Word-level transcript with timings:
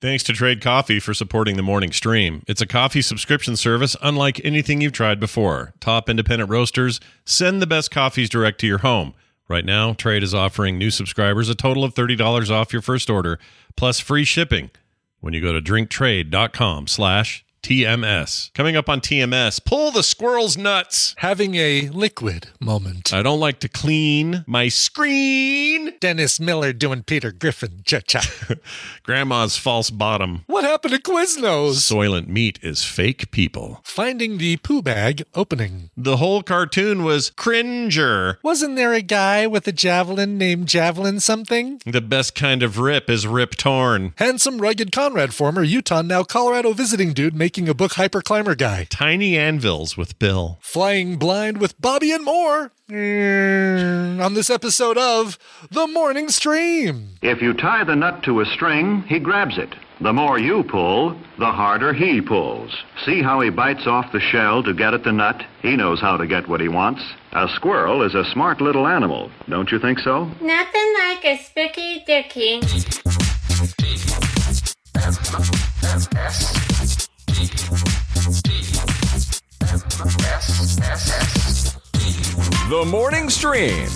Thanks 0.00 0.22
to 0.24 0.32
Trade 0.32 0.62
Coffee 0.62 1.00
for 1.00 1.12
supporting 1.12 1.56
the 1.56 1.62
morning 1.64 1.90
stream. 1.90 2.44
It's 2.46 2.60
a 2.60 2.66
coffee 2.66 3.02
subscription 3.02 3.56
service 3.56 3.96
unlike 4.00 4.40
anything 4.44 4.80
you've 4.80 4.92
tried 4.92 5.18
before. 5.18 5.74
Top 5.80 6.08
independent 6.08 6.48
roasters 6.50 7.00
send 7.24 7.60
the 7.60 7.66
best 7.66 7.90
coffees 7.90 8.28
direct 8.28 8.60
to 8.60 8.68
your 8.68 8.78
home. 8.78 9.12
Right 9.48 9.64
now, 9.64 9.94
Trade 9.94 10.22
is 10.22 10.32
offering 10.32 10.78
new 10.78 10.92
subscribers 10.92 11.48
a 11.48 11.56
total 11.56 11.82
of 11.82 11.94
$30 11.94 12.48
off 12.48 12.72
your 12.72 12.80
first 12.80 13.10
order, 13.10 13.40
plus 13.76 13.98
free 13.98 14.22
shipping 14.22 14.70
when 15.18 15.34
you 15.34 15.40
go 15.40 15.52
to 15.52 15.60
drinktrade.com 15.60 16.86
slash 16.86 17.44
TMS. 17.62 18.52
Coming 18.54 18.76
up 18.76 18.88
on 18.88 19.00
TMS, 19.00 19.64
pull 19.64 19.90
the 19.90 20.02
squirrel's 20.02 20.56
nuts. 20.56 21.14
Having 21.18 21.54
a 21.56 21.88
liquid 21.90 22.48
moment. 22.60 23.12
I 23.12 23.22
don't 23.22 23.40
like 23.40 23.60
to 23.60 23.68
clean 23.68 24.44
my 24.46 24.68
screen. 24.68 25.94
Dennis 26.00 26.38
Miller 26.40 26.72
doing 26.72 27.02
Peter 27.02 27.32
Griffin. 27.32 27.82
Cha 27.84 28.00
cha. 28.00 28.22
Grandma's 29.02 29.56
false 29.56 29.90
bottom. 29.90 30.42
what 30.46 30.64
happened 30.64 30.94
to 30.94 31.00
Quiznos? 31.00 31.74
Soylent 31.76 32.28
meat 32.28 32.58
is 32.62 32.84
fake 32.84 33.30
people. 33.30 33.80
Finding 33.84 34.38
the 34.38 34.56
poo 34.58 34.82
bag 34.82 35.22
opening. 35.34 35.90
The 35.96 36.18
whole 36.18 36.42
cartoon 36.42 37.04
was 37.04 37.30
cringer. 37.30 38.38
Wasn't 38.42 38.76
there 38.76 38.92
a 38.92 39.02
guy 39.02 39.46
with 39.46 39.66
a 39.68 39.72
javelin 39.72 40.38
named 40.38 40.68
Javelin 40.68 41.20
something? 41.20 41.80
The 41.86 42.00
best 42.00 42.34
kind 42.34 42.62
of 42.62 42.78
rip 42.78 43.08
is 43.10 43.26
rip 43.26 43.54
torn. 43.56 44.12
Handsome, 44.16 44.58
rugged 44.60 44.92
Conrad 44.92 45.34
former 45.34 45.62
Utahn, 45.62 46.06
now 46.08 46.22
Colorado 46.22 46.72
visiting 46.72 47.12
dude 47.12 47.34
making 47.48 47.66
a 47.66 47.72
book 47.72 47.94
hyper 47.94 48.20
climber 48.20 48.54
guy. 48.54 48.84
Tiny 48.90 49.34
anvils 49.34 49.96
with 49.96 50.18
Bill. 50.18 50.58
Flying 50.60 51.16
blind 51.16 51.56
with 51.56 51.80
Bobby 51.80 52.12
and 52.12 52.22
more. 52.22 52.72
Mm, 52.90 54.22
on 54.22 54.34
this 54.34 54.50
episode 54.50 54.98
of 54.98 55.38
The 55.70 55.86
Morning 55.86 56.28
Stream. 56.28 57.14
If 57.22 57.40
you 57.40 57.54
tie 57.54 57.84
the 57.84 57.96
nut 57.96 58.22
to 58.24 58.42
a 58.42 58.44
string, 58.44 59.02
he 59.08 59.18
grabs 59.18 59.56
it. 59.56 59.74
The 60.02 60.12
more 60.12 60.38
you 60.38 60.62
pull, 60.62 61.18
the 61.38 61.50
harder 61.50 61.94
he 61.94 62.20
pulls. 62.20 62.70
See 63.06 63.22
how 63.22 63.40
he 63.40 63.48
bites 63.48 63.86
off 63.86 64.12
the 64.12 64.20
shell 64.20 64.62
to 64.64 64.74
get 64.74 64.92
at 64.92 65.04
the 65.04 65.12
nut? 65.12 65.42
He 65.62 65.74
knows 65.74 66.02
how 66.02 66.18
to 66.18 66.26
get 66.26 66.50
what 66.50 66.60
he 66.60 66.68
wants. 66.68 67.00
A 67.32 67.48
squirrel 67.54 68.02
is 68.02 68.14
a 68.14 68.30
smart 68.30 68.60
little 68.60 68.86
animal, 68.86 69.30
don't 69.48 69.72
you 69.72 69.78
think 69.78 70.00
so? 70.00 70.26
Nothing 70.42 70.94
like 70.98 71.24
a 71.24 71.38
spooky 71.44 72.04
dicky. 72.06 72.60
The 82.68 82.84
morning 82.90 83.30
stream. 83.30 83.88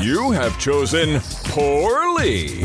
You 0.00 0.30
have 0.32 0.58
chosen 0.58 1.20
poorly. 1.44 2.64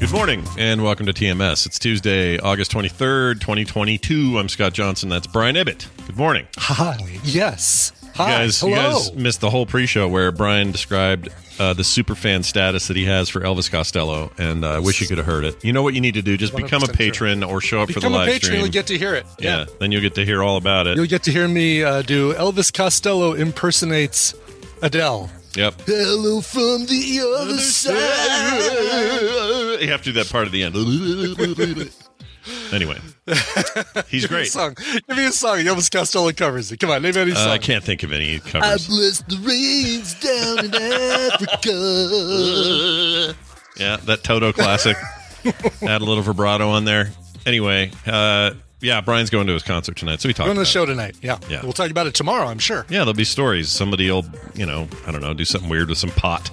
Good 0.00 0.10
morning 0.12 0.44
and 0.58 0.82
welcome 0.82 1.06
to 1.06 1.12
TMS. 1.12 1.66
It's 1.66 1.78
Tuesday, 1.78 2.38
August 2.38 2.72
23rd, 2.72 3.34
2022. 3.40 4.38
I'm 4.40 4.48
Scott 4.48 4.72
Johnson. 4.72 5.08
That's 5.08 5.28
Brian 5.28 5.54
Ibbott. 5.54 5.86
Good 6.08 6.16
morning. 6.16 6.48
Hi. 6.56 6.98
Yes. 7.22 7.92
Hi. 8.14 8.30
You 8.30 8.38
guys, 8.46 8.60
Hello. 8.60 8.70
you 8.70 8.76
guys 8.76 9.12
missed 9.14 9.40
the 9.40 9.50
whole 9.50 9.66
pre-show 9.66 10.08
where 10.08 10.30
Brian 10.32 10.72
described 10.72 11.28
uh, 11.58 11.72
the 11.74 11.84
super 11.84 12.14
fan 12.14 12.42
status 12.42 12.88
that 12.88 12.96
he 12.96 13.04
has 13.04 13.28
for 13.28 13.40
Elvis 13.40 13.70
Costello, 13.70 14.30
and 14.38 14.64
uh, 14.64 14.72
I 14.72 14.78
wish 14.78 15.00
you 15.00 15.06
could 15.06 15.18
have 15.18 15.26
heard 15.26 15.44
it. 15.44 15.62
You 15.64 15.72
know 15.72 15.82
what 15.82 15.94
you 15.94 16.00
need 16.00 16.14
to 16.14 16.22
do? 16.22 16.36
Just 16.36 16.54
become 16.56 16.82
a 16.82 16.86
100% 16.86 16.88
true. 16.88 16.94
patron 16.96 17.42
or 17.44 17.60
show 17.60 17.80
up 17.82 17.88
for 17.88 17.94
the 17.94 18.00
Become 18.00 18.14
a 18.14 18.16
live 18.18 18.26
patron, 18.26 18.42
stream. 18.44 18.60
you'll 18.62 18.70
get 18.72 18.86
to 18.88 18.98
hear 18.98 19.14
it. 19.14 19.26
yeah, 19.38 19.66
then 19.78 19.92
you'll 19.92 20.00
get 20.02 20.14
to 20.16 20.24
hear 20.24 20.42
all 20.42 20.56
about 20.56 20.86
it. 20.86 20.96
You'll 20.96 21.06
get 21.06 21.22
to 21.24 21.30
hear 21.32 21.46
me 21.48 21.82
uh, 21.82 22.02
do 22.02 22.32
Elvis 22.34 22.72
Costello 22.72 23.32
impersonates 23.34 24.34
Adele. 24.82 25.30
Yep. 25.54 25.80
Hello 25.84 26.40
from 26.40 26.86
the 26.86 27.36
other 27.40 27.58
side. 27.58 27.94
You 29.82 29.88
have 29.90 30.00
to 30.02 30.12
do 30.12 30.12
that 30.12 30.30
part 30.30 30.46
at 30.46 30.52
the 30.52 30.62
end. 30.62 30.74
anyway, 32.72 32.98
he's 34.08 34.26
great. 34.26 34.28
Give 34.28 34.30
me 34.30 34.42
a 34.42 34.46
song. 34.46 34.74
Give 35.08 35.16
me 35.16 35.26
a 35.26 35.32
song. 35.32 35.58
Elvis 35.58 35.90
Costello 35.90 36.32
covers 36.32 36.70
it. 36.72 36.78
Come 36.78 36.90
on, 36.90 37.02
name 37.02 37.16
any 37.16 37.32
Uh, 37.32 37.36
song. 37.36 37.48
I 37.48 37.58
can't 37.58 37.84
think 37.84 38.02
of 38.02 38.12
any 38.12 38.38
covers. 38.40 38.54
I 38.54 38.70
covers. 38.72 38.88
bless 38.88 39.18
the 39.22 39.36
rains 39.46 40.14
down 40.20 40.64
in 40.64 40.74
Africa. 41.70 43.34
Yeah, 43.76 43.96
that 44.04 44.22
Toto 44.24 44.52
classic. 44.52 44.96
Add 45.82 46.02
a 46.02 46.04
little 46.04 46.22
vibrato 46.22 46.68
on 46.70 46.84
there. 46.84 47.10
Anyway, 47.46 47.90
uh, 48.06 48.50
yeah, 48.80 49.00
Brian's 49.00 49.30
going 49.30 49.46
to 49.46 49.52
his 49.54 49.62
concert 49.62 49.96
tonight, 49.96 50.20
so 50.20 50.28
we 50.28 50.34
talked 50.34 50.46
We're 50.46 50.50
on 50.50 50.56
the 50.56 50.64
show 50.66 50.82
it. 50.84 50.86
tone 50.86 50.96
Yeah. 51.22 51.38
Yeah. 51.48 51.62
We'll 51.62 51.72
talk 51.72 51.90
about 51.90 52.06
it 52.06 52.14
tomorrow, 52.14 52.46
I'm 52.48 52.58
sure. 52.58 52.84
Yeah, 52.90 52.98
there'll 52.98 53.14
be 53.14 53.24
stories. 53.24 53.70
Somebody 53.70 54.10
will, 54.10 54.26
you 54.54 54.66
know, 54.66 54.86
I 55.06 55.12
don't 55.12 55.22
know, 55.22 55.32
do 55.32 55.44
something 55.46 55.70
weird 55.70 55.88
with 55.88 55.96
some 55.98 56.10
pot, 56.10 56.50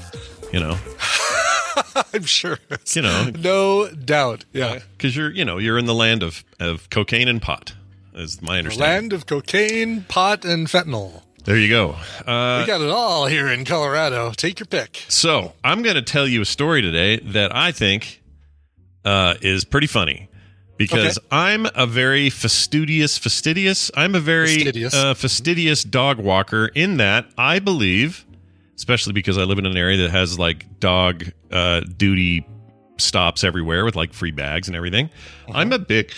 you 0.54 0.60
know, 0.62 0.78
I'm 2.14 2.24
sure. 2.24 2.60
you 2.94 3.02
know, 3.02 3.32
No 3.38 3.90
doubt. 3.90 4.46
Yeah. 4.54 4.80
because 4.98 5.16
you're, 5.16 5.32
you 5.32 5.46
know, 5.46 5.58
you're 5.58 5.78
in 5.78 5.86
the 5.86 5.94
land 5.96 6.24
of 6.24 6.44
of 6.60 6.90
cocaine 6.90 7.28
and 7.28 7.42
pot, 7.42 7.74
is 8.14 8.42
my 8.42 8.58
understanding. 8.58 8.94
Land 8.94 9.14
of 9.14 9.26
cocaine, 9.26 10.04
pot, 10.04 10.44
and 10.46 10.68
fentanyl. 10.68 11.22
There 11.46 11.58
you 11.58 11.70
go. 11.70 11.92
Uh, 12.26 12.60
We 12.62 12.68
got 12.68 12.82
it 12.82 12.90
all 12.90 13.26
here 13.28 13.48
in 13.48 13.64
Colorado. 13.64 14.32
Take 14.36 14.60
your 14.60 14.68
pick. 14.68 15.06
So 15.08 15.54
I'm 15.64 15.82
going 15.82 15.96
to 15.96 16.02
tell 16.02 16.28
you 16.28 16.42
a 16.42 16.46
story 16.46 16.82
today 16.82 17.20
that 17.20 17.56
I 17.56 17.72
think 17.72 18.22
uh, 19.06 19.36
is 19.42 19.64
pretty 19.64 19.88
funny 19.88 20.28
because 20.78 21.18
Okay. 21.18 21.28
I'm 21.32 21.66
a 21.74 21.86
very 21.88 22.30
fastidious, 22.30 23.18
fastidious. 23.18 23.90
I'm 23.96 24.14
a 24.14 24.20
very 24.20 24.56
Fastidious. 24.56 24.94
uh, 24.94 25.14
fastidious 25.14 25.84
dog 25.86 26.20
walker. 26.20 26.68
In 26.76 26.98
that 26.98 27.28
I 27.38 27.60
believe, 27.60 28.26
especially 28.78 29.14
because 29.14 29.38
I 29.38 29.44
live 29.44 29.60
in 29.60 29.66
an 29.66 29.76
area 29.78 29.98
that 30.04 30.12
has 30.12 30.40
like 30.40 30.80
dog 30.80 31.26
uh, 31.52 31.82
duty 31.82 32.48
stops 32.98 33.44
everywhere 33.44 33.84
with 33.86 33.96
like 33.96 34.14
free 34.14 34.32
bags 34.32 34.68
and 34.68 34.76
everything. 34.78 35.10
Uh-huh. 35.50 35.58
I'm 35.60 35.74
a 35.74 35.80
big, 35.80 36.12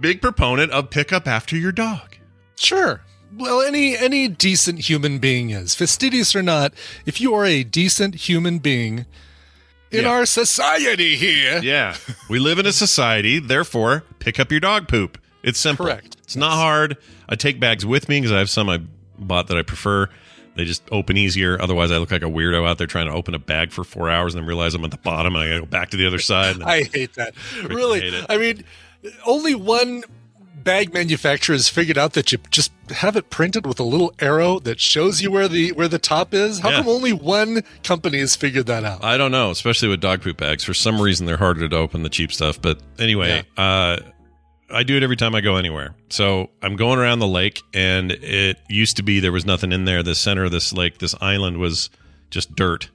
big 0.00 0.22
proponent 0.22 0.72
of 0.72 0.90
pick 0.90 1.12
up 1.12 1.26
after 1.28 1.56
your 1.56 1.72
dog. 1.72 2.16
Sure. 2.56 3.02
Well, 3.36 3.60
any 3.60 3.96
any 3.96 4.28
decent 4.28 4.88
human 4.88 5.18
being 5.18 5.50
is 5.50 5.74
fastidious 5.74 6.34
or 6.34 6.42
not. 6.42 6.72
If 7.04 7.20
you 7.20 7.34
are 7.34 7.44
a 7.44 7.64
decent 7.64 8.14
human 8.28 8.58
being 8.60 9.04
in 9.90 10.02
Yeah. 10.04 10.08
our 10.10 10.26
society 10.26 11.16
here, 11.16 11.60
Yeah. 11.62 11.96
we 12.30 12.38
live 12.38 12.58
in 12.58 12.66
a 12.66 12.72
society, 12.72 13.38
therefore, 13.38 14.04
pick 14.20 14.40
up 14.40 14.50
your 14.50 14.60
dog 14.60 14.88
poop. 14.88 15.18
It's 15.42 15.58
simple. 15.60 15.86
Correct. 15.86 16.16
It's 16.24 16.36
not 16.36 16.52
hard. 16.52 16.96
I 17.28 17.34
take 17.36 17.60
bags 17.60 17.84
with 17.84 18.08
me 18.08 18.20
because 18.20 18.32
I 18.32 18.38
have 18.38 18.50
some 18.50 18.68
I 18.68 18.80
bought 19.18 19.48
that 19.48 19.56
I 19.58 19.62
prefer. 19.62 20.08
They 20.56 20.64
just 20.64 20.82
open 20.90 21.16
easier. 21.16 21.60
Otherwise, 21.60 21.90
I 21.92 21.98
look 21.98 22.10
like 22.10 22.22
a 22.22 22.26
weirdo 22.26 22.66
out 22.68 22.78
there 22.78 22.86
trying 22.86 23.06
to 23.06 23.12
open 23.12 23.34
a 23.34 23.38
bag 23.38 23.70
for 23.72 23.84
four 23.84 24.08
hours 24.10 24.34
and 24.34 24.42
then 24.42 24.48
realize 24.48 24.74
I'm 24.74 24.84
at 24.84 24.90
the 24.90 24.96
bottom 24.96 25.36
and 25.36 25.44
I 25.44 25.48
gotta 25.48 25.60
go 25.60 25.66
back 25.66 25.90
to 25.90 25.96
the 25.96 26.06
other 26.06 26.18
side. 26.18 26.60
I 26.64 26.84
hate 26.84 27.14
that. 27.14 27.34
really, 27.64 28.00
hate. 28.10 28.24
I 28.28 28.38
mean, 28.38 28.64
only 29.26 29.54
one 29.54 30.02
bag 30.64 30.92
manufacturer 30.92 31.54
has 31.54 31.68
figured 31.68 31.96
out 31.96 32.14
that 32.14 32.32
you 32.32 32.38
just 32.50 32.72
have 32.90 33.14
it 33.14 33.30
printed 33.30 33.64
with 33.66 33.78
a 33.78 33.84
little 33.84 34.12
arrow 34.18 34.58
that 34.60 34.80
shows 34.80 35.22
you 35.22 35.30
where 35.30 35.46
the 35.46 35.70
where 35.72 35.86
the 35.86 35.98
top 35.98 36.34
is. 36.34 36.58
How 36.58 36.70
Yeah. 36.70 36.76
come 36.78 36.88
only 36.88 37.12
one 37.12 37.62
company 37.84 38.18
has 38.18 38.34
figured 38.34 38.66
that 38.66 38.82
out? 38.82 39.04
I 39.04 39.16
don't 39.16 39.30
know, 39.30 39.50
especially 39.50 39.88
with 39.88 40.00
dog 40.00 40.22
poop 40.22 40.38
bags. 40.38 40.64
For 40.64 40.74
some 40.74 41.00
reason, 41.00 41.26
they're 41.26 41.36
harder 41.36 41.68
to 41.68 41.76
open 41.76 42.02
the 42.02 42.08
cheap 42.08 42.32
stuff. 42.32 42.60
But 42.60 42.80
anyway, 42.98 43.44
uh, 43.56 43.98
I 44.70 44.82
do 44.82 44.96
it 44.96 45.02
every 45.02 45.16
time 45.16 45.34
I 45.34 45.40
go 45.40 45.56
anywhere. 45.56 45.94
So 46.08 46.50
I'm 46.62 46.76
going 46.76 46.98
around 46.98 47.20
the 47.20 47.28
lake, 47.28 47.62
and 47.72 48.10
it 48.10 48.58
used 48.68 48.96
to 48.96 49.02
be 49.02 49.20
there 49.20 49.32
was 49.32 49.46
nothing 49.46 49.72
in 49.72 49.84
there. 49.84 50.02
The 50.02 50.14
center 50.14 50.44
of 50.44 50.50
this 50.50 50.72
lake, 50.72 50.98
this 50.98 51.14
island, 51.20 51.58
was 51.58 51.90
just 52.30 52.54
dirt. 52.56 52.90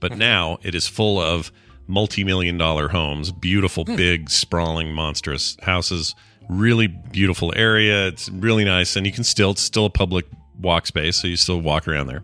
But 0.00 0.12
hmm. 0.12 0.18
now 0.18 0.58
it 0.62 0.74
is 0.74 0.86
full 0.88 1.20
of 1.20 1.52
multi-million 1.86 2.58
dollar 2.58 2.88
homes, 2.88 3.30
beautiful, 3.30 3.84
hmm. 3.84 3.96
big, 3.96 4.30
sprawling, 4.30 4.92
monstrous 4.92 5.56
houses. 5.62 6.14
Really 6.48 6.88
beautiful 6.88 7.54
area. 7.56 8.08
It's 8.08 8.28
really 8.28 8.64
nice, 8.64 8.96
and 8.96 9.06
you 9.06 9.12
can 9.12 9.24
still 9.24 9.52
it's 9.52 9.62
still 9.62 9.86
a 9.86 9.90
public 9.90 10.26
walk 10.60 10.86
space, 10.86 11.16
so 11.16 11.26
you 11.26 11.36
still 11.36 11.60
walk 11.60 11.88
around 11.88 12.08
there. 12.08 12.22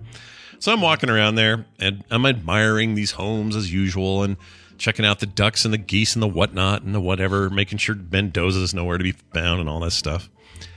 So 0.59 0.73
I'm 0.73 0.83
walking 0.83 1.09
around 1.09 1.37
there, 1.37 1.65
and 1.79 2.05
I'm 2.11 2.27
admiring 2.27 2.97
these 2.97 3.13
homes 3.13 3.57
as 3.57 3.73
usual, 3.73 4.23
and 4.23 4.37
checking 4.81 5.05
out 5.05 5.21
the 5.21 5.27
ducks 5.27 5.65
and 5.65 5.73
the 5.75 5.79
geese 5.79 6.15
and 6.17 6.23
the 6.23 6.27
whatnot 6.29 6.83
and 6.83 6.95
the 6.95 7.01
whatever, 7.01 7.51
making 7.51 7.79
sure 7.79 7.95
Mendoza's 7.95 8.73
nowhere 8.75 8.97
to 8.99 9.05
be 9.05 9.13
found 9.13 9.61
and 9.61 9.69
all 9.69 9.79
that 9.81 9.91
stuff 9.93 10.29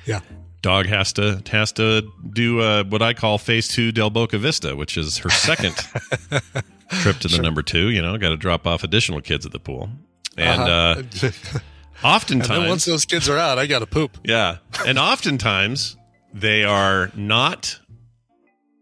Yeah. 0.05 0.19
dog 0.61 0.85
has 0.87 1.13
to 1.13 1.41
has 1.51 1.71
to 1.73 2.07
do 2.31 2.59
uh, 2.59 2.83
what 2.83 3.01
I 3.01 3.13
call 3.13 3.37
phase 3.37 3.67
two 3.67 3.91
Del 3.91 4.09
Boca 4.09 4.37
Vista, 4.37 4.75
which 4.75 4.97
is 4.97 5.17
her 5.19 5.29
second 5.29 5.73
trip 7.01 7.17
to 7.19 7.27
the 7.29 7.39
number 7.41 7.61
two. 7.63 7.89
You 7.89 8.01
know, 8.01 8.17
got 8.17 8.29
to 8.29 8.37
drop 8.37 8.67
off 8.67 8.83
additional 8.83 9.21
kids 9.21 9.45
at 9.45 9.51
the 9.53 9.59
pool, 9.59 9.89
and 10.37 10.61
uh, 10.61 10.95
and 11.23 11.33
oftentimes, 12.03 12.47
then 12.49 12.67
once 12.69 12.85
those 12.85 13.05
kids 13.05 13.29
are 13.29 13.37
out, 13.37 13.57
I 13.57 13.65
got 13.67 13.79
to 13.79 13.85
poop. 13.87 14.17
yeah, 14.23 14.57
and 14.85 14.99
oftentimes 14.99 15.95
they 16.33 16.63
are 16.65 17.09
not. 17.15 17.79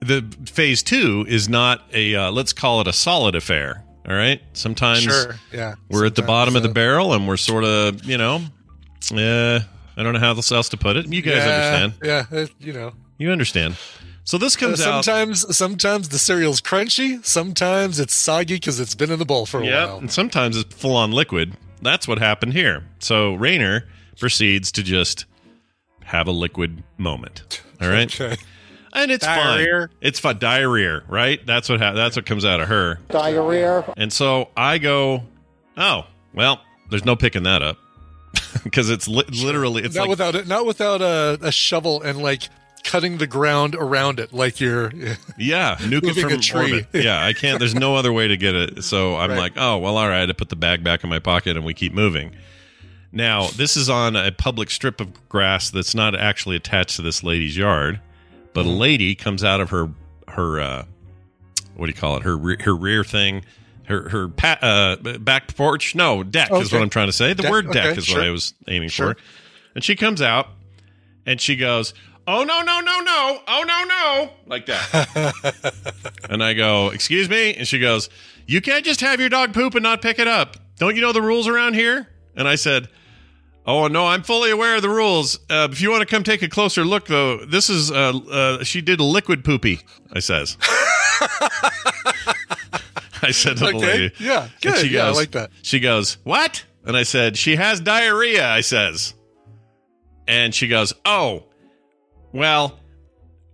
The 0.04 0.26
phase 0.48 0.82
two 0.82 1.26
is 1.28 1.48
not 1.48 1.84
a 1.94 2.16
uh, 2.16 2.32
let's 2.32 2.54
call 2.54 2.82
it 2.82 2.88
a 2.88 2.94
solid 2.94 3.36
affair. 3.36 3.84
All 4.08 4.16
right, 4.16 4.42
sometimes 4.54 5.02
Sure. 5.04 5.36
Yeah. 5.54 5.76
we're 5.90 6.06
at 6.06 6.16
the 6.16 6.22
Sometimes, 6.22 6.28
bottom 6.28 6.56
of 6.56 6.64
the 6.64 6.70
uh, 6.70 6.74
barrel 6.74 7.14
and 7.14 7.28
we're 7.28 7.38
sort 7.38 7.64
of 7.64 8.04
you 8.04 8.18
know, 8.18 8.42
uh, 9.14 9.60
I 9.98 10.04
don't 10.04 10.14
know 10.14 10.20
how 10.20 10.32
else 10.34 10.70
to 10.70 10.78
put 10.78 10.98
it. 10.98 11.08
You 11.08 11.22
guys 11.22 11.36
yeah, 11.38 11.84
understand. 11.84 11.94
Yeah. 12.32 12.40
uh, 12.40 12.48
You 12.60 12.74
know. 12.74 12.94
You 13.18 13.32
understand. 13.32 13.76
So 14.24 14.38
this 14.38 14.56
comes 14.56 14.80
out. 14.82 15.04
sometimes, 15.06 15.56
sometimes 15.56 16.10
the 16.10 16.18
cereal's 16.20 16.62
crunchy. 16.62 17.24
Sometimes 17.26 18.00
it's 18.00 18.14
soggy 18.14 18.56
because 18.56 18.80
it's 18.80 18.96
been 18.96 19.12
in 19.12 19.20
the 19.20 19.26
bowl 19.26 19.46
for 19.46 19.62
a 19.62 19.66
Yeah, 19.66 19.86
while. 19.86 19.98
and 19.98 20.12
sometimes 20.12 20.58
it's 20.58 20.74
full 20.76 20.96
on 20.96 21.12
liquid. 21.12 21.54
That's 21.82 22.08
what 22.08 22.20
happened 22.20 22.54
here. 22.54 22.84
So 23.00 23.34
Rayner 23.34 23.88
proceeds 24.20 24.72
to 24.74 24.84
just 24.84 25.26
have 26.04 26.28
a 26.28 26.32
liquid 26.32 26.84
moment. 26.98 27.62
All 27.82 27.90
right, 27.90 28.14
Okay. 28.22 28.42
And 28.94 29.12
it's 29.12 29.26
Diarrhea. 29.26 29.88
fine. 29.88 29.98
It's 30.02 30.20
fun. 30.20 30.38
Diarrhea, 30.40 31.04
right? 31.08 31.46
That's 31.46 31.70
what 31.70 31.80
ha- 31.82 31.94
that's 31.94 32.16
what 32.16 32.26
comes 32.26 32.46
out 32.46 32.60
of 32.62 32.68
her. 32.68 33.00
Diarrhea. 33.10 33.94
And 33.98 34.12
so 34.12 34.50
I 34.58 34.78
go, 34.78 35.24
oh 35.78 36.06
well, 36.34 36.62
there's 36.90 37.06
no 37.06 37.16
picking 37.16 37.44
that 37.44 37.62
up 37.62 37.78
because 38.64 38.90
it's 38.90 39.08
li- 39.08 39.24
literally 39.44 39.84
it's 39.84 39.96
not 39.96 40.02
like 40.04 40.10
without 40.10 40.36
it. 40.36 40.48
Not 40.48 40.66
without 40.66 41.02
a, 41.02 41.38
a 41.42 41.52
shovel 41.52 42.02
and 42.02 42.22
like 42.22 42.44
cutting 42.84 43.18
the 43.20 43.28
ground 43.28 43.76
around 43.76 44.20
it, 44.20 44.34
like 44.34 44.60
you're. 44.60 44.92
Yeah, 45.38 45.76
nuke 45.80 46.04
it 46.04 46.22
from 46.22 46.34
a 46.34 46.38
tree. 46.38 46.74
orbit. 46.74 46.88
Yeah, 47.04 47.24
I 47.24 47.34
can't. 47.34 47.58
There's 47.60 47.74
no 47.76 47.96
other 47.96 48.12
way 48.14 48.28
to 48.28 48.38
get 48.38 48.54
it. 48.56 48.84
So 48.84 49.16
I'm 49.16 49.30
Right. 49.32 49.40
like, 49.40 49.54
oh 49.58 49.78
well, 49.78 49.98
all 49.98 50.08
right. 50.08 50.30
I 50.30 50.34
put 50.34 50.50
the 50.50 50.56
bag 50.56 50.84
back 50.84 51.04
in 51.04 51.10
my 51.10 51.20
pocket 51.20 51.56
and 51.56 51.66
we 51.66 51.74
keep 51.74 51.94
moving. 51.94 52.36
Now 53.12 53.48
this 53.48 53.76
is 53.76 53.90
on 53.90 54.16
a 54.16 54.32
public 54.32 54.70
strip 54.72 55.02
of 55.02 55.28
grass 55.30 55.70
that's 55.70 55.94
not 55.96 56.16
actually 56.16 56.56
attached 56.56 56.96
to 56.98 57.02
this 57.02 57.24
lady's 57.24 57.58
yard, 57.58 58.00
but 58.54 58.62
a 58.66 58.70
Mm-hmm. 58.70 58.78
lady 58.80 59.16
comes 59.16 59.44
out 59.44 59.62
of 59.62 59.70
her 59.72 59.90
her 60.28 60.60
uh, 60.60 60.86
what 61.76 61.86
do 61.88 61.92
you 61.92 61.98
call 61.98 62.18
it? 62.18 62.24
Her 62.24 62.38
her 62.64 62.76
rear 62.76 63.04
thing. 63.04 63.44
Her 63.86 64.08
her 64.10 64.28
pa- 64.30 64.60
uh, 64.62 64.96
back 65.18 65.54
porch, 65.56 65.96
no 65.96 66.24
deck 66.24 66.52
is 66.52 66.72
what 66.72 66.82
I'm 66.82 66.90
trying 66.90 67.08
to 67.08 67.12
say. 67.14 67.34
The 67.34 67.44
Deck, 67.44 67.52
word 67.52 67.72
deck 67.72 67.86
okay, 67.92 67.98
is 67.98 68.06
sure. 68.06 68.20
what 68.20 68.28
I 68.28 68.30
was 68.30 68.54
aiming 68.68 68.90
Sure. 68.90 69.16
for. 69.16 69.20
And 69.76 69.84
she 69.84 69.96
comes 69.96 70.22
out, 70.22 70.48
and 71.26 71.42
she 71.42 71.56
goes, 71.58 71.94
"Oh 72.28 72.44
no 72.44 72.62
no 72.62 72.80
no 72.80 73.00
no! 73.02 73.40
Oh 73.48 73.64
no 73.68 73.84
no!" 73.84 74.30
Like 74.48 74.66
that. 74.68 75.74
And 76.30 76.42
I 76.44 76.54
go, 76.54 76.90
"Excuse 76.92 77.28
me," 77.28 77.54
and 77.56 77.68
she 77.68 77.80
goes, 77.80 78.10
"You 78.48 78.62
can't 78.62 78.86
just 78.86 79.02
have 79.02 79.20
your 79.20 79.30
dog 79.30 79.54
poop 79.54 79.76
and 79.76 79.84
not 79.84 80.02
pick 80.02 80.20
it 80.20 80.28
up. 80.28 80.56
Don't 80.78 80.96
you 80.96 81.02
know 81.02 81.12
the 81.12 81.22
rules 81.22 81.48
around 81.48 81.74
here?" 81.74 82.08
And 82.36 82.48
I 82.48 82.56
said, 82.56 82.88
"Oh 83.66 83.88
no, 83.88 84.08
I'm 84.08 84.24
fully 84.24 84.52
aware 84.52 84.76
of 84.76 84.82
the 84.82 84.90
rules. 84.90 85.40
Uh, 85.50 85.68
if 85.72 85.82
you 85.82 85.92
want 85.92 86.02
to 86.02 86.06
come 86.06 86.24
take 86.24 86.42
a 86.42 86.50
closer 86.50 86.84
look, 86.84 87.08
though, 87.08 87.46
this 87.46 87.70
is 87.70 87.92
uh, 87.92 88.14
uh, 88.32 88.64
she 88.64 88.82
did 88.82 89.00
a 89.00 89.04
liquid 89.04 89.44
poopy." 89.44 89.82
I 90.14 90.20
says. 90.20 90.58
I 93.24 93.30
said 93.30 93.58
to 93.58 93.66
the 93.66 93.78
lady, 93.78 94.16
yeah, 94.20 94.50
good, 94.62 94.80
she 94.80 94.88
yeah, 94.88 95.06
I 95.06 95.12
like 95.12 95.32
that. 95.32 95.52
She 95.62 95.80
goes, 95.80 96.18
"What?" 96.24 96.66
And 96.86 96.98
I 96.98 97.04
said, 97.04 97.38
"She 97.38 97.56
has 97.56 97.80
diarrhea." 97.80 98.48
I 98.48 98.62
says, 98.62 99.14
and 100.28 100.54
she 100.56 100.68
goes, 100.68 100.94
"Oh, 101.06 101.46
well." 102.32 102.78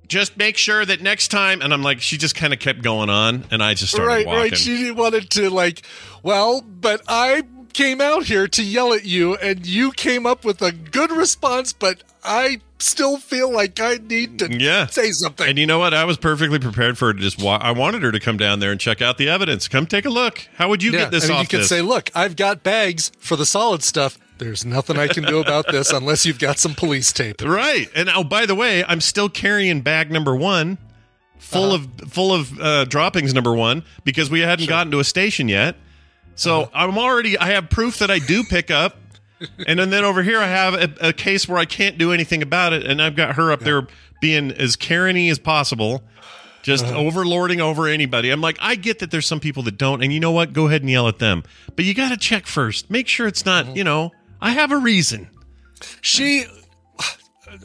Just 0.07 0.37
make 0.37 0.55
sure 0.55 0.85
that 0.85 1.01
next 1.01 1.27
time, 1.31 1.61
and 1.61 1.73
I'm 1.73 1.83
like, 1.83 1.99
she 1.99 2.17
just 2.17 2.33
kind 2.33 2.53
of 2.53 2.59
kept 2.59 2.81
going 2.81 3.09
on, 3.09 3.43
and 3.51 3.61
I 3.61 3.73
just 3.73 3.91
started 3.91 4.07
right, 4.07 4.25
walking. 4.25 4.41
right. 4.41 4.57
She 4.57 4.89
wanted 4.89 5.29
to 5.31 5.49
like, 5.49 5.81
well, 6.23 6.61
but 6.61 7.01
I 7.09 7.43
came 7.77 8.01
out 8.01 8.23
here 8.25 8.47
to 8.47 8.63
yell 8.63 8.91
at 8.91 9.05
you, 9.05 9.35
and 9.35 9.65
you 9.65 9.91
came 9.91 10.25
up 10.25 10.43
with 10.43 10.61
a 10.63 10.71
good 10.71 11.11
response, 11.11 11.73
but 11.73 12.01
I 12.23 12.59
still 12.79 13.17
feel 13.17 13.51
like 13.53 13.79
I 13.79 13.97
need 14.01 14.39
to 14.39 14.51
Yeah. 14.51 14.87
say 14.87 15.11
something. 15.11 15.47
And 15.47 15.57
you 15.59 15.65
know 15.67 15.77
what? 15.79 15.93
I 15.93 16.03
was 16.03 16.17
perfectly 16.17 16.57
prepared 16.59 16.97
for 16.97 17.07
her 17.07 17.13
to 17.13 17.19
just 17.19 17.39
walk. 17.41 17.61
I 17.63 17.71
wanted 17.71 18.01
her 18.01 18.11
to 18.11 18.19
come 18.19 18.35
down 18.37 18.59
there 18.59 18.71
and 18.71 18.79
check 18.79 19.01
out 19.01 19.17
the 19.19 19.29
evidence. 19.29 19.67
Come 19.67 19.85
take 19.85 20.05
a 20.05 20.09
look. 20.09 20.47
How 20.57 20.69
would 20.69 20.81
you 20.81 20.91
yeah, 20.91 21.01
get 21.01 21.11
this 21.11 21.25
I 21.25 21.27
mean, 21.27 21.35
off 21.37 21.41
you 21.43 21.47
could 21.49 21.59
this? 21.61 21.69
say, 21.69 21.81
look, 21.81 22.09
I've 22.15 22.35
got 22.35 22.63
bags 22.63 23.11
for 23.19 23.35
the 23.35 23.45
solid 23.45 23.83
stuff. 23.83 24.17
There's 24.39 24.65
nothing 24.65 24.97
I 24.97 25.07
can 25.07 25.23
do 25.23 25.39
about 25.39 25.71
this 25.71 25.91
unless 25.91 26.25
you've 26.25 26.39
got 26.39 26.57
some 26.59 26.73
police 26.75 27.11
tape. 27.13 27.41
right. 27.43 27.89
And 27.95 28.09
oh, 28.09 28.23
by 28.23 28.45
the 28.47 28.55
way, 28.55 28.83
I'm 28.85 29.01
still 29.01 29.29
carrying 29.29 29.81
bag 29.81 30.11
number 30.11 30.35
one, 30.35 30.77
full 31.39 31.73
Uh-huh. 31.73 31.85
of 32.03 32.11
full 32.11 32.33
of 32.33 32.59
uh, 32.59 32.85
droppings 32.85 33.33
number 33.33 33.53
one, 33.55 33.83
because 34.03 34.29
we 34.29 34.41
hadn't 34.41 34.67
gotten 34.67 34.91
to 34.91 34.99
a 34.99 35.03
station 35.03 35.47
yet. 35.47 35.75
So 36.37 36.61
Uh-huh. 36.61 36.69
I'm 36.73 36.97
already. 36.97 37.37
I 37.37 37.47
have 37.51 37.69
proof 37.69 37.99
that 37.99 38.09
I 38.09 38.19
do 38.19 38.43
pick 38.45 38.71
up. 38.71 38.97
And 39.67 39.77
then, 39.77 39.91
then 39.91 40.03
over 40.03 40.23
here, 40.23 40.39
I 40.39 40.47
have 40.47 40.73
a, 40.73 41.09
a 41.09 41.13
case 41.13 41.47
where 41.47 41.59
I 41.59 41.65
can't 41.65 41.99
do 41.99 42.11
anything 42.11 42.41
about 42.41 42.73
it, 42.73 42.87
and 42.87 42.99
I've 42.99 43.15
got 43.15 43.35
her 43.35 43.51
up 43.51 43.59
there 43.59 43.85
being 44.19 44.49
as 44.51 44.75
Karen-y 44.75 45.27
as 45.29 45.37
possible, 45.37 46.01
just 46.63 46.83
Uh-huh. 46.85 46.95
overlording 46.97 47.59
over 47.59 47.87
anybody. 47.87 48.31
I'm 48.31 48.41
like, 48.41 48.57
I 48.59 48.73
get 48.73 48.97
that 48.99 49.11
there's 49.11 49.27
some 49.27 49.39
people 49.39 49.61
that 49.63 49.77
don't, 49.77 50.01
and 50.01 50.11
you 50.11 50.19
know 50.19 50.31
what? 50.31 50.53
Go 50.53 50.65
ahead 50.65 50.81
and 50.81 50.89
yell 50.89 51.07
at 51.07 51.19
them, 51.19 51.43
but 51.75 51.85
you 51.85 51.93
got 51.93 52.09
to 52.09 52.17
check 52.17 52.47
first. 52.47 52.89
Make 52.89 53.07
sure 53.07 53.27
it's 53.27 53.45
not, 53.45 53.65
Uh-huh. 53.65 53.73
you 53.75 53.83
know, 53.83 54.11
I 54.41 54.51
have 54.53 54.71
a 54.71 54.77
reason. 54.77 55.29
She 56.01 56.45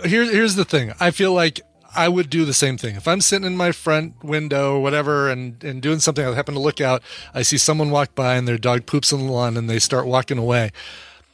here, 0.05 0.25
here's 0.25 0.55
the 0.57 0.67
thing. 0.67 0.93
I 1.01 1.11
feel 1.11 1.33
like 1.33 1.61
I 1.95 2.09
would 2.09 2.31
do 2.31 2.45
the 2.45 2.55
same 2.55 2.79
thing. 2.79 2.97
If 2.97 3.07
I'm 3.07 3.21
sitting 3.21 3.47
in 3.47 3.57
my 3.57 3.73
front 3.73 4.23
window 4.25 4.77
or 4.77 4.83
whatever 4.83 5.31
and, 5.31 5.63
and 5.63 5.83
doing 5.83 5.99
something, 5.99 6.25
I 6.25 6.35
happen 6.35 6.55
to 6.55 6.61
look 6.61 6.81
out, 6.81 7.03
I 7.35 7.43
see 7.43 7.59
someone 7.59 7.91
walk 7.91 8.15
by 8.15 8.35
and 8.37 8.49
their 8.49 8.59
dog 8.59 8.87
poops 8.87 9.13
on 9.13 9.27
the 9.27 9.33
lawn 9.33 9.57
and 9.57 9.69
they 9.69 9.79
start 9.79 10.07
walking 10.07 10.39
away. 10.39 10.71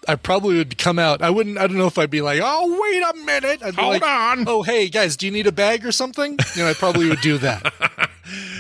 I 0.07 0.15
probably 0.15 0.57
would 0.57 0.79
come 0.79 0.99
out. 0.99 1.23
I 1.23 1.31
wouldn't, 1.31 1.59
I 1.59 1.67
don't 1.67 1.77
know 1.77 1.87
if 1.87 1.99
I'd 1.99 2.11
be 2.11 2.23
like, 2.23 2.41
oh, 2.43 2.81
wait 2.81 3.03
a 3.03 3.25
minute. 3.25 3.63
I'd 3.63 3.77
be 3.77 3.83
Hold 3.83 3.95
like, 3.95 4.03
on. 4.03 4.49
Oh, 4.49 4.63
hey, 4.63 4.89
guys, 4.89 5.17
do 5.17 5.27
you 5.27 5.33
need 5.33 5.47
a 5.47 5.53
bag 5.53 5.85
or 5.85 5.93
something? 5.93 6.39
You 6.57 6.63
know, 6.63 6.71
I 6.71 6.75
probably 6.75 7.09
would 7.09 7.21
do 7.21 7.39
that. 7.39 7.73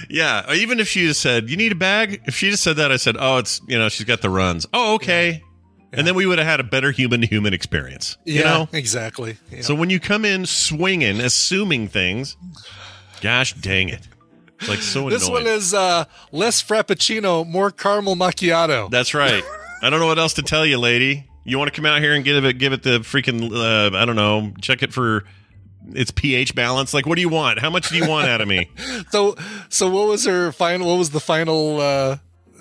Yeah, 0.09 0.51
even 0.55 0.81
if 0.81 0.89
she 0.89 1.07
just 1.07 1.21
said, 1.21 1.51
"You 1.51 1.57
need 1.59 1.73
a 1.73 1.75
bag," 1.75 2.23
if 2.25 2.35
she 2.35 2.51
just 2.51 2.63
said 2.63 2.77
that, 2.77 2.91
I 2.91 2.97
said, 2.97 3.17
"Oh, 3.19 3.37
it's 3.37 3.61
you 3.67 3.79
know, 3.79 3.91
she's 3.91 4.07
got 4.07 4.23
the 4.23 4.31
runs." 4.31 4.67
Oh, 4.73 4.95
okay. 4.95 5.43
And 5.93 6.07
then 6.07 6.15
we 6.15 6.27
would 6.27 6.39
have 6.39 6.47
had 6.47 6.61
a 6.61 6.65
better 6.65 6.91
human 6.91 7.23
to 7.23 7.27
human 7.27 7.55
experience. 7.55 8.19
Yeah, 8.25 8.35
You 8.39 8.45
know. 8.45 8.69
exactly. 8.73 9.39
Yeah. 9.51 9.63
So 9.63 9.75
when 9.75 9.89
you 9.91 9.99
come 9.99 10.25
in 10.25 10.45
swinging, 10.47 11.21
assuming 11.21 11.89
things, 11.89 12.37
gosh 13.21 13.55
dang 13.55 13.89
it, 13.89 14.07
it's 14.61 14.69
like 14.69 14.81
so 14.81 15.01
annoying. 15.01 15.15
this 15.15 15.29
annoying. 15.29 15.45
one 15.45 15.53
is 15.55 15.73
uh, 15.75 16.05
less 16.33 16.63
frappuccino, 16.63 17.47
more 17.49 17.71
caramel 17.71 18.17
macchiato. 18.17 18.91
That's 18.91 19.15
right. 19.15 19.43
I 19.83 19.91
don't 19.91 20.01
know 20.01 20.07
what 20.07 20.19
else 20.19 20.35
to 20.35 20.43
tell 20.43 20.67
you, 20.67 20.79
lady. 20.79 21.29
You 21.45 21.59
want 21.59 21.73
to 21.73 21.77
come 21.81 21.87
out 21.87 22.01
here 22.03 22.13
and 22.13 22.25
give 22.25 22.45
it 22.45 22.59
give 22.59 22.73
it 22.75 22.83
the 22.83 22.99
freaking 23.01 23.51
uh, 23.53 23.97
I 23.97 24.05
don't 24.05 24.17
know, 24.17 24.53
check 24.61 24.83
it 24.83 24.93
for 24.93 25.25
its 25.95 26.11
pH 26.11 26.55
balance. 26.55 26.93
Like, 26.93 27.07
what 27.07 27.15
do 27.15 27.23
you 27.23 27.31
want? 27.31 27.61
How 27.61 27.71
much 27.71 27.89
do 27.89 27.97
you 27.97 28.07
want 28.07 28.29
out 28.29 28.41
of 28.43 28.49
me? 28.49 28.69
So, 29.11 29.37
so 29.71 29.89
what 29.89 30.07
was 30.09 30.27
her 30.27 30.53
final? 30.53 30.89
What 30.89 30.99
was 30.99 31.11
the 31.11 31.21
final 31.21 31.81
uh, 31.81 32.19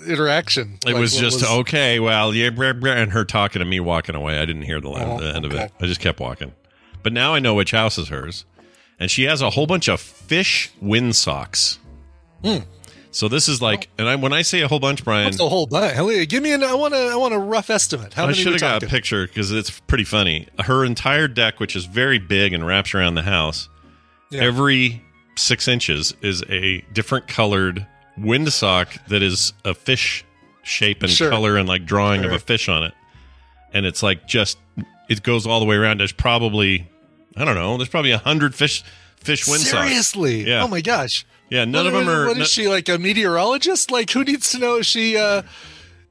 interaction? 0.08 0.78
It 0.86 0.92
Like, 0.92 0.96
was 0.96 1.16
just 1.16 1.44
okay. 1.44 2.00
Well, 2.00 2.34
yeah, 2.34 2.50
brr, 2.50 2.74
brr, 2.74 2.88
and 2.92 3.12
her 3.12 3.24
talking 3.24 3.60
to 3.60 3.66
me, 3.66 3.80
walking 3.80 4.14
away. 4.14 4.38
I 4.38 4.44
didn't 4.44 4.62
hear 4.62 4.80
the, 4.80 4.88
Oh, 4.88 5.20
the 5.20 5.34
end 5.34 5.44
of 5.44 5.52
it. 5.52 5.70
I 5.80 5.86
just 5.86 6.00
kept 6.00 6.20
walking. 6.20 6.52
But 7.02 7.12
now 7.12 7.34
I 7.34 7.38
know 7.38 7.54
which 7.54 7.70
house 7.70 7.96
is 7.98 8.08
hers, 8.08 8.44
and 8.98 9.10
she 9.10 9.24
has 9.24 9.40
a 9.42 9.50
whole 9.50 9.66
bunch 9.66 9.88
of 9.88 10.00
fish 10.00 10.70
windsocks. 10.80 11.78
Hmm. 12.44 12.58
So 13.10 13.26
this 13.28 13.48
is 13.48 13.62
like, 13.62 13.88
and 13.98 14.06
I, 14.08 14.16
when 14.16 14.32
I 14.34 14.42
say 14.42 14.60
a 14.60 14.68
whole 14.68 14.80
bunch, 14.80 15.02
Brian, 15.02 15.24
What's 15.24 15.38
the 15.38 15.48
whole 15.48 15.66
bunch? 15.66 16.28
Give 16.28 16.42
me 16.42 16.52
an. 16.52 16.62
I 16.62 16.74
want 16.74 16.94
a. 16.94 17.08
I 17.12 17.16
want 17.16 17.32
a 17.34 17.38
rough 17.38 17.70
estimate. 17.70 18.14
How 18.14 18.26
I 18.26 18.32
should 18.32 18.52
have 18.52 18.60
got 18.60 18.82
a 18.82 18.86
picture 18.86 19.26
because 19.26 19.50
it's 19.50 19.80
pretty 19.80 20.04
funny. 20.04 20.46
Her 20.60 20.84
entire 20.84 21.26
deck, 21.26 21.58
which 21.58 21.74
is 21.74 21.86
very 21.86 22.18
big 22.18 22.52
and 22.52 22.66
wraps 22.66 22.94
around 22.94 23.14
the 23.14 23.22
house, 23.22 23.68
Yeah. 24.30 24.42
every 24.42 25.02
six 25.36 25.68
inches 25.68 26.14
is 26.20 26.42
a 26.50 26.82
different 26.92 27.28
colored 27.28 27.86
windsock 28.20 29.04
that 29.08 29.22
is 29.22 29.52
a 29.64 29.74
fish 29.74 30.24
shape 30.62 31.02
and 31.02 31.10
Sure. 31.10 31.30
color 31.30 31.56
and 31.56 31.68
like 31.68 31.84
drawing 31.86 32.24
of 32.24 32.32
a 32.32 32.38
fish 32.38 32.68
on 32.68 32.82
it. 32.84 32.94
And 33.72 33.86
it's 33.86 34.02
like 34.02 34.26
just 34.26 34.58
it 35.08 35.22
goes 35.22 35.46
all 35.46 35.60
the 35.60 35.66
way 35.66 35.76
around. 35.76 35.98
There's 36.00 36.12
probably 36.12 36.88
I 37.36 37.44
don't 37.44 37.54
know. 37.54 37.76
There's 37.76 37.88
probably 37.88 38.10
a 38.10 38.18
hundred 38.18 38.54
fish 38.54 38.82
fish 39.16 39.46
windsocks. 39.46 39.70
Seriously? 39.88 40.46
Yeah. 40.48 40.62
Oh 40.64 40.68
my 40.68 40.80
gosh. 40.80 41.24
Yeah, 41.50 41.64
none 41.64 41.86
of 41.86 41.92
What- 41.94 42.00
them 42.00 42.08
are. 42.08 42.26
What 42.26 42.38
is 42.38 42.50
she 42.50 42.68
like 42.68 42.88
a 42.88 42.98
meteorologist? 42.98 43.90
Like 43.90 44.10
who 44.10 44.24
needs 44.24 44.50
to 44.52 44.58
know? 44.58 44.76
Is 44.76 44.86
she 44.86 45.16
uh, 45.16 45.42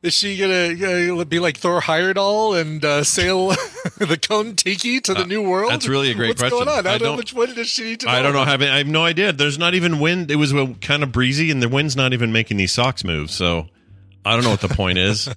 is 0.03 0.13
she 0.13 0.37
gonna 0.37 1.19
uh, 1.21 1.25
be 1.25 1.39
like 1.39 1.57
Thor 1.57 1.81
Heyerdahl 1.81 2.59
and 2.59 2.83
uh, 2.85 3.03
sail 3.03 3.49
the 3.97 4.19
Kon 4.21 4.55
Tiki 4.55 4.99
to 5.01 5.13
the 5.13 5.25
new 5.25 5.41
world? 5.41 5.71
Uh, 5.71 5.73
that's 5.75 5.87
really 5.87 6.11
a 6.11 6.13
great 6.13 6.29
What's 6.29 6.41
question. 6.41 6.57
going 6.65 6.69
on? 6.69 6.85
I 6.87 6.93
I 6.93 6.97
don't 6.97 7.11
know 7.13 7.17
which 7.17 7.33
one 7.33 7.53
does 7.53 7.67
she 7.67 7.83
need 7.83 7.99
to? 8.01 8.09
I 8.09 8.21
don't 8.21 8.33
know. 8.33 8.41
I 8.41 8.45
have, 8.45 8.61
I 8.61 8.77
have 8.77 8.87
no 8.87 9.03
idea. 9.03 9.33
There's 9.33 9.57
not 9.57 9.73
even 9.73 9.99
wind. 9.99 10.29
It 10.31 10.35
was 10.35 10.53
uh, 10.53 10.73
kind 10.81 11.03
of 11.03 11.11
breezy, 11.11 11.51
and 11.51 11.61
the 11.61 11.69
wind's 11.69 11.95
not 11.95 12.13
even 12.13 12.31
making 12.31 12.57
these 12.57 12.71
socks 12.71 13.03
move. 13.03 13.31
So 13.31 13.67
I 14.25 14.35
don't 14.35 14.43
know 14.43 14.51
what 14.51 14.61
the 14.61 14.69
point 14.69 14.97
is. 14.97 15.29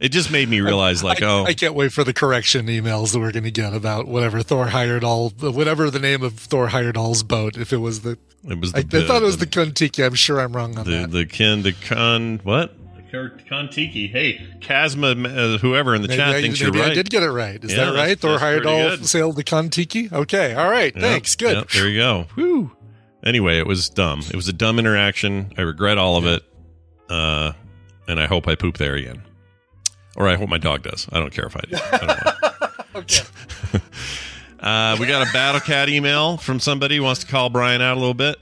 It 0.00 0.10
just 0.10 0.32
made 0.32 0.48
me 0.48 0.60
realize, 0.60 1.04
like, 1.04 1.22
I, 1.22 1.26
oh, 1.26 1.44
I 1.44 1.54
can't 1.54 1.74
wait 1.74 1.92
for 1.92 2.02
the 2.02 2.12
correction 2.12 2.66
emails 2.66 3.12
that 3.12 3.20
we're 3.20 3.30
going 3.30 3.44
to 3.44 3.52
get 3.52 3.72
about 3.72 4.08
whatever 4.08 4.42
Thor 4.42 4.66
Heyerdahl, 4.66 5.54
whatever 5.54 5.90
the 5.90 6.00
name 6.00 6.24
of 6.24 6.34
Thor 6.34 6.66
Heyerdahl's 6.70 7.22
boat. 7.22 7.56
If 7.56 7.72
it 7.72 7.76
was 7.76 8.00
the, 8.00 8.18
it 8.48 8.58
was. 8.58 8.74
I, 8.74 8.82
The, 8.82 9.04
I 9.04 9.06
thought 9.06 9.22
it 9.22 9.26
was 9.26 9.36
the 9.38 9.46
Kon 9.46 9.70
Tiki. 9.70 10.02
I'm 10.02 10.14
sure 10.14 10.40
I'm 10.40 10.56
wrong 10.56 10.76
on 10.76 10.86
the 10.86 10.90
that. 10.90 11.10
the 11.12 11.24
kin 11.24 11.62
the 11.62 11.72
con 11.72 12.40
what 12.42 12.74
the 13.12 13.42
con 13.48 13.68
tiki. 13.68 14.08
Hey, 14.08 14.38
Chasma, 14.60 15.54
uh, 15.54 15.58
whoever 15.58 15.94
in 15.94 16.02
the 16.02 16.08
Maybe, 16.08 16.18
chat 16.18 16.34
I, 16.34 16.40
thinks 16.42 16.60
maybe 16.60 16.76
you're 16.78 16.84
I 16.84 16.88
right. 16.88 16.94
did 16.94 17.10
get 17.10 17.22
it 17.22 17.30
right. 17.30 17.62
Is 17.62 17.72
Yeah, 17.72 17.86
that 17.90 17.94
right? 17.94 18.18
Thor 18.18 18.38
Heyerdahl 18.38 19.04
sailed 19.04 19.36
the 19.36 19.44
Kon 19.44 19.70
Tiki. 19.70 20.08
Okay, 20.12 20.54
all 20.54 20.70
right, 20.70 20.94
Yep, 20.94 21.02
thanks. 21.02 21.36
Good. 21.36 21.56
yep, 21.56 21.68
there 21.70 21.88
you 21.88 21.98
go. 22.00 22.26
Whew. 22.34 22.76
Anyway, 23.24 23.58
it 23.58 23.66
was 23.66 23.88
dumb. 23.88 24.20
It 24.20 24.34
was 24.34 24.48
a 24.48 24.52
dumb 24.52 24.78
interaction. 24.78 25.52
I 25.56 25.62
regret 25.62 25.96
all 25.98 26.16
of 26.16 26.26
it. 26.26 26.42
Uh, 27.08 27.52
and 28.08 28.18
I 28.18 28.26
hope 28.26 28.48
I 28.48 28.54
poop 28.56 28.78
there 28.78 28.94
again. 28.94 29.22
Or 30.16 30.28
I 30.28 30.34
hope 30.36 30.48
my 30.48 30.58
dog 30.58 30.82
does. 30.82 31.06
I 31.12 31.18
don't 31.20 31.32
care 31.32 31.46
if 31.46 31.56
I 31.56 31.60
do. 31.68 31.76
I 31.76 31.98
don't. 32.06 32.62
Okay. 32.94 33.24
Uh, 34.60 34.96
we 35.00 35.06
got 35.06 35.26
a 35.26 35.32
Battle 35.32 35.60
Cat 35.60 35.88
email 35.88 36.36
from 36.36 36.60
somebody 36.60 36.96
who 36.96 37.02
wants 37.02 37.20
to 37.22 37.26
call 37.26 37.48
Brian 37.50 37.80
out 37.80 37.96
a 37.96 38.00
little 38.00 38.12
bit. 38.14 38.36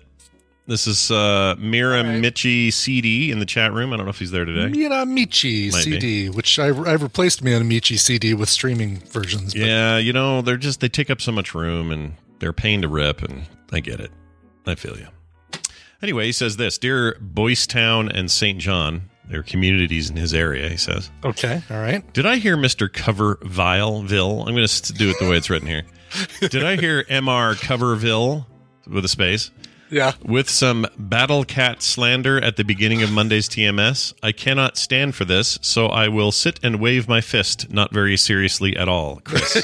This 0.67 0.87
is 0.87 1.11
uh, 1.11 1.57
Mira 1.59 1.99
All 1.99 2.05
right. 2.05 2.23
Michi 2.23 2.73
CD 2.73 3.33
in 3.33 3.41
the 3.41 3.47
chat 3.47 3.73
room. 3.73 3.93
I 3.93 3.97
don't 3.97 4.07
know 4.07 4.11
if 4.11 4.19
he's 4.21 4.31
there 4.31 4.45
today. 4.45 4.69
Miramichi 4.77 5.73
Might 5.73 5.85
be. 5.85 5.93
CD, 5.93 6.29
which 6.29 6.59
I, 6.59 6.69
I've 6.69 7.03
replaced 7.03 7.43
Miramichi 7.43 7.99
CD 7.99 8.35
with 8.35 8.49
streaming 8.49 8.99
versions. 9.01 9.53
but- 9.55 9.63
Yeah, 9.63 9.99
you 9.99 10.13
know, 10.13 10.43
they're 10.43 10.57
just 10.57 10.81
they 10.81 10.89
take 10.89 11.11
up 11.11 11.21
so 11.21 11.33
much 11.33 11.55
room 11.55 11.91
and 11.91 12.15
they're 12.39 12.51
a 12.51 12.55
pain 12.55 12.83
to 12.83 12.89
rip, 12.89 13.23
and 13.23 13.47
I 13.73 13.81
get 13.81 13.99
it. 14.01 14.11
I 14.67 14.75
feel 14.77 14.97
you. 14.97 15.09
Anyway, 16.03 16.27
he 16.27 16.33
says 16.33 16.57
this: 16.57 16.79
Dear 16.79 17.15
Boiestown 17.21 18.09
and 18.17 18.31
St. 18.31 18.59
John, 18.59 19.11
they're 19.29 19.43
communities 19.43 20.09
in 20.09 20.17
his 20.17 20.33
area. 20.33 20.69
He 20.69 20.77
says, 20.77 21.11
Okay. 21.25 21.63
All 21.71 21.79
right. 21.81 22.11
"Did 22.13 22.27
I 22.27 22.37
hear 22.37 22.57
Mister 22.57 22.89
Cover 22.89 23.39
Vileville? 23.43 24.47
I'm 24.47 24.55
going 24.55 24.67
to 24.69 24.93
do 24.93 25.11
it 25.11 25.17
the 25.19 25.29
way 25.29 25.37
it's 25.37 25.51
written 25.51 25.67
here. 25.69 25.83
Did 26.41 26.65
I 26.65 26.77
hear 26.77 27.03
Mr. 27.05 27.55
Coverville 27.57 28.47
with 28.87 29.05
a 29.05 29.09
space?" 29.09 29.51
Yeah. 29.91 30.13
With 30.23 30.49
some 30.49 30.87
Battle 30.99 31.45
Cat 31.45 31.83
slander 31.83 32.43
at 32.43 32.57
the 32.57 32.65
beginning 32.65 33.03
of 33.03 33.11
Monday's 33.11 33.49
TMS, 33.49 34.15
I 34.23 34.33
cannot 34.33 34.77
stand 34.77 35.15
for 35.15 35.25
this, 35.25 35.59
so 35.63 35.87
I 35.87 36.09
will 36.09 36.33
sit 36.33 36.61
and 36.63 36.81
wave 36.81 37.09
my 37.09 37.21
fist, 37.21 37.73
not 37.73 37.93
very 37.93 38.17
seriously 38.17 38.77
at 38.77 38.89
all, 38.89 39.21
Chris. 39.25 39.63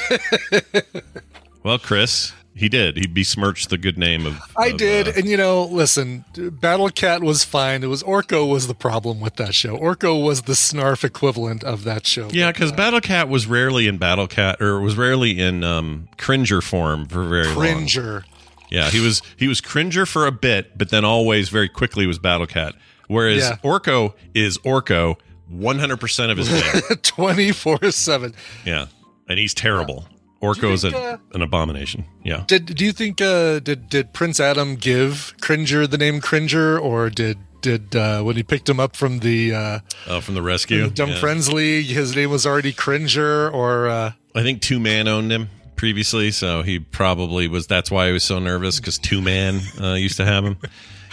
well, 1.62 1.78
Chris, 1.78 2.32
he 2.56 2.70
did. 2.70 2.96
He 2.96 3.06
besmirched 3.06 3.68
the 3.68 3.76
good 3.76 3.98
name 3.98 4.24
of. 4.24 4.40
I 4.56 4.68
of, 4.68 4.78
did, 4.78 5.08
uh, 5.08 5.12
and 5.16 5.26
you 5.26 5.36
know, 5.36 5.64
listen, 5.64 6.24
Battle 6.34 6.88
Cat 6.88 7.22
was 7.22 7.44
fine. 7.44 7.84
It 7.84 7.88
was 7.88 8.02
Orko 8.02 8.50
was 8.50 8.66
the 8.66 8.74
problem 8.74 9.20
with 9.20 9.36
that 9.36 9.54
show. 9.54 9.76
Orko 9.76 10.24
was 10.24 10.42
the 10.42 10.54
snarf 10.54 11.04
equivalent 11.04 11.62
of 11.62 11.84
that 11.84 12.06
show. 12.06 12.28
yeah, 12.32 12.50
because 12.50 12.72
Battle 12.72 13.02
Cat 13.02 13.28
was 13.28 13.46
rarely 13.46 13.86
in 13.86 13.98
Battle 13.98 14.26
Cat, 14.26 14.60
or 14.62 14.80
was 14.80 14.96
rarely 14.96 15.38
in 15.38 15.62
um, 15.64 16.08
Cringer 16.16 16.62
form 16.62 17.06
for 17.06 17.28
very 17.28 17.46
long. 17.46 17.56
Cringer. 17.56 18.24
Yeah, 18.70 18.90
he 18.90 19.00
was 19.00 19.22
he 19.36 19.48
was 19.48 19.60
Cringer 19.60 20.06
for 20.06 20.26
a 20.26 20.32
bit, 20.32 20.76
but 20.76 20.90
then 20.90 21.04
always 21.04 21.48
very 21.48 21.68
quickly 21.68 22.06
was 22.06 22.18
Battle 22.18 22.46
Cat. 22.46 22.74
Whereas 23.08 23.38
Yeah. 23.42 23.56
Orko 23.62 24.14
is 24.34 24.58
Orko 24.58 25.16
100% 25.52 26.30
of 26.30 26.38
his 26.38 26.48
day. 26.48 26.94
Twenty 27.02 27.52
four 27.52 27.78
seven. 27.90 28.34
Yeah, 28.64 28.86
and 29.28 29.38
he's 29.38 29.54
terrible. 29.54 30.06
Orko 30.42 30.80
think, 30.80 30.94
a, 30.94 30.98
uh, 30.98 31.16
an 31.34 31.42
abomination. 31.42 32.04
Yeah. 32.24 32.44
Did 32.46 32.66
do 32.66 32.84
you 32.84 32.92
think 32.92 33.20
uh, 33.20 33.60
did 33.60 33.88
did 33.88 34.12
Prince 34.12 34.40
Adam 34.40 34.74
give 34.76 35.34
Cringer 35.40 35.86
the 35.86 35.98
name 35.98 36.20
Cringer, 36.20 36.78
or 36.78 37.08
did 37.10 37.38
did 37.62 37.96
uh, 37.96 38.22
when 38.22 38.36
he 38.36 38.42
picked 38.42 38.68
him 38.68 38.78
up 38.78 38.94
from 38.96 39.20
the 39.20 39.54
uh, 39.54 39.78
Oh, 40.08 40.20
from 40.20 40.34
the 40.34 40.42
rescue. 40.42 40.90
Dumb 40.90 41.10
Yeah. 41.10 41.18
Friends 41.20 41.52
League, 41.52 41.86
his 41.86 42.14
name 42.14 42.30
was 42.30 42.44
already 42.46 42.72
Cringer, 42.72 43.48
or 43.48 43.88
uh, 43.88 44.12
I 44.34 44.42
think 44.42 44.60
Two 44.60 44.78
Man 44.78 45.08
owned 45.08 45.30
him 45.32 45.48
previously, 45.76 46.30
so 46.30 46.62
he 46.62 46.78
probably 46.80 47.48
was. 47.48 47.66
That's 47.66 47.90
why 47.90 48.06
he 48.08 48.12
was 48.12 48.24
so 48.24 48.38
nervous 48.38 48.78
because 48.80 48.98
Two 48.98 49.20
Man 49.22 49.60
uh, 49.80 49.94
used 49.94 50.16
to 50.16 50.24
have 50.24 50.44
him. 50.44 50.56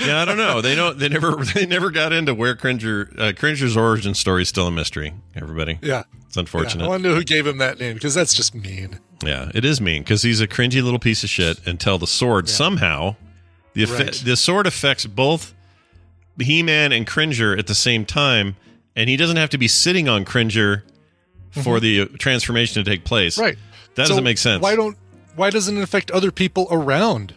Yeah, 0.04 0.22
I 0.22 0.26
don't 0.26 0.38
know. 0.38 0.62
They 0.62 0.74
don't. 0.76 0.98
They 0.98 1.10
never. 1.10 1.36
They 1.54 1.66
never 1.66 1.92
got 1.92 2.14
into 2.14 2.34
where 2.34 2.56
Cringer. 2.56 3.10
Uh, 3.18 3.32
Cringer's 3.38 3.78
origin 3.78 4.14
story 4.16 4.42
is 4.42 4.50
still 4.50 4.68
a 4.68 4.72
mystery. 4.72 5.14
Everybody. 5.36 5.78
yeah. 5.82 6.04
It's 6.28 6.36
Yeah, 6.36 6.42
unfortunate. 6.42 6.86
I 6.86 6.88
want 6.88 7.04
to 7.04 7.10
know 7.10 7.16
who 7.16 7.24
gave 7.24 7.46
him 7.46 7.60
that 7.60 7.80
name 7.80 7.94
because 7.94 8.16
that's 8.16 8.34
just 8.34 8.56
mean. 8.56 9.00
Yeah, 9.24 9.52
it 9.54 9.64
is 9.64 9.80
mean 9.80 10.02
because 10.02 10.24
he's 10.24 10.42
a 10.42 10.48
cringy 10.48 10.82
little 10.84 10.98
piece 11.00 11.24
of 11.24 11.30
shit 11.30 11.66
until 11.68 11.98
the 12.00 12.08
sword 12.08 12.50
somehow 12.50 13.16
the 13.74 13.84
effe- 13.84 14.00
Right. 14.00 14.14
the 14.26 14.36
sword 14.36 14.66
affects 14.68 15.06
both 15.06 15.54
He 16.40 16.64
Man 16.64 16.92
and 16.92 17.06
Cringer 17.06 17.56
at 17.56 17.68
the 17.68 17.76
same 17.76 18.04
time, 18.04 18.56
and 18.96 19.10
he 19.10 19.16
doesn't 19.16 19.38
have 19.38 19.52
to 19.52 19.58
be 19.60 19.68
sitting 19.68 20.10
on 20.10 20.26
Cringer 20.26 20.84
for 21.52 21.80
the 21.80 22.02
uh, 22.02 22.06
transformation 22.18 22.84
to 22.84 22.90
take 22.90 23.04
place. 23.06 23.36
Mm-hmm. 23.36 23.44
Right. 23.44 23.58
That 23.96 24.08
So 24.08 24.12
doesn't 24.12 24.24
make 24.24 24.38
sense. 24.38 24.62
Why 24.62 24.76
don't 24.76 24.98
why 25.36 25.50
doesn't 25.50 25.78
it 25.78 25.82
affect 25.82 26.12
other 26.12 26.32
people 26.32 26.68
around 26.72 27.34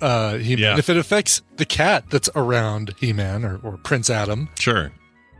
uh 0.00 0.36
He-Man? 0.38 0.58
Yeah. 0.62 0.78
If 0.78 0.88
it 0.88 0.96
affects 0.96 1.42
the 1.56 1.64
cat 1.64 2.04
that's 2.10 2.28
around 2.34 2.94
He-Man 2.98 3.44
or, 3.44 3.60
or 3.62 3.76
Prince 3.78 4.08
Adam, 4.10 4.48
Sure, 4.58 4.92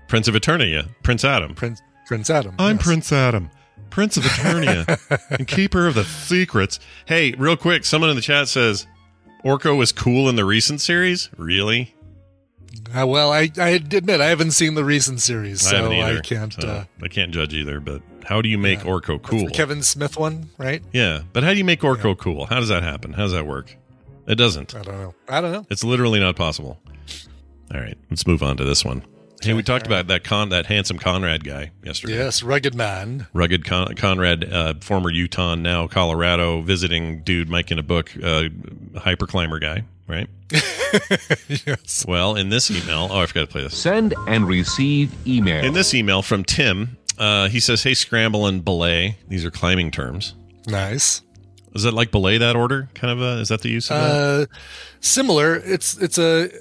Prince 0.09 0.29
of 0.29 0.35
Eternia, 0.35 0.89
Prince 1.03 1.25
Adam. 1.25 1.55
Prince 1.55 1.81
Prince 2.07 2.31
Adam. 2.31 2.55
I'm 2.59 2.77
yes. 2.77 2.85
Prince 2.85 3.13
Adam, 3.13 3.51
Prince 3.91 4.17
of 4.17 4.25
Eternia, 4.25 5.29
and 5.39 5.47
keeper 5.47 5.87
of 5.87 5.95
the 5.95 6.05
secrets. 6.05 6.81
Hey, 7.07 7.33
real 7.33 7.57
quick, 7.57 7.85
someone 7.85 8.11
in 8.11 8.17
the 8.17 8.23
chat 8.23 8.49
says 8.49 8.87
Orko 9.45 9.77
was 9.79 9.93
cool 9.93 10.29
in 10.29 10.37
the 10.37 10.45
recent 10.45 10.81
series. 10.81 11.31
Really? 11.37 11.95
Uh, 12.95 13.07
well, 13.07 13.33
I 13.33 13.51
I 13.59 13.69
admit 13.71 14.21
I 14.21 14.27
haven't 14.27 14.51
seen 14.53 14.75
the 14.75 14.85
recent 14.85 15.21
series, 15.21 15.61
so 15.61 15.91
either. 15.93 16.19
I 16.19 16.21
can't. 16.21 16.53
so 16.53 16.69
uh, 16.69 16.85
I 17.03 17.09
can't 17.09 17.33
judge 17.33 17.55
either. 17.55 17.79
But 17.81 18.03
how 18.25 18.43
do 18.43 18.49
you 18.49 18.59
make 18.59 18.81
Yeah. 18.81 18.91
Orko 18.91 19.21
cool? 19.23 19.47
the 19.47 19.51
Kevin 19.51 19.83
Smith 19.83 20.17
one, 20.17 20.51
right? 20.59 20.83
Yeah, 20.93 21.23
but 21.33 21.43
how 21.43 21.53
do 21.53 21.59
you 21.59 21.65
make 21.65 21.81
Orko 21.81 22.17
cool? 22.17 22.47
How 22.47 22.61
does 22.61 22.69
that 22.69 22.83
happen? 22.83 23.13
How 23.13 23.23
does 23.25 23.33
that 23.33 23.47
work? 23.47 23.77
It 24.27 24.37
doesn't. 24.37 24.75
I 24.77 24.83
don't 24.83 24.99
know. 25.01 25.15
I 25.29 25.41
don't 25.41 25.53
know. 25.53 25.67
It's 25.71 25.83
literally 25.85 26.21
not 26.21 26.37
possible. 26.37 26.79
All 27.75 27.81
right, 27.81 27.97
let's 28.11 28.27
move 28.27 28.43
on 28.43 28.57
to 28.59 28.65
this 28.65 28.85
one. 28.85 29.03
Hey, 29.43 29.55
we 29.55 29.63
talked 29.63 29.87
about 29.87 30.09
that 30.09 30.23
con 30.23 30.51
that 30.51 30.67
handsome 30.67 30.99
Conrad 30.99 31.45
guy 31.45 31.71
yesterday. 31.83 32.15
Yes, 32.17 32.43
rugged 32.43 32.75
man. 32.75 33.27
Rugged 33.33 33.65
Con- 33.65 33.95
Conrad, 33.95 34.45
uh, 34.53 34.75
former 34.83 35.11
Utahn, 35.11 35.63
now 35.63 35.87
Colorado, 35.87 36.61
visiting 36.61 37.23
dude 37.23 37.49
making 37.49 37.79
a 37.79 37.83
book, 37.83 38.11
uh, 38.23 38.49
hyperclimber 38.97 39.59
guy, 39.59 39.85
right? 40.07 40.29
yes. 41.67 42.05
Well, 42.07 42.37
in 42.37 42.51
this 42.51 42.71
email, 42.71 43.09
oh, 43.11 43.21
I 43.21 43.27
forgot 43.27 43.41
to 43.41 43.47
play 43.47 43.63
this. 43.63 43.77
Send 43.77 44.15
and 44.29 44.47
receive 44.47 45.11
email. 45.27 45.65
In 45.65 45.73
this 45.73 45.95
email 45.95 46.21
from 46.23 46.45
Tim, 46.45 46.99
uh, 47.21 47.49
he 47.49 47.61
says, 47.61 47.83
"Hey, 47.83 47.93
scramble 47.95 48.47
and 48.47 48.65
belay. 48.65 49.19
These 49.29 49.45
are 49.45 49.51
climbing 49.51 49.91
terms. 49.91 50.35
Nice. 50.67 51.21
Is 51.75 51.85
that 51.85 51.93
like 51.93 52.11
belay 52.11 52.39
that 52.39 52.57
order? 52.57 52.89
Kind 52.95 53.13
of 53.13 53.21
a, 53.21 53.41
is 53.41 53.49
that 53.49 53.61
the 53.61 53.69
use 53.69 53.91
of? 53.91 53.97
Uh, 53.97 54.47
similar. 55.01 55.57
It's 55.57 55.97
it's 55.99 56.19
a. 56.19 56.51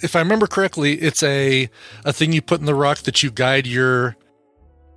If 0.00 0.14
I 0.14 0.20
remember 0.20 0.46
correctly, 0.46 0.92
it's 0.92 1.24
a 1.24 1.68
a 2.04 2.12
thing 2.12 2.32
you 2.32 2.40
put 2.40 2.60
in 2.60 2.66
the 2.66 2.74
rock 2.76 2.98
that 2.98 3.24
you 3.24 3.32
guide 3.32 3.66
your. 3.66 4.16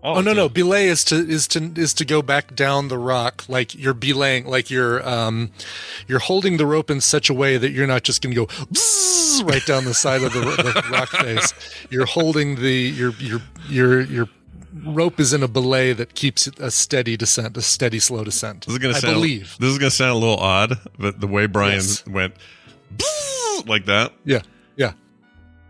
Oh, 0.04 0.22
no 0.22 0.32
no 0.34 0.48
belay 0.48 0.86
is 0.86 1.04
to 1.06 1.16
is 1.16 1.48
to 1.48 1.74
is 1.76 1.96
to 1.96 2.06
go 2.06 2.22
back 2.22 2.54
down 2.54 2.88
the 2.88 3.00
rock 3.00 3.44
like 3.48 3.74
you're 3.74 3.96
belaying 3.96 4.46
like 4.46 4.70
you're 4.70 5.08
um 5.08 5.52
you're 6.08 6.20
holding 6.20 6.58
the 6.58 6.68
rope 6.68 6.92
in 6.92 7.02
such 7.02 7.32
a 7.32 7.34
way 7.34 7.58
that 7.58 7.72
you're 7.72 7.88
not 7.88 8.04
just 8.04 8.22
going 8.22 8.34
to 8.34 8.46
go 8.46 8.48
bzzz 8.66 9.48
right 9.48 9.64
down 9.66 9.86
the 9.86 9.94
side 9.94 10.24
of 10.24 10.34
the, 10.34 10.40
the 10.40 10.84
rock 10.92 11.10
face 11.10 11.54
you're 11.92 12.08
holding 12.08 12.56
the 12.56 12.72
your 12.72 13.12
your 13.20 13.42
your 13.70 14.02
your 14.02 14.30
rope 14.86 15.20
is 15.20 15.34
in 15.34 15.44
a 15.44 15.48
belay 15.48 15.94
that 15.94 16.14
keeps 16.16 16.48
a 16.48 16.72
steady 16.72 17.18
descent 17.18 17.58
a 17.58 17.62
steady 17.62 18.00
slow 18.00 18.24
descent 18.24 18.66
This 18.66 18.74
is 18.74 18.80
gonna 18.80 18.96
I 18.96 19.00
sound. 19.00 19.14
believe 19.16 19.56
This 19.60 19.72
is 19.72 19.78
gonna 19.78 19.92
sound 19.92 20.12
a 20.12 20.16
little 20.16 20.38
odd, 20.38 20.78
but 20.98 21.20
the 21.20 21.28
way 21.28 21.46
Brian 21.46 21.76
Yes. 21.76 22.06
went 22.08 22.36
like 23.66 23.86
that. 23.86 24.14
yeah 24.26 24.42
yeah 24.76 24.94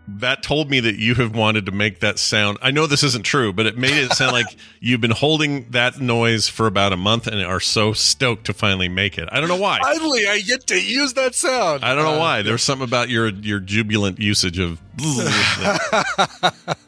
that 0.08 0.44
told 0.44 0.70
me 0.70 0.80
that 0.82 0.96
you 0.96 1.16
have 1.16 1.36
wanted 1.36 1.68
to 1.68 1.72
make 1.72 2.00
that 2.02 2.18
sound. 2.20 2.58
I 2.62 2.72
know 2.72 2.86
this 2.88 3.04
isn't 3.04 3.24
true, 3.24 3.54
but 3.54 3.66
it 3.68 3.78
made 3.78 3.94
it 3.94 4.12
sound 4.14 4.34
like 4.34 4.48
you've 4.82 5.00
been 5.00 5.12
holding 5.12 5.70
that 5.72 6.02
noise 6.02 6.50
for 6.50 6.66
about 6.68 6.92
a 6.92 6.98
month 6.98 7.28
and 7.28 7.42
are 7.44 7.60
so 7.62 7.94
stoked 7.94 8.46
to 8.48 8.54
finally 8.54 8.90
make 8.90 9.18
it. 9.18 9.30
I 9.32 9.40
don't 9.40 9.48
know 9.48 9.56
why. 9.58 9.80
Finally, 9.80 10.28
I 10.28 10.40
get 10.42 10.68
to 10.68 10.82
use 10.84 11.14
that 11.14 11.34
sound. 11.36 11.86
I 11.86 11.94
don't 11.94 12.04
know 12.04 12.16
Uh, 12.16 12.20
why. 12.20 12.42
There's 12.42 12.64
something 12.64 12.84
about 12.84 13.10
your 13.10 13.30
your 13.30 13.60
jubilant 13.60 14.20
usage 14.20 14.60
of. 14.60 14.82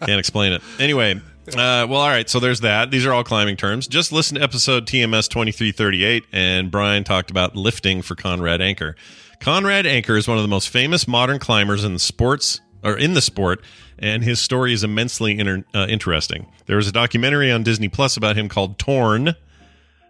Can't 0.05 0.20
explain 0.20 0.53
it. 0.53 0.62
Anyway, 0.79 1.22
uh, 1.50 1.86
well, 1.90 1.96
all 1.96 2.10
right. 2.10 2.30
So 2.30 2.40
there's 2.40 2.62
that. 2.62 2.92
These 2.92 3.06
are 3.06 3.14
all 3.14 3.24
climbing 3.24 3.58
terms. 3.58 3.88
Just 3.88 4.12
listen 4.12 4.38
to 4.38 4.44
episode 4.44 4.86
TMS 4.88 5.28
2338, 5.30 6.26
and 6.32 6.72
Brian 6.72 7.04
talked 7.04 7.32
about 7.32 7.56
lifting 7.56 8.02
for 8.02 8.16
Conrad 8.16 8.62
Anker. 8.62 8.96
Conrad 9.40 9.86
Anker 9.86 10.16
is 10.16 10.28
one 10.28 10.38
of 10.38 10.44
the 10.44 10.48
most 10.48 10.70
famous 10.70 11.08
modern 11.08 11.40
climbers 11.40 11.84
in 11.84 11.94
the 11.94 12.00
sports 12.00 12.62
or 12.84 12.98
in 12.98 13.14
the 13.14 13.22
sport, 13.22 13.62
and 14.00 14.24
his 14.24 14.40
story 14.40 14.74
is 14.74 14.84
immensely 14.84 15.38
inter- 15.38 15.66
uh, 15.74 15.86
interesting. 15.90 16.48
There 16.66 16.78
was 16.78 16.88
a 16.88 16.92
documentary 16.92 17.52
on 17.52 17.64
Disney 17.64 17.90
Plus 17.90 18.16
about 18.16 18.38
him 18.38 18.48
called 18.48 18.80
Torn, 18.80 19.36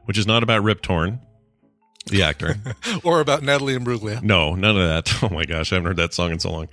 which 0.06 0.18
is 0.18 0.28
not 0.28 0.44
about 0.44 0.64
Rip 0.64 0.82
Torn, 0.82 1.20
the 2.06 2.24
actor. 2.24 2.58
or 3.04 3.20
about 3.20 3.44
Natalie 3.44 3.78
Imbruglia. 3.78 4.22
No, 4.22 4.56
none 4.56 4.78
of 4.78 4.88
that. 4.88 5.14
Oh 5.24 5.30
my 5.30 5.46
gosh, 5.46 5.72
I 5.72 5.76
haven't 5.76 5.88
heard 5.88 5.98
that 5.98 6.14
song 6.14 6.32
in 6.32 6.40
so 6.40 6.52
long. 6.52 6.68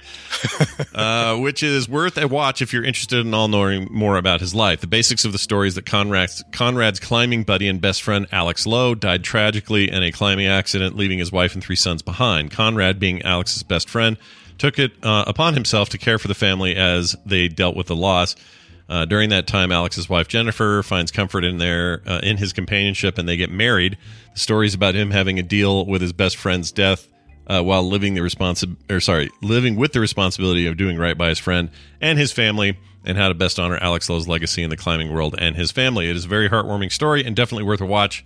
uh, 0.95 1.37
which 1.37 1.63
is 1.63 1.89
worth 1.89 2.19
a 2.19 2.27
watch 2.27 2.61
if 2.63 2.73
you're 2.73 2.83
interested 2.83 3.25
in 3.25 3.33
all 3.33 3.47
knowing 3.47 3.87
more 3.93 4.17
about 4.17 4.41
his 4.41 4.55
life. 4.57 4.81
The 4.81 4.89
basics 4.89 5.25
of 5.25 5.31
the 5.31 5.39
story 5.39 5.69
is 5.69 5.77
that 5.77 5.87
Conrad's, 5.87 6.43
Conrad's 6.51 6.99
climbing 6.99 7.45
buddy 7.45 7.69
and 7.69 7.81
best 7.81 8.03
friend 8.03 8.27
Alex 8.33 8.67
Lowe 8.67 8.97
died 8.97 9.23
tragically 9.23 9.89
in 9.89 10.03
a 10.03 10.11
climbing 10.11 10.49
accident, 10.49 10.97
leaving 10.97 11.21
his 11.21 11.31
wife 11.31 11.55
and 11.55 11.63
three 11.63 11.77
sons 11.77 12.03
behind. 12.03 12.51
Conrad, 12.51 12.99
being 12.99 13.23
Alex's 13.23 13.63
best 13.63 13.89
friend, 13.89 14.17
took 14.59 14.81
it 14.81 14.93
uh, 15.05 15.25
upon 15.29 15.55
himself 15.55 15.91
to 15.91 15.99
care 15.99 16.19
for 16.19 16.27
the 16.27 16.35
family 16.35 16.75
as 16.75 17.15
they 17.25 17.47
dealt 17.47 17.77
with 17.77 17.87
the 17.87 17.97
loss. 17.97 18.35
Uh, 18.91 19.05
during 19.05 19.31
that 19.31 19.47
time, 19.47 19.71
Alex's 19.71 20.09
wife 20.09 20.27
Jennifer 20.27 20.83
finds 20.83 21.13
comfort 21.13 21.45
in 21.45 21.59
their 21.59 22.03
uh, 22.07 22.19
in 22.25 22.37
his 22.37 22.53
companionship, 22.53 23.19
and 23.19 23.29
they 23.29 23.37
get 23.37 23.49
married. 23.49 23.97
The 24.35 24.41
story 24.41 24.67
is 24.67 24.75
about 24.75 24.97
him 24.97 25.13
having 25.13 25.39
a 25.39 25.45
deal 25.45 25.87
with 25.87 26.03
his 26.03 26.13
best 26.13 26.37
friend's 26.37 26.73
death 26.73 27.07
uh, 27.47 27.63
while 27.63 27.89
living 27.89 28.15
the 28.15 28.21
responsi- 28.21 28.77
or 28.91 28.99
sorry, 28.99 29.31
living 29.43 29.77
with 29.77 29.93
the 29.93 30.01
responsibility 30.01 30.67
of 30.67 30.77
doing 30.77 30.97
right 30.99 31.17
by 31.17 31.29
his 31.29 31.39
friend 31.39 31.71
and 32.01 32.19
his 32.19 32.33
family, 32.33 32.77
and 33.05 33.17
how 33.17 33.29
to 33.29 33.35
best 33.35 33.61
honor 33.61 33.79
Alex 33.79 34.11
Lowe's 34.11 34.27
legacy 34.27 34.65
in 34.65 34.71
the 34.71 34.77
climbing 34.77 35.13
world 35.13 35.37
and 35.39 35.55
his 35.55 35.71
family. 35.71 36.11
It 36.11 36.17
is 36.17 36.25
a 36.25 36.29
very 36.29 36.49
heartwarming 36.49 36.91
story 36.91 37.25
and 37.25 37.37
definitely 37.37 37.65
worth 37.65 37.81
a 37.81 37.87
watch. 37.87 38.25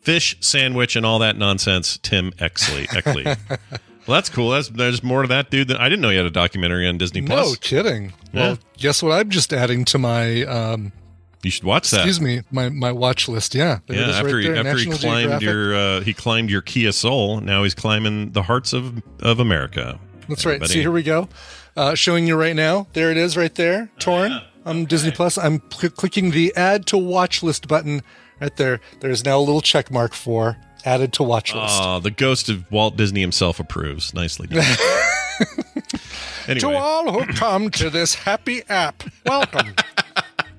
Fish 0.00 0.34
sandwich 0.40 0.96
and 0.96 1.04
all 1.04 1.18
that 1.18 1.36
nonsense. 1.36 1.98
Tim 1.98 2.32
Exley. 2.32 2.86
Exley. 2.86 3.38
well, 4.10 4.16
that's 4.18 4.28
cool. 4.28 4.50
That's, 4.50 4.68
there's 4.68 5.02
more 5.02 5.22
to 5.22 5.28
that 5.28 5.50
dude. 5.50 5.68
Than, 5.68 5.76
I 5.78 5.88
didn't 5.88 6.02
know 6.02 6.10
you 6.10 6.18
had 6.18 6.26
a 6.26 6.30
documentary 6.30 6.86
on 6.88 6.98
Disney 6.98 7.22
Plus. 7.22 7.48
No 7.50 7.54
kidding. 7.60 8.12
Yeah. 8.32 8.40
Well, 8.40 8.58
guess 8.76 9.02
what? 9.02 9.12
I'm 9.18 9.30
just 9.30 9.52
adding 9.52 9.84
to 9.86 9.98
my 9.98 10.42
um, 10.44 10.92
You 11.42 11.50
should 11.50 11.64
watch 11.64 11.90
that. 11.90 11.98
excuse 11.98 12.20
me, 12.20 12.42
my 12.50 12.68
my 12.68 12.92
watch 12.92 13.28
list. 13.28 13.54
Yeah, 13.54 13.78
There 13.86 13.96
Yeah, 13.98 14.08
is 14.10 14.16
after 14.16 14.36
right 14.36 14.44
he, 14.44 14.50
after 14.50 14.76
he 14.78 14.84
climbed 14.86 15.00
Geographic. 15.40 15.42
your 15.42 15.74
uh, 15.74 16.00
he 16.02 16.12
climbed 16.12 16.50
your 16.50 16.62
Kia 16.62 16.92
Soul. 16.92 17.40
Now 17.40 17.62
he's 17.62 17.74
climbing 17.74 18.32
the 18.32 18.42
hearts 18.42 18.72
of 18.72 19.02
of 19.20 19.38
America. 19.40 19.98
That's 20.28 20.44
right. 20.44 20.54
Everybody. 20.56 20.72
See, 20.74 20.80
here 20.80 20.92
we 20.92 21.02
go. 21.02 21.28
Uh, 21.76 21.94
showing 21.94 22.26
you 22.26 22.36
right 22.36 22.54
now. 22.56 22.86
There 22.92 23.10
it 23.10 23.16
is, 23.16 23.36
right 23.36 23.54
there. 23.54 23.90
Torn 23.98 24.40
on 24.66 24.84
Disney 24.84 25.10
Plus. 25.12 25.38
I'm 25.38 25.62
cl- 25.72 25.90
clicking 25.92 26.32
the 26.32 26.52
add 26.56 26.84
to 26.86 26.98
watch 26.98 27.42
list 27.42 27.68
button 27.68 28.02
right 28.40 28.54
there. 28.56 28.80
There's 29.00 29.24
now 29.24 29.38
a 29.38 29.40
little 29.40 29.60
check 29.60 29.90
mark 29.90 30.12
for 30.12 30.56
added 30.84 31.12
to 31.14 31.22
watch 31.22 31.54
list. 31.54 31.80
Oh, 31.80 32.00
the 32.00 32.10
ghost 32.10 32.48
of 32.48 32.70
Walt 32.70 32.96
Disney 32.96 33.20
himself 33.20 33.60
approves. 33.60 34.14
Nicely 34.14 34.46
done. 34.46 34.64
To 36.58 36.74
all 36.74 37.12
who 37.12 37.32
come 37.32 37.70
to 37.72 37.90
this 37.90 38.14
happy 38.14 38.62
app, 38.68 39.04
welcome. 39.24 39.74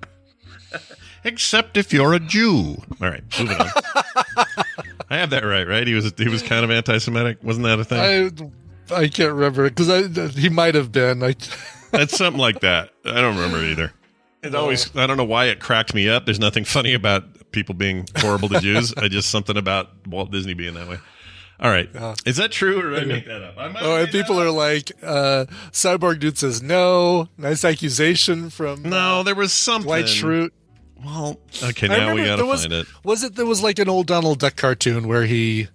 except 1.24 1.76
if 1.76 1.92
you're 1.92 2.14
a 2.14 2.20
Jew. 2.20 2.82
All 3.02 3.10
right, 3.10 3.24
moving 3.38 3.58
on. 3.58 3.68
I 5.10 5.18
have 5.18 5.32
that 5.32 5.44
right, 5.44 5.68
right? 5.68 5.86
He 5.86 5.94
was 5.94 6.14
he 6.18 6.30
was 6.30 6.42
kind 6.42 6.64
of 6.64 6.72
anti-Semitic, 6.72 7.44
wasn't 7.44 7.66
that 7.66 7.80
a 7.80 7.84
thing? 7.84 8.52
I 8.90 8.96
I 8.96 9.08
can't 9.10 9.34
remember 9.34 9.70
because 9.70 9.90
I 9.90 10.28
he 10.30 10.50
might 10.50 10.76
have 10.76 10.92
been. 10.92 11.22
I, 11.24 11.36
That's 11.92 12.16
something 12.18 12.40
like 12.40 12.62
that. 12.62 12.92
I 13.04 13.20
don't 13.20 13.36
remember 13.36 13.58
either. 13.64 13.92
It 14.44 14.56
always 14.56 14.96
I 14.96 15.08
don't 15.08 15.18
know 15.18 15.26
why 15.26 15.46
it 15.46 15.60
cracked 15.60 15.94
me 15.94 16.08
up. 16.08 16.26
There's 16.26 16.40
nothing 16.40 16.64
funny 16.64 16.94
about 16.94 17.24
people 17.52 17.76
being 17.76 18.08
horrible 18.18 18.50
to 18.50 18.60
Jews. 18.60 18.94
I 18.98 19.08
just 19.08 19.30
something 19.30 19.58
about 19.58 20.08
Walt 20.08 20.32
Disney 20.32 20.54
being 20.54 20.74
that 20.76 20.88
way. 20.88 20.98
All 21.60 21.70
right, 21.70 21.90
is 22.26 22.38
that 22.38 22.52
true 22.52 22.82
or 22.82 22.90
did 22.90 23.04
I 23.04 23.06
make 23.06 23.28
that 23.28 23.44
up? 23.44 23.56
I 23.56 23.68
might 23.68 23.84
oh, 23.84 23.98
and 23.98 24.10
people 24.10 24.42
are 24.42 24.50
like, 24.50 24.92
uh, 25.04 25.46
Cyborg 25.72 26.20
Dude 26.20 26.36
says 26.36 26.64
no. 26.64 27.30
Nice 27.38 27.64
accusation 27.64 28.50
from 28.50 28.82
no. 28.82 29.22
There 29.22 29.36
was 29.36 29.54
something. 29.54 29.88
White 29.88 30.06
Shroot. 30.06 30.50
Well, 31.06 31.40
okay, 31.64 31.88
now 31.88 32.16
we 32.16 32.24
gotta 32.24 32.46
was, 32.48 32.62
find 32.62 32.74
it. 32.74 32.88
Was 33.04 33.24
it 33.24 33.36
there 33.36 33.46
was 33.46 33.62
like 33.62 33.78
an 33.78 33.90
old 33.90 34.08
Donald 34.08 34.40
Duck 34.40 34.56
cartoon 34.56 35.08
where 35.08 35.26
he? 35.26 35.68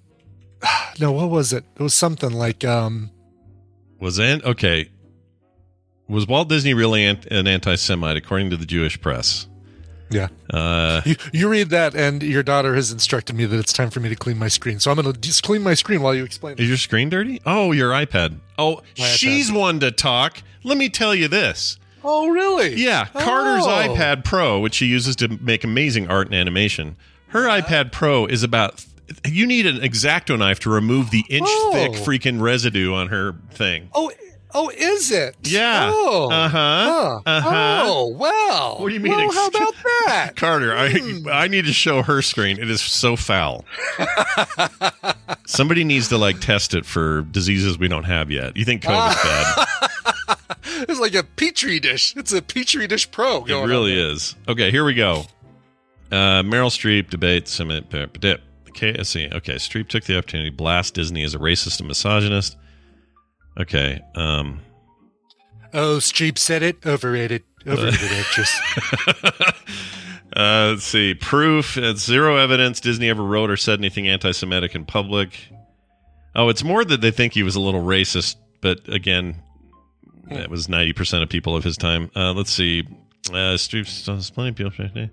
No, 0.99 1.13
what 1.13 1.29
was 1.29 1.53
it? 1.53 1.65
It 1.79 1.83
was 1.83 1.93
something 1.93 2.33
like 2.33 2.65
um. 2.65 3.11
Was 4.01 4.19
an 4.19 4.43
okay. 4.45 4.91
Was 6.09 6.27
Walt 6.27 6.49
Disney 6.49 6.73
really 6.73 7.05
an, 7.05 7.21
an 7.31 7.47
anti-Semite 7.47 8.17
according 8.17 8.51
to 8.51 8.57
the 8.57 8.65
Jewish 8.65 9.01
press? 9.01 9.47
Yeah, 10.09 10.29
Uh, 10.53 11.03
you, 11.05 11.17
you 11.33 11.49
read 11.49 11.71
that, 11.71 11.95
and 11.97 12.23
your 12.23 12.43
daughter 12.43 12.75
has 12.77 12.93
instructed 12.93 13.35
me 13.35 13.45
that 13.45 13.59
it's 13.59 13.73
time 13.73 13.91
for 13.91 13.99
me 14.01 14.09
to 14.09 14.15
clean 14.17 14.39
my 14.39 14.49
screen. 14.49 14.79
So 14.79 14.91
I'm 14.91 15.01
going 15.01 15.13
to 15.13 15.19
just 15.21 15.43
clean 15.43 15.63
my 15.63 15.75
screen 15.75 16.01
while 16.03 16.15
you 16.15 16.23
explain. 16.25 16.57
is 16.59 16.69
your 16.69 16.77
screen 16.77 17.09
dirty? 17.09 17.41
Oh, 17.45 17.73
your 17.73 17.91
iPad. 17.91 18.39
Oh, 18.57 18.83
My 18.99 19.05
she's 19.05 19.51
one 19.51 19.81
to 19.81 19.91
talk. 19.91 20.43
Let 20.63 20.79
me 20.79 20.89
tell 20.89 21.15
you 21.15 21.27
this. 21.29 21.79
Oh, 22.05 22.29
really? 22.29 22.75
Yeah, 22.77 23.07
Carter's 23.07 23.67
Oh. 23.67 23.69
iPad 23.97 24.25
Pro, 24.25 24.61
which 24.61 24.75
she 24.75 24.87
uses 24.87 25.17
to 25.17 25.29
make 25.43 25.65
amazing 25.65 26.07
art 26.09 26.29
and 26.29 26.37
animation. 26.37 26.97
Her 27.29 27.49
iPad 27.49 27.91
Pro 27.91 28.27
is 28.27 28.43
about. 28.45 28.85
You 29.25 29.47
need 29.47 29.67
an 29.67 29.79
exacto 29.79 30.39
knife 30.39 30.61
to 30.61 30.71
remove 30.71 31.11
the 31.11 31.25
inch 31.29 31.49
thick 31.73 31.93
Oh. 31.95 32.05
freaking 32.05 32.41
residue 32.41 32.93
on 32.95 33.09
her 33.09 33.35
thing. 33.51 33.89
Oh, 33.95 34.11
oh, 34.57 34.71
is 34.71 35.11
it? 35.11 35.37
Yeah. 35.43 35.91
Oh. 35.93 36.31
Uh-huh. 36.31 36.49
Huh. 36.57 37.21
Uh-huh. 37.27 37.83
Oh, 37.87 38.09
well. 38.09 38.79
What 38.79 38.89
do 38.89 38.95
you 38.95 39.01
mean 39.01 39.13
Well, 39.13 39.33
how 39.33 39.47
about 39.49 39.75
that? 40.07 40.33
Carter, 40.37 40.75
I 40.75 40.91
Hmm. 40.91 41.29
I 41.31 41.47
need 41.49 41.67
to 41.67 41.73
show 41.73 42.03
her 42.03 42.23
screen. 42.23 42.59
It 42.59 42.71
is 42.71 42.81
so 42.81 43.17
foul. 43.17 43.65
Somebody 45.47 45.85
needs 45.85 46.09
to 46.09 46.19
like 46.19 46.41
test 46.41 46.75
it 46.75 46.87
for 46.87 47.23
diseases 47.23 47.79
we 47.79 47.89
don't 47.89 48.05
have 48.05 48.31
yet. 48.31 48.57
You 48.57 48.65
think 48.65 48.83
COVID's 48.83 49.23
bad? 49.23 49.67
It's 50.89 51.01
like 51.01 51.15
a 51.15 51.23
petri 51.23 51.81
dish. 51.81 52.15
It's 52.17 52.33
a 52.33 52.43
petri 52.43 52.87
dish 52.87 53.11
pro. 53.11 53.39
It 53.39 53.49
going 53.49 53.63
on 53.65 53.69
really 53.69 53.99
is. 53.99 54.37
Okay, 54.47 54.71
here 54.71 54.85
we 54.85 54.93
go. 54.93 55.25
Uh, 56.13 56.43
Meryl 56.43 56.71
Streep 56.71 57.09
debate 57.09 57.49
summit. 57.49 57.91
See. 57.91 59.29
Okay, 59.33 59.55
Streep 59.55 59.89
took 59.89 60.05
the 60.05 60.19
opportunity 60.19 60.51
to 60.51 60.57
blast 60.57 60.93
Disney 60.95 61.25
as 61.25 61.35
a 61.35 61.39
racist 61.39 61.79
and 61.79 61.89
misogynist. 61.89 62.59
Okay, 63.59 64.01
um, 64.15 64.61
Oh, 65.73 65.97
Streep 65.99 66.39
said 66.39 66.63
it. 66.63 66.85
Overrated. 66.87 67.43
Overrated 67.67 68.13
actress. 68.13 68.61
uh, 70.37 70.69
let's 70.71 70.85
see. 70.85 71.15
Proof. 71.15 71.77
It's 71.77 72.05
zero 72.05 72.37
evidence 72.37 72.81
Disney 72.81 73.09
ever 73.11 73.23
wrote 73.23 73.51
or 73.51 73.57
said 73.57 73.79
anything 73.81 74.09
anti-Semitic 74.09 74.75
in 74.75 74.85
public. 74.85 75.49
Oh, 76.35 76.49
it's 76.49 76.63
more 76.65 76.85
that 76.85 77.01
they 77.01 77.11
think 77.11 77.33
he 77.33 77.43
was 77.43 77.57
a 77.57 77.61
little 77.61 77.83
racist, 77.83 78.37
but 78.61 78.87
again, 78.89 79.37
that 80.31 80.51
was 80.51 80.69
ninety 80.69 80.93
percent 80.93 81.23
of 81.23 81.29
people 81.29 81.57
of 81.57 81.65
his 81.65 81.77
time. 81.77 82.11
Uh, 82.15 82.33
let's 82.33 82.51
see. 82.53 82.85
Uh, 83.31 83.57
Streep's 83.57 84.31
plenty 84.31 84.51
of 84.51 84.57
people. 84.75 85.09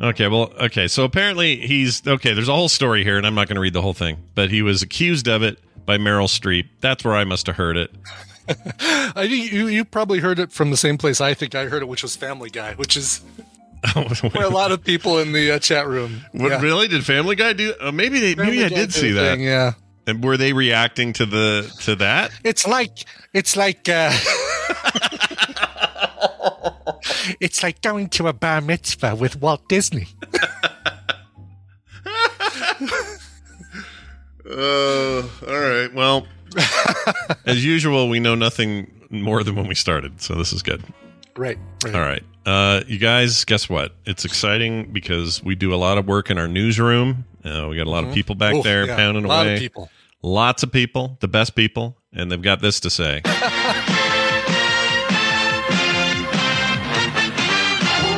Okay, 0.00 0.28
well, 0.28 0.52
okay. 0.60 0.88
So 0.88 1.04
apparently 1.04 1.56
he's 1.56 2.06
okay. 2.06 2.34
There's 2.34 2.48
a 2.48 2.54
whole 2.54 2.68
story 2.68 3.02
here, 3.04 3.16
and 3.16 3.26
I'm 3.26 3.34
not 3.34 3.48
going 3.48 3.56
to 3.56 3.60
read 3.60 3.72
the 3.74 3.82
whole 3.82 3.94
thing, 3.94 4.18
but 4.34 4.50
he 4.50 4.62
was 4.62 4.82
accused 4.82 5.26
of 5.28 5.42
it 5.42 5.58
by 5.86 5.98
Meryl 5.98 6.28
Streep. 6.28 6.68
That's 6.80 7.04
where 7.04 7.14
I 7.14 7.24
must 7.24 7.46
have 7.46 7.56
heard 7.56 7.76
it. 7.76 7.90
I 8.48 9.26
think 9.28 9.52
you 9.52 9.68
you 9.68 9.84
probably 9.84 10.18
heard 10.18 10.38
it 10.38 10.52
from 10.52 10.70
the 10.70 10.76
same 10.76 10.98
place 10.98 11.20
I 11.20 11.34
think 11.34 11.54
I 11.54 11.66
heard 11.66 11.82
it, 11.82 11.88
which 11.88 12.02
was 12.02 12.16
Family 12.16 12.50
Guy, 12.50 12.74
which 12.74 12.96
is 12.96 13.22
where 14.32 14.44
a 14.44 14.48
lot 14.48 14.72
of 14.72 14.84
people 14.84 15.18
in 15.18 15.32
the 15.32 15.52
uh, 15.52 15.58
chat 15.58 15.86
room. 15.86 16.22
What, 16.32 16.50
yeah. 16.50 16.60
Really? 16.60 16.88
Did 16.88 17.04
Family 17.04 17.36
Guy 17.36 17.52
do? 17.52 17.74
Uh, 17.80 17.92
maybe 17.92 18.20
they. 18.20 18.34
Family 18.34 18.52
maybe 18.52 18.64
I 18.64 18.68
Guy 18.68 18.76
did 18.76 18.90
did 18.90 18.94
see 18.94 19.10
a 19.10 19.14
that. 19.14 19.36
thing, 19.36 19.42
yeah. 19.42 19.72
And 20.06 20.24
were 20.24 20.36
they 20.36 20.52
reacting 20.52 21.12
to 21.14 21.26
the 21.26 21.72
to 21.82 21.94
that? 21.96 22.32
It's 22.42 22.66
like 22.66 23.04
it's 23.32 23.56
like 23.56 23.88
uh, 23.88 24.12
it's 27.40 27.62
like 27.62 27.80
going 27.82 28.08
to 28.10 28.26
a 28.26 28.32
bar 28.32 28.60
mitzvah 28.60 29.14
with 29.14 29.40
Walt 29.40 29.68
Disney. 29.68 30.08
Uh, 34.48 35.22
all 35.48 35.60
right. 35.60 35.92
Well, 35.92 36.26
as 37.46 37.64
usual, 37.64 38.08
we 38.08 38.20
know 38.20 38.34
nothing 38.34 38.90
more 39.10 39.42
than 39.44 39.56
when 39.56 39.66
we 39.66 39.74
started, 39.74 40.20
so 40.20 40.34
this 40.34 40.52
is 40.52 40.62
good. 40.62 40.82
Right. 41.36 41.58
right. 41.84 41.94
All 41.94 42.00
right. 42.00 42.22
Uh, 42.44 42.82
you 42.86 42.98
guys, 42.98 43.44
guess 43.44 43.68
what? 43.68 43.94
It's 44.04 44.24
exciting 44.24 44.92
because 44.92 45.42
we 45.42 45.54
do 45.54 45.72
a 45.72 45.76
lot 45.76 45.96
of 45.98 46.06
work 46.06 46.30
in 46.30 46.38
our 46.38 46.48
newsroom. 46.48 47.24
Uh, 47.44 47.68
we 47.70 47.76
got 47.76 47.86
a 47.86 47.90
lot 47.90 48.00
mm-hmm. 48.00 48.10
of 48.10 48.14
people 48.14 48.34
back 48.34 48.54
Oof, 48.54 48.64
there 48.64 48.86
yeah, 48.86 48.96
pounding 48.96 49.24
lot 49.24 49.46
away. 49.46 49.54
Of 49.54 49.60
people. 49.60 49.90
Lots 50.22 50.62
of 50.62 50.70
people, 50.70 51.16
the 51.20 51.28
best 51.28 51.54
people, 51.54 51.96
and 52.12 52.30
they've 52.30 52.40
got 52.40 52.60
this 52.60 52.80
to 52.80 52.90
say. 52.90 53.22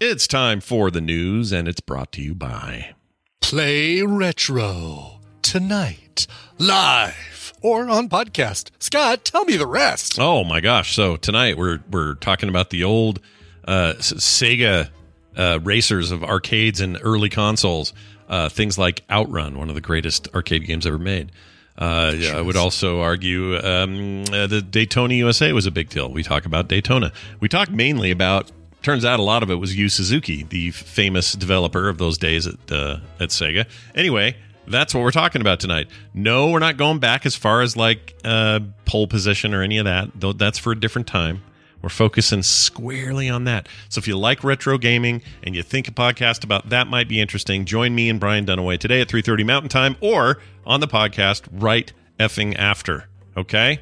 it's 0.03 0.27
time 0.27 0.61
for 0.61 0.91
the 0.91 1.01
news, 1.01 1.51
and 1.53 1.67
it's 1.67 1.81
brought 1.81 2.13
to 2.13 2.23
you 2.23 2.35
by 2.35 2.95
Play 3.41 4.03
Retro 4.03 5.21
tonight, 5.55 6.27
live 6.59 7.53
or 7.63 7.89
on 7.89 8.09
podcast. 8.09 8.73
Scott, 8.81 9.25
tell 9.25 9.45
me 9.45 9.57
the 9.57 9.69
rest. 9.69 10.19
Oh 10.19 10.43
my 10.43 10.59
gosh! 10.59 10.97
So 10.97 11.15
tonight 11.15 11.57
we're 11.57 11.79
we're 11.93 12.15
talking 12.15 12.49
about 12.49 12.71
the 12.71 12.83
old 12.83 13.21
uh, 13.65 13.95
Sega 13.99 14.89
uh, 15.37 15.61
racers 15.63 16.11
of 16.11 16.25
arcades 16.25 16.81
and 16.81 16.99
early 17.03 17.29
consoles. 17.29 17.93
Uh, 18.29 18.49
things 18.49 18.77
like 18.77 19.05
Outrun, 19.09 19.57
one 19.57 19.69
of 19.69 19.77
the 19.77 19.81
greatest 19.81 20.27
arcade 20.35 20.67
games 20.67 20.89
ever 20.89 20.99
made. 20.99 21.31
Uh, 21.79 22.17
I 22.35 22.41
would 22.41 22.57
also 22.57 23.01
argue 23.01 23.57
um, 23.59 24.25
uh, 24.33 24.49
the 24.49 24.61
Daytona 24.61 25.15
USA 25.15 25.53
was 25.53 25.67
a 25.67 25.71
big 25.71 25.89
deal. 25.89 26.11
We 26.11 26.25
talk 26.25 26.47
about 26.47 26.67
Daytona. 26.67 27.13
We 27.39 27.49
talk 27.49 27.71
mainly 27.71 28.11
about. 28.11 28.51
Turns 28.83 29.05
out 29.05 29.21
a 29.21 29.23
lot 29.23 29.45
of 29.45 29.53
it 29.53 29.55
was 29.55 29.77
Yu 29.77 29.89
Suzuki, 29.89 30.43
the 30.43 30.73
famous 30.73 31.33
developer 31.35 31.89
of 31.89 31.99
those 31.99 32.19
days 32.19 32.49
at 32.49 32.73
uh, 32.73 32.99
at 33.21 33.29
Sega. 33.29 33.67
Anyway, 33.95 34.35
that's 34.67 34.95
what 34.95 35.03
we're 35.03 35.11
talking 35.11 35.41
about 35.41 35.61
tonight. 35.61 35.89
No, 36.13 36.51
we're 36.51 36.59
not 36.59 36.77
going 36.77 36.99
back 36.99 37.27
as 37.27 37.35
far 37.35 37.63
as 37.63 37.77
like 37.77 38.15
uh, 38.25 38.61
pole 38.85 39.07
position 39.07 39.55
or 39.55 39.63
any 39.63 39.79
of 39.79 39.85
that. 39.85 40.11
Though 40.15 40.33
that's 40.33 40.59
for 40.59 40.73
a 40.73 40.79
different 40.79 41.07
time. 41.07 41.43
We're 41.83 41.91
focusing 41.91 42.43
squarely 42.43 43.29
on 43.29 43.45
that. 43.45 43.69
So 43.91 43.99
if 43.99 44.09
you 44.09 44.17
like 44.17 44.43
retro 44.43 44.79
gaming 44.79 45.21
and 45.43 45.55
you 45.55 45.63
think 45.63 45.87
a 45.87 45.91
podcast 45.91 46.43
about 46.43 46.71
that 46.71 46.87
might 46.87 47.09
be 47.09 47.21
interesting, 47.21 47.67
join 47.67 47.95
me 47.95 48.09
and 48.09 48.19
Brian 48.19 48.47
Dunaway 48.47 48.79
today 48.79 49.03
at 49.03 49.09
3:30 49.09 49.45
Mountain 49.45 49.69
Time 49.69 49.97
or 50.01 50.39
on 50.65 50.81
the 50.81 50.89
podcast 50.89 51.43
right 51.53 51.93
effing 52.19 52.57
after. 52.57 53.07
Okay? 53.37 53.81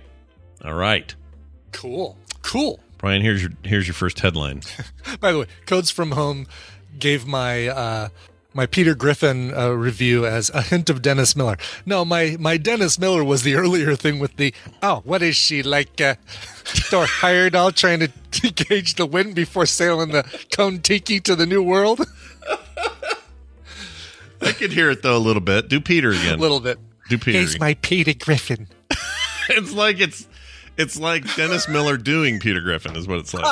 All 0.65 0.75
right. 0.75 1.15
Cool. 1.71 2.19
Cool. 2.43 2.81
Brian, 2.99 3.23
here's 3.23 3.43
your 3.43 3.53
here's 3.65 3.87
your 3.87 3.95
first 3.95 4.19
headline. 4.19 4.63
By 5.21 5.33
the 5.33 5.39
way, 5.41 5.47
Codes 5.67 5.91
from 5.91 6.13
Home 6.13 6.47
gave 6.99 7.27
my 7.27 7.69
uh, 7.69 8.09
my 8.55 8.67
Peter 8.67 8.95
Griffin 8.95 9.55
uh, 9.55 9.71
review 9.71 10.27
as 10.27 10.51
a 10.51 10.63
hint 10.63 10.91
of 10.91 11.03
Dennis 11.03 11.35
Miller. 11.35 11.57
No, 11.87 12.05
my 12.05 12.37
my 12.39 12.57
Dennis 12.57 12.99
Miller 12.99 13.25
was 13.25 13.43
the 13.43 13.55
earlier 13.63 13.97
thing 13.97 14.19
with 14.19 14.37
the 14.37 14.55
oh, 14.83 15.03
what 15.05 15.23
is 15.23 15.37
she 15.37 15.63
like? 15.63 16.01
Uh, 16.01 16.15
Thor 16.65 17.05
Heyerdahl 17.07 17.75
trying 17.75 18.01
to 18.01 18.09
gauge 18.51 18.95
the 18.95 19.07
wind 19.07 19.35
before 19.35 19.67
sailing 19.67 20.11
the 20.11 20.25
Kon 20.55 20.81
Tiki 20.81 21.21
to 21.21 21.35
the 21.35 21.47
New 21.47 21.63
World. 21.63 22.01
I 24.41 24.53
could 24.53 24.73
hear 24.73 24.91
it 24.91 25.03
though 25.03 25.17
a 25.17 25.19
little 25.19 25.43
bit. 25.43 25.69
Do 25.69 25.81
Peter 25.81 26.11
again. 26.11 26.39
a 26.39 26.41
little 26.41 26.61
bit. 26.61 26.79
Do 27.09 27.19
Peter. 27.19 27.39
He's 27.39 27.59
my 27.61 27.75
Peter 27.75 28.13
Griffin. 28.15 28.69
it's 29.49 29.73
like 29.73 30.01
it's 30.01 30.27
it's 30.77 30.99
like 30.99 31.35
Dennis 31.37 31.69
Miller 31.69 31.97
doing 31.97 32.41
Peter 32.41 32.61
Griffin 32.61 32.97
is 32.97 33.07
what 33.07 33.19
it's 33.19 33.35
like. 33.35 33.45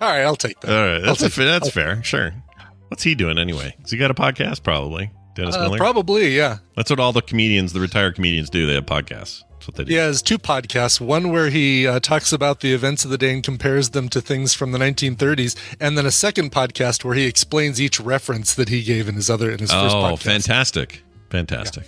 All 0.00 0.10
right, 0.10 0.22
I'll 0.22 0.36
take 0.36 0.60
that. 0.60 0.70
All 0.70 0.86
right, 0.86 1.02
that's 1.02 1.22
a, 1.22 1.28
that's 1.44 1.70
fair. 1.70 2.02
Sure. 2.02 2.32
What's 2.94 3.02
he 3.02 3.16
doing 3.16 3.38
anyway? 3.38 3.74
Has 3.80 3.90
he 3.90 3.96
got 3.96 4.12
a 4.12 4.14
podcast? 4.14 4.62
Probably. 4.62 5.10
Dennis 5.34 5.56
Uh, 5.56 5.62
Miller. 5.64 5.78
probably, 5.78 6.36
yeah. 6.36 6.58
That's 6.76 6.90
what 6.90 7.00
all 7.00 7.12
the 7.12 7.22
comedians, 7.22 7.72
the 7.72 7.80
retired 7.80 8.14
comedians, 8.14 8.48
do. 8.50 8.68
They 8.68 8.74
have 8.74 8.86
podcasts. 8.86 9.42
That's 9.50 9.66
what 9.66 9.74
they 9.74 9.82
do. 9.82 9.90
He 9.90 9.96
has 9.98 10.22
two 10.22 10.38
podcasts. 10.38 11.00
One 11.00 11.32
where 11.32 11.50
he 11.50 11.88
uh, 11.88 11.98
talks 11.98 12.32
about 12.32 12.60
the 12.60 12.72
events 12.72 13.04
of 13.04 13.10
the 13.10 13.18
day 13.18 13.32
and 13.34 13.42
compares 13.42 13.90
them 13.90 14.08
to 14.10 14.20
things 14.20 14.54
from 14.54 14.70
the 14.70 14.78
1930s, 14.78 15.56
and 15.80 15.98
then 15.98 16.06
a 16.06 16.12
second 16.12 16.52
podcast 16.52 17.02
where 17.02 17.16
he 17.16 17.24
explains 17.24 17.80
each 17.80 17.98
reference 17.98 18.54
that 18.54 18.68
he 18.68 18.84
gave 18.84 19.08
in 19.08 19.16
his 19.16 19.28
other 19.28 19.50
in 19.50 19.58
his 19.58 19.72
first 19.72 19.96
Oh, 19.96 19.98
podcast. 20.14 20.22
fantastic. 20.22 21.02
Fantastic. 21.30 21.84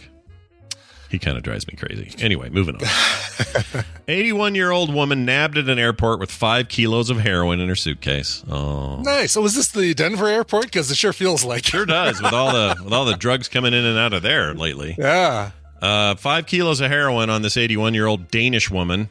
He 1.10 1.18
kind 1.18 1.36
of 1.36 1.42
drives 1.42 1.66
me 1.68 1.74
crazy. 1.74 2.12
Anyway, 2.18 2.48
moving 2.50 2.76
on. 2.76 3.84
81 4.08 4.54
year 4.54 4.70
old 4.70 4.92
woman 4.92 5.24
nabbed 5.24 5.56
at 5.56 5.68
an 5.68 5.78
airport 5.78 6.18
with 6.20 6.30
five 6.30 6.68
kilos 6.68 7.10
of 7.10 7.18
heroin 7.20 7.60
in 7.60 7.68
her 7.68 7.76
suitcase. 7.76 8.42
Oh. 8.48 9.00
Nice. 9.02 9.32
So 9.32 9.40
was 9.42 9.54
this 9.54 9.68
the 9.68 9.94
Denver 9.94 10.28
airport? 10.28 10.64
Because 10.66 10.90
it 10.90 10.96
sure 10.96 11.12
feels 11.12 11.44
like 11.44 11.60
it. 11.60 11.66
sure 11.66 11.86
does 11.86 12.20
with 12.20 12.32
all 12.32 12.52
the 12.52 12.76
with 12.84 12.92
all 12.92 13.04
the 13.04 13.16
drugs 13.16 13.48
coming 13.48 13.72
in 13.72 13.84
and 13.84 13.98
out 13.98 14.12
of 14.12 14.22
there 14.22 14.54
lately. 14.54 14.96
Yeah. 14.98 15.50
Uh, 15.80 16.14
five 16.16 16.46
kilos 16.46 16.80
of 16.80 16.90
heroin 16.90 17.30
on 17.30 17.42
this 17.42 17.56
81 17.56 17.94
year 17.94 18.06
old 18.06 18.30
Danish 18.30 18.70
woman. 18.70 19.10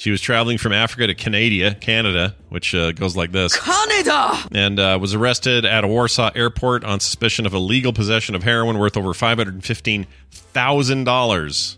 She 0.00 0.10
was 0.10 0.22
traveling 0.22 0.56
from 0.56 0.72
Africa 0.72 1.08
to 1.08 1.14
Canada, 1.14 1.74
Canada, 1.74 2.34
which 2.48 2.74
uh, 2.74 2.92
goes 2.92 3.16
like 3.16 3.32
this. 3.32 3.54
Canada! 3.60 4.38
and 4.50 4.80
uh, 4.80 4.96
was 4.98 5.12
arrested 5.12 5.66
at 5.66 5.84
a 5.84 5.86
Warsaw 5.86 6.30
airport 6.34 6.84
on 6.84 7.00
suspicion 7.00 7.44
of 7.44 7.52
illegal 7.52 7.92
possession 7.92 8.34
of 8.34 8.42
heroin 8.42 8.78
worth 8.78 8.96
over 8.96 9.12
five 9.12 9.36
hundred 9.36 9.62
fifteen 9.62 10.06
thousand 10.30 11.04
dollars. 11.04 11.76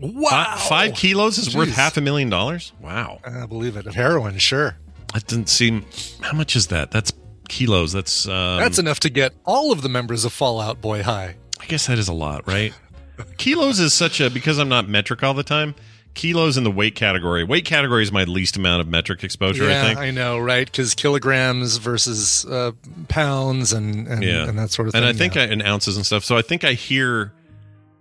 Wow. 0.00 0.54
Five 0.68 0.94
kilos 0.94 1.36
is 1.36 1.52
worth 1.52 1.70
half 1.70 1.96
a 1.96 2.00
million 2.00 2.30
dollars. 2.30 2.72
Wow, 2.80 3.18
I 3.26 3.44
believe 3.46 3.76
it. 3.76 3.88
Of 3.88 3.96
Heroin, 3.96 4.38
sure. 4.38 4.76
that 5.12 5.26
doesn't 5.26 5.48
seem. 5.48 5.84
How 6.20 6.36
much 6.36 6.54
is 6.54 6.68
that? 6.68 6.92
That's 6.92 7.12
kilos. 7.48 7.92
That's 7.92 8.28
um, 8.28 8.60
That's 8.60 8.78
enough 8.78 9.00
to 9.00 9.10
get 9.10 9.34
all 9.44 9.72
of 9.72 9.82
the 9.82 9.88
members 9.88 10.24
of 10.24 10.32
Fall 10.32 10.60
Out 10.60 10.80
Boy 10.80 11.02
high. 11.02 11.34
I 11.58 11.66
guess 11.66 11.88
that 11.88 11.98
is 11.98 12.06
a 12.06 12.14
lot, 12.14 12.46
right? 12.46 12.72
kilos 13.36 13.80
is 13.80 13.92
such 13.92 14.20
a 14.20 14.30
because 14.30 14.60
I'm 14.60 14.68
not 14.68 14.88
metric 14.88 15.24
all 15.24 15.34
the 15.34 15.42
time. 15.42 15.74
Kilos 16.16 16.56
in 16.56 16.64
the 16.64 16.70
weight 16.70 16.94
category. 16.94 17.44
Weight 17.44 17.64
category 17.64 18.02
is 18.02 18.10
my 18.10 18.24
least 18.24 18.56
amount 18.56 18.80
of 18.80 18.88
metric 18.88 19.22
exposure. 19.22 19.68
yeah, 19.68 19.82
I 19.82 19.86
think. 19.86 19.98
I 19.98 20.10
know, 20.10 20.38
right? 20.38 20.66
Because 20.66 20.94
kilograms 20.94 21.76
versus 21.76 22.44
uh, 22.46 22.72
pounds 23.08 23.72
and 23.72 24.08
and, 24.08 24.24
yeah, 24.24 24.48
and 24.48 24.58
that 24.58 24.70
sort 24.70 24.88
of 24.88 24.94
thing. 24.94 25.02
And 25.02 25.08
I 25.08 25.12
think 25.12 25.34
yeah. 25.34 25.42
I, 25.42 25.46
in 25.46 25.62
ounces 25.62 25.96
and 25.96 26.04
stuff. 26.04 26.24
So 26.24 26.36
I 26.36 26.42
think 26.42 26.64
I 26.64 26.72
hear 26.72 27.32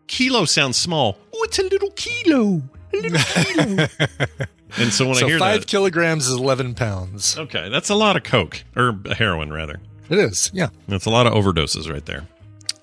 kilo 0.08 0.46
sounds 0.46 0.78
small. 0.78 1.18
Oh, 1.34 1.44
it's 1.44 1.60
a 1.60 1.64
little 1.64 1.92
kilo. 1.92 2.62
A 2.94 2.98
little 2.98 3.20
kilo. 3.20 3.88
and 4.78 4.94
so 4.94 5.06
when 5.06 5.16
so 5.16 5.26
I 5.26 5.30
hear 5.30 5.38
five 5.38 5.62
that, 5.62 5.68
kilograms 5.68 6.28
is 6.28 6.38
eleven 6.38 6.74
pounds. 6.74 7.38
okay, 7.38 7.70
that's 7.70 7.90
a 7.90 7.96
lot 7.96 8.16
of 8.16 8.24
coke 8.24 8.64
or 8.76 8.98
heroin 9.18 9.52
rather. 9.52 9.82
It 10.10 10.20
is, 10.20 10.52
yeah. 10.54 10.70
That's 10.88 11.06
a 11.06 11.10
lot 11.10 11.28
of 11.28 11.34
overdoses 11.34 11.92
right 11.92 12.06
there. 12.06 12.28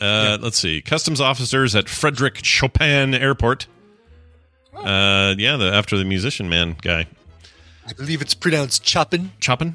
Uh, 0.00 0.36
Let's 0.40 0.58
see. 0.58 0.82
Customs 0.82 1.20
officers 1.20 1.76
at 1.76 1.88
Frederick 1.88 2.44
Chopin 2.44 3.14
Airport. 3.14 3.68
Uh, 4.74 5.34
yeah, 5.38 5.56
the 5.56 5.72
after 5.72 5.96
the 5.96 6.04
musician 6.04 6.48
man 6.48 6.76
guy 6.80 7.06
I 7.86 7.92
believe 7.92 8.22
it's 8.22 8.34
pronounced 8.34 8.84
choppin. 8.84 9.32
Chopin. 9.40 9.74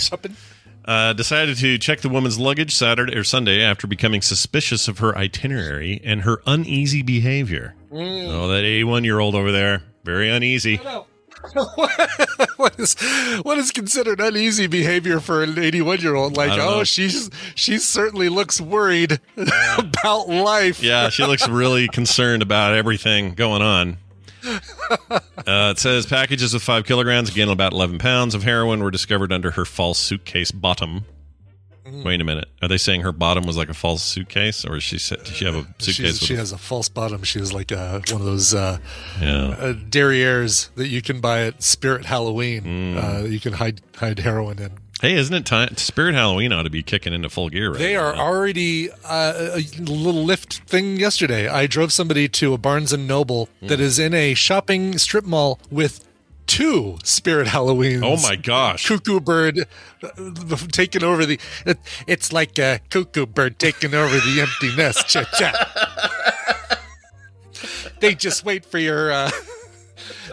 Choppin. 0.00 0.36
uh, 0.84 1.12
decided 1.12 1.56
to 1.58 1.78
check 1.78 2.00
the 2.00 2.08
woman's 2.08 2.38
luggage 2.38 2.74
Saturday 2.74 3.16
or 3.16 3.24
Sunday 3.24 3.62
after 3.62 3.86
becoming 3.86 4.22
suspicious 4.22 4.88
of 4.88 4.98
her 4.98 5.16
itinerary 5.16 6.00
and 6.04 6.22
her 6.22 6.42
uneasy 6.46 7.02
behavior. 7.02 7.74
Oh, 7.92 8.48
that 8.48 8.64
81 8.64 9.04
year 9.04 9.20
old 9.20 9.34
over 9.34 9.52
there, 9.52 9.82
very 10.04 10.28
uneasy. 10.28 10.80
what 12.56 12.78
is 12.78 12.94
what 13.42 13.58
is 13.58 13.70
considered 13.70 14.20
uneasy 14.20 14.66
behavior 14.66 15.20
for 15.20 15.42
an 15.42 15.58
81 15.58 16.00
year 16.00 16.14
old? 16.14 16.36
Like, 16.36 16.52
oh, 16.52 16.56
know. 16.78 16.84
she's 16.84 17.30
she 17.54 17.78
certainly 17.78 18.28
looks 18.28 18.60
worried 18.60 19.20
about 19.78 20.28
life. 20.28 20.82
Yeah, 20.82 21.08
she 21.08 21.24
looks 21.24 21.48
really 21.48 21.88
concerned 21.92 22.42
about 22.42 22.74
everything 22.74 23.34
going 23.34 23.62
on. 23.62 23.98
Uh, 24.48 25.70
it 25.72 25.78
says 25.78 26.06
packages 26.06 26.54
with 26.54 26.62
five 26.62 26.84
kilograms, 26.84 27.28
again 27.28 27.48
about 27.48 27.72
11 27.72 27.98
pounds 27.98 28.34
of 28.34 28.44
heroin, 28.44 28.82
were 28.82 28.92
discovered 28.92 29.32
under 29.32 29.52
her 29.52 29.64
false 29.64 29.98
suitcase 29.98 30.52
bottom. 30.52 31.04
Wait 32.04 32.20
a 32.20 32.24
minute. 32.24 32.48
Are 32.62 32.68
they 32.68 32.78
saying 32.78 33.02
her 33.02 33.12
bottom 33.12 33.44
was 33.44 33.56
like 33.56 33.68
a 33.68 33.74
false 33.74 34.02
suitcase, 34.02 34.64
or 34.64 34.76
is 34.76 34.82
she 34.82 34.98
sa- 34.98 35.16
does 35.16 35.28
she 35.28 35.44
have 35.44 35.54
a 35.54 35.62
suitcase? 35.78 36.18
She's, 36.18 36.18
she 36.18 36.34
a- 36.34 36.38
has 36.38 36.52
a 36.52 36.58
false 36.58 36.88
bottom. 36.88 37.22
She 37.22 37.38
has 37.38 37.52
like 37.52 37.70
a, 37.70 38.02
one 38.10 38.20
of 38.20 38.26
those 38.26 38.54
uh, 38.54 38.78
yeah. 39.20 39.48
uh, 39.58 39.72
derrieres 39.74 40.70
that 40.74 40.88
you 40.88 41.02
can 41.02 41.20
buy 41.20 41.42
at 41.46 41.62
Spirit 41.62 42.04
Halloween. 42.06 42.62
Mm. 42.62 42.96
Uh, 43.24 43.24
you 43.26 43.40
can 43.40 43.54
hide 43.54 43.80
hide 43.96 44.18
heroin 44.20 44.58
in. 44.58 44.72
Hey, 45.02 45.14
isn't 45.14 45.34
it 45.34 45.44
time? 45.44 45.76
Spirit 45.76 46.14
Halloween 46.14 46.52
ought 46.54 46.62
to 46.62 46.70
be 46.70 46.82
kicking 46.82 47.12
into 47.12 47.28
full 47.28 47.50
gear 47.50 47.70
right 47.70 47.78
They 47.78 47.92
now. 47.92 48.00
are 48.00 48.14
already 48.16 48.88
uh, 49.04 49.34
a 49.54 49.60
little 49.82 50.24
lift 50.24 50.60
thing 50.60 50.96
yesterday. 50.96 51.48
I 51.48 51.66
drove 51.66 51.92
somebody 51.92 52.28
to 52.30 52.54
a 52.54 52.58
Barnes 52.58 52.94
and 52.94 53.06
Noble 53.06 53.50
Hmm. 53.60 53.66
that 53.66 53.78
is 53.78 53.98
in 53.98 54.14
a 54.14 54.32
shopping 54.32 54.96
strip 54.96 55.26
mall 55.26 55.60
with 55.70 56.05
two 56.46 56.98
Spirit 57.02 57.48
Halloweens. 57.48 58.02
Oh 58.02 58.16
my 58.22 58.36
gosh! 58.36 58.86
Cuckoo 58.86 59.20
bird 59.20 59.66
uh, 60.02 60.56
taking 60.72 61.02
over 61.04 61.26
the. 61.26 61.38
It, 61.64 61.78
it's 62.06 62.32
like 62.32 62.58
a 62.58 62.80
cuckoo 62.90 63.26
bird 63.26 63.58
taking 63.58 63.94
over 63.94 64.14
the 64.14 64.40
empty 64.40 64.74
nest. 64.76 65.08
Cha 65.08 65.24
cha. 65.24 65.52
they 68.00 68.14
just 68.14 68.44
wait 68.44 68.64
for 68.64 68.78
your. 68.78 69.12
Uh, 69.12 69.30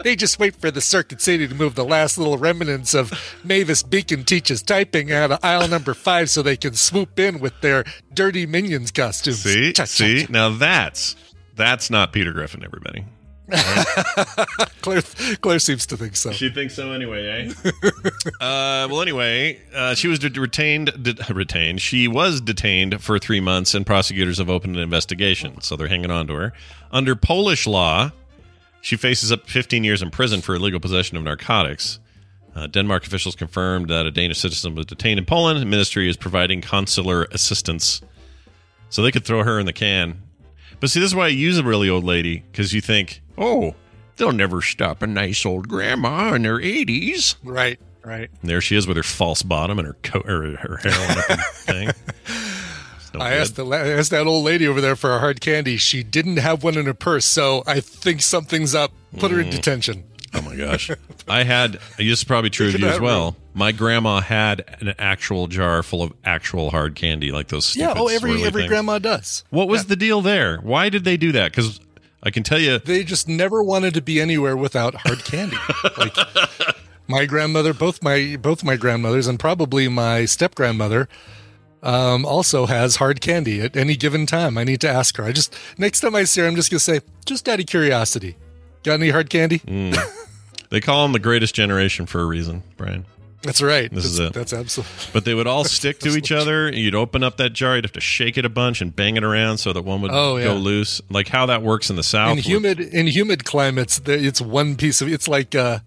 they 0.02 0.16
just 0.16 0.38
wait 0.38 0.54
for 0.56 0.70
the 0.70 0.80
Circuit 0.80 1.20
City 1.20 1.48
to 1.48 1.54
move 1.54 1.74
the 1.74 1.84
last 1.84 2.18
little 2.18 2.36
remnants 2.36 2.94
of 2.94 3.12
Mavis 3.42 3.82
Beacon 3.82 4.24
teaches 4.24 4.62
typing 4.62 5.12
out 5.12 5.32
of 5.32 5.38
aisle 5.42 5.68
number 5.68 5.94
five, 5.94 6.30
so 6.30 6.42
they 6.42 6.56
can 6.56 6.74
swoop 6.74 7.18
in 7.18 7.40
with 7.40 7.60
their 7.60 7.84
dirty 8.12 8.46
minions 8.46 8.90
costumes. 8.90 9.42
See, 9.42 9.72
Cha, 9.72 9.82
cha, 9.82 9.86
see. 9.86 10.26
Now 10.28 10.50
that's 10.50 11.16
that's 11.54 11.90
not 11.90 12.12
Peter 12.12 12.32
Griffin. 12.32 12.64
Everybody. 12.64 13.04
Claire, 14.80 15.02
Claire 15.40 15.58
seems 15.58 15.86
to 15.86 15.96
think 15.96 16.16
so. 16.16 16.32
She 16.32 16.48
thinks 16.50 16.74
so 16.74 16.92
anyway, 16.92 17.26
eh? 17.26 17.70
uh, 18.40 18.88
well, 18.90 19.02
anyway, 19.02 19.60
uh, 19.74 19.94
she 19.94 20.08
was 20.08 20.18
de- 20.18 20.40
retained. 20.40 20.92
De- 21.02 21.34
retained. 21.34 21.82
She 21.82 22.08
was 22.08 22.40
detained 22.40 23.02
for 23.02 23.18
three 23.18 23.40
months, 23.40 23.74
and 23.74 23.84
prosecutors 23.84 24.38
have 24.38 24.48
opened 24.48 24.76
an 24.76 24.82
investigation. 24.82 25.60
So 25.60 25.76
they're 25.76 25.88
hanging 25.88 26.10
on 26.10 26.26
to 26.28 26.34
her. 26.34 26.52
Under 26.90 27.14
Polish 27.14 27.66
law, 27.66 28.12
she 28.80 28.96
faces 28.96 29.30
up 29.30 29.44
to 29.44 29.50
15 29.50 29.84
years 29.84 30.00
in 30.00 30.10
prison 30.10 30.40
for 30.40 30.54
illegal 30.54 30.80
possession 30.80 31.16
of 31.16 31.22
narcotics. 31.22 31.98
Uh, 32.54 32.66
Denmark 32.66 33.04
officials 33.06 33.34
confirmed 33.34 33.88
that 33.90 34.06
a 34.06 34.10
Danish 34.10 34.38
citizen 34.38 34.74
was 34.74 34.86
detained 34.86 35.18
in 35.18 35.26
Poland. 35.26 35.60
The 35.60 35.66
ministry 35.66 36.08
is 36.08 36.16
providing 36.16 36.60
consular 36.60 37.24
assistance. 37.32 38.00
So 38.90 39.02
they 39.02 39.10
could 39.10 39.24
throw 39.24 39.42
her 39.42 39.58
in 39.58 39.66
the 39.66 39.72
can. 39.72 40.22
But 40.80 40.90
see, 40.90 41.00
this 41.00 41.08
is 41.08 41.14
why 41.14 41.24
I 41.24 41.28
use 41.28 41.58
a 41.58 41.64
really 41.64 41.88
old 41.88 42.04
lady, 42.04 42.44
because 42.50 42.72
you 42.72 42.80
think, 42.80 43.22
oh, 43.38 43.74
they'll 44.16 44.32
never 44.32 44.62
stop 44.62 45.02
a 45.02 45.06
nice 45.06 45.44
old 45.44 45.68
grandma 45.68 46.34
in 46.34 46.42
their 46.42 46.58
80s. 46.58 47.36
Right, 47.42 47.78
right. 48.04 48.30
And 48.40 48.50
there 48.50 48.60
she 48.60 48.76
is 48.76 48.86
with 48.86 48.96
her 48.96 49.02
false 49.02 49.42
bottom 49.42 49.78
and 49.78 49.86
her 49.86 49.96
coat 50.02 50.28
or 50.28 50.56
her 50.56 50.76
heroin 50.76 51.38
thing. 51.54 51.88
It's 51.88 53.14
no 53.14 53.20
I 53.20 53.30
good. 53.30 53.40
asked, 53.40 53.56
the, 53.56 53.66
I 53.66 53.88
asked 53.88 54.10
that 54.10 54.26
old 54.26 54.44
lady 54.44 54.66
over 54.66 54.80
there 54.80 54.96
for 54.96 55.14
a 55.14 55.18
hard 55.18 55.40
candy. 55.40 55.76
She 55.76 56.02
didn't 56.02 56.38
have 56.38 56.62
one 56.62 56.76
in 56.76 56.86
her 56.86 56.94
purse, 56.94 57.24
so 57.24 57.62
I 57.66 57.80
think 57.80 58.22
something's 58.22 58.74
up. 58.74 58.92
Put 59.18 59.30
her 59.30 59.40
in 59.40 59.46
hmm. 59.46 59.52
detention. 59.52 60.04
Oh 60.34 60.42
my 60.42 60.56
gosh. 60.56 60.90
I 61.28 61.44
had, 61.44 61.78
this 61.96 62.18
is 62.18 62.24
probably 62.24 62.50
true 62.50 62.68
of 62.74 62.78
you 62.78 62.86
as 62.86 62.94
that 62.94 63.02
well. 63.02 63.36
My 63.54 63.70
grandma 63.70 64.20
had 64.20 64.64
an 64.80 64.94
actual 64.98 65.46
jar 65.46 65.82
full 65.84 66.02
of 66.02 66.12
actual 66.24 66.70
hard 66.70 66.96
candy, 66.96 67.30
like 67.30 67.48
those 67.48 67.76
Yeah. 67.76 67.94
Oh, 67.96 68.08
every 68.08 68.42
every 68.42 68.62
things. 68.62 68.68
grandma 68.68 68.98
does. 68.98 69.44
What 69.50 69.68
was 69.68 69.86
the 69.86 69.94
deal 69.94 70.22
there? 70.22 70.58
Why 70.58 70.88
did 70.88 71.04
they 71.04 71.16
do 71.16 71.30
that? 71.32 71.52
Because 71.52 71.78
I 72.24 72.30
can 72.30 72.42
tell 72.42 72.58
you, 72.58 72.78
They 72.78 73.04
just 73.04 73.28
never 73.28 73.62
wanted 73.62 73.94
to 73.94 74.02
be 74.02 74.20
anywhere 74.20 74.56
without 74.56 74.94
hard 74.94 75.24
candy. 75.24 75.56
like 75.98 76.16
my 77.06 77.26
grandmother, 77.26 77.74
both 77.74 78.02
my 78.02 78.36
both 78.40 78.64
my 78.64 78.76
grandmothers, 78.76 79.26
and 79.26 79.38
probably 79.38 79.88
my 79.88 80.24
step 80.24 80.54
grandmother, 80.54 81.08
um, 81.82 82.24
also 82.24 82.66
has 82.66 82.96
hard 82.96 83.20
candy 83.20 83.60
at 83.60 83.76
any 83.76 83.94
given 83.94 84.24
time. 84.24 84.56
I 84.56 84.64
need 84.64 84.80
to 84.80 84.88
ask 84.88 85.16
her. 85.18 85.24
I 85.24 85.32
just 85.32 85.54
next 85.76 86.00
time 86.00 86.14
I 86.14 86.24
see 86.24 86.40
her, 86.40 86.46
I'm 86.46 86.56
just 86.56 86.70
gonna 86.70 86.80
say, 86.80 87.00
just 87.26 87.48
out 87.48 87.60
of 87.60 87.66
curiosity, 87.66 88.36
got 88.82 88.94
any 88.94 89.10
hard 89.10 89.28
candy? 89.28 89.58
Mm. 89.60 89.96
they 90.70 90.80
call 90.80 91.02
them 91.02 91.12
the 91.12 91.18
greatest 91.18 91.54
generation 91.54 92.06
for 92.06 92.20
a 92.20 92.24
reason, 92.24 92.62
Brian. 92.78 93.04
That's 93.44 93.62
right. 93.62 93.90
This 93.92 94.04
that's, 94.04 94.14
is 94.14 94.18
it. 94.20 94.32
That's 94.32 94.52
absolutely. 94.52 94.94
But 95.12 95.24
they 95.24 95.34
would 95.34 95.46
all 95.46 95.64
stick 95.78 95.98
to 96.00 96.16
each 96.16 96.32
other. 96.32 96.72
You'd 96.72 96.94
open 96.94 97.22
up 97.22 97.36
that 97.36 97.52
jar. 97.52 97.76
You'd 97.76 97.84
have 97.84 97.92
to 97.92 98.00
shake 98.00 98.36
it 98.38 98.44
a 98.44 98.48
bunch 98.48 98.80
and 98.80 98.94
bang 98.94 99.16
it 99.16 99.22
around 99.24 99.58
so 99.58 99.72
that 99.72 99.82
one 99.82 100.00
would 100.02 100.10
Oh, 100.12 100.36
yeah. 100.36 100.44
go 100.44 100.54
loose. 100.54 101.00
Like 101.10 101.28
how 101.28 101.46
that 101.46 101.62
works 101.62 101.90
in 101.90 101.96
the 101.96 102.02
South. 102.02 102.30
in 102.30 102.36
with- 102.36 102.46
humid 102.46 102.80
in 102.80 103.06
humid 103.06 103.44
climates 103.44 104.00
it's 104.06 104.40
one 104.40 104.76
piece 104.76 105.00
of 105.00 105.08
it's 105.08 105.28
like 105.28 105.54
uh 105.54 105.78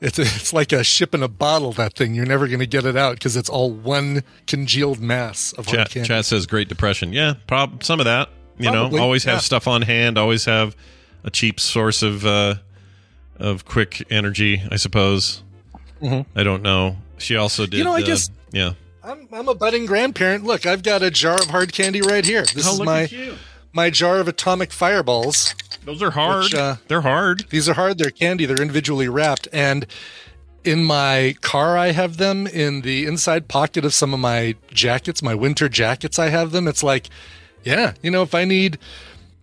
it's 0.00 0.18
it's 0.18 0.52
like 0.52 0.72
a 0.72 0.82
ship 0.84 1.14
in 1.14 1.22
a 1.22 1.28
bottle 1.28 1.72
that 1.72 1.94
thing 1.94 2.14
you're 2.14 2.26
never 2.26 2.46
going 2.48 2.58
to 2.58 2.66
get 2.66 2.84
it 2.84 2.96
out 2.96 3.14
because 3.14 3.36
it's 3.36 3.48
all 3.48 3.70
one 3.70 4.22
congealed 4.46 5.00
mass 5.00 5.52
of 5.52 5.66
hard 5.66 5.78
Chat, 5.78 5.90
candy 5.90 6.08
chat 6.08 6.24
says 6.24 6.46
Great 6.46 6.68
Depression. 6.68 7.12
Yeah, 7.12 7.34
prob- 7.46 7.82
some 7.84 8.00
of 8.00 8.04
that. 8.06 8.28
You 8.58 8.70
Probably, 8.70 8.98
know, 8.98 9.02
always 9.04 9.24
have 9.24 9.42
stuff 9.42 9.66
on 9.66 9.82
hand. 9.82 10.16
Always 10.18 10.44
have 10.44 10.76
a 11.24 11.30
cheap 11.30 11.58
source 11.58 12.02
of 12.02 12.24
uh, 12.26 12.56
of 13.38 13.64
quick 13.64 14.04
energy. 14.10 14.62
I 14.70 14.76
suppose. 14.76 15.42
I 16.02 16.42
don't 16.42 16.62
know. 16.62 16.96
She 17.18 17.36
also 17.36 17.64
did. 17.66 17.76
Mm-hmm. 17.80 17.84
know, 17.84 17.92
I 17.94 18.02
uh, 18.02 18.06
guess- 18.06 18.30
Yeah. 18.52 18.72
I'm, 19.02 19.28
I'm 19.32 19.48
a 19.48 19.54
budding 19.54 19.84
grandparent 19.84 20.44
look 20.44 20.64
i've 20.64 20.82
got 20.82 21.02
a 21.02 21.10
jar 21.10 21.34
of 21.34 21.50
hard 21.50 21.74
candy 21.74 22.00
right 22.00 22.24
here 22.24 22.40
this 22.54 22.66
Oh, 22.66 22.72
is 22.72 22.78
look 22.78 22.86
my 22.86 23.02
at 23.02 23.12
you. 23.12 23.34
my 23.70 23.90
jar 23.90 24.18
of 24.18 24.28
atomic 24.28 24.72
fireballs 24.72 25.54
Those 25.84 26.02
are 26.02 26.12
hard. 26.12 26.44
Which, 26.44 26.54
uh, 26.54 26.76
They're 26.88 27.02
hard. 27.02 27.44
these 27.50 27.68
are 27.68 27.74
hard 27.74 27.98
they're 27.98 28.08
candy 28.10 28.46
they're 28.46 28.62
individually 28.62 29.06
wrapped 29.06 29.46
and 29.52 29.86
in 30.64 30.84
my 30.84 31.34
car 31.42 31.76
i 31.76 31.88
have 31.92 32.16
them 32.16 32.46
in 32.46 32.80
the 32.80 33.04
inside 33.04 33.46
pocket 33.46 33.84
of 33.84 33.92
some 33.92 34.14
of 34.14 34.20
my 34.20 34.54
jackets 34.72 35.22
my 35.22 35.34
winter 35.34 35.68
jackets 35.68 36.18
i 36.18 36.30
have 36.30 36.52
them 36.52 36.66
it's 36.66 36.82
like 36.82 37.10
yeah 37.62 37.92
you 38.02 38.10
know 38.10 38.22
if 38.22 38.34
i 38.34 38.46
need 38.46 38.78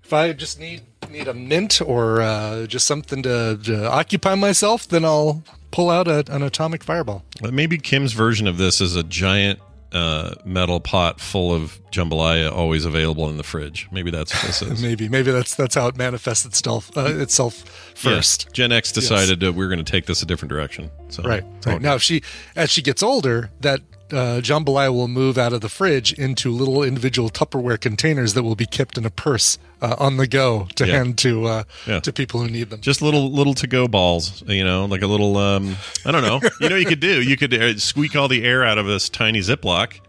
if 0.04 0.12
i 0.12 0.34
just 0.34 0.60
need 0.60 0.82
need 1.12 1.28
a 1.28 1.36
mint 1.36 1.80
or 1.86 2.20
uh, 2.22 2.66
just 2.66 2.88
something 2.88 3.22
to, 3.22 3.60
to 3.64 3.88
occupy 3.92 4.34
myself 4.34 4.88
then 4.88 5.06
i'll 5.06 5.44
pull 5.72 5.90
out 5.90 6.08
a, 6.08 6.24
an 6.34 6.44
atomic 6.44 6.84
fireball 6.84 7.24
Maybe 7.42 7.78
Kim's 7.78 8.14
version 8.14 8.48
of 8.48 8.58
this 8.58 8.82
is 8.82 8.96
a 8.96 9.04
giant 9.04 9.60
uh, 9.92 10.36
metal 10.46 10.80
pot 10.80 11.20
full 11.20 11.54
of 11.54 11.80
jambalaya, 11.92 12.52
always 12.52 12.86
available 12.86 13.30
in 13.30 13.38
the 13.38 13.44
fridge. 13.44 13.90
Maybe 13.92 14.10
that's 14.10 14.34
what 14.34 14.44
this 14.44 14.62
is. 14.62 14.82
maybe 14.82 15.10
maybe 15.10 15.32
that's 15.32 15.56
that's 15.56 15.76
how 15.76 15.88
it 15.88 15.98
manifests 15.98 16.46
itself 16.46 16.96
uh, 16.98 17.20
itself 17.20 17.56
first. 17.96 18.54
Gen 18.54 18.72
X 18.72 18.92
decided 18.92 19.40
that 19.42 19.54
we're 19.54 19.68
going 19.68 19.84
to 19.84 19.92
take 19.92 20.06
this 20.06 20.22
a 20.22 20.26
different 20.26 20.50
direction. 20.50 20.90
So 21.10 21.24
Right. 21.24 21.44
Right. 21.66 21.82
Now, 21.82 21.96
if 21.96 22.02
she, 22.04 22.22
as 22.56 22.70
she 22.70 22.82
gets 22.82 23.04
older, 23.04 23.52
that 23.60 23.82
uh, 24.14 24.42
jambalaya 24.42 24.94
will 24.94 25.08
move 25.08 25.38
out 25.38 25.54
of 25.54 25.62
the 25.62 25.70
fridge 25.70 26.14
into 26.14 26.52
little 26.52 26.84
individual 26.84 27.30
Tupperware 27.30 27.80
containers 27.80 28.34
that 28.34 28.44
will 28.44 28.56
be 28.56 28.66
kept 28.66 28.98
in 28.98 29.06
a 29.06 29.10
purse 29.10 29.58
uh, 29.82 29.96
on 30.00 30.18
the 30.18 30.28
go 30.28 30.68
to 30.76 30.86
Yeah. 30.88 30.94
hand 30.98 31.18
to 31.20 31.46
uh, 31.46 31.64
Yeah. 31.88 32.00
to 32.02 32.12
people 32.14 32.42
who 32.42 32.50
need 32.50 32.70
them. 32.70 32.82
just 32.82 33.02
little 33.02 33.32
little 33.32 33.54
to 33.56 33.68
go 33.68 33.88
balls, 33.88 34.44
you 34.48 34.64
know, 34.64 34.86
like 34.86 35.02
a 35.02 35.08
little 35.08 35.38
um 35.38 35.76
I 36.06 36.12
don't 36.12 36.22
know. 36.24 36.40
You 36.60 36.70
know, 36.70 36.76
what 36.76 36.82
you 36.82 36.86
could 36.88 37.00
do 37.00 37.22
you 37.22 37.38
could 37.38 37.54
uh, 37.54 37.78
squeak 37.78 38.16
all 38.16 38.28
the 38.28 38.44
air 38.44 38.64
out 38.64 38.78
of 38.78 38.86
this 38.86 39.10
tiny 39.10 39.40
Ziploc, 39.40 40.00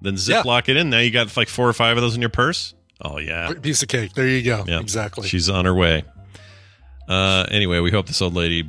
then 0.00 0.14
Yeah. 0.14 0.42
Ziploc 0.42 0.68
it 0.68 0.76
in. 0.76 0.90
Now 0.90 0.98
you 0.98 1.10
got 1.10 1.36
like 1.36 1.48
four 1.48 1.68
or 1.68 1.72
five 1.72 1.96
of 1.96 2.02
those 2.02 2.14
in 2.14 2.20
your 2.20 2.30
purse. 2.30 2.74
Oh 3.04 3.18
yeah, 3.18 3.52
Piece 3.60 3.82
of 3.82 3.88
cake. 3.88 4.14
There 4.14 4.28
you 4.28 4.42
go. 4.42 4.64
yeah, 4.68 4.78
Exactly. 4.80 5.26
She's 5.26 5.48
on 5.48 5.64
her 5.64 5.74
way. 5.74 6.04
Uh, 7.08 7.44
anyway, 7.50 7.80
we 7.80 7.90
hope 7.90 8.06
this 8.06 8.22
old 8.22 8.32
lady 8.34 8.64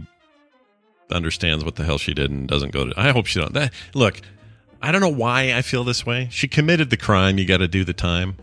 understands 1.11 1.63
what 1.63 1.75
the 1.75 1.83
hell 1.83 1.97
she 1.97 2.13
did 2.13 2.31
and 2.31 2.47
doesn't 2.47 2.71
go 2.71 2.85
to. 2.89 2.93
I 2.99 3.11
hope 3.11 3.27
she 3.27 3.39
don't. 3.39 3.53
That, 3.53 3.71
look, 3.93 4.19
I 4.83 4.91
don't 4.91 4.99
know 4.99 5.07
why 5.07 5.53
I 5.53 5.61
feel 5.61 5.85
this 5.85 6.05
way. 6.05 6.27
She 6.29 6.49
committed 6.49 6.89
the 6.89 6.97
crime. 6.97 7.37
You 7.37 7.45
got 7.45 7.57
to 7.57 7.69
do 7.69 7.85
the 7.85 7.93
time. 7.93 8.35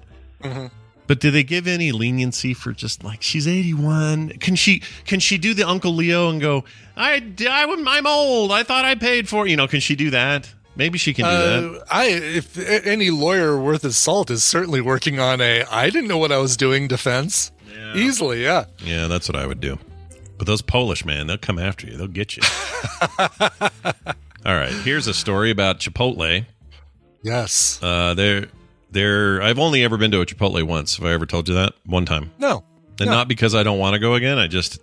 Mm-hmm. 0.42 0.68
But 1.06 1.20
do 1.20 1.30
they 1.30 1.42
give 1.42 1.66
any 1.66 1.92
leniency 1.92 2.54
for 2.54 2.72
just 2.72 3.04
like 3.04 3.20
she's 3.20 3.46
eighty 3.46 3.74
one? 3.74 4.30
Can 4.38 4.54
she 4.54 4.80
can 5.04 5.20
she 5.20 5.36
do 5.36 5.52
the 5.52 5.68
Uncle 5.68 5.92
Leo 5.92 6.30
and 6.30 6.40
go? 6.40 6.64
I, 6.96 7.22
I 7.40 7.66
I'm 7.68 8.06
old. 8.06 8.52
I 8.52 8.62
thought 8.62 8.86
I 8.86 8.94
paid 8.94 9.28
for. 9.28 9.46
it." 9.46 9.50
You 9.50 9.56
know, 9.56 9.68
can 9.68 9.80
she 9.80 9.94
do 9.94 10.08
that? 10.10 10.50
Maybe 10.76 10.96
she 10.98 11.12
can 11.12 11.24
do 11.26 11.30
that. 11.30 11.80
Uh, 11.80 11.84
I 11.90 12.06
if 12.06 12.56
any 12.86 13.10
lawyer 13.10 13.60
worth 13.60 13.82
his 13.82 13.98
salt 13.98 14.30
is 14.30 14.42
certainly 14.42 14.80
working 14.80 15.18
on 15.18 15.42
a 15.42 15.64
I 15.64 15.90
didn't 15.90 16.08
know 16.08 16.18
what 16.18 16.32
I 16.32 16.38
was 16.38 16.56
doing 16.56 16.88
defense. 16.88 17.52
Easily, 17.94 18.42
yeah. 18.44 18.64
Yeah, 18.78 19.08
that's 19.08 19.28
what 19.28 19.36
I 19.36 19.46
would 19.46 19.60
do. 19.60 19.78
But 20.38 20.46
those 20.46 20.62
Polish 20.62 21.04
man, 21.04 21.26
they'll 21.26 21.38
come 21.38 21.58
after 21.58 21.86
you. 21.86 21.96
They'll 21.96 22.06
get 22.06 22.36
you. 22.36 22.42
All 24.46 24.54
right, 24.54 24.72
here's 24.72 25.06
a 25.06 25.14
story 25.14 25.50
about 25.50 25.80
Chipotle. 25.80 26.46
Yes. 27.22 27.78
Uh, 27.82 28.14
they're 28.14 28.46
they're. 28.90 29.42
I've 29.42 29.58
only 29.58 29.84
ever 29.84 29.98
been 29.98 30.10
to 30.12 30.20
a 30.20 30.26
Chipotle 30.26 30.62
once. 30.62 30.96
Have 30.96 31.06
I 31.06 31.12
ever 31.12 31.26
told 31.26 31.48
you 31.48 31.54
that? 31.54 31.74
One 31.84 32.06
time, 32.06 32.30
No. 32.38 32.64
and 32.98 33.06
No. 33.08 33.12
not 33.12 33.28
because 33.28 33.54
I 33.54 33.62
don't 33.62 33.78
want 33.78 33.94
to 33.94 33.98
go 33.98 34.14
again. 34.14 34.38
I 34.38 34.46
just 34.46 34.78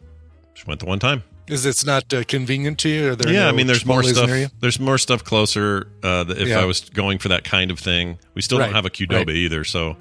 just 0.53 0.67
went 0.67 0.79
the 0.79 0.85
one 0.85 0.99
time. 0.99 1.23
Is 1.47 1.65
it's 1.65 1.85
not 1.85 2.13
uh, 2.13 2.23
convenient 2.25 2.77
to 2.79 2.89
you? 2.89 3.15
There 3.15 3.31
yeah, 3.33 3.47
I 3.47 3.51
mean, 3.53 3.67
there's 3.67 3.85
more 3.85 4.03
stuff. 4.03 4.29
There's 4.59 4.79
more 4.79 4.97
stuff 4.97 5.23
closer. 5.23 5.87
Uh, 6.03 6.25
if 6.27 6.49
Yeah. 6.49 6.59
I 6.59 6.65
was 6.65 6.81
going 6.81 7.19
for 7.19 7.29
that 7.29 7.43
kind 7.45 7.71
of 7.71 7.79
thing, 7.79 8.19
we 8.35 8.41
still 8.41 8.57
don't 8.59 8.73
have 8.73 8.85
a 8.85 8.89
Qdoba 8.89 9.27
right. 9.27 9.29
either. 9.29 9.63
So 9.63 9.95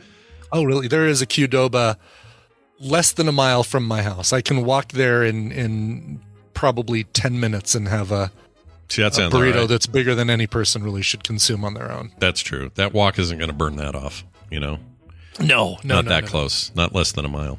Oh, 0.52 0.64
really? 0.64 0.88
There 0.88 1.06
is 1.06 1.22
a 1.22 1.26
Qdoba 1.26 1.96
less 2.80 3.12
than 3.12 3.28
a 3.28 3.32
mile 3.32 3.62
from 3.62 3.86
my 3.86 4.02
house. 4.02 4.32
I 4.32 4.40
can 4.42 4.64
walk 4.64 4.88
there 4.92 5.24
in 5.24 5.50
in 5.52 6.20
probably 6.52 7.04
ten 7.04 7.38
minutes 7.40 7.74
and 7.76 7.86
have 7.88 8.10
a, 8.12 8.32
see, 8.88 9.02
that 9.02 9.12
a 9.12 9.14
sounds 9.14 9.34
all 9.34 9.40
burrito 9.40 9.60
right. 9.60 9.68
that's 9.68 9.86
bigger 9.86 10.14
than 10.14 10.30
any 10.30 10.46
person 10.46 10.82
really 10.82 11.02
should 11.02 11.24
consume 11.24 11.64
on 11.64 11.74
their 11.74 11.90
own. 11.90 12.12
That's 12.18 12.40
true. 12.40 12.70
That 12.74 12.92
walk 12.92 13.18
isn't 13.18 13.38
going 13.38 13.50
to 13.50 13.56
burn 13.56 13.76
that 13.76 13.94
off. 13.94 14.24
You 14.50 14.60
know. 14.60 14.78
No, 15.40 15.76
no, 15.84 15.96
not 15.96 16.04
no, 16.06 16.10
that 16.10 16.24
no. 16.24 16.30
close, 16.30 16.72
not 16.74 16.94
less 16.94 17.12
than 17.12 17.24
a 17.24 17.28
mile. 17.28 17.58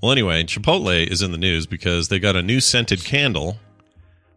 Well, 0.00 0.12
anyway, 0.12 0.44
Chipotle 0.44 1.06
is 1.06 1.22
in 1.22 1.32
the 1.32 1.38
news 1.38 1.66
because 1.66 2.08
they 2.08 2.18
got 2.18 2.36
a 2.36 2.42
new 2.42 2.60
scented 2.60 3.04
candle, 3.04 3.58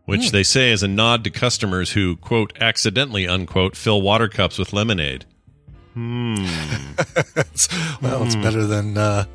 which 0.05 0.25
Hmm. 0.27 0.31
they 0.31 0.43
say 0.43 0.71
is 0.71 0.81
a 0.83 0.87
nod 0.87 1.23
to 1.25 1.29
customers 1.29 1.91
who 1.91 2.15
quote 2.17 2.51
accidentally 2.59 3.27
unquote 3.27 3.75
fill 3.77 4.01
water 4.01 4.27
cups 4.27 4.57
with 4.57 4.73
lemonade. 4.73 5.25
Hmm. 5.93 6.33
well, 8.01 8.23
it's 8.23 8.33
Hmm. 8.35 8.41
better 8.41 8.65
than 8.65 8.97
uh, 8.97 9.25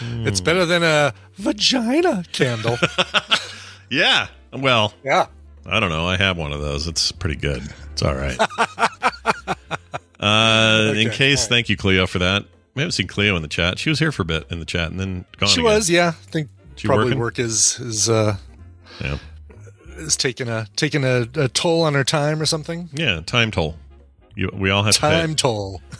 it's 0.00 0.40
better 0.40 0.66
than 0.66 0.82
a 0.82 1.14
vagina 1.36 2.24
candle. 2.32 2.76
Yeah, 3.90 4.26
well, 4.52 4.92
yeah. 5.04 5.26
I 5.66 5.80
don't 5.80 5.90
know. 5.90 6.06
I 6.06 6.16
have 6.16 6.36
one 6.36 6.52
of 6.52 6.60
those. 6.60 6.86
It's 6.86 7.10
pretty 7.12 7.36
good. 7.36 7.62
It's 7.92 8.02
all 8.02 8.14
right. 8.14 8.38
uh, 10.20 10.92
in 10.96 11.10
case, 11.10 11.42
right. 11.42 11.48
thank 11.48 11.68
you, 11.68 11.76
Cleo, 11.76 12.06
for 12.06 12.18
that. 12.18 12.44
We 12.74 12.82
haven't 12.82 12.92
seen 12.92 13.06
Cleo 13.06 13.36
in 13.36 13.42
the 13.42 13.48
chat. 13.48 13.78
She 13.78 13.88
was 13.88 13.98
here 13.98 14.12
for 14.12 14.22
a 14.22 14.26
bit 14.26 14.46
in 14.50 14.58
the 14.58 14.64
chat 14.66 14.90
and 14.90 14.98
then 14.98 15.24
gone. 15.38 15.48
She 15.48 15.60
again. 15.60 15.72
was, 15.74 15.88
yeah. 15.90 16.08
I 16.08 16.30
think 16.30 16.48
She 16.76 16.88
probably 16.88 17.06
working? 17.06 17.18
work 17.20 17.38
is 17.38 17.78
is 17.80 18.08
uh, 18.10 18.36
Yeah. 19.00 19.18
is 19.96 20.16
taking 20.16 20.48
a 20.48 20.66
taking 20.76 21.04
a, 21.04 21.26
a 21.34 21.48
toll 21.48 21.82
on 21.82 21.94
her 21.94 22.04
time 22.04 22.42
or 22.42 22.46
something. 22.46 22.88
Yeah, 22.92 23.20
time 23.24 23.50
toll. 23.52 23.76
You, 24.34 24.50
we 24.52 24.70
all 24.70 24.82
have 24.82 24.94
to. 24.96 25.00
Time 25.00 25.34
toll. 25.36 25.80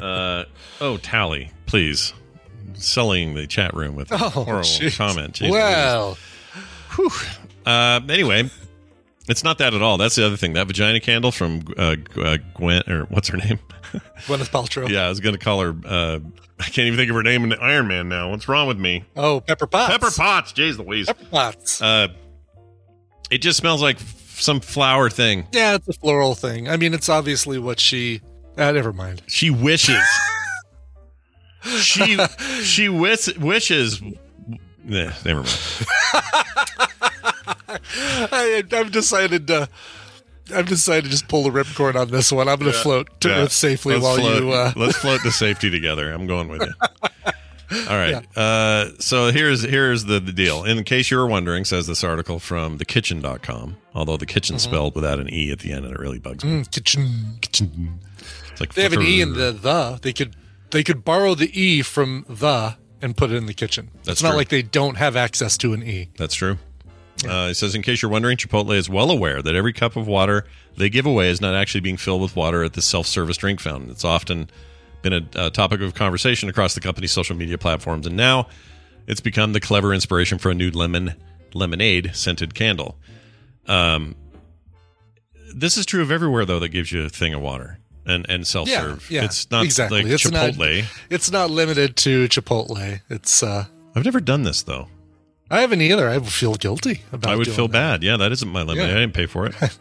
Uh, 0.00 0.44
oh, 0.80 0.96
Tally, 0.96 1.50
please. 1.66 2.12
selling 2.74 3.34
the 3.34 3.46
chat 3.46 3.74
room 3.74 3.94
with 3.94 4.10
a 4.10 4.14
Oh, 4.20 4.28
horrible 4.30 4.60
jeez. 4.62 4.96
comment. 4.96 5.34
Jeez 5.34 5.50
well. 5.50 6.16
Uh, 7.66 8.00
anyway, 8.08 8.48
it's 9.28 9.44
not 9.44 9.58
that 9.58 9.74
at 9.74 9.82
all. 9.82 9.98
That's 9.98 10.14
the 10.16 10.26
other 10.26 10.36
thing. 10.36 10.54
That 10.54 10.66
vagina 10.66 11.00
candle 11.00 11.32
from 11.32 11.62
uh, 11.76 11.96
uh, 12.16 12.38
Gwen, 12.54 12.82
or 12.88 13.04
what's 13.04 13.28
her 13.28 13.36
name? 13.36 13.58
Gwyneth 14.26 14.50
Paltrow. 14.50 14.88
yeah, 14.88 15.06
I 15.06 15.08
was 15.08 15.20
going 15.20 15.34
to 15.34 15.38
call 15.38 15.60
her. 15.60 15.74
Uh, 15.84 16.18
I 16.58 16.64
can't 16.64 16.86
even 16.86 16.96
think 16.96 17.10
of 17.10 17.16
her 17.16 17.22
name 17.22 17.44
in 17.44 17.52
Iron 17.54 17.88
Man 17.88 18.08
now. 18.08 18.30
What's 18.30 18.48
wrong 18.48 18.68
with 18.68 18.78
me? 18.78 19.04
Oh, 19.16 19.40
Pepper 19.40 19.66
Potts. 19.66 19.92
Pepper 19.92 20.10
Potts. 20.10 20.52
Jeez 20.52 20.78
Louise. 20.78 21.06
Pepper 21.06 21.24
Potts. 21.26 21.82
Uh, 21.82 22.08
it 23.30 23.38
just 23.38 23.58
smells 23.58 23.82
like 23.82 23.98
some 23.98 24.60
flower 24.60 25.10
thing. 25.10 25.46
Yeah, 25.52 25.74
it's 25.74 25.88
a 25.88 25.92
floral 25.92 26.34
thing. 26.34 26.68
I 26.68 26.76
mean, 26.76 26.94
it's 26.94 27.08
obviously 27.08 27.58
what 27.58 27.80
she. 27.80 28.20
Uh, 28.56 28.70
never 28.72 28.92
mind. 28.92 29.22
She 29.26 29.50
wishes. 29.50 30.02
she 31.78 32.18
she 32.62 32.88
wish, 32.88 33.36
wishes. 33.38 34.02
Yeah, 34.84 35.14
never 35.24 35.42
mind. 35.42 35.86
I, 38.32 38.62
I've 38.72 38.92
decided 38.92 39.46
to. 39.48 39.68
I've 40.54 40.66
decided 40.66 41.04
to 41.04 41.10
just 41.10 41.28
pull 41.28 41.44
the 41.44 41.50
ripcord 41.50 41.94
on 41.94 42.08
this 42.10 42.32
one. 42.32 42.48
I'm 42.48 42.58
going 42.58 42.72
to 42.72 42.76
float 42.78 43.20
to 43.20 43.28
Yeah. 43.28 43.34
Earth 43.44 43.52
safely 43.52 43.94
Let's 43.94 44.04
while 44.04 44.16
float, 44.16 44.42
you. 44.42 44.50
Uh, 44.52 44.72
let's 44.76 44.96
float 44.96 45.20
to 45.22 45.30
safety 45.32 45.70
together. 45.70 46.10
I'm 46.12 46.26
going 46.26 46.48
with 46.48 46.62
you. 46.62 46.72
All 47.88 47.96
right. 47.96 48.26
Uh, 48.36 48.90
so 48.98 49.30
here's 49.30 49.62
here's 49.62 50.04
the, 50.04 50.20
the 50.20 50.32
deal. 50.32 50.64
In 50.64 50.82
case 50.84 51.10
you 51.10 51.16
were 51.16 51.26
wondering, 51.26 51.64
says 51.64 51.86
this 51.86 52.04
article 52.04 52.38
from 52.38 52.78
thekitchen.com, 52.78 53.76
although 53.94 54.16
the 54.18 54.26
kitchen 54.26 54.56
Mm-hmm. 54.56 54.70
spelled 54.70 54.94
without 54.94 55.18
an 55.20 55.32
e 55.32 55.50
at 55.50 55.60
the 55.60 55.72
end, 55.72 55.84
and 55.86 55.94
it 55.94 55.98
really 56.00 56.18
bugs 56.18 56.44
me. 56.44 56.62
mm, 56.62 56.70
kitchen. 56.70 57.38
Kitchen. 57.40 58.00
It's 58.50 58.60
like 58.60 58.74
They 58.74 58.82
have 58.82 58.92
an 58.92 59.00
e 59.02 59.20
in 59.22 59.32
the 59.34 59.52
the. 59.52 59.98
They 60.02 60.12
could 60.12 60.36
they 60.70 60.82
could 60.82 61.04
borrow 61.04 61.34
the 61.34 61.48
e 61.58 61.80
from 61.82 62.26
the 62.28 62.76
and 63.00 63.16
put 63.16 63.30
it 63.30 63.36
in 63.36 63.46
the 63.46 63.54
kitchen. 63.54 63.90
That's 64.04 64.08
it's 64.20 64.22
not 64.22 64.34
like 64.36 64.48
they 64.50 64.62
don't 64.62 64.96
have 64.96 65.16
access 65.16 65.56
to 65.58 65.72
an 65.72 65.82
e. 65.82 66.10
That's 66.18 66.34
true. 66.34 66.58
Uh, 67.24 67.48
it 67.50 67.54
says, 67.54 67.74
in 67.74 67.82
case 67.82 68.02
you're 68.02 68.10
wondering, 68.10 68.36
Chipotle 68.36 68.74
is 68.74 68.88
well 68.88 69.10
aware 69.10 69.42
that 69.42 69.54
every 69.54 69.72
cup 69.72 69.94
of 69.96 70.08
water 70.08 70.44
they 70.76 70.88
give 70.90 71.06
away 71.06 71.28
is 71.28 71.40
not 71.40 71.54
actually 71.54 71.80
being 71.80 71.96
filled 71.96 72.20
with 72.22 72.34
water 72.34 72.64
at 72.64 72.72
the 72.72 72.82
self-service 72.82 73.36
drink 73.36 73.60
fountain. 73.60 73.90
It's 73.90 74.04
often 74.04 74.50
been 75.02 75.12
a, 75.12 75.22
a 75.46 75.50
topic 75.50 75.80
of 75.82 75.94
conversation 75.94 76.48
across 76.48 76.74
the 76.74 76.80
company's 76.80 77.12
social 77.12 77.36
media 77.36 77.58
platforms, 77.58 78.06
and 78.06 78.16
now 78.16 78.48
it's 79.06 79.20
become 79.20 79.52
the 79.52 79.60
clever 79.60 79.92
inspiration 79.94 80.38
for 80.38 80.50
a 80.50 80.54
new 80.54 80.70
lemon 80.70 81.14
lemonade 81.54 82.10
scented 82.14 82.54
candle. 82.54 82.96
Um, 83.66 84.16
this 85.54 85.76
is 85.76 85.84
true 85.86 86.02
of 86.02 86.10
everywhere 86.10 86.44
though 86.44 86.58
that 86.58 86.70
gives 86.70 86.90
you 86.92 87.04
a 87.04 87.08
thing 87.08 87.34
of 87.34 87.40
water 87.42 87.78
and 88.06 88.24
and 88.28 88.46
self-serve. 88.46 89.10
yeah, 89.10 89.24
it's 89.24 89.50
not 89.50 89.64
exactly. 89.64 90.02
like 90.02 90.10
It's 90.12 90.28
not- 90.30 90.52
Chipotle. 90.54 90.84
It's 91.10 91.30
not 91.30 91.50
limited 91.50 91.96
to 91.98 92.26
Chipotle. 92.28 93.00
It's. 93.10 93.42
uh 93.42 93.66
I've 93.94 94.04
never 94.04 94.20
done 94.20 94.42
this 94.44 94.62
though. 94.62 94.88
I 95.52 95.60
haven't 95.60 95.82
either. 95.82 96.08
I 96.08 96.18
feel 96.20 96.54
guilty 96.54 97.02
about. 97.12 97.30
It. 97.30 97.34
I 97.34 97.36
would 97.36 97.46
feel 97.46 97.68
that. 97.68 97.72
bad. 97.72 98.02
Yeah, 98.02 98.16
that 98.16 98.32
isn't 98.32 98.48
my 98.48 98.62
lemonade. 98.62 98.88
Yeah. 98.88 98.96
I 98.96 99.00
didn't 99.00 99.12
pay 99.14 99.26
for 99.26 99.46
it. 99.46 99.54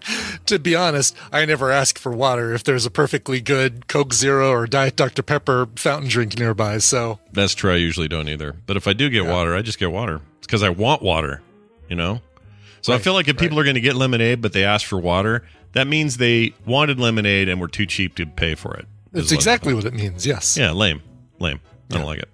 To 0.48 0.60
be 0.60 0.76
honest, 0.76 1.16
I 1.32 1.46
never 1.46 1.72
ask 1.72 1.98
for 1.98 2.12
water 2.12 2.54
if 2.54 2.66
there's 2.66 2.86
a 2.86 2.92
perfectly 2.92 3.40
good 3.40 3.88
Coke 3.88 4.14
Zero 4.14 4.50
or 4.50 4.68
Diet 4.68 4.98
Dr 4.98 5.22
Pepper 5.24 5.70
fountain 5.78 6.10
drink 6.10 6.38
nearby. 6.38 6.80
So 6.80 7.20
That's 7.32 7.54
true. 7.54 7.72
I 7.72 7.78
usually 7.78 8.10
don't 8.10 8.28
either. 8.28 8.54
But 8.66 8.76
if 8.76 8.86
I 8.86 8.92
do 8.92 9.10
get 9.10 9.26
water, 9.26 9.56
I 9.56 9.62
just 9.62 9.80
get 9.80 9.92
water. 9.94 10.20
It's 10.40 10.48
because 10.48 10.62
I 10.64 10.70
want 10.70 11.02
water, 11.04 11.42
you 11.88 11.96
know? 11.96 12.20
So 12.82 12.92
I 12.92 12.98
feel 12.98 13.14
like 13.14 13.30
if 13.30 13.38
people 13.38 13.58
are 13.60 13.64
going 13.64 13.76
to 13.76 13.82
get 13.82 13.96
lemonade, 13.96 14.42
but 14.42 14.52
they 14.52 14.66
ask 14.66 14.86
for 14.86 15.00
water, 15.00 15.46
that 15.72 15.88
means 15.88 16.18
they 16.18 16.54
wanted 16.66 17.00
lemonade 17.00 17.48
and 17.48 17.62
were 17.62 17.70
too 17.70 17.86
cheap 17.86 18.16
to 18.16 18.26
pay 18.26 18.56
for 18.56 18.76
it. 18.76 18.88
it's 19.14 19.32
what- 19.32 19.36
exactly 19.36 19.74
what 19.74 19.86
it 19.86 19.94
means. 19.94 20.26
Yes. 20.26 20.58
Yeah, 20.58 20.72
lame. 20.72 21.02
Lame. 21.40 21.62
I 21.92 21.94
don't 21.98 22.06
like 22.06 22.20
it. 22.20 22.30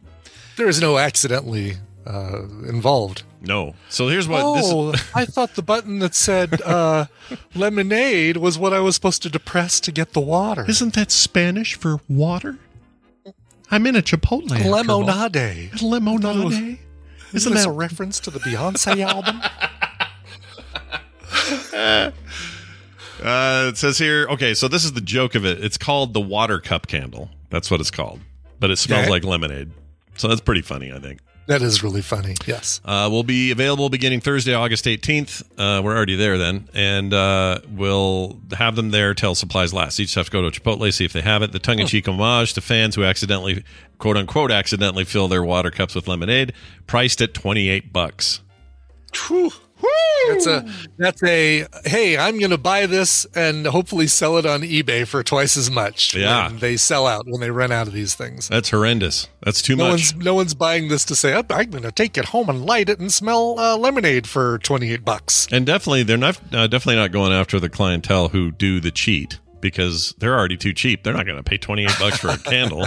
There 0.55 0.67
is 0.69 0.81
no 0.81 0.97
accidentally 0.97 1.75
uh, 2.07 2.43
involved. 2.67 3.23
No. 3.41 3.75
So 3.89 4.07
here's 4.07 4.27
what 4.27 4.41
oh, 4.43 4.91
this 4.91 5.11
I 5.13 5.25
thought 5.25 5.55
the 5.55 5.61
button 5.61 5.99
that 5.99 6.15
said 6.15 6.61
uh, 6.61 7.05
lemonade 7.55 8.37
was 8.37 8.57
what 8.57 8.73
I 8.73 8.79
was 8.79 8.95
supposed 8.95 9.21
to 9.23 9.29
depress 9.29 9.79
to 9.81 9.91
get 9.91 10.13
the 10.13 10.21
water. 10.21 10.65
Isn't 10.67 10.93
that 10.95 11.11
Spanish 11.11 11.75
for 11.75 11.99
water? 12.07 12.57
I'm 13.69 13.85
in 13.85 13.95
a 13.95 14.01
Chipotle. 14.01 14.49
Lemonade. 14.65 15.81
Lemonade. 15.81 16.79
Isn't 17.33 17.53
this 17.53 17.65
a 17.65 17.71
reference 17.71 18.19
to 18.21 18.31
the 18.31 18.39
Beyonce 18.39 19.01
album? 19.05 19.41
Uh, 23.21 23.65
it 23.69 23.77
says 23.77 23.97
here, 23.97 24.27
okay, 24.29 24.53
so 24.53 24.67
this 24.67 24.85
is 24.85 24.93
the 24.93 25.01
joke 25.01 25.35
of 25.35 25.45
it. 25.45 25.63
It's 25.63 25.77
called 25.77 26.13
the 26.13 26.21
water 26.21 26.59
cup 26.59 26.87
candle. 26.87 27.29
That's 27.49 27.71
what 27.71 27.81
it's 27.81 27.91
called. 27.91 28.21
But 28.59 28.71
it 28.71 28.77
smells 28.77 29.03
Okay. 29.03 29.11
like 29.11 29.23
lemonade. 29.23 29.71
So 30.17 30.27
that's 30.27 30.41
pretty 30.41 30.61
funny, 30.61 30.91
I 30.91 30.99
think. 30.99 31.19
That 31.47 31.61
is 31.61 31.81
really 31.81 32.01
funny. 32.01 32.35
Yes. 32.45 32.81
Uh, 32.83 33.07
will 33.09 33.23
be 33.23 33.51
available 33.51 33.89
beginning 33.89 34.19
Thursday, 34.19 34.53
August 34.53 34.83
18th. 34.83 35.43
Uh, 35.57 35.81
we're 35.81 35.95
already 35.95 36.17
there 36.17 36.37
then. 36.37 36.67
And 36.73 37.13
uh, 37.13 37.59
we'll 37.69 38.37
have 38.51 38.75
them 38.75 38.91
there 38.91 39.13
till 39.13 39.33
supplies 39.33 39.73
last. 39.73 39.97
You 39.97 40.05
just 40.05 40.15
have 40.15 40.25
to 40.25 40.31
go 40.31 40.47
to 40.47 40.59
Chipotle, 40.61 40.93
see 40.93 41.05
if 41.05 41.13
they 41.13 41.21
have 41.21 41.41
it. 41.41 41.53
The 41.53 41.59
tongue 41.59 41.79
in 41.79 41.87
cheek 41.87 42.07
homage 42.07 42.53
to 42.53 42.61
fans 42.61 42.95
who 42.95 43.05
accidentally, 43.05 43.63
quote 43.97 44.17
unquote, 44.17 44.51
accidentally 44.51 45.05
fill 45.05 45.29
their 45.29 45.43
water 45.43 45.71
cups 45.71 45.95
with 45.95 46.07
lemonade, 46.09 46.51
priced 46.85 47.21
at 47.21 47.33
28 47.33 47.93
bucks. 47.93 48.41
Whew. 49.27 49.51
That's 50.27 50.47
a 50.47 50.65
that's 50.97 51.23
a 51.23 51.67
hey, 51.85 52.17
I'm 52.17 52.37
going 52.39 52.51
to 52.51 52.57
buy 52.57 52.85
this 52.85 53.25
and 53.35 53.65
hopefully 53.67 54.07
sell 54.07 54.37
it 54.37 54.45
on 54.45 54.61
eBay 54.61 55.07
for 55.07 55.23
twice 55.23 55.55
as 55.55 55.71
much. 55.71 56.15
Yeah. 56.15 56.47
when 56.49 56.59
they 56.59 56.75
sell 56.77 57.07
out 57.07 57.25
when 57.27 57.39
they 57.39 57.51
run 57.51 57.71
out 57.71 57.87
of 57.87 57.93
these 57.93 58.13
things. 58.15 58.47
That's 58.49 58.69
horrendous. 58.71 59.27
That's 59.43 59.61
too 59.61 59.75
No 59.75 59.85
much. 59.85 59.91
one's 59.91 60.15
no 60.15 60.33
one's 60.33 60.53
buying 60.53 60.87
this 60.89 61.05
to 61.05 61.15
say 61.15 61.33
I'm, 61.33 61.45
I'm 61.49 61.69
going 61.69 61.83
to 61.83 61.91
take 61.91 62.17
it 62.17 62.25
home 62.25 62.49
and 62.49 62.65
light 62.65 62.89
it 62.89 62.99
and 62.99 63.11
smell 63.11 63.57
uh, 63.59 63.77
lemonade 63.77 64.27
for 64.27 64.57
28 64.59 65.05
bucks. 65.05 65.47
And 65.51 65.65
definitely, 65.65 66.03
they're 66.03 66.17
not 66.17 66.39
uh, 66.53 66.67
definitely 66.67 66.95
not 66.97 67.11
going 67.11 67.31
after 67.31 67.59
the 67.59 67.69
clientele 67.69 68.29
who 68.29 68.51
do 68.51 68.79
the 68.79 68.91
cheat 68.91 69.39
because 69.61 70.13
they're 70.19 70.37
already 70.37 70.57
too 70.57 70.73
cheap. 70.73 71.03
They're 71.03 71.13
not 71.13 71.25
going 71.25 71.37
to 71.37 71.43
pay 71.43 71.57
twenty 71.57 71.83
eight 71.83 71.95
bucks 71.99 72.17
for 72.19 72.29
a 72.29 72.37
candle. 72.37 72.85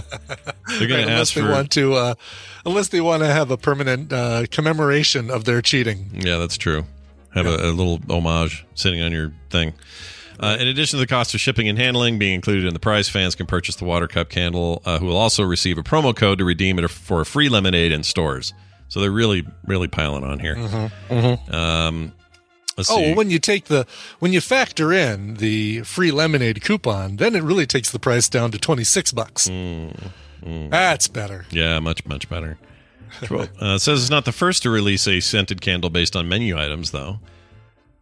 They're 0.79 0.89
going 0.89 0.91
Right, 0.91 0.91
to 0.91 1.03
unless 1.03 1.21
ask 1.21 1.35
they 1.35 1.41
for. 1.41 1.51
want 1.51 1.71
to 1.73 1.95
uh, 1.95 2.15
unless 2.67 2.89
they 2.89 3.01
want 3.01 3.23
to 3.23 3.29
have 3.33 3.51
a 3.51 3.57
permanent 3.57 4.13
uh, 4.13 4.45
commemoration 4.51 5.31
of 5.31 5.45
their 5.45 5.63
cheating. 5.63 6.11
Yeah, 6.15 6.39
that's 6.39 6.57
true. 6.57 6.85
Have 7.35 7.47
a, 7.47 7.57
a 7.57 7.71
little 7.73 8.01
homage 8.09 8.67
sitting 8.75 9.01
on 9.03 9.13
your 9.13 9.33
thing. 9.51 9.73
Uh, 10.41 10.57
in 10.59 10.67
addition 10.69 10.97
to 10.99 11.01
the 11.01 11.07
cost 11.07 11.35
of 11.35 11.41
shipping 11.41 11.69
and 11.69 11.79
handling 11.79 12.19
being 12.19 12.35
included 12.35 12.65
in 12.65 12.73
the 12.73 12.81
price, 12.81 13.09
fans 13.11 13.35
can 13.35 13.45
purchase 13.47 13.77
the 13.77 13.85
water 13.85 14.09
cup 14.09 14.31
candle, 14.31 14.81
uh, 14.87 14.99
who 14.99 15.05
will 15.07 15.17
also 15.19 15.43
receive 15.45 15.77
a 15.77 15.83
promo 15.83 16.17
code 16.17 16.39
to 16.39 16.45
redeem 16.47 16.79
it 16.79 16.89
for 16.91 17.21
a 17.21 17.27
free 17.27 17.49
lemonade 17.51 17.93
in 17.93 18.03
stores. 18.03 18.55
So 18.89 19.01
they're 19.01 19.11
really, 19.11 19.47
really 19.67 19.87
piling 19.87 20.25
on 20.25 20.39
here. 20.41 20.57
Um, 21.51 22.13
let's 22.81 22.91
Oh, 22.91 22.97
see. 22.97 23.03
well, 23.09 23.15
when 23.17 23.31
you 23.31 23.39
take 23.39 23.67
the 23.67 23.87
when 24.19 24.33
you 24.33 24.41
factor 24.41 24.93
in 24.93 25.35
the 25.35 25.81
free 25.83 26.11
lemonade 26.11 26.63
coupon, 26.63 27.17
then 27.17 27.35
it 27.37 27.43
really 27.43 27.67
takes 27.67 27.91
the 27.91 27.99
price 27.99 28.29
down 28.29 28.51
to 28.53 28.59
26 28.59 29.13
bucks. 29.13 29.49
Mm, 29.49 30.71
That's 30.71 31.07
better. 31.09 31.45
Yeah, 31.51 31.79
much 31.81 32.05
much 32.07 32.29
better. 32.29 32.59
uh, 33.31 33.47
it 33.61 33.81
says 33.81 34.03
it's 34.03 34.11
not 34.11 34.25
the 34.25 34.33
first 34.33 34.63
to 34.63 34.71
release 34.71 35.07
a 35.09 35.21
scented 35.21 35.61
candle 35.61 35.91
based 35.91 36.15
on 36.17 36.29
menu 36.29 36.59
items, 36.59 36.91
though. 36.93 37.19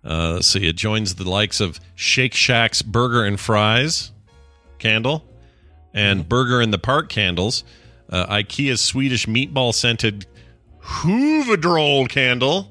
Uh, 0.05 0.35
let's 0.35 0.47
see, 0.47 0.67
it 0.69 0.77
joins 0.77 1.17
the 1.17 1.29
likes 1.29 1.61
of 1.61 1.81
Shake 1.95 2.35
Shack's 2.35 2.83
Burger 2.83 3.25
and 3.25 3.39
Fries 3.41 4.13
candle 4.79 5.25
and 5.93 6.29
Burger 6.29 6.63
in 6.63 6.71
the 6.71 6.79
Park 6.79 7.09
candles, 7.09 7.65
uh, 8.11 8.27
IKEA's 8.33 8.81
Swedish 8.81 9.27
meatball 9.27 9.75
scented 9.75 10.27
Huvudroll 10.81 12.09
candle. 12.09 12.71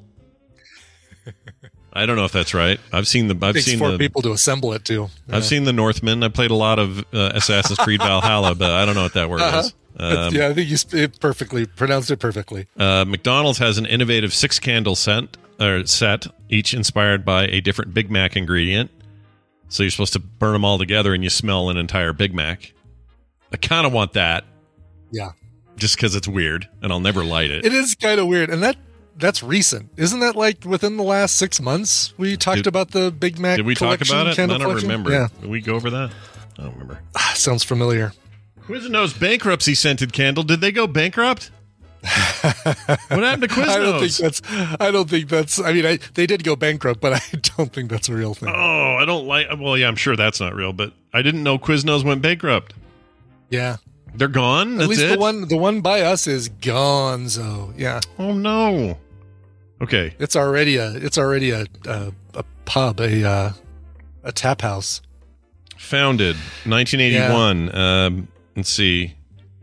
I 1.97 2.05
don't 2.05 2.15
know 2.15 2.25
if 2.25 2.31
that's 2.31 2.53
right. 2.53 2.79
I've 2.93 3.07
seen 3.07 3.27
the. 3.27 3.37
I've 3.45 3.55
takes 3.55 3.65
seen 3.65 3.79
four 3.79 3.91
the. 3.91 3.97
people 3.97 4.21
to 4.21 4.31
assemble 4.31 4.73
it 4.73 4.85
too. 4.85 5.09
I've 5.29 5.45
seen 5.45 5.63
the 5.63 5.73
Northmen. 5.73 6.23
I 6.23 6.29
played 6.29 6.51
a 6.51 6.55
lot 6.55 6.79
of 6.79 6.99
uh, 7.13 7.31
Assassin's 7.33 7.79
Creed 7.79 8.01
Valhalla, 8.01 8.55
but 8.55 8.71
I 8.71 8.85
don't 8.85 8.95
know 8.95 9.03
what 9.03 9.13
that 9.13 9.29
word 9.29 9.41
is. 9.41 9.73
Um, 9.99 10.33
yeah, 10.33 10.47
I 10.49 10.53
think 10.53 10.69
you 10.69 10.77
sp- 10.77 10.93
it 10.93 11.19
perfectly 11.19 11.65
pronounced 11.65 12.11
it 12.11 12.17
perfectly. 12.19 12.67
Uh, 12.77 13.03
McDonald's 13.07 13.57
has 13.57 13.79
an 13.79 13.87
innovative 13.87 14.31
six 14.31 14.59
candle 14.59 14.95
set, 14.95 15.35
or 15.59 15.85
set, 15.87 16.27
each 16.49 16.75
inspired 16.75 17.25
by 17.25 17.45
a 17.47 17.61
different 17.61 17.95
Big 17.95 18.11
Mac 18.11 18.37
ingredient. 18.37 18.91
So 19.69 19.81
you're 19.81 19.89
supposed 19.89 20.13
to 20.13 20.19
burn 20.19 20.53
them 20.53 20.63
all 20.63 20.77
together, 20.77 21.15
and 21.15 21.23
you 21.23 21.31
smell 21.31 21.69
an 21.71 21.77
entire 21.77 22.13
Big 22.13 22.33
Mac. 22.33 22.73
I 23.51 23.57
kind 23.57 23.87
of 23.87 23.91
want 23.93 24.13
that, 24.13 24.45
Yeah, 25.11 25.31
just 25.77 25.95
because 25.95 26.15
it's 26.15 26.27
weird, 26.27 26.69
and 26.83 26.91
I'll 26.91 26.99
never 26.99 27.23
light 27.23 27.49
it. 27.49 27.65
it 27.65 27.73
is 27.73 27.95
kind 27.95 28.19
of 28.19 28.27
weird, 28.27 28.51
and 28.51 28.61
that 28.61 28.77
that's 29.17 29.41
recent, 29.43 29.89
isn't 29.97 30.19
that? 30.19 30.35
Like 30.35 30.63
within 30.65 30.97
the 30.97 31.03
last 31.03 31.35
six 31.37 31.59
months, 31.61 32.13
we 32.17 32.37
talked 32.37 32.57
Did- 32.57 32.67
about 32.67 32.91
the 32.91 33.11
Big 33.11 33.39
Mac. 33.39 33.57
Did 33.57 33.65
we 33.65 33.75
talk 33.75 34.01
about 34.01 34.27
it? 34.27 34.39
I 34.39 34.45
don't 34.45 34.59
collection? 34.59 34.87
remember. 34.89 35.11
Yeah, 35.11 35.27
Did 35.41 35.49
we 35.49 35.61
go 35.61 35.75
over 35.75 35.89
that? 35.89 36.11
I 36.59 36.63
don't 36.63 36.73
remember. 36.73 36.99
Ah, 37.15 37.33
sounds 37.35 37.63
familiar. 37.63 38.13
Quiznos 38.67 39.17
bankruptcy 39.19 39.75
scented 39.75 40.11
candle. 40.13 40.43
Did 40.43 40.59
they 40.61 40.71
go 40.71 40.87
bankrupt? 40.87 41.51
what 42.01 43.23
happened 43.23 43.43
to 43.43 43.47
Quiznos? 43.49 43.67
I 43.69 43.79
don't 43.79 43.99
think 43.99 44.13
that's. 44.17 44.41
I 44.79 44.91
don't 44.91 45.09
think 45.09 45.29
that's. 45.29 45.59
I 45.59 45.73
mean, 45.73 45.85
I, 45.85 45.99
they 46.13 46.25
did 46.25 46.43
go 46.43 46.55
bankrupt, 46.55 46.99
but 47.01 47.13
I 47.33 47.37
don't 47.57 47.71
think 47.73 47.89
that's 47.89 48.09
a 48.09 48.13
real 48.13 48.33
thing. 48.33 48.49
Oh, 48.49 48.95
I 48.99 49.05
don't 49.05 49.25
like. 49.25 49.47
Well, 49.59 49.77
yeah, 49.77 49.87
I'm 49.87 49.95
sure 49.95 50.15
that's 50.15 50.39
not 50.39 50.53
real, 50.55 50.73
but 50.73 50.93
I 51.13 51.21
didn't 51.21 51.43
know 51.43 51.57
Quiznos 51.57 52.03
went 52.03 52.21
bankrupt. 52.21 52.73
Yeah, 53.49 53.77
They're 54.13 54.27
gone. 54.27 54.81
at 54.81 54.87
least 54.89 55.01
it. 55.01 55.11
the 55.13 55.19
one 55.19 55.47
the 55.47 55.57
one 55.57 55.81
by 55.81 56.01
us 56.01 56.27
is 56.27 56.49
Gonzo. 56.49 57.73
Yeah, 57.77 57.99
Oh 58.19 58.33
no. 58.33 58.97
Okay. 59.81 60.15
it's 60.19 60.35
already 60.35 60.77
a 60.77 60.91
it's 60.91 61.17
already 61.17 61.51
a 61.51 61.65
a, 61.85 62.11
a 62.33 62.43
pub 62.65 62.99
a 62.99 63.23
uh, 63.23 63.51
a 64.23 64.31
tap 64.31 64.61
house. 64.61 65.01
Founded 65.77 66.35
1981. 66.65 67.75
Um, 67.75 68.27
let's 68.55 68.69
see. 68.69 69.13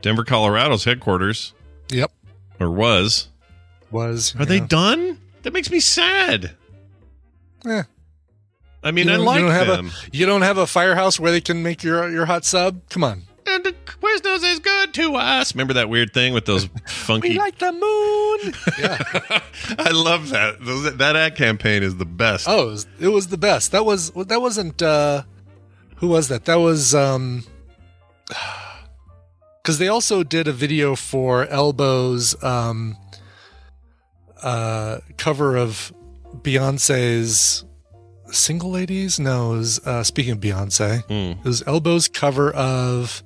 Denver, 0.01 0.23
Colorado's 0.25 0.85
headquarters, 0.85 1.55
Yep, 1.91 2.13
or 2.61 2.71
was. 2.71 3.29
was 3.91 4.37
Are 4.39 4.45
they 4.45 4.61
done? 4.61 5.19
That 5.43 5.53
makes 5.53 5.71
me 5.71 5.81
sad. 5.81 6.53
Eh. 7.67 7.83
I 8.83 8.91
mean, 8.91 9.09
you 9.09 9.15
I 9.15 9.17
like 9.17 9.41
you 9.41 9.47
don't 9.47 9.55
have 9.55 9.67
them. 9.67 9.87
A, 9.89 10.17
you 10.17 10.27
don't 10.27 10.43
have 10.43 10.59
a 10.59 10.67
firehouse 10.67 11.19
where 11.19 11.33
they 11.33 11.41
can 11.41 11.63
make 11.63 11.83
your 11.83 12.11
your 12.11 12.27
hot 12.27 12.45
sub. 12.45 12.89
Come 12.91 13.03
on. 13.03 13.23
And 13.47 13.65
the 13.65 13.73
Quiznos 13.87 14.43
is 14.53 14.59
good 14.61 14.93
to 14.95 15.15
us. 15.17 15.55
Remember 15.55 15.73
that 15.75 15.89
weird 15.89 16.13
thing 16.13 16.33
with 16.35 16.45
those 16.47 16.69
funky? 16.87 17.31
We 17.31 17.39
like 17.39 17.59
the 17.59 17.73
moon. 17.73 18.55
yeah. 18.79 19.41
I 19.79 19.91
love 19.91 20.31
that. 20.31 20.57
Those, 20.61 20.97
that 20.97 21.17
ad 21.17 21.37
campaign 21.37 21.83
is 21.83 21.97
the 21.97 22.05
best. 22.05 22.47
Oh, 22.49 22.63
it 22.69 22.71
was, 22.71 22.87
it 23.01 23.09
was 23.09 23.27
the 23.29 23.39
best. 23.39 23.73
That 23.73 23.85
was 23.85 24.11
that 24.13 24.41
wasn't. 24.41 24.83
uh 24.83 25.23
Who 25.97 26.09
was 26.09 26.29
that? 26.29 26.45
That 26.45 26.57
was. 26.57 26.95
um 26.95 27.45
Because 29.63 29.79
they 29.79 29.89
also 29.89 30.23
did 30.23 30.47
a 30.47 30.53
video 30.53 30.95
for 30.95 31.47
Elbow's 31.47 32.37
um 32.45 32.99
uh 34.43 34.99
cover 35.17 35.57
of 35.57 35.91
Beyonce's 36.43 37.65
Single 38.31 38.71
Ladies. 38.73 39.19
No, 39.19 39.55
it 39.55 39.59
was 39.59 39.79
uh, 39.87 40.03
speaking 40.05 40.33
of 40.33 40.39
Beyonce. 40.41 41.03
Hmm. 41.05 41.39
It 41.41 41.45
was 41.45 41.63
Elbow's 41.67 42.09
cover 42.09 42.51
of 42.53 43.23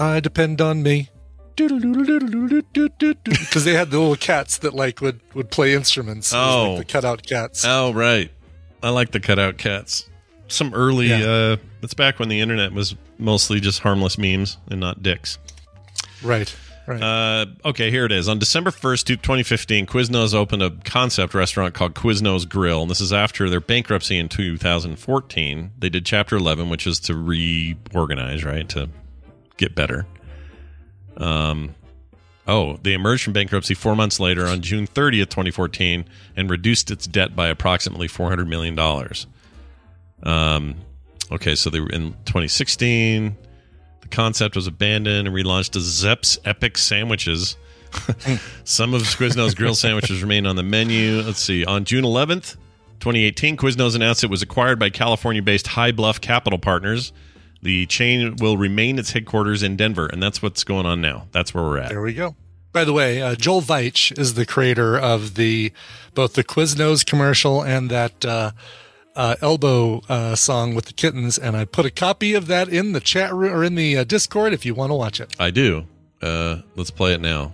I 0.00 0.20
Depend 0.20 0.60
on 0.60 0.82
Me. 0.82 1.08
Because 1.60 3.64
they 3.64 3.74
had 3.74 3.90
the 3.90 3.98
little 3.98 4.16
cats 4.16 4.56
that 4.58 4.72
like 4.72 5.02
would 5.02 5.20
would 5.34 5.50
play 5.50 5.74
instruments. 5.74 6.32
Oh. 6.32 6.72
like 6.72 6.86
the 6.86 6.92
cutout 6.92 7.26
cats. 7.26 7.64
Oh, 7.66 7.92
right. 7.92 8.30
I 8.82 8.88
like 8.88 9.10
the 9.10 9.20
cutout 9.20 9.58
cats. 9.58 10.08
Some 10.48 10.72
early. 10.72 11.08
Yeah. 11.08 11.24
uh 11.24 11.56
It's 11.82 11.92
back 11.92 12.18
when 12.18 12.30
the 12.30 12.40
internet 12.40 12.72
was 12.72 12.96
mostly 13.18 13.60
just 13.60 13.80
harmless 13.80 14.16
memes 14.16 14.56
and 14.70 14.80
not 14.80 15.02
dicks. 15.02 15.36
Right. 16.22 16.54
Right. 16.86 17.02
Uh, 17.02 17.46
okay, 17.66 17.90
here 17.90 18.06
it 18.06 18.10
is. 18.10 18.26
On 18.28 18.38
December 18.38 18.70
1st, 18.70 19.06
2015, 19.22 19.86
Quiznos 19.86 20.34
opened 20.34 20.62
a 20.62 20.70
concept 20.84 21.34
restaurant 21.34 21.72
called 21.74 21.94
Quiznos 21.94 22.48
Grill. 22.48 22.82
And 22.82 22.90
this 22.90 23.00
is 23.00 23.12
after 23.12 23.48
their 23.48 23.60
bankruptcy 23.60 24.18
in 24.18 24.28
2014. 24.28 25.70
They 25.78 25.88
did 25.88 26.04
Chapter 26.04 26.36
11, 26.36 26.68
which 26.68 26.88
is 26.88 26.98
to 27.00 27.14
reorganize, 27.14 28.44
right? 28.44 28.68
To 28.70 28.88
get 29.60 29.74
better. 29.76 30.06
Um, 31.16 31.74
oh, 32.46 32.78
they 32.82 32.94
emerged 32.94 33.22
from 33.22 33.34
bankruptcy 33.34 33.74
four 33.74 33.94
months 33.94 34.18
later 34.18 34.46
on 34.46 34.62
June 34.62 34.86
30th, 34.86 35.28
2014, 35.28 36.04
and 36.36 36.50
reduced 36.50 36.90
its 36.90 37.06
debt 37.06 37.36
by 37.36 37.48
approximately 37.48 38.08
$400 38.08 38.48
million. 38.48 38.78
Um, 40.22 40.76
okay, 41.30 41.54
so 41.54 41.70
they 41.70 41.80
were 41.80 41.90
in 41.90 42.12
2016 42.24 43.36
The 44.00 44.08
concept 44.08 44.56
was 44.56 44.66
abandoned 44.66 45.28
and 45.28 45.36
relaunched 45.36 45.76
as 45.76 45.82
Zepp's 45.82 46.38
Epic 46.44 46.76
Sandwiches. 46.78 47.56
Some 48.64 48.94
of 48.94 49.02
Quiznos 49.02 49.54
grill 49.54 49.74
sandwiches 49.74 50.22
remain 50.22 50.46
on 50.46 50.56
the 50.56 50.62
menu. 50.62 51.22
Let's 51.22 51.42
see. 51.42 51.64
On 51.64 51.84
June 51.84 52.04
11th, 52.04 52.56
2018, 53.00 53.56
Quiznos 53.56 53.96
announced 53.96 54.22
it 54.22 54.30
was 54.30 54.42
acquired 54.42 54.78
by 54.78 54.90
California-based 54.90 55.66
High 55.66 55.92
Bluff 55.92 56.20
Capital 56.20 56.58
Partners. 56.58 57.12
The 57.62 57.86
chain 57.86 58.36
will 58.36 58.56
remain 58.56 58.98
its 58.98 59.10
headquarters 59.12 59.62
in 59.62 59.76
Denver, 59.76 60.06
and 60.06 60.22
that's 60.22 60.40
what's 60.42 60.64
going 60.64 60.86
on 60.86 61.00
now. 61.00 61.26
That's 61.32 61.52
where 61.52 61.62
we're 61.64 61.78
at. 61.78 61.90
There 61.90 62.00
we 62.02 62.14
go. 62.14 62.34
By 62.72 62.84
the 62.84 62.92
way, 62.92 63.20
uh, 63.20 63.34
Joel 63.34 63.62
Veitch 63.62 64.16
is 64.18 64.34
the 64.34 64.46
creator 64.46 64.96
of 64.98 65.34
the 65.34 65.72
both 66.14 66.34
the 66.34 66.44
Quiznos 66.44 67.04
commercial 67.04 67.62
and 67.62 67.90
that 67.90 68.24
uh, 68.24 68.52
uh, 69.16 69.34
elbow 69.42 70.00
uh, 70.08 70.36
song 70.36 70.74
with 70.74 70.86
the 70.86 70.92
kittens, 70.92 71.36
and 71.36 71.56
I 71.56 71.64
put 71.64 71.84
a 71.84 71.90
copy 71.90 72.34
of 72.34 72.46
that 72.46 72.68
in 72.68 72.92
the 72.92 73.00
chat 73.00 73.34
room 73.34 73.52
or 73.52 73.64
in 73.64 73.74
the 73.74 73.98
uh, 73.98 74.04
Discord 74.04 74.52
if 74.52 74.64
you 74.64 74.74
want 74.74 74.90
to 74.90 74.94
watch 74.94 75.20
it. 75.20 75.34
I 75.38 75.50
do. 75.50 75.84
Uh, 76.22 76.58
let's 76.76 76.90
play 76.90 77.12
it 77.12 77.20
now. 77.20 77.52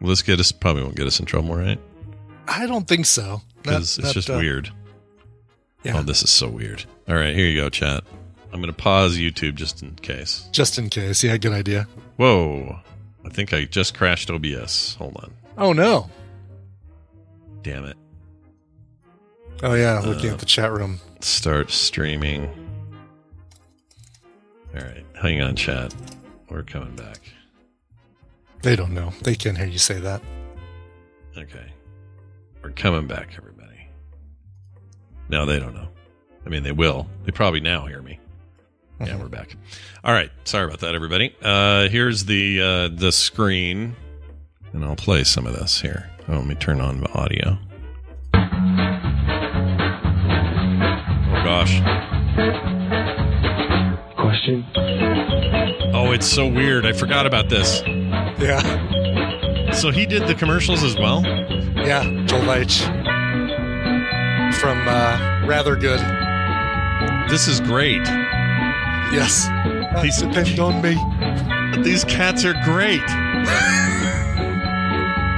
Will 0.00 0.08
this 0.08 0.22
get 0.22 0.40
us? 0.40 0.50
Probably 0.50 0.82
won't 0.82 0.96
get 0.96 1.06
us 1.06 1.20
in 1.20 1.26
trouble, 1.26 1.54
right? 1.54 1.78
I 2.48 2.66
don't 2.66 2.88
think 2.88 3.06
so. 3.06 3.42
Because 3.62 3.98
it's 3.98 4.12
just 4.12 4.30
uh, 4.30 4.34
weird. 4.34 4.70
Yeah, 5.82 5.98
Oh, 5.98 6.02
this 6.02 6.22
is 6.22 6.30
so 6.30 6.48
weird. 6.48 6.84
All 7.08 7.14
right, 7.14 7.34
here 7.34 7.46
you 7.46 7.60
go, 7.60 7.68
chat. 7.68 8.02
I'm 8.54 8.60
going 8.60 8.72
to 8.72 8.82
pause 8.82 9.18
YouTube 9.18 9.56
just 9.56 9.82
in 9.82 9.96
case. 9.96 10.48
just 10.52 10.78
in 10.78 10.88
case. 10.88 11.24
Yeah, 11.24 11.36
good 11.38 11.52
idea. 11.52 11.88
Whoa. 12.16 12.78
I 13.26 13.28
think 13.28 13.52
I 13.52 13.64
just 13.64 13.96
crashed 13.96 14.30
OBS. 14.30 14.94
Hold 14.94 15.16
on. 15.16 15.32
Oh 15.58 15.72
no. 15.72 16.08
Damn 17.62 17.84
it. 17.84 17.96
Oh 19.64 19.74
yeah, 19.74 19.98
looking 19.98 20.30
at 20.30 20.34
uh, 20.34 20.36
the 20.36 20.46
chat 20.46 20.70
room. 20.70 21.00
Start 21.20 21.72
streaming. 21.72 22.48
All 24.72 24.82
right. 24.82 25.04
Hang 25.20 25.40
on, 25.42 25.56
chat. 25.56 25.92
We're 26.48 26.62
coming 26.62 26.94
back. 26.94 27.18
They 28.62 28.76
don't 28.76 28.94
know. 28.94 29.12
They 29.22 29.34
can't 29.34 29.58
hear 29.58 29.66
you 29.66 29.78
say 29.78 29.98
that. 29.98 30.22
Okay. 31.36 31.72
We're 32.62 32.70
coming 32.70 33.08
back, 33.08 33.30
everybody. 33.36 33.88
No, 35.28 35.44
they 35.44 35.58
don't 35.58 35.74
know. 35.74 35.88
I 36.46 36.50
mean, 36.50 36.62
they 36.62 36.72
will. 36.72 37.08
They 37.24 37.32
probably 37.32 37.60
now 37.60 37.86
hear 37.86 38.00
me. 38.00 38.20
Yeah, 39.00 39.16
we're 39.16 39.28
back. 39.28 39.56
All 40.04 40.12
right. 40.12 40.30
Sorry 40.44 40.64
about 40.66 40.80
that, 40.80 40.94
everybody. 40.94 41.34
Uh, 41.42 41.88
here's 41.88 42.24
the 42.26 42.60
uh, 42.60 42.88
the 42.88 43.10
screen, 43.12 43.96
and 44.72 44.84
I'll 44.84 44.96
play 44.96 45.24
some 45.24 45.46
of 45.46 45.54
this 45.54 45.80
here. 45.80 46.10
Oh, 46.28 46.34
let 46.36 46.46
me 46.46 46.54
turn 46.54 46.80
on 46.80 47.00
the 47.00 47.10
audio. 47.12 47.58
Oh 51.26 51.42
gosh. 51.44 51.80
Question. 54.16 54.64
Oh, 55.94 56.12
it's 56.12 56.26
so 56.26 56.46
weird. 56.46 56.86
I 56.86 56.92
forgot 56.92 57.26
about 57.26 57.48
this. 57.48 57.82
Yeah, 58.38 59.70
So 59.72 59.90
he 59.90 60.06
did 60.06 60.26
the 60.26 60.34
commercials 60.34 60.82
as 60.82 60.96
well. 60.96 61.22
yeah. 61.22 62.02
Joel 62.26 62.40
Veitch 62.42 62.80
from 64.60 64.86
uh, 64.88 65.46
Rather 65.46 65.76
Good. 65.76 66.00
This 67.30 67.48
is 67.48 67.60
great. 67.60 68.02
Yes. 69.12 69.46
These- 70.02 70.22
depend 70.22 70.58
on 70.60 70.82
me. 70.82 71.82
These 71.82 72.04
cats 72.04 72.44
are 72.44 72.54
great. 72.64 73.00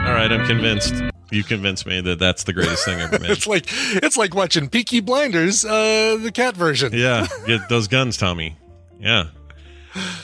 All 0.06 0.12
right, 0.12 0.30
I'm 0.30 0.46
convinced. 0.46 0.94
You 1.30 1.42
convinced 1.42 1.86
me 1.86 2.00
that 2.02 2.18
that's 2.20 2.44
the 2.44 2.52
greatest 2.52 2.84
thing 2.84 3.00
ever 3.00 3.18
made. 3.18 3.30
It's 3.36 3.46
like 3.46 3.64
it's 3.68 4.16
like 4.16 4.34
watching 4.34 4.68
Peaky 4.68 5.00
Blinders, 5.00 5.64
uh, 5.64 6.16
the 6.22 6.30
cat 6.32 6.56
version. 6.56 6.92
Yeah, 6.94 7.26
get 7.46 7.68
those 7.68 7.88
guns, 7.88 8.16
Tommy. 8.16 8.56
Yeah. 9.00 9.26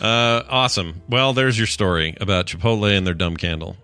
Uh, 0.00 0.42
awesome. 0.48 1.02
Well, 1.08 1.32
there's 1.32 1.58
your 1.58 1.66
story 1.66 2.14
about 2.20 2.46
Chipotle 2.46 2.96
and 2.96 3.06
their 3.06 3.14
dumb 3.14 3.36
candle. 3.36 3.76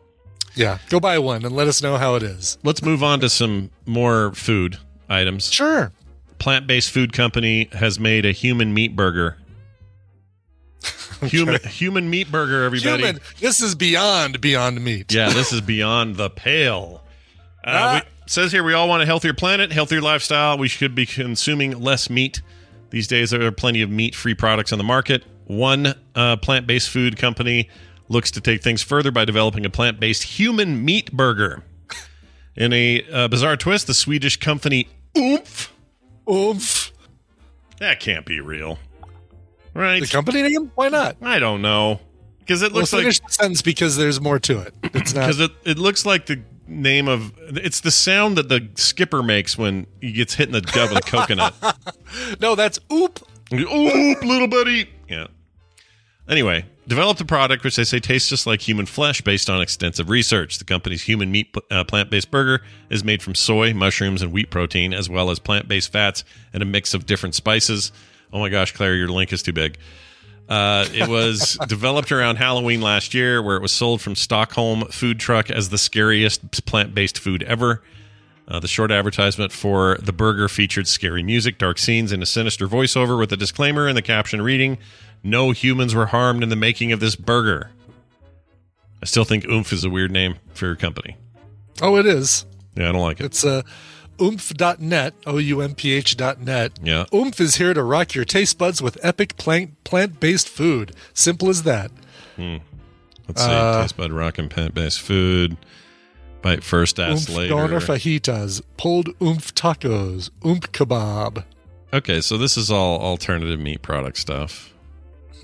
Yeah. 0.55 0.79
Go 0.91 1.01
buy 1.01 1.19
one 1.19 1.45
and 1.45 1.55
let 1.57 1.67
us 1.67 1.83
know 1.83 1.97
how 1.97 2.15
it 2.15 2.23
is. 2.23 2.59
Let's 2.63 2.83
move 2.83 3.03
on 3.03 3.21
to 3.21 3.29
some 3.29 3.71
more 3.87 4.33
food 4.35 4.79
items. 5.09 5.51
Sure. 5.51 5.91
Plant-based 6.39 6.91
food 6.91 7.13
company 7.13 7.69
has 7.73 7.99
made 7.99 8.25
a 8.27 8.33
human 8.33 8.73
meat 8.75 8.95
burger. 8.95 9.37
Human 11.31 11.61
human 11.62 12.11
meat 12.11 12.31
burger, 12.31 12.64
everybody. 12.64 13.03
Human. 13.03 13.21
This 13.41 13.61
is 13.61 13.75
beyond 13.75 14.41
beyond 14.41 14.83
meat. 14.83 15.12
Yeah, 15.12 15.31
this 15.31 15.53
is 15.53 15.61
beyond 15.61 16.16
the 16.16 16.31
pale. 16.31 17.03
Uh, 17.03 17.05
Ah. 17.71 18.03
we, 18.05 18.11
says 18.31 18.53
here 18.53 18.62
we 18.62 18.73
all 18.73 18.89
want 18.89 19.03
a 19.03 19.07
healthier 19.07 19.35
planet, 19.35 19.73
healthier 19.73 20.01
lifestyle. 20.01 20.57
We 20.57 20.69
should 20.69 20.95
be 20.95 21.05
consuming 21.07 21.79
less 21.81 22.09
meat. 22.09 22.41
These 22.91 23.09
days, 23.09 23.31
there 23.31 23.43
are 23.43 23.53
plenty 23.53 23.83
of 23.83 23.91
meat 23.91 24.14
free 24.14 24.35
products 24.35 24.73
on 24.73 24.79
the 24.79 24.85
market. 24.85 25.25
One 25.47 25.95
uh, 26.14 26.37
plant 26.37 26.66
based 26.66 26.89
food 26.89 27.19
company 27.19 27.69
looks 28.09 28.31
to 28.33 28.41
take 28.41 28.62
things 28.62 28.83
further 28.83 29.11
by 29.11 29.25
developing 29.25 29.66
a 29.66 29.71
plant 29.71 30.01
based 30.01 30.23
human 30.23 30.85
meat 30.85 31.12
burger. 31.12 31.62
In 32.57 32.73
a 32.73 33.05
uh, 33.12 33.29
bizarre 33.29 33.57
twist, 33.57 33.87
the 33.87 33.95
Swedish 33.95 34.37
company 34.39 34.89
Oumph. 35.14 35.69
Oumph. 36.27 36.91
That 37.79 38.01
can't 38.01 38.27
be 38.27 38.41
real. 38.41 38.79
Right? 39.75 40.01
The 40.01 40.07
company 40.09 40.43
name? 40.43 40.73
Why 40.75 40.89
not? 40.89 41.16
I 41.23 41.39
don't 41.39 41.62
know. 41.62 42.01
Because 42.41 42.62
it 42.62 42.73
We'll 42.73 42.81
looks 42.81 42.93
like 42.93 43.03
finish 43.03 43.21
the 43.21 43.31
sentence 43.31 43.62
because 43.62 43.97
there's 43.97 44.21
more 44.21 44.39
to 44.41 44.61
it. 44.61 44.75
It's 44.95 45.14
not. 45.14 45.23
because 45.23 45.41
it, 45.41 45.51
it 45.64 45.79
looks 45.79 46.07
like 46.07 46.27
the 46.27 46.41
name 46.66 47.09
of 47.09 47.33
it's 47.39 47.81
the 47.81 47.91
sound 47.91 48.37
that 48.39 48.49
the 48.49 48.69
skipper 48.75 49.23
makes 49.23 49.57
when 49.59 49.87
he 50.01 50.12
gets 50.12 50.35
hit 50.35 50.49
in 50.49 50.53
the 50.53 50.61
gut 50.61 50.91
with 50.91 50.99
a 50.99 51.11
coconut. 51.11 51.55
no, 52.41 52.55
that's 52.55 52.79
oop. 52.93 53.21
Oop, 53.53 54.23
little 54.23 54.49
buddy. 54.49 54.89
Yeah. 55.09 55.29
Anyway, 56.29 56.66
developed 56.87 57.21
a 57.21 57.25
product 57.25 57.64
which 57.64 57.77
they 57.77 57.85
say 57.85 58.01
tastes 58.01 58.29
just 58.29 58.47
like 58.47 58.61
human 58.61 58.85
flesh 58.85 59.23
based 59.23 59.49
on 59.49 59.62
extensive 59.62 60.11
research. 60.11 60.59
The 60.59 60.64
company's 60.64 61.03
human 61.03 61.31
meat 61.31 61.55
uh, 61.71 61.85
plant 61.85 62.11
based 62.11 62.31
burger 62.31 62.62
is 62.91 63.03
made 63.03 63.23
from 63.23 63.35
soy, 63.35 63.73
mushrooms, 63.73 64.21
and 64.21 64.33
wheat 64.33 64.51
protein, 64.51 64.93
as 64.93 65.09
well 65.09 65.31
as 65.31 65.39
plant 65.39 65.69
based 65.69 65.91
fats 65.91 66.25
and 66.53 66.62
a 66.62 66.66
mix 66.66 66.93
of 66.93 67.07
different 67.07 67.35
spices. 67.35 67.93
Oh 68.33 68.39
my 68.41 68.49
gosh, 68.49 68.72
Claire, 68.72 68.95
your 68.95 69.09
link 69.09 69.33
is 69.33 69.43
too 69.43 69.53
big. 69.53 69.79
Uh, 70.49 70.87
it 70.95 71.09
was 71.09 71.59
developed 71.68 72.11
around 72.11 72.37
Halloween 72.37 72.81
last 72.81 73.14
year, 73.14 73.43
where 73.43 73.57
it 73.57 73.62
was 73.62 73.72
sold 73.72 74.01
from 74.01 74.14
Stockholm 74.14 74.87
food 74.87 75.20
truck 75.20 75.51
as 75.51 75.68
the 75.68 75.79
scariest 75.79 76.64
plant 76.64 76.95
based 76.95 77.18
food 77.18 77.43
ever. 77.43 77.83
Uh, 78.47 78.59
the 78.59 78.68
short 78.68 78.91
advertisement 78.91 79.53
for 79.53 79.99
the 80.01 80.12
burger 80.12 80.49
featured 80.49 80.89
scary 80.89 81.22
music, 81.22 81.59
dark 81.59 81.79
scenes, 81.79 82.12
and 82.12 82.22
a 82.22 82.26
sinister 82.26 82.66
voiceover 82.66 83.18
with 83.18 83.31
a 83.31 83.37
disclaimer 83.37 83.87
in 83.87 83.95
the 83.95 84.01
caption 84.01 84.41
reading, 84.41 84.79
No 85.22 85.51
humans 85.51 85.95
were 85.95 86.07
harmed 86.07 86.43
in 86.43 86.49
the 86.49 86.57
making 86.57 86.91
of 86.93 87.01
this 87.01 87.14
burger. 87.14 87.70
I 89.03 89.07
still 89.07 89.24
think 89.24 89.45
Oumph 89.45 89.72
is 89.72 89.85
a 89.85 89.91
weird 89.91 90.11
name 90.11 90.37
for 90.55 90.64
your 90.64 90.76
company. 90.76 91.16
Oh, 91.83 91.97
it 91.97 92.07
is. 92.07 92.47
Yeah, 92.74 92.89
I 92.89 92.93
don't 92.93 93.03
like 93.03 93.20
it. 93.20 93.26
It's 93.26 93.45
uh, 93.45 93.62
oumph.net, 94.19 95.14
O 95.27 95.39
U 95.39 95.61
M 95.61 95.75
P 95.75 95.93
H.net. 95.93 96.73
Yeah. 96.83 97.05
Oumph 97.12 97.41
is 97.41 97.57
here 97.57 97.75
to 97.75 97.83
rock 97.83 98.14
your 98.14 98.25
taste 98.25 98.59
buds 98.59 98.81
with 98.83 98.99
epic 99.03 99.37
plant 99.37 99.83
plant 99.85 100.21
based 100.21 100.49
food. 100.49 100.93
Simple 101.14 101.49
as 101.49 101.62
that. 101.64 101.91
Let's 102.37 103.43
see. 103.45 103.51
Uh, 103.51 103.83
Taste 103.83 103.97
bud 103.97 104.12
rockin' 104.12 104.49
plant 104.49 104.75
based 104.75 105.01
food. 105.01 105.57
Bite 106.41 106.62
first, 106.62 106.99
ask 107.01 107.29
Oumph 107.29 107.37
later. 107.37 107.49
doner 107.55 107.81
fajitas, 107.81 108.62
pulled 108.77 109.07
oumph 109.19 109.53
tacos, 109.53 110.31
oumph 110.43 110.69
kebab. 110.69 111.45
Okay, 111.93 112.21
so 112.21 112.39
this 112.39 112.57
is 112.57 112.71
all 112.71 113.01
alternative 113.01 113.59
meat 113.59 113.83
product 113.83 114.19
stuff. 114.19 114.73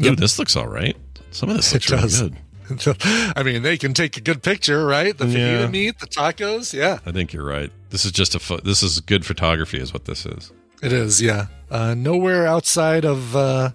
Ooh, 0.01 0.05
Yep. 0.05 0.17
this 0.19 0.39
looks 0.39 0.55
all 0.57 0.69
right. 0.69 0.97
Some 1.33 1.49
of 1.51 1.57
this 1.57 1.73
looks 1.73 1.91
really 1.91 2.09
good. 2.09 2.37
I 3.37 3.43
mean, 3.43 3.63
they 3.63 3.77
can 3.77 3.93
take 3.93 4.17
a 4.17 4.21
good 4.21 4.43
picture, 4.43 4.87
right? 4.87 5.17
The 5.19 5.25
fajita 5.27 5.61
Yeah. 5.63 5.67
meat, 5.67 5.99
the 5.99 6.07
tacos. 6.07 6.73
Yeah, 6.73 7.01
I 7.05 7.11
think 7.13 7.33
you're 7.33 7.45
right. 7.45 7.71
This 7.95 8.05
is 8.05 8.11
just 8.11 8.35
a 8.35 8.41
pho- 8.41 8.59
this 8.59 8.83
is 8.83 8.99
good 8.99 9.25
photography, 9.25 9.79
is 9.79 9.93
what 9.93 10.07
this 10.07 10.27
is. 10.27 10.51
it 10.83 10.93
is. 10.93 11.23
Yeah. 11.23 11.47
Uh, 11.71 11.95
nowhere 11.95 12.45
outside 12.45 13.05
of 13.05 13.37
uh, 13.37 13.71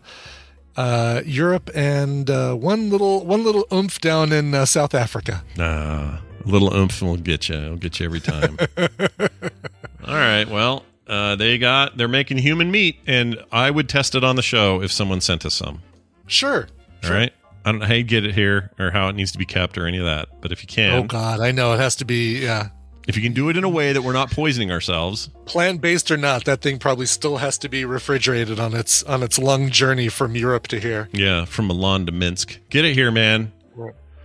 uh, 0.75 1.21
Europe 1.25 1.69
and 1.73 2.29
uh, 2.29 2.53
one 2.53 2.89
little 2.89 3.25
one 3.25 3.45
little 3.45 3.65
oomph 3.71 4.01
down 4.01 4.33
in 4.33 4.53
uh, 4.53 4.65
South 4.65 4.93
Africa. 4.93 5.45
Nah, 5.55 6.17
a 6.17 6.21
little 6.43 6.75
oomph 6.75 7.01
will 7.01 7.15
get 7.15 7.47
you. 7.47 7.55
It'll 7.55 7.77
get 7.77 8.01
you 8.01 8.07
every 8.07 8.19
time. 8.19 8.57
all 8.77 10.15
right. 10.15 10.49
Well, 10.49 10.83
uh, 11.07 11.37
they 11.37 11.57
got 11.57 11.95
they're 11.95 12.09
making 12.09 12.39
human 12.39 12.71
meat, 12.71 12.99
and 13.07 13.41
I 13.53 13.71
would 13.71 13.87
test 13.87 14.15
it 14.15 14.23
on 14.25 14.35
the 14.35 14.41
show 14.41 14.81
if 14.81 14.91
someone 14.91 15.21
sent 15.21 15.45
us 15.45 15.53
some. 15.53 15.81
Sure. 16.27 16.67
All 17.05 17.11
right. 17.11 17.31
I 17.63 17.71
don't 17.71 17.79
know 17.79 17.85
how 17.85 17.93
you 17.93 18.03
get 18.03 18.25
it 18.25 18.35
here 18.35 18.71
or 18.77 18.91
how 18.91 19.07
it 19.07 19.15
needs 19.15 19.31
to 19.31 19.37
be 19.37 19.45
kept 19.45 19.77
or 19.77 19.87
any 19.87 19.97
of 19.97 20.03
that, 20.03 20.27
but 20.41 20.51
if 20.51 20.61
you 20.61 20.67
can, 20.67 20.93
Oh 20.93 21.03
God, 21.03 21.39
I 21.39 21.51
know 21.51 21.73
it 21.73 21.79
has 21.79 21.95
to 21.97 22.05
be. 22.05 22.39
Yeah. 22.43 22.71
If 23.09 23.15
you 23.17 23.23
can 23.23 23.33
do 23.33 23.49
it 23.49 23.57
in 23.57 23.63
a 23.63 23.69
way 23.69 23.91
that 23.91 24.03
we're 24.03 24.13
not 24.13 24.29
poisoning 24.29 24.71
ourselves, 24.71 25.29
Plant 25.45 25.81
based 25.81 26.11
or 26.11 26.17
not, 26.17 26.45
that 26.45 26.61
thing 26.61 26.77
probably 26.77 27.07
still 27.07 27.37
has 27.37 27.57
to 27.57 27.67
be 27.67 27.83
refrigerated 27.83 28.59
on 28.59 28.75
its 28.75 29.01
on 29.03 29.23
its 29.23 29.39
long 29.39 29.71
journey 29.71 30.09
from 30.09 30.35
Europe 30.35 30.67
to 30.67 30.79
here. 30.79 31.09
yeah, 31.11 31.45
from 31.45 31.67
Milan 31.67 32.05
to 32.05 32.11
Minsk, 32.11 32.59
get 32.69 32.85
it 32.85 32.93
here, 32.93 33.09
man. 33.09 33.51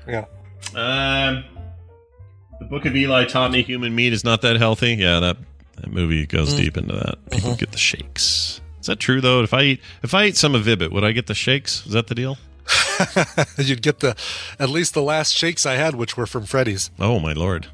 Yeah. 0.06 0.26
Um, 0.74 1.44
the 2.60 2.66
Book 2.66 2.84
of 2.84 2.94
Eli 2.94 3.24
taught 3.24 3.50
me 3.50 3.62
human 3.62 3.94
meat 3.94 4.12
is 4.12 4.22
not 4.22 4.42
that 4.42 4.56
healthy. 4.56 4.94
Yeah, 4.94 5.18
that 5.20 5.38
that 5.76 5.90
movie 5.90 6.26
goes 6.26 6.52
deep 6.54 6.76
into 6.76 6.94
that. 6.94 7.30
People 7.30 7.56
get 7.56 7.72
the 7.72 7.78
shakes. 7.78 8.60
Is 8.80 8.86
that 8.86 9.00
true 9.00 9.22
though? 9.22 9.42
If 9.42 9.54
I 9.54 9.62
eat 9.62 9.80
if 10.02 10.12
I 10.12 10.26
eat 10.26 10.36
some 10.36 10.54
of 10.54 10.62
Vibbit, 10.66 10.92
would 10.92 11.04
I 11.04 11.12
get 11.12 11.26
the 11.26 11.34
shakes? 11.34 11.86
Is 11.86 11.92
that 11.92 12.08
the 12.08 12.14
deal? 12.14 12.36
You'd 13.56 13.80
get 13.80 14.00
the 14.00 14.14
at 14.58 14.68
least 14.68 14.92
the 14.92 15.02
last 15.02 15.34
shakes 15.34 15.64
I 15.64 15.76
had, 15.76 15.94
which 15.94 16.18
were 16.18 16.26
from 16.26 16.44
Freddy's. 16.44 16.90
Oh 17.00 17.18
my 17.18 17.32
lord! 17.32 17.68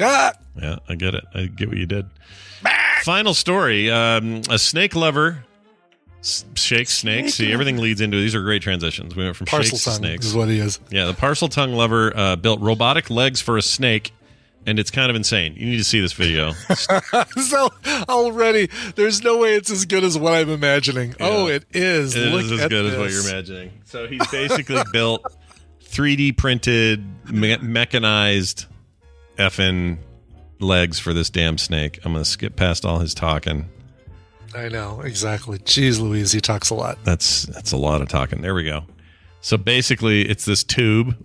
Ah, 0.00 0.32
Yeah, 0.60 0.76
I 0.88 0.94
get 0.94 1.14
it. 1.14 1.24
I 1.34 1.46
get 1.46 1.68
what 1.68 1.78
you 1.78 1.86
did. 1.86 2.06
Final 3.02 3.34
story: 3.34 3.90
um, 3.90 4.42
a 4.50 4.58
snake 4.58 4.94
lover 4.96 5.44
shakes 6.54 6.92
snakes. 6.92 7.34
See, 7.34 7.52
everything 7.52 7.78
leads 7.78 8.00
into 8.00 8.16
these 8.16 8.34
are 8.34 8.42
great 8.42 8.62
transitions. 8.62 9.14
We 9.14 9.24
went 9.24 9.36
from 9.36 9.46
parcel 9.46 9.78
shakes 9.78 9.84
to 9.84 9.90
snakes. 9.92 10.26
is 10.26 10.34
what 10.34 10.48
he 10.48 10.58
is. 10.58 10.80
Yeah, 10.90 11.06
the 11.06 11.14
Parseltongue 11.14 11.74
lover 11.74 12.12
uh, 12.16 12.36
built 12.36 12.60
robotic 12.60 13.10
legs 13.10 13.40
for 13.40 13.56
a 13.56 13.62
snake, 13.62 14.12
and 14.66 14.78
it's 14.78 14.90
kind 14.90 15.10
of 15.10 15.16
insane. 15.16 15.54
You 15.54 15.66
need 15.66 15.78
to 15.78 15.84
see 15.84 16.00
this 16.00 16.12
video. 16.12 16.52
so 17.36 17.70
already, 18.08 18.68
there's 18.96 19.22
no 19.22 19.38
way 19.38 19.54
it's 19.54 19.70
as 19.70 19.84
good 19.84 20.04
as 20.04 20.18
what 20.18 20.34
I'm 20.34 20.50
imagining. 20.50 21.14
Oh, 21.20 21.46
it 21.46 21.64
is. 21.72 22.16
It 22.16 22.32
Look 22.32 22.42
is 22.44 22.52
as 22.52 22.68
good 22.68 22.86
as 22.86 22.98
what 22.98 23.10
you're 23.10 23.28
imagining. 23.28 23.72
So 23.84 24.06
he's 24.06 24.26
basically 24.28 24.82
built 24.92 25.24
3D 25.84 26.36
printed, 26.36 27.04
me- 27.30 27.56
mechanized 27.58 28.66
effing 29.38 29.98
legs 30.60 30.98
for 30.98 31.12
this 31.12 31.30
damn 31.30 31.58
snake. 31.58 31.98
I'm 32.04 32.12
going 32.12 32.24
to 32.24 32.30
skip 32.30 32.56
past 32.56 32.84
all 32.84 32.98
his 32.98 33.14
talking. 33.14 33.68
I 34.54 34.68
know 34.68 35.00
exactly. 35.02 35.58
Jeez, 35.58 36.00
Louise, 36.00 36.32
he 36.32 36.40
talks 36.40 36.70
a 36.70 36.74
lot. 36.74 36.98
That's 37.04 37.42
that's 37.44 37.72
a 37.72 37.76
lot 37.76 38.00
of 38.00 38.08
talking. 38.08 38.40
There 38.40 38.54
we 38.54 38.64
go. 38.64 38.84
So 39.40 39.56
basically, 39.56 40.22
it's 40.22 40.44
this 40.44 40.64
tube. 40.64 41.16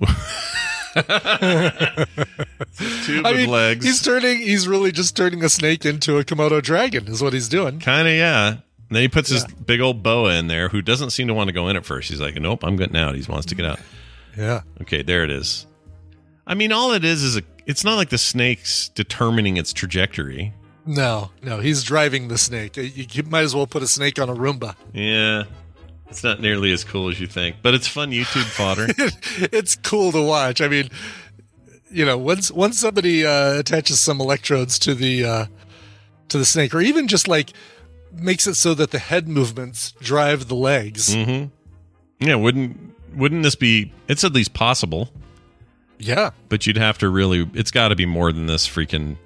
It's 0.95 1.05
tube 3.05 3.25
I 3.25 3.33
mean, 3.33 3.49
legs. 3.49 3.85
he's 3.85 4.01
turning. 4.01 4.39
He's 4.39 4.67
really 4.67 4.91
just 4.91 5.15
turning 5.15 5.43
a 5.43 5.49
snake 5.49 5.85
into 5.85 6.17
a 6.17 6.23
Komodo 6.23 6.61
dragon. 6.61 7.07
Is 7.07 7.23
what 7.23 7.33
he's 7.33 7.49
doing. 7.49 7.79
Kind 7.79 8.07
of, 8.07 8.13
yeah. 8.13 8.47
And 8.49 8.61
then 8.89 9.01
he 9.01 9.07
puts 9.07 9.29
his 9.29 9.45
big 9.45 9.81
old 9.81 10.03
boa 10.03 10.35
in 10.35 10.47
there, 10.47 10.69
who 10.69 10.81
doesn't 10.81 11.09
seem 11.11 11.27
to 11.27 11.33
want 11.33 11.47
to 11.47 11.53
go 11.53 11.67
in 11.69 11.77
at 11.77 11.85
first. 11.85 12.09
He's 12.09 12.21
like, 12.21 12.35
"Nope, 12.35 12.63
I'm 12.63 12.75
getting 12.75 12.97
out." 12.97 13.15
He 13.15 13.23
wants 13.31 13.47
to 13.47 13.55
get 13.55 13.65
out. 13.65 13.79
Yeah. 14.37 14.61
Okay, 14.81 15.01
there 15.01 15.23
it 15.23 15.31
is. 15.31 15.65
I 16.45 16.53
mean, 16.55 16.71
all 16.71 16.91
it 16.93 17.03
is 17.03 17.23
is 17.23 17.37
a. 17.37 17.43
It's 17.65 17.83
not 17.83 17.95
like 17.95 18.09
the 18.09 18.17
snake's 18.17 18.89
determining 18.89 19.57
its 19.57 19.71
trajectory. 19.71 20.53
No, 20.85 21.31
no, 21.41 21.59
he's 21.59 21.83
driving 21.83 22.27
the 22.27 22.37
snake. 22.37 22.75
You, 22.75 23.05
you 23.09 23.23
might 23.23 23.43
as 23.43 23.55
well 23.55 23.67
put 23.67 23.83
a 23.83 23.87
snake 23.87 24.19
on 24.19 24.29
a 24.29 24.35
Roomba. 24.35 24.75
Yeah, 24.93 25.43
it's 26.09 26.23
not 26.23 26.41
nearly 26.41 26.73
as 26.73 26.83
cool 26.83 27.09
as 27.09 27.19
you 27.21 27.27
think, 27.27 27.57
but 27.61 27.73
it's 27.73 27.87
fun 27.87 28.11
YouTube 28.11 28.43
fodder. 28.43 28.87
it's 29.53 29.75
cool 29.77 30.11
to 30.11 30.21
watch. 30.21 30.59
I 30.59 30.67
mean, 30.67 30.89
you 31.89 32.05
know, 32.05 32.17
once 32.17 32.51
once 32.51 32.79
somebody 32.79 33.25
uh, 33.25 33.59
attaches 33.59 33.99
some 34.01 34.19
electrodes 34.19 34.77
to 34.79 34.93
the 34.93 35.23
uh, 35.25 35.45
to 36.27 36.37
the 36.37 36.45
snake, 36.45 36.75
or 36.75 36.81
even 36.81 37.07
just 37.07 37.29
like 37.29 37.51
makes 38.11 38.45
it 38.45 38.55
so 38.55 38.73
that 38.73 38.91
the 38.91 38.99
head 38.99 39.27
movements 39.27 39.93
drive 40.01 40.49
the 40.49 40.55
legs. 40.55 41.13
hmm 41.13 41.45
Yeah, 42.19 42.35
wouldn't 42.35 42.77
wouldn't 43.15 43.43
this 43.43 43.55
be? 43.55 43.93
It's 44.09 44.23
at 44.25 44.33
least 44.33 44.53
possible, 44.53 45.09
Yeah, 46.05 46.31
but 46.49 46.65
you'd 46.67 46.77
have 46.77 46.97
to 46.99 47.09
really. 47.09 47.49
It's 47.53 47.71
got 47.71 47.89
to 47.89 47.95
be 47.95 48.05
more 48.05 48.31
than 48.31 48.45
this 48.47 48.67
freaking 48.67 49.17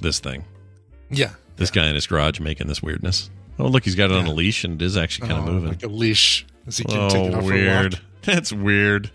this 0.00 0.18
thing. 0.20 0.44
yeah. 1.10 1.30
This 1.56 1.70
guy 1.70 1.88
in 1.88 1.94
his 1.94 2.06
garage 2.06 2.38
making 2.38 2.66
this 2.66 2.82
weirdness. 2.82 3.30
Oh, 3.58 3.66
look, 3.68 3.84
he's 3.84 3.94
got 3.94 4.10
it 4.10 4.16
on 4.18 4.26
a 4.26 4.32
leash 4.32 4.62
and 4.64 4.80
it 4.80 4.84
is 4.84 4.96
actually 4.98 5.28
kind 5.28 5.40
of 5.40 5.48
Oh, 5.48 5.52
moving. 5.52 5.68
like 5.70 5.82
a 5.82 5.86
leash 5.88 6.44
as 6.66 6.76
he 6.76 6.84
can 6.84 7.08
take 7.08 7.32
it 7.32 7.34
oh, 7.34 7.42
weird. 7.42 7.94
a 7.94 7.96
walk. 7.96 8.02
That's 8.22 8.52
weird. 8.52 9.10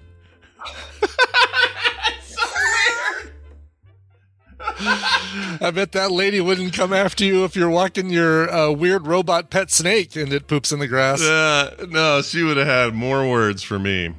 I 5.63 5.71
bet 5.73 5.91
that 5.93 6.11
lady 6.11 6.41
wouldn't 6.41 6.73
come 6.73 6.93
after 6.93 7.23
you 7.23 7.43
if 7.45 7.55
you're 7.55 7.69
walking 7.69 8.09
your 8.09 8.49
uh, 8.51 8.71
weird 8.71 9.07
robot 9.07 9.49
pet 9.49 9.71
snake 9.71 10.15
and 10.15 10.31
it 10.33 10.47
poops 10.47 10.71
in 10.71 10.79
the 10.79 10.87
grass. 10.87 11.21
Uh, 11.21 11.85
no, 11.89 12.21
she 12.21 12.43
would 12.43 12.57
have 12.57 12.67
had 12.67 12.93
more 12.93 13.27
words 13.29 13.61
for 13.63 13.77
me. 13.79 14.13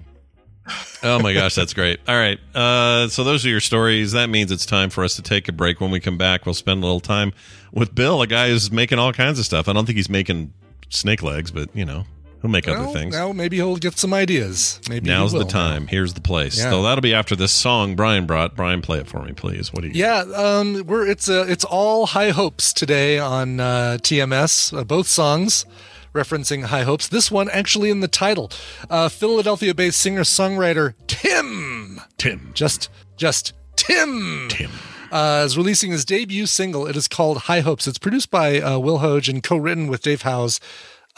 Oh 1.02 1.18
my 1.20 1.32
gosh, 1.32 1.54
that's 1.54 1.74
great. 1.74 1.98
All 2.06 2.14
right. 2.16 2.38
Uh, 2.54 3.08
so 3.08 3.24
those 3.24 3.44
are 3.44 3.48
your 3.48 3.60
stories. 3.60 4.12
That 4.12 4.30
means 4.30 4.52
it's 4.52 4.64
time 4.66 4.90
for 4.90 5.02
us 5.02 5.16
to 5.16 5.22
take 5.22 5.48
a 5.48 5.52
break. 5.52 5.80
When 5.80 5.90
we 5.90 5.98
come 5.98 6.16
back, 6.16 6.46
we'll 6.46 6.54
spend 6.54 6.82
a 6.82 6.86
little 6.86 7.00
time 7.00 7.32
with 7.72 7.94
Bill, 7.94 8.22
a 8.22 8.26
guy 8.26 8.48
who's 8.48 8.70
making 8.70 8.98
all 8.98 9.12
kinds 9.12 9.38
of 9.38 9.44
stuff. 9.44 9.68
I 9.68 9.72
don't 9.72 9.86
think 9.86 9.96
he's 9.96 10.08
making 10.08 10.52
snake 10.90 11.22
legs, 11.22 11.50
but 11.50 11.74
you 11.74 11.84
know, 11.84 12.04
he'll 12.40 12.50
make 12.50 12.66
Well, 12.66 12.82
other 12.84 12.92
things. 12.92 13.14
Now 13.16 13.32
maybe 13.32 13.56
he'll 13.56 13.76
get 13.76 13.98
some 13.98 14.14
ideas. 14.14 14.80
Maybe 14.88 15.08
Now's 15.08 15.32
the 15.32 15.44
time. 15.44 15.88
Here's 15.88 16.14
the 16.14 16.20
place. 16.20 16.58
Yeah. 16.58 16.70
So 16.70 16.82
that'll 16.82 17.02
be 17.02 17.14
after 17.14 17.34
this 17.34 17.50
song 17.52 17.96
Brian 17.96 18.26
brought. 18.26 18.54
Brian, 18.54 18.82
play 18.82 18.98
it 18.98 19.08
for 19.08 19.22
me, 19.24 19.32
please. 19.32 19.72
What 19.72 19.82
do 19.82 19.88
you? 19.88 19.94
Yeah, 19.94 20.18
um, 20.36 20.84
we're 20.86 21.08
it's 21.08 21.28
uh, 21.28 21.46
it's 21.48 21.64
all 21.64 22.06
high 22.06 22.30
hopes 22.30 22.72
today 22.72 23.18
on 23.18 23.58
uh, 23.58 23.98
TMS. 24.00 24.76
Uh, 24.76 24.84
both 24.84 25.08
songs 25.08 25.66
referencing 26.12 26.64
high 26.64 26.82
hopes. 26.82 27.08
This 27.08 27.30
one 27.30 27.48
actually 27.50 27.90
in 27.90 28.00
the 28.00 28.08
title. 28.08 28.50
Uh, 28.90 29.08
Philadelphia-based 29.08 29.98
singer-songwriter 29.98 30.94
Tim. 31.06 32.00
Tim. 32.18 32.50
Just 32.54 32.88
just 33.16 33.52
Tim. 33.76 34.48
Tim. 34.48 34.70
Uh, 35.10 35.42
is 35.44 35.58
releasing 35.58 35.90
his 35.90 36.04
debut 36.04 36.46
single. 36.46 36.86
It 36.86 36.96
is 36.96 37.06
called 37.06 37.36
High 37.38 37.60
Hopes. 37.60 37.86
It's 37.86 37.98
produced 37.98 38.30
by 38.30 38.60
uh, 38.60 38.78
Will 38.78 38.98
Hoge 38.98 39.28
and 39.28 39.42
co-written 39.42 39.86
with 39.88 40.02
Dave 40.02 40.22
Hause, 40.22 40.58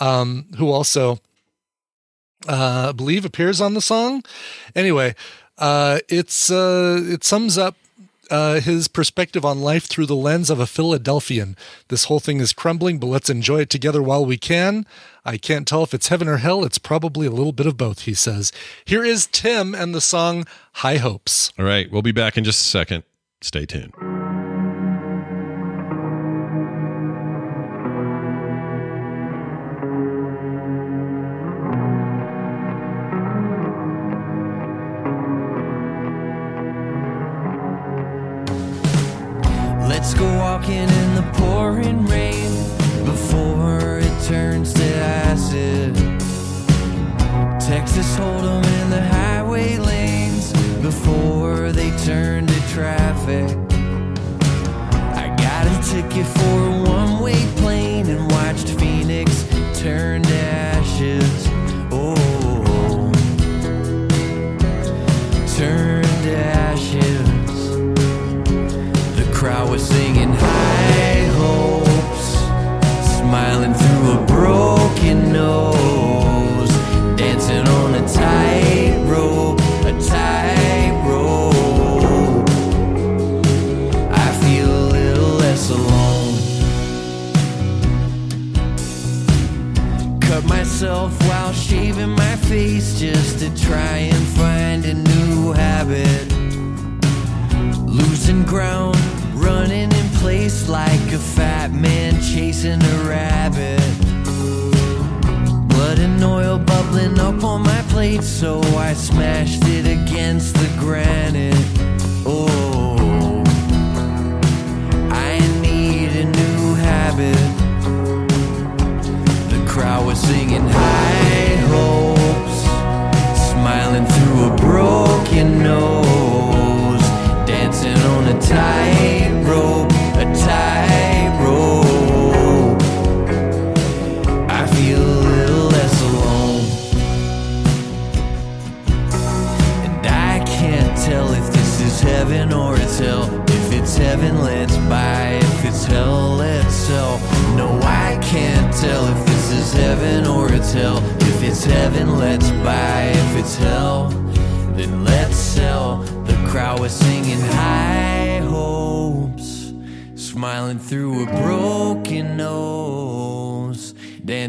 um, 0.01 0.47
who 0.59 0.71
also 0.71 1.21
uh, 2.49 2.87
I 2.89 2.93
believe 2.93 3.25
appears 3.25 3.61
on 3.61 3.75
the 3.75 3.81
song. 3.81 4.25
Anyway, 4.75 5.15
uh, 5.59 6.01
it's 6.09 6.51
uh, 6.51 7.01
it 7.03 7.25
sums 7.25 7.57
up 7.57 7.77
uh, 8.31 8.61
his 8.61 8.89
perspective 8.89 9.45
on 9.45 9.61
life 9.61 9.85
through 9.85 10.07
the 10.07 10.17
lens 10.17 10.51
of 10.51 10.61
a 10.61 10.67
Philadelphian. 10.67 11.57
This 11.89 12.05
whole 12.05 12.21
thing 12.21 12.41
is 12.41 12.53
crumbling, 12.53 12.99
but 12.99 13.07
let's 13.07 13.31
enjoy 13.31 13.61
it 13.61 13.71
together 13.71 14.03
while 14.03 14.25
we 14.25 14.37
can. 14.37 14.87
I 15.25 15.37
can't 15.37 15.67
tell 15.67 15.83
if 15.83 15.95
it's 15.95 16.09
heaven 16.09 16.29
or 16.29 16.39
hell. 16.39 16.65
It's 16.65 16.79
probably 16.79 17.27
a 17.27 17.31
little 17.31 17.53
bit 17.53 17.67
of 17.67 17.77
both, 17.77 18.03
he 18.03 18.15
says. 18.15 18.53
Here 18.85 19.05
is 19.05 19.27
Tim 19.27 19.75
and 19.75 19.95
the 19.95 20.01
song 20.01 20.45
High 20.75 20.99
Hopes. 20.99 21.53
All 21.59 21.65
right. 21.65 21.91
We'll 21.91 22.03
be 22.03 22.13
back 22.13 22.37
in 22.37 22.45
just 22.45 22.65
a 22.67 22.69
second. 22.69 23.05
Stay 23.41 23.67
tuned. 23.67 23.93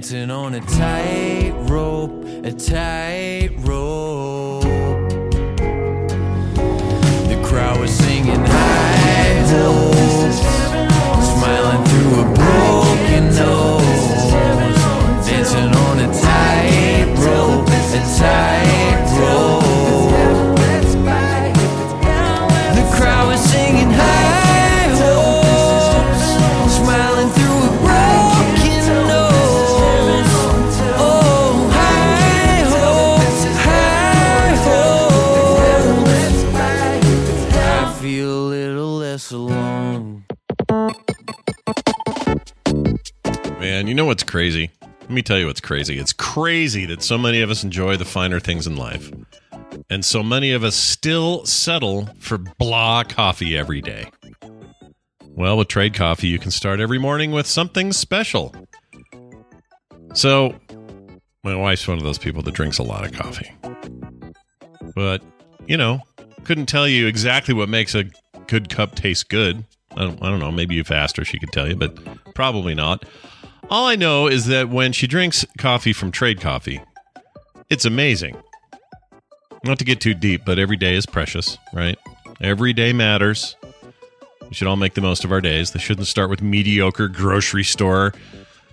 Dancing 0.05 0.29
on 0.29 0.53
a 0.53 0.59
tightrope, 0.61 2.23
a 2.45 2.51
tightrope. 2.51 3.04
Tell 45.25 45.39
you 45.39 45.47
what's 45.47 45.61
crazy. 45.61 45.97
It's 45.99 46.13
crazy 46.13 46.85
that 46.85 47.01
so 47.03 47.17
many 47.17 47.41
of 47.41 47.49
us 47.49 47.63
enjoy 47.63 47.97
the 47.97 48.05
finer 48.05 48.39
things 48.39 48.67
in 48.67 48.75
life. 48.75 49.11
And 49.89 50.05
so 50.05 50.23
many 50.23 50.51
of 50.51 50.63
us 50.63 50.75
still 50.75 51.45
settle 51.45 52.07
for 52.19 52.37
blah 52.37 53.03
coffee 53.03 53.57
every 53.57 53.81
day. 53.81 54.09
Well, 55.27 55.57
with 55.57 55.67
Trade 55.67 55.93
Coffee, 55.93 56.27
you 56.27 56.39
can 56.39 56.51
start 56.51 56.79
every 56.79 56.97
morning 56.97 57.31
with 57.31 57.45
something 57.45 57.91
special. 57.91 58.55
So, 60.13 60.57
my 61.43 61.55
wife's 61.55 61.87
one 61.87 61.97
of 61.97 62.03
those 62.03 62.17
people 62.17 62.41
that 62.43 62.53
drinks 62.53 62.77
a 62.77 62.83
lot 62.83 63.05
of 63.05 63.11
coffee. 63.11 63.51
But, 64.95 65.21
you 65.67 65.75
know, 65.75 65.99
couldn't 66.45 66.67
tell 66.67 66.87
you 66.87 67.07
exactly 67.07 67.53
what 67.53 67.67
makes 67.67 67.95
a 67.95 68.05
good 68.47 68.69
cup 68.69 68.95
taste 68.95 69.27
good. 69.29 69.65
I 69.91 70.03
don't, 70.03 70.21
I 70.23 70.29
don't 70.29 70.39
know. 70.39 70.51
Maybe 70.51 70.75
you've 70.75 70.91
asked 70.91 71.17
her, 71.17 71.25
she 71.25 71.39
could 71.39 71.51
tell 71.51 71.67
you, 71.67 71.75
but 71.75 71.97
probably 72.33 72.73
not. 72.73 73.03
All 73.69 73.87
I 73.87 73.95
know 73.95 74.27
is 74.27 74.45
that 74.45 74.69
when 74.69 74.91
she 74.93 75.07
drinks 75.07 75.45
coffee 75.57 75.91
from 75.91 76.11
Trade 76.11 76.39
Coffee, 76.39 76.81
it's 77.69 77.83
amazing. 77.83 78.37
Not 79.63 79.79
to 79.79 79.85
get 79.85 79.99
too 79.99 80.13
deep, 80.13 80.43
but 80.45 80.59
every 80.59 80.77
day 80.77 80.95
is 80.95 81.05
precious, 81.07 81.57
right? 81.73 81.97
Every 82.39 82.73
day 82.73 82.93
matters. 82.93 83.55
We 84.47 84.53
should 84.53 84.67
all 84.67 84.75
make 84.75 84.93
the 84.93 85.01
most 85.01 85.25
of 85.25 85.31
our 85.31 85.41
days. 85.41 85.71
They 85.71 85.79
shouldn't 85.79 86.05
start 86.05 86.29
with 86.29 86.43
mediocre 86.43 87.07
grocery 87.07 87.63
store, 87.63 88.13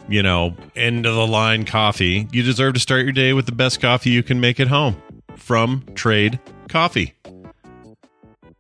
you 0.09 0.22
know, 0.22 0.55
end 0.76 1.07
of 1.07 1.14
the 1.14 1.26
line 1.26 1.64
coffee. 1.64 2.28
You 2.30 2.43
deserve 2.43 2.74
to 2.74 2.80
start 2.80 3.05
your 3.05 3.12
day 3.12 3.32
with 3.32 3.47
the 3.47 3.53
best 3.53 3.80
coffee 3.80 4.11
you 4.11 4.22
can 4.22 4.40
make 4.40 4.61
at 4.61 4.68
home 4.68 5.01
from 5.36 5.84
Trade 5.95 6.38
Coffee. 6.68 7.14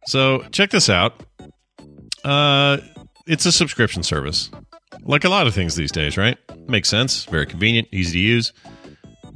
So 0.06 0.44
check 0.50 0.70
this 0.70 0.88
out. 0.88 1.22
Uh, 2.24 2.78
it's 3.26 3.44
a 3.44 3.52
subscription 3.52 4.02
service, 4.02 4.50
like 5.04 5.24
a 5.24 5.28
lot 5.28 5.46
of 5.46 5.54
things 5.54 5.74
these 5.74 5.92
days, 5.92 6.16
right? 6.16 6.38
Makes 6.68 6.88
sense. 6.88 7.24
Very 7.24 7.46
convenient, 7.46 7.88
easy 7.92 8.12
to 8.12 8.18
use. 8.18 8.52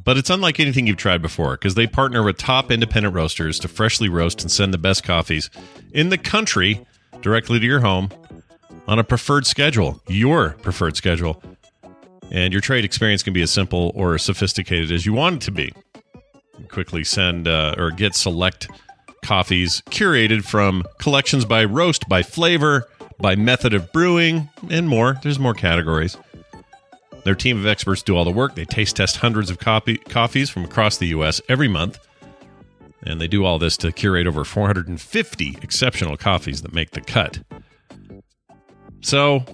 But 0.05 0.17
it's 0.17 0.31
unlike 0.31 0.61
anything 0.61 0.87
you've 0.87 0.97
tried 0.97 1.21
before 1.21 1.55
because 1.55 1.75
they 1.75 1.87
partner 1.87 2.23
with 2.23 2.39
top 2.39 2.71
independent 2.71 3.15
roasters 3.15 3.59
to 3.61 3.69
freshly 3.69 4.09
roast 4.09 4.41
and 4.43 4.51
send 4.51 4.73
the 4.73 4.79
best 4.79 5.03
coffees 5.03 5.51
in 5.93 6.11
the 6.11 6.19
country 6.19 6.87
directly 7.23 7.59
to 7.59 7.67
your 7.67 7.81
home 7.81 8.11
on 8.87 9.01
a 9.01 9.05
preferred 9.05 9.47
schedule, 9.47 10.01
your 10.07 10.51
preferred 10.63 10.97
schedule. 10.97 11.43
And 12.31 12.53
your 12.53 12.61
trade 12.61 12.85
experience 12.85 13.23
can 13.23 13.33
be 13.33 13.43
as 13.43 13.51
simple 13.51 13.93
or 13.95 14.15
as 14.15 14.23
sophisticated 14.23 14.93
as 14.93 15.07
you 15.07 15.13
want 15.13 15.37
it 15.37 15.41
to 15.43 15.51
be. 15.51 15.73
You 16.59 16.67
quickly 16.69 17.03
send 17.03 17.49
uh, 17.49 17.75
or 17.77 17.91
get 17.91 18.15
select 18.15 18.69
coffees 19.25 19.83
curated 19.91 20.45
from 20.45 20.85
collections 20.99 21.45
by 21.45 21.65
roast, 21.65 22.09
by 22.09 22.23
flavor, 22.23 22.89
by 23.19 23.37
method 23.37 23.75
of 23.75 23.93
brewing, 23.93 24.51
and 24.71 24.89
more. 24.89 25.19
There's 25.23 25.39
more 25.39 25.55
categories. 25.55 26.17
Their 27.25 27.35
team 27.35 27.59
of 27.59 27.67
experts 27.67 28.03
do 28.03 28.17
all 28.17 28.25
the 28.25 28.31
work. 28.31 28.55
They 28.55 28.65
taste 28.65 28.97
test 28.97 29.17
hundreds 29.17 29.51
of 29.51 29.59
copy, 29.59 29.97
coffees 29.97 30.49
from 30.49 30.65
across 30.65 30.99
the 30.99 31.09
U.S. 31.09 31.41
every 31.49 31.69
month. 31.69 31.99
And 33.03 33.21
they 33.21 33.29
do 33.29 33.45
all 33.45 33.59
this 33.59 33.77
to 33.79 33.93
curate 33.93 34.27
over 34.27 34.45
450 34.45 35.59
exceptional 35.63 36.17
coffees 36.17 36.63
that 36.63 36.73
make 36.73 36.93
the 36.93 37.01
cut. 37.01 37.41
So, 39.01 39.45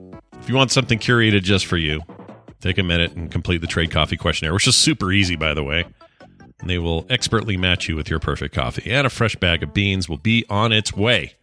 if 0.41 0.49
you 0.49 0.55
want 0.55 0.71
something 0.71 0.99
curated 0.99 1.43
just 1.43 1.67
for 1.67 1.77
you, 1.77 2.03
take 2.61 2.79
a 2.79 2.83
minute 2.83 3.13
and 3.13 3.31
complete 3.31 3.61
the 3.63 3.67
trade 3.67 3.91
coffee 3.91 4.17
questionnaire, 4.17 4.55
which 4.55 4.67
is 4.67 4.77
super 4.77 5.13
easy, 5.13 5.37
by 5.37 5.55
the 5.55 5.65
way. 5.65 5.85
And 6.61 6.71
they 6.71 6.79
will 6.79 7.07
expertly 7.11 7.57
match 7.57 7.89
you 7.89 7.97
with 7.97 8.09
your 8.09 8.19
perfect 8.19 8.55
coffee. 8.55 8.91
And 8.91 9.07
a 9.07 9.11
fresh 9.11 9.37
bag 9.37 9.63
of 9.63 9.75
beans 9.75 10.09
will 10.09 10.19
be 10.19 10.45
on 10.49 10.73
its 10.73 10.93
way. 10.93 11.35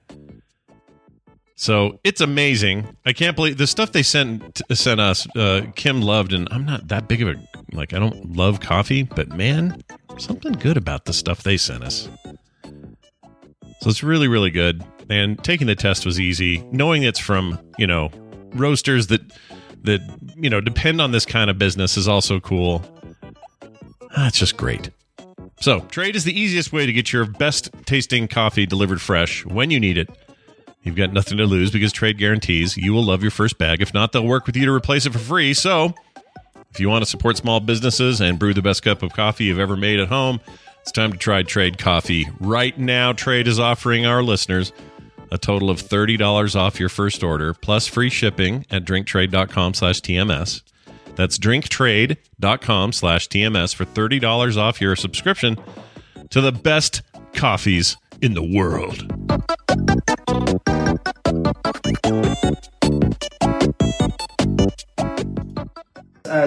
So 1.60 2.00
it's 2.06 2.22
amazing. 2.22 2.88
I 3.06 3.12
can't 3.12 3.36
believe 3.36 3.58
the 3.58 3.68
stuff 3.68 3.92
they 3.92 4.02
sent 4.02 4.62
sent 4.72 5.02
us. 5.02 5.28
Uh, 5.36 5.64
Kim 5.76 6.02
loved, 6.02 6.32
and 6.32 6.48
I'm 6.52 6.64
not 6.64 6.88
that 6.88 7.10
big 7.10 7.22
of 7.22 7.28
a 7.28 7.36
like. 7.74 7.94
I 7.94 8.00
don't 8.00 8.38
love 8.38 8.62
coffee, 8.62 9.04
but 9.04 9.28
man, 9.34 9.84
something 10.18 10.54
good 10.54 10.78
about 10.78 11.04
the 11.04 11.12
stuff 11.12 11.44
they 11.44 11.58
sent 11.58 11.84
us. 11.84 12.08
So 13.82 13.90
it's 13.90 14.02
really, 14.04 14.30
really 14.30 14.52
good. 14.52 14.86
And 15.10 15.38
taking 15.44 15.68
the 15.68 15.76
test 15.76 16.06
was 16.06 16.18
easy. 16.18 16.64
Knowing 16.72 17.04
it's 17.04 17.20
from 17.20 17.60
you 17.78 17.88
know 17.88 18.10
roasters 18.54 19.08
that 19.08 19.20
that 19.82 20.00
you 20.38 20.50
know 20.50 20.62
depend 20.62 21.02
on 21.02 21.12
this 21.12 21.26
kind 21.26 21.50
of 21.50 21.58
business 21.58 21.98
is 21.98 22.08
also 22.08 22.40
cool. 22.40 22.86
Ah, 24.16 24.28
it's 24.28 24.40
just 24.40 24.56
great. 24.56 24.92
So, 25.60 25.82
Trade 25.82 26.16
is 26.16 26.24
the 26.24 26.40
easiest 26.40 26.72
way 26.72 26.86
to 26.86 26.94
get 26.94 27.12
your 27.12 27.26
best 27.26 27.70
tasting 27.86 28.30
coffee 28.30 28.66
delivered 28.66 29.02
fresh 29.02 29.46
when 29.46 29.72
you 29.72 29.80
need 29.82 29.98
it. 29.98 30.10
You've 30.84 30.96
got 30.96 31.12
nothing 31.14 31.38
to 31.38 31.46
lose 31.46 31.72
because 31.72 31.92
trade 31.92 32.18
guarantees 32.18 32.78
you 32.78 32.94
will 32.94 33.04
love 33.04 33.22
your 33.22 33.32
first 33.32 33.58
bag. 33.58 33.82
If 33.82 33.94
not, 33.94 34.12
they'll 34.12 34.26
work 34.26 34.46
with 34.46 34.56
you 34.56 34.66
to 34.66 34.72
replace 34.72 35.06
it 35.06 35.14
for 35.14 35.20
free. 35.20 35.54
So, 35.54 35.94
if 36.72 36.80
you 36.80 36.90
want 36.90 37.04
to 37.04 37.10
support 37.10 37.38
small 37.38 37.60
businesses 37.60 38.22
and 38.22 38.40
brew 38.40 38.54
the 38.54 38.62
best 38.62 38.84
cup 38.84 39.04
of 39.04 39.12
coffee 39.14 39.46
you've 39.46 39.60
ever 39.60 39.76
made 39.76 40.00
at 40.00 40.08
home, 40.08 40.40
it's 40.82 40.92
time 40.92 41.12
to 41.12 41.18
try 41.18 41.44
Trade 41.44 41.78
Coffee. 41.78 42.28
Right 42.40 42.78
now, 42.78 43.12
Trade 43.14 43.48
is 43.48 43.60
offering 43.60 44.06
our 44.06 44.24
listeners 44.24 44.72
a 45.32 45.38
total 45.38 45.70
of 45.70 45.82
$30 45.82 46.56
off 46.56 46.80
your 46.80 46.90
first 46.90 47.24
order 47.24 47.54
plus 47.54 47.88
free 47.88 48.10
shipping 48.10 48.66
at 48.72 48.86
drinktrade.com 48.86 49.74
slash 49.74 50.02
TMS. 50.02 50.62
That's 51.16 51.38
drinktrade.com 51.38 52.94
slash 52.94 53.28
TMS 53.28 53.76
for 53.76 53.86
$30 53.86 54.58
off 54.58 54.82
your 54.82 54.96
subscription 54.96 55.58
to 56.30 56.42
the 56.42 56.52
best 56.52 57.02
coffees 57.34 57.98
in 58.22 58.34
the 58.34 58.44
world. 58.44 59.59
Uh, 61.90 61.96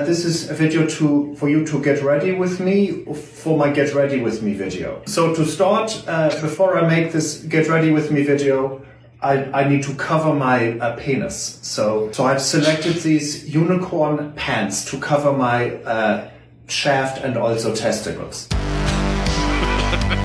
this 0.05 0.25
is 0.25 0.49
a 0.49 0.55
video 0.55 0.87
to 0.87 1.35
for 1.35 1.49
you 1.49 1.67
to 1.67 1.83
get 1.83 2.01
ready 2.03 2.31
with 2.33 2.61
me 2.61 3.05
for 3.13 3.59
my 3.59 3.69
get 3.69 3.93
ready 3.93 4.21
with 4.21 4.41
me 4.41 4.55
video. 4.55 5.03
So 5.07 5.35
to 5.35 5.45
start, 5.45 6.05
uh, 6.07 6.29
before 6.41 6.79
I 6.79 6.87
make 6.87 7.11
this 7.11 7.39
get 7.39 7.69
ready 7.69 7.91
with 7.91 8.13
me 8.13 8.23
video, 8.23 8.85
I, 9.21 9.63
I 9.63 9.69
need 9.69 9.83
to 9.85 9.95
cover 9.95 10.33
my 10.33 10.79
uh, 10.79 10.95
penis. 10.97 11.59
So 11.63 12.13
so 12.13 12.25
I've 12.25 12.41
selected 12.41 13.03
these 13.03 13.53
unicorn 13.53 14.35
pants 14.35 14.85
to 14.93 15.01
cover 15.01 15.33
my 15.33 15.73
uh, 15.83 16.31
shaft 16.69 17.19
and 17.25 17.37
also 17.37 17.75
testicles. 17.75 18.49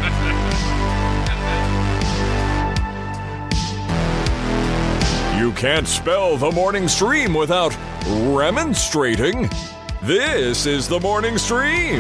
can't 5.58 5.88
spell 5.88 6.38
the 6.38 6.52
morning 6.52 6.88
stream 6.88 7.34
without 7.34 7.76
remonstrating. 8.06 9.50
This 10.04 10.68
is 10.68 10.88
the 10.88 11.00
morning 11.00 11.40
stream. 11.40 12.00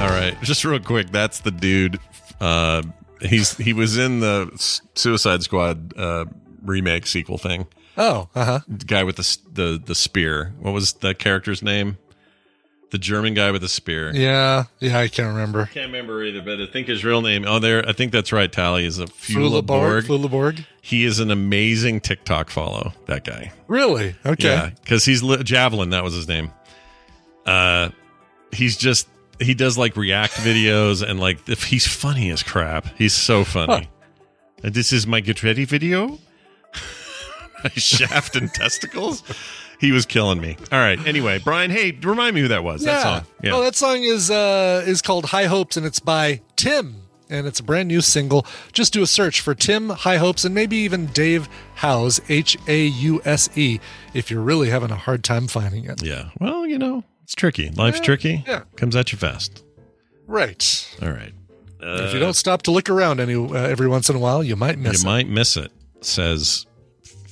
All 0.00 0.10
right, 0.10 0.36
just 0.42 0.66
real 0.66 0.78
quick. 0.80 1.10
That's 1.10 1.40
the 1.40 1.50
dude. 1.50 1.98
Uh, 2.42 2.82
he's 3.22 3.56
he 3.56 3.72
was 3.72 3.96
in 3.96 4.20
the 4.20 4.50
Suicide 4.94 5.42
Squad 5.42 5.96
uh, 5.96 6.26
remake 6.62 7.06
sequel 7.06 7.38
thing. 7.38 7.66
Oh, 7.96 8.28
uh 8.34 8.44
huh. 8.44 8.60
The 8.68 8.84
guy 8.84 9.02
with 9.02 9.16
the 9.16 9.38
the 9.50 9.82
the 9.82 9.94
spear. 9.94 10.52
What 10.60 10.72
was 10.72 10.92
the 10.92 11.14
character's 11.14 11.62
name? 11.62 11.96
The 12.94 12.98
German 12.98 13.34
guy 13.34 13.50
with 13.50 13.62
the 13.62 13.68
spear. 13.68 14.14
Yeah, 14.14 14.66
yeah, 14.78 15.00
I 15.00 15.08
can't 15.08 15.26
remember. 15.26 15.62
I 15.62 15.66
Can't 15.66 15.86
remember 15.86 16.22
either, 16.22 16.40
but 16.40 16.60
I 16.60 16.66
think 16.66 16.86
his 16.86 17.04
real 17.04 17.22
name. 17.22 17.44
Oh, 17.44 17.58
there. 17.58 17.84
I 17.88 17.92
think 17.92 18.12
that's 18.12 18.30
right. 18.30 18.52
Tally 18.52 18.84
is 18.84 19.00
a 19.00 19.06
Flula 19.06 19.66
Borg. 19.66 20.04
Fulaborg. 20.04 20.06
Flula 20.06 20.30
Borg. 20.30 20.64
He 20.80 21.04
is 21.04 21.18
an 21.18 21.32
amazing 21.32 22.02
TikTok 22.02 22.50
follow. 22.50 22.92
That 23.06 23.24
guy. 23.24 23.50
Really? 23.66 24.14
Okay. 24.24 24.46
Yeah, 24.46 24.70
because 24.80 25.04
he's 25.04 25.24
li- 25.24 25.42
Javelin. 25.42 25.90
That 25.90 26.04
was 26.04 26.14
his 26.14 26.28
name. 26.28 26.52
Uh, 27.44 27.90
he's 28.52 28.76
just 28.76 29.08
he 29.40 29.54
does 29.54 29.76
like 29.76 29.96
react 29.96 30.34
videos 30.34 31.04
and 31.04 31.18
like 31.18 31.48
if 31.48 31.64
he's 31.64 31.88
funny 31.88 32.30
as 32.30 32.44
crap. 32.44 32.86
He's 32.96 33.12
so 33.12 33.42
funny. 33.42 33.88
And 34.62 34.72
this 34.72 34.92
is 34.92 35.04
my 35.04 35.18
get 35.18 35.42
ready 35.42 35.64
video. 35.64 36.20
my 37.64 37.70
shaft 37.70 38.36
and 38.36 38.54
testicles. 38.54 39.24
He 39.80 39.92
was 39.92 40.06
killing 40.06 40.40
me. 40.40 40.56
All 40.72 40.78
right. 40.78 40.98
Anyway, 41.06 41.38
Brian, 41.44 41.70
hey, 41.70 41.92
remind 42.02 42.34
me 42.34 42.40
who 42.42 42.48
that 42.48 42.64
was. 42.64 42.82
That 42.82 43.02
song. 43.02 43.26
Yeah. 43.42 43.52
Oh, 43.54 43.62
that 43.62 43.74
song 43.74 44.02
is 44.02 44.30
uh 44.30 44.82
is 44.86 45.02
called 45.02 45.26
High 45.26 45.46
Hopes 45.46 45.76
and 45.76 45.84
it's 45.86 46.00
by 46.00 46.40
Tim. 46.56 46.96
And 47.30 47.46
it's 47.46 47.58
a 47.58 47.62
brand 47.62 47.88
new 47.88 48.02
single. 48.02 48.46
Just 48.72 48.92
do 48.92 49.02
a 49.02 49.06
search 49.06 49.40
for 49.40 49.54
Tim 49.54 49.88
High 49.88 50.18
Hopes 50.18 50.44
and 50.44 50.54
maybe 50.54 50.76
even 50.76 51.06
Dave 51.06 51.48
Hause, 51.76 52.20
H 52.28 52.56
A 52.68 52.84
U 52.86 53.20
S 53.24 53.48
E, 53.56 53.80
if 54.12 54.30
you're 54.30 54.42
really 54.42 54.68
having 54.68 54.90
a 54.90 54.96
hard 54.96 55.24
time 55.24 55.48
finding 55.48 55.84
it. 55.86 56.02
yeah. 56.02 56.28
Well, 56.38 56.66
you 56.66 56.78
know, 56.78 57.02
it's 57.22 57.34
tricky. 57.34 57.70
Life's 57.70 58.00
tricky. 58.00 58.44
yeah. 58.46 58.64
Comes 58.76 58.94
at 58.94 59.10
you 59.10 59.16
fast. 59.18 59.64
Right. 60.26 60.96
All 61.02 61.10
right. 61.10 61.32
if 61.80 62.12
you 62.14 62.20
don't 62.20 62.34
stop 62.34 62.62
to 62.62 62.70
look 62.70 62.88
around 62.90 63.20
any 63.20 63.34
uh, 63.34 63.52
every 63.54 63.88
once 63.88 64.08
in 64.10 64.16
a 64.16 64.18
while, 64.20 64.44
you 64.44 64.54
might 64.54 64.78
miss 64.78 65.02
you 65.02 65.08
it. 65.08 65.10
might 65.12 65.28
miss 65.28 65.56
it, 65.56 65.72
says 66.02 66.66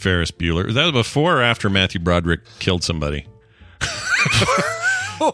Ferris 0.02 0.30
Bueller. 0.30 0.72
That 0.74 0.84
was 0.84 0.92
before 0.92 1.38
or 1.38 1.42
after 1.42 1.70
Matthew 1.70 2.00
Broderick 2.00 2.40
killed 2.58 2.82
somebody. 2.84 3.26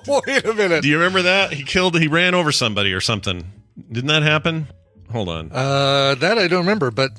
Wait 0.06 0.44
a 0.44 0.54
minute. 0.54 0.82
Do 0.82 0.88
you 0.88 0.98
remember 0.98 1.22
that? 1.22 1.52
He 1.52 1.64
killed, 1.64 1.98
he 1.98 2.08
ran 2.08 2.34
over 2.34 2.52
somebody 2.52 2.92
or 2.92 3.00
something. 3.00 3.44
Didn't 3.90 4.08
that 4.08 4.22
happen? 4.22 4.68
Hold 5.10 5.30
on. 5.30 5.50
Uh, 5.50 6.14
that 6.16 6.36
I 6.36 6.48
don't 6.48 6.60
remember, 6.60 6.90
but 6.90 7.12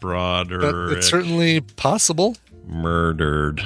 Broderick 0.00 0.98
it's 0.98 1.08
certainly 1.08 1.60
possible. 1.60 2.36
murdered. 2.66 3.62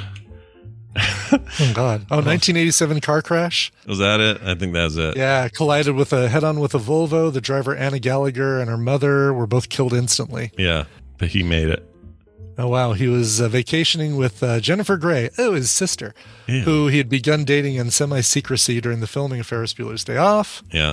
Oh 0.96 1.72
God! 1.74 2.06
Oh, 2.10 2.16
1987 2.24 3.00
car 3.00 3.22
crash. 3.22 3.70
Was 3.86 3.98
that 3.98 4.18
it? 4.20 4.40
I 4.42 4.56
think 4.56 4.72
that's 4.72 4.96
it. 4.96 5.16
Yeah, 5.16 5.46
collided 5.48 5.94
with 5.94 6.12
a 6.12 6.28
head-on 6.28 6.58
with 6.58 6.74
a 6.74 6.78
Volvo. 6.78 7.32
The 7.32 7.40
driver 7.40 7.76
Anna 7.76 8.00
Gallagher 8.00 8.58
and 8.60 8.68
her 8.68 8.76
mother 8.76 9.32
were 9.32 9.46
both 9.46 9.68
killed 9.68 9.92
instantly. 9.92 10.50
Yeah, 10.58 10.84
but 11.18 11.28
he 11.28 11.44
made 11.44 11.68
it. 11.68 11.86
Oh 12.62 12.68
wow, 12.68 12.92
he 12.92 13.06
was 13.08 13.40
uh, 13.40 13.48
vacationing 13.48 14.16
with 14.16 14.42
uh, 14.42 14.60
Jennifer 14.60 14.98
Grey, 14.98 15.30
oh 15.38 15.54
his 15.54 15.70
sister, 15.70 16.14
Yeah. 16.46 16.60
who 16.60 16.88
he 16.88 16.98
had 16.98 17.08
begun 17.08 17.44
dating 17.44 17.76
in 17.76 17.90
semi-secrecy 17.90 18.82
during 18.82 19.00
the 19.00 19.06
filming 19.06 19.40
of 19.40 19.46
Ferris 19.46 19.72
Bueller's 19.72 20.04
Day 20.04 20.18
Off. 20.18 20.62
Yeah. 20.70 20.92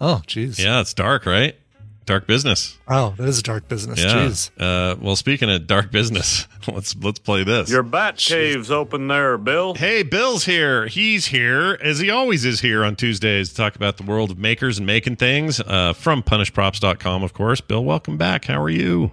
Oh, 0.00 0.22
jeez. 0.28 0.62
Yeah, 0.62 0.80
it's 0.80 0.94
dark, 0.94 1.26
right? 1.26 1.56
Dark 2.04 2.28
business. 2.28 2.78
Oh, 2.86 3.14
that 3.16 3.26
is 3.26 3.40
a 3.40 3.42
dark 3.42 3.66
business. 3.66 3.98
Yeah. 3.98 4.12
Jeez. 4.14 4.50
Uh, 4.60 4.94
well, 5.00 5.16
speaking 5.16 5.50
of 5.50 5.66
dark 5.66 5.90
business, 5.90 6.46
let's 6.68 6.94
let's 6.94 7.18
play 7.18 7.42
this. 7.42 7.68
Your 7.68 7.82
bat 7.82 8.16
cave's 8.16 8.70
open 8.70 9.08
there, 9.08 9.36
Bill. 9.38 9.74
Hey, 9.74 10.04
Bill's 10.04 10.44
here. 10.44 10.86
He's 10.86 11.26
here, 11.26 11.76
as 11.82 11.98
he 11.98 12.10
always 12.10 12.44
is 12.44 12.60
here 12.60 12.84
on 12.84 12.94
Tuesdays 12.94 13.48
to 13.48 13.56
talk 13.56 13.74
about 13.74 13.96
the 13.96 14.04
world 14.04 14.30
of 14.30 14.38
makers 14.38 14.78
and 14.78 14.86
making 14.86 15.16
things 15.16 15.58
uh, 15.58 15.94
from 15.94 16.22
punishprops.com, 16.22 17.24
of 17.24 17.32
course. 17.32 17.60
Bill, 17.60 17.84
welcome 17.84 18.16
back. 18.16 18.44
How 18.44 18.62
are 18.62 18.70
you? 18.70 19.10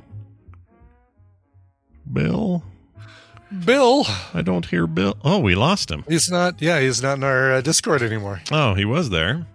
Bill? 2.14 2.64
Bill, 3.66 4.06
I 4.34 4.42
don't 4.42 4.66
hear 4.66 4.88
Bill. 4.88 5.16
Oh, 5.24 5.40
we 5.40 5.54
lost 5.56 5.92
him. 5.92 6.04
he's 6.08 6.30
not. 6.30 6.62
Yeah, 6.62 6.80
he's 6.80 7.02
not 7.04 7.18
in 7.18 7.24
our 7.24 7.54
uh, 7.54 7.62
Discord 7.62 8.02
anymore. 8.02 8.42
Oh, 8.52 8.74
he 8.74 8.86
was 8.86 9.10
there 9.12 9.46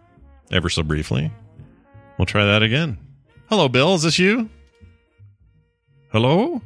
ever 0.53 0.69
so 0.69 0.83
briefly. 0.83 1.33
We'll 2.17 2.27
try 2.27 2.45
that 2.45 2.63
again. 2.63 2.99
Hello, 3.49 3.69
Bill. 3.69 3.95
Is 3.95 4.03
this 4.03 4.19
you? 4.19 4.49
Hello? 6.13 6.63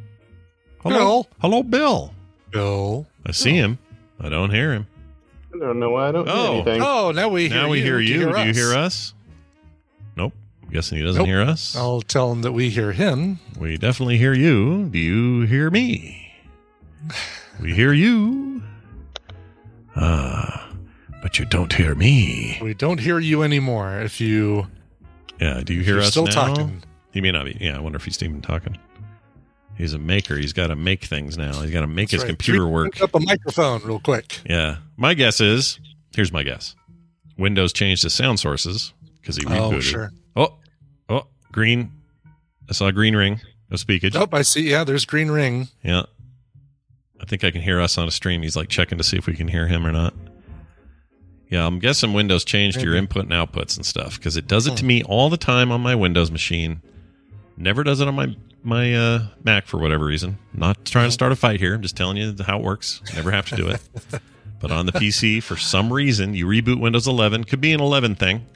Hello? 0.83 0.97
Bill? 0.99 1.27
Hello, 1.41 1.63
Bill. 1.63 2.15
Bill. 2.51 3.07
I 3.27 3.33
see 3.33 3.55
him. 3.55 3.79
I 4.21 4.29
don't 4.29 4.51
hear 4.51 4.73
him. 4.73 4.87
I 5.55 5.59
don't 5.59 5.79
know 5.81 5.91
why 5.91 6.09
I 6.09 6.13
don't 6.13 6.29
Oh. 6.29 6.43
hear 6.43 6.53
anything. 6.63 6.83
Oh, 6.83 7.13
now 7.13 7.29
we 7.29 7.49
hear 7.49 7.63
now 7.63 7.69
we 7.71 7.79
you. 7.79 7.85
hear 7.85 7.99
Do 7.99 8.05
you. 8.05 8.19
Do 8.21 8.27
you 8.29 8.51
us? 8.51 8.57
hear 8.57 8.75
us? 8.75 9.15
Guessing 10.73 10.99
he 10.99 11.05
doesn't 11.05 11.19
Nope. 11.21 11.27
hear 11.27 11.43
us. 11.43 11.77
I'll 11.77 12.01
tell 12.01 12.33
him 12.33 12.43
that 12.43 12.53
we 12.53 12.71
hear 12.71 12.93
him. 12.93 13.39
We 13.59 13.77
definitely 13.77 14.17
hear 14.17 14.33
you. 14.33 14.89
Do 14.89 14.99
you 14.99 15.43
hear 15.43 15.71
me? 15.71 16.33
We 17.61 17.75
hear 17.75 17.93
you. 17.93 18.63
Ah, 19.95 20.71
but 21.21 21.39
you 21.39 21.45
don't 21.45 21.73
hear 21.73 21.95
me. 21.95 22.59
We 22.63 22.73
don't 22.75 22.99
hear 23.01 23.19
you 23.19 23.43
anymore. 23.43 24.01
If 24.01 24.21
you 24.21 24.67
Yeah, 25.41 25.61
do 25.63 25.75
you 25.75 25.83
hear 25.83 25.99
us 25.99 26.09
still 26.11 26.25
now? 26.25 26.33
talking. 26.33 26.83
He 27.13 27.21
may 27.21 27.33
not 27.33 27.45
be. 27.45 27.57
Yeah, 27.61 27.77
I 27.77 27.81
wonder 27.81 27.97
if 27.97 28.05
he's 28.05 28.23
even 28.23 28.41
talking. 28.41 28.79
He's 29.77 29.93
a 29.93 29.99
maker. 29.99 30.37
He's 30.37 30.53
got 30.53 30.69
to 30.69 30.77
make 30.77 31.05
things 31.05 31.37
now. 31.37 31.61
He's 31.61 31.71
got 31.71 31.81
to 31.83 31.87
make 31.87 32.11
his 32.11 32.21
right. 32.23 32.29
computer 32.29 32.65
Pick 32.65 32.73
work. 32.73 33.01
Up 33.03 33.15
a 33.15 33.21
microphone 33.21 33.83
real 33.85 34.01
quick. 34.01 34.41
Yeah. 34.49 34.77
My 34.97 35.13
guess 35.15 35.41
is 35.41 35.79
here's 36.15 36.33
my 36.33 36.43
guess. 36.43 36.75
Windows 37.37 37.73
changed 37.73 38.03
his 38.05 38.15
sound 38.15 38.41
sources 38.41 38.93
because 39.21 39.37
he 39.37 39.43
rebooted. 39.45 39.75
Oh, 39.75 39.81
sure. 39.81 40.11
Oh, 40.37 40.43
oh, 40.45 40.59
green. 41.53 41.93
I 42.69 42.73
saw 42.73 42.87
a 42.87 42.93
green 42.93 43.15
ring 43.15 43.41
of 43.71 43.79
speakage. 43.81 44.15
Nope, 44.15 44.35
I 44.35 44.43
see. 44.43 44.71
Yeah, 44.71 44.85
there's 44.85 45.05
green 45.05 45.31
ring. 45.31 45.69
Yeah. 45.83 46.03
I 47.21 47.25
think 47.25 47.45
I 47.45 47.51
can 47.51 47.61
hear 47.63 47.81
us 47.81 47.99
on 47.99 48.09
a 48.09 48.11
stream. 48.11 48.43
He's 48.43 48.57
like 48.57 48.69
checking 48.69 48.99
to 48.99 49.05
see 49.05 49.17
if 49.17 49.27
we 49.27 49.35
can 49.35 49.49
hear 49.49 49.69
him 49.69 49.87
or 49.87 49.93
not. 49.93 50.15
Yeah, 51.49 51.67
I'm 51.67 51.79
guessing 51.79 52.15
Windows 52.15 52.45
changed 52.45 52.81
your 52.81 52.97
input 52.97 53.25
and 53.25 53.33
outputs 53.33 53.77
and 53.77 53.85
stuff 53.85 54.17
because 54.17 54.37
it 54.37 54.47
does 54.49 54.67
it 54.67 54.71
Hmm. 54.71 54.77
to 54.77 54.85
me 54.87 55.03
all 55.05 55.29
the 55.29 55.37
time 55.37 55.71
on 55.71 55.81
my 55.83 55.95
Windows 55.95 56.31
machine. 56.31 56.81
Never 57.57 57.85
does 57.85 58.01
it 58.01 58.09
on 58.09 58.15
my 58.15 58.35
my 58.65 58.95
uh, 58.95 59.27
Mac 59.43 59.67
for 59.67 59.79
whatever 59.79 60.05
reason. 60.05 60.39
Not 60.55 60.85
trying 60.85 61.07
Hmm. 61.07 61.09
to 61.09 61.13
start 61.13 61.33
a 61.33 61.37
fight 61.37 61.61
here. 61.61 61.75
I'm 61.75 61.83
just 61.83 61.97
telling 61.97 62.17
you 62.17 62.35
how 62.47 62.59
it 62.59 62.65
works. 62.65 63.03
Never 63.15 63.31
have 63.33 63.47
to 63.51 63.57
do 63.57 63.69
it. 63.69 63.81
but 64.61 64.71
on 64.71 64.87
the 64.87 64.93
PC, 64.93 65.43
for 65.43 65.57
some 65.57 65.93
reason, 65.93 66.35
you 66.35 66.47
reboot 66.47 66.81
Windows 66.81 67.07
11. 67.09 67.45
Could 67.45 67.61
be 67.61 67.73
an 67.73 67.81
11 67.81 68.15
thing. 68.15 68.47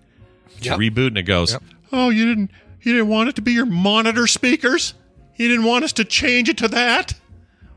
You 0.62 0.70
Yep. 0.70 0.78
reboot 0.78 1.06
and 1.08 1.18
it 1.18 1.24
goes, 1.24 1.52
Yep. 1.52 1.62
"Oh, 1.92 2.08
you 2.10 2.24
didn't 2.24 2.50
you 2.86 2.92
didn't 2.92 3.08
want 3.08 3.28
it 3.28 3.34
to 3.34 3.42
be 3.42 3.52
your 3.52 3.66
monitor 3.66 4.28
speakers? 4.28 4.94
You 5.34 5.48
didn't 5.48 5.64
want 5.64 5.84
us 5.84 5.92
to 5.94 6.04
change 6.04 6.48
it 6.48 6.56
to 6.58 6.68
that? 6.68 7.14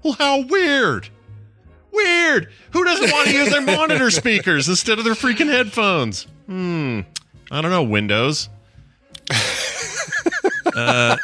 Well, 0.03 0.13
how 0.13 0.43
weird. 0.43 1.09
Weird. 1.91 2.49
Who 2.71 2.83
doesn't 2.83 3.11
want 3.11 3.27
to 3.27 3.33
use 3.33 3.49
their 3.49 3.61
monitor 3.77 4.11
speakers 4.11 4.69
instead 4.69 4.99
of 4.99 5.05
their 5.05 5.15
freaking 5.15 5.47
headphones? 5.47 6.27
Hmm. 6.45 7.01
I 7.49 7.61
don't 7.61 7.71
know. 7.71 7.81
Windows. 7.81 8.49
uh, 10.75 11.17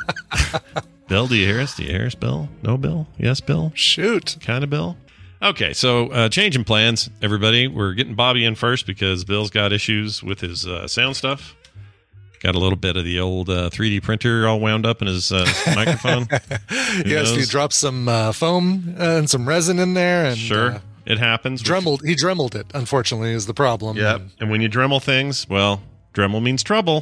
Bill, 1.07 1.27
do 1.27 1.35
you 1.35 1.45
hear 1.45 1.61
us? 1.61 1.75
Do 1.75 1.83
you 1.83 1.91
hear 1.91 2.07
us, 2.07 2.15
Bill? 2.15 2.49
No, 2.63 2.77
Bill? 2.77 3.07
Yes, 3.19 3.39
Bill? 3.39 3.71
Shoot. 3.75 4.37
Kind 4.41 4.63
of, 4.63 4.71
Bill? 4.71 4.97
Okay, 5.43 5.73
so 5.73 6.07
uh, 6.07 6.29
changing 6.29 6.63
plans, 6.63 7.11
everybody. 7.21 7.67
We're 7.67 7.93
getting 7.93 8.15
Bobby 8.15 8.45
in 8.45 8.55
first 8.55 8.87
because 8.87 9.23
Bill's 9.23 9.51
got 9.51 9.71
issues 9.71 10.23
with 10.23 10.41
his 10.41 10.65
uh, 10.65 10.87
sound 10.87 11.15
stuff. 11.15 11.55
Got 12.45 12.53
a 12.53 12.59
little 12.59 12.77
bit 12.77 12.95
of 12.95 13.03
the 13.05 13.19
old 13.19 13.49
uh, 13.49 13.71
3D 13.71 14.03
printer 14.03 14.47
all 14.47 14.59
wound 14.59 14.85
up 14.85 15.01
in 15.01 15.07
his 15.07 15.31
uh, 15.31 15.51
microphone. 15.75 16.25
Who 16.69 17.09
yes, 17.09 17.31
he 17.31 17.37
knows? 17.37 17.49
dropped 17.49 17.73
some 17.73 18.07
uh, 18.07 18.33
foam 18.33 18.93
and 18.99 19.27
some 19.27 19.49
resin 19.49 19.79
in 19.79 19.95
there, 19.95 20.25
and 20.25 20.37
Sure, 20.37 20.73
uh, 20.73 20.79
it 21.07 21.17
happens. 21.17 21.63
Dremeled. 21.63 22.05
He 22.05 22.13
dremeled 22.13 22.53
it. 22.55 22.67
Unfortunately, 22.75 23.31
is 23.31 23.47
the 23.47 23.55
problem. 23.55 23.97
Yep. 23.97 24.21
And 24.39 24.51
when 24.51 24.61
you 24.61 24.69
Dremel 24.69 25.01
things, 25.01 25.49
well, 25.49 25.81
Dremel 26.13 26.43
means 26.43 26.61
trouble. 26.61 27.01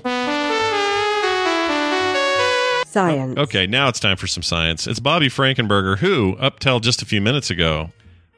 Science. 2.85 3.37
Okay, 3.37 3.67
now 3.67 3.89
it's 3.89 3.99
time 3.99 4.15
for 4.15 4.27
some 4.27 4.43
science. 4.43 4.87
It's 4.87 5.01
Bobby 5.01 5.27
Frankenberger, 5.27 5.97
who, 5.97 6.37
up 6.37 6.59
till 6.59 6.79
just 6.79 7.01
a 7.01 7.05
few 7.05 7.19
minutes 7.19 7.49
ago, 7.49 7.91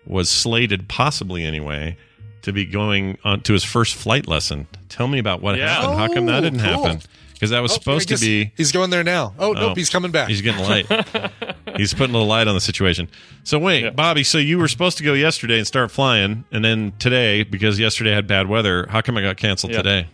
was 0.07 0.27
slated, 0.27 0.89
possibly 0.89 1.45
anyway, 1.45 1.97
to 2.45 2.53
be 2.53 2.65
going 2.65 3.17
on 3.23 3.41
to 3.41 3.53
his 3.53 3.63
first 3.63 3.95
flight 3.95 4.27
lesson. 4.27 4.67
Tell 4.89 5.07
me 5.07 5.19
about 5.19 5.41
what 5.41 5.57
Yeah. 5.57 5.67
happened. 5.67 5.99
How 5.99 6.07
come 6.13 6.25
that 6.27 6.37
Oh, 6.37 6.41
didn't 6.41 6.59
cool. 6.61 6.83
happen? 6.83 7.01
Because 7.33 7.49
that 7.49 7.59
was 7.61 7.71
Oh, 7.71 7.75
supposed 7.75 8.07
to 8.09 8.17
be. 8.17 8.51
He's 8.55 8.71
going 8.71 8.91
there 8.91 9.03
now. 9.03 9.33
Oh, 9.37 9.49
Oh. 9.49 9.53
nope, 9.53 9.77
he's 9.77 9.89
coming 9.89 10.11
back. 10.11 10.29
He's 10.29 10.41
getting 10.41 10.63
light. 10.63 10.85
He's 11.77 11.93
putting 11.93 12.11
a 12.15 12.17
little 12.19 12.27
light 12.29 12.47
on 12.47 12.55
the 12.55 12.61
situation. 12.61 13.09
So 13.43 13.59
wait, 13.59 13.93
Bobby. 13.97 14.23
So 14.23 14.37
you 14.37 14.57
were 14.57 14.69
supposed 14.69 14.97
to 14.99 15.03
go 15.03 15.11
yesterday 15.11 15.57
and 15.57 15.67
start 15.67 15.91
flying, 15.91 16.45
and 16.49 16.63
then 16.63 16.93
today, 16.99 17.43
because 17.43 17.77
yesterday 17.77 18.11
had 18.13 18.27
bad 18.27 18.47
weather, 18.47 18.87
how 18.89 19.01
come 19.01 19.17
it 19.17 19.23
got 19.23 19.35
canceled 19.35 19.73
Yeah. 19.73 19.81
today? 19.81 20.07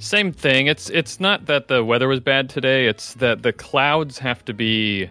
Same 0.00 0.32
thing. 0.32 0.66
It's 0.66 0.90
it's 0.90 1.20
not 1.20 1.46
that 1.46 1.68
the 1.68 1.84
weather 1.84 2.08
was 2.08 2.18
bad 2.18 2.48
today. 2.48 2.86
It's 2.86 3.14
that 3.14 3.42
the 3.44 3.52
clouds 3.52 4.18
have 4.18 4.44
to 4.46 4.52
be 4.52 5.08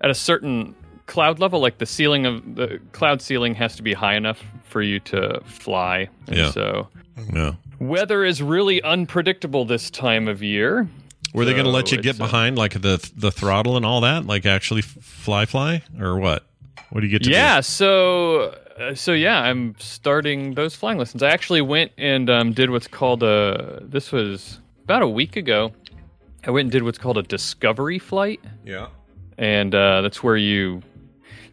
at 0.00 0.10
a 0.10 0.14
certain 0.14 0.76
cloud 1.06 1.38
level. 1.38 1.60
Like 1.60 1.78
the 1.78 1.86
ceiling 1.86 2.26
of 2.26 2.54
the 2.54 2.80
cloud 2.92 3.20
ceiling 3.22 3.54
has 3.56 3.76
to 3.76 3.82
be 3.82 3.92
high 3.94 4.14
enough 4.14 4.42
for 4.64 4.82
you 4.82 5.00
to 5.00 5.40
fly. 5.44 6.08
And 6.26 6.36
Yeah. 6.36 6.50
So 6.50 6.88
Yeah. 7.32 7.52
weather 7.78 8.24
is 8.24 8.42
really 8.42 8.82
unpredictable 8.82 9.64
this 9.64 9.90
time 9.90 10.28
of 10.28 10.42
year. 10.42 10.88
Were 11.32 11.44
they 11.44 11.52
going 11.52 11.64
to 11.64 11.70
let 11.70 11.90
you 11.90 12.00
get 12.00 12.20
uh, 12.20 12.24
behind 12.24 12.56
like 12.56 12.80
the 12.80 13.10
the 13.16 13.32
throttle 13.32 13.76
and 13.76 13.84
all 13.84 14.00
that, 14.02 14.24
like 14.26 14.46
actually 14.46 14.82
fly 14.82 15.46
fly, 15.46 15.82
or 16.00 16.18
what? 16.18 16.44
What 16.90 17.00
do 17.00 17.06
you 17.08 17.12
get 17.12 17.24
to 17.24 17.30
yeah 17.30 17.60
so 17.60 18.54
uh, 18.78 18.94
so 18.94 19.12
yeah 19.12 19.40
i'm 19.40 19.74
starting 19.80 20.54
those 20.54 20.76
flying 20.76 20.96
lessons 20.96 21.24
i 21.24 21.28
actually 21.30 21.60
went 21.60 21.90
and 21.98 22.30
um, 22.30 22.52
did 22.52 22.70
what's 22.70 22.86
called 22.86 23.24
a 23.24 23.80
this 23.82 24.12
was 24.12 24.60
about 24.84 25.02
a 25.02 25.08
week 25.08 25.34
ago 25.34 25.72
i 26.46 26.52
went 26.52 26.66
and 26.66 26.70
did 26.72 26.84
what's 26.84 26.98
called 26.98 27.18
a 27.18 27.22
discovery 27.24 27.98
flight? 27.98 28.40
Yeah. 28.64 28.88
and 29.38 29.74
uh, 29.74 30.02
that's 30.02 30.22
where 30.22 30.36
you 30.36 30.82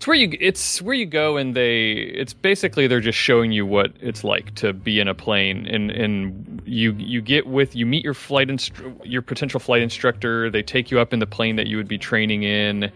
it's 0.02 0.08
where 0.08 0.18
you 0.18 0.36
it's 0.40 0.82
where 0.82 0.96
you 0.96 1.06
go 1.06 1.38
and 1.38 1.56
they 1.56 1.92
it's 1.92 2.34
basically 2.34 2.88
they're 2.88 3.00
just 3.00 3.20
showing 3.20 3.52
you 3.52 3.68
what 3.68 3.94
it's 4.00 4.24
like 4.24 4.56
to 4.56 4.74
be 4.74 5.00
in 5.00 5.08
a 5.08 5.14
plane 5.14 5.68
and 5.68 5.92
and 5.92 6.60
you 6.66 6.94
you 6.94 7.22
get 7.22 7.46
with 7.46 7.76
you 7.76 7.86
meet 7.86 8.04
your 8.04 8.16
flight 8.16 8.48
instru- 8.48 9.00
your 9.04 9.22
potential 9.22 9.60
flight 9.60 9.84
instructor. 9.84 10.50
They 10.50 10.64
take 10.64 10.90
you 10.90 11.00
up 11.00 11.14
in 11.14 11.20
the 11.20 11.28
plane 11.28 11.56
that 11.58 11.68
you 11.68 11.78
would 11.78 11.88
be 11.88 12.00
training 12.00 12.42
in 12.42 12.92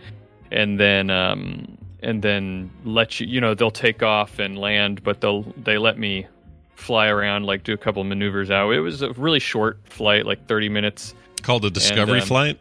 and 0.49 0.80
then 0.80 1.12
um 1.12 1.78
and 2.01 2.24
then 2.24 2.72
let 2.86 3.20
you 3.20 3.28
you 3.28 3.39
know 3.39 3.53
they'll 3.53 3.70
take 3.70 4.01
off 4.01 4.39
and 4.39 4.58
land 4.58 5.03
but 5.03 5.22
they'll 5.22 5.43
they 5.58 5.78
let 5.78 5.99
me 5.99 6.26
fly 6.74 7.06
around 7.06 7.45
like 7.45 7.64
do 7.64 7.74
a 7.74 7.78
couple 7.78 8.03
maneuvers 8.03 8.49
out. 8.49 8.72
It 8.72 8.80
was 8.80 9.03
a 9.03 9.12
really 9.12 9.39
short 9.39 9.78
flight 9.86 10.26
like 10.26 10.47
30 10.47 10.70
minutes. 10.70 11.14
Called 11.43 11.66
a 11.66 11.70
discovery 11.70 12.14
And, 12.14 12.22
um, 12.24 12.28
flight. 12.28 12.60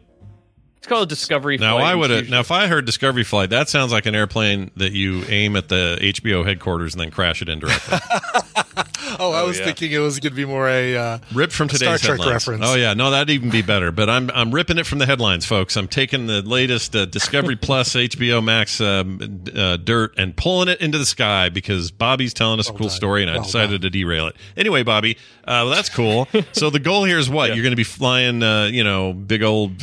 It's 0.85 0.91
called 0.91 1.07
a 1.07 1.09
discovery 1.09 1.57
Now 1.57 1.77
I 1.79 1.95
would 1.95 2.11
have. 2.11 2.29
Now 2.29 2.41
if 2.41 2.51
I 2.51 2.67
heard 2.67 2.85
discovery 2.85 3.23
flight, 3.23 3.49
that 3.49 3.69
sounds 3.69 3.91
like 3.91 4.05
an 4.05 4.13
airplane 4.13 4.69
that 4.77 4.91
you 4.91 5.23
aim 5.29 5.55
at 5.55 5.67
the 5.67 5.97
HBO 5.99 6.45
headquarters 6.45 6.93
and 6.93 7.01
then 7.01 7.09
crash 7.09 7.41
it 7.41 7.49
indirectly. 7.49 7.97
oh, 9.19 9.31
I 9.31 9.41
Oh, 9.41 9.47
was 9.47 9.57
yeah. 9.57 9.65
thinking 9.65 9.91
it 9.91 9.97
was 9.97 10.19
going 10.19 10.31
to 10.33 10.35
be 10.35 10.45
more 10.45 10.69
a 10.69 10.95
uh, 10.95 11.17
Ripped 11.33 11.53
from 11.53 11.69
Star 11.69 11.79
today's 11.97 12.01
Trek 12.01 12.19
headlines. 12.19 12.31
reference. 12.47 12.63
Oh 12.67 12.75
yeah, 12.75 12.93
no, 12.93 13.09
that'd 13.09 13.31
even 13.31 13.49
be 13.49 13.63
better. 13.63 13.91
But 13.91 14.11
I'm 14.11 14.29
I'm 14.35 14.53
ripping 14.53 14.77
it 14.77 14.85
from 14.85 14.99
the 14.99 15.07
headlines, 15.07 15.43
folks. 15.45 15.75
I'm 15.75 15.87
taking 15.87 16.27
the 16.27 16.43
latest 16.43 16.95
uh, 16.95 17.05
Discovery 17.05 17.55
Plus 17.55 17.89
HBO 17.95 18.43
Max 18.43 18.79
um, 18.79 19.43
uh, 19.55 19.77
dirt 19.77 20.13
and 20.19 20.37
pulling 20.37 20.67
it 20.69 20.81
into 20.81 20.99
the 20.99 21.05
sky 21.07 21.49
because 21.49 21.89
Bobby's 21.89 22.35
telling 22.35 22.59
us 22.59 22.69
a 22.69 22.73
cool 22.73 22.89
story, 22.89 23.23
and 23.23 23.31
I 23.31 23.35
Well 23.37 23.43
decided 23.43 23.81
to 23.81 23.89
derail 23.89 24.27
it. 24.27 24.35
Anyway, 24.55 24.83
Bobby, 24.83 25.17
uh, 25.45 25.65
well, 25.65 25.69
that's 25.69 25.89
cool. 25.89 26.27
so 26.51 26.69
the 26.69 26.79
goal 26.79 27.05
here 27.05 27.17
is 27.17 27.27
what? 27.27 27.47
You're 27.55 27.63
going 27.63 27.71
to 27.71 27.75
be 27.75 27.83
flying, 27.83 28.43
uh, 28.43 28.65
you 28.65 28.83
know, 28.83 29.13
big 29.13 29.41
old 29.41 29.81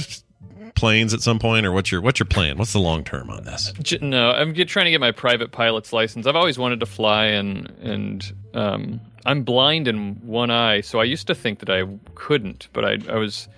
planes 0.74 1.14
at 1.14 1.20
some 1.20 1.38
point, 1.38 1.66
or 1.66 1.72
what's 1.72 1.90
your 1.90 2.00
what's 2.00 2.18
your 2.18 2.26
plan? 2.26 2.58
What's 2.58 2.72
the 2.72 2.80
long 2.80 3.04
term 3.04 3.30
on 3.30 3.44
this? 3.44 3.72
No, 4.00 4.30
I'm 4.30 4.52
get, 4.52 4.68
trying 4.68 4.86
to 4.86 4.90
get 4.90 5.00
my 5.00 5.12
private 5.12 5.52
pilot's 5.52 5.92
license. 5.92 6.26
I've 6.26 6.36
always 6.36 6.58
wanted 6.58 6.80
to 6.80 6.86
fly, 6.86 7.26
and 7.26 7.70
and 7.82 8.32
um, 8.54 9.00
I'm 9.24 9.42
blind 9.42 9.88
in 9.88 10.14
one 10.26 10.50
eye, 10.50 10.80
so 10.80 11.00
I 11.00 11.04
used 11.04 11.26
to 11.28 11.34
think 11.34 11.60
that 11.60 11.70
I 11.70 11.84
couldn't, 12.14 12.68
but 12.72 12.84
I 12.84 12.98
I 13.08 13.16
was 13.16 13.48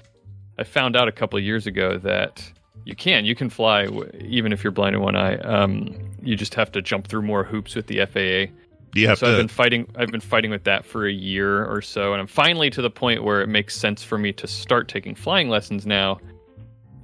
I 0.59 0.65
found 0.65 0.97
out 0.97 1.09
a 1.09 1.13
couple 1.13 1.39
of 1.39 1.45
years 1.45 1.67
ago 1.67 1.99
that 1.99 2.51
you 2.85 2.95
can 2.95 3.25
you 3.25 3.35
can 3.35 3.51
fly 3.51 3.89
even 4.21 4.53
if 4.53 4.63
you're 4.63 4.73
blind 4.73 4.95
in 4.95 5.03
one 5.03 5.17
eye. 5.17 5.37
Um, 5.39 5.95
you 6.23 6.37
just 6.37 6.55
have 6.55 6.73
to 6.73 6.83
jump 6.83 7.07
through 7.07 7.23
more 7.23 7.45
hoops 7.45 7.75
with 7.75 7.87
the 7.87 8.05
FAA. 8.07 8.53
Do 8.93 9.01
you 9.01 9.09
have 9.09 9.19
so 9.19 9.27
to? 9.27 9.33
I've 9.33 9.39
been 9.39 9.49
fighting. 9.49 9.89
I've 9.97 10.11
been 10.11 10.21
fighting 10.21 10.51
with 10.51 10.65
that 10.65 10.85
for 10.85 11.07
a 11.07 11.13
year 11.13 11.65
or 11.65 11.83
so, 11.83 12.13
and 12.13 12.21
I'm 12.21 12.27
finally 12.27 12.71
to 12.71 12.83
the 12.83 12.91
point 12.91 13.25
where 13.25 13.43
it 13.43 13.49
makes 13.49 13.77
sense 13.77 14.03
for 14.05 14.19
me 14.19 14.33
to 14.35 14.47
start 14.47 14.89
taking 14.89 15.15
flying 15.15 15.49
lessons 15.49 15.85
now. 15.85 16.21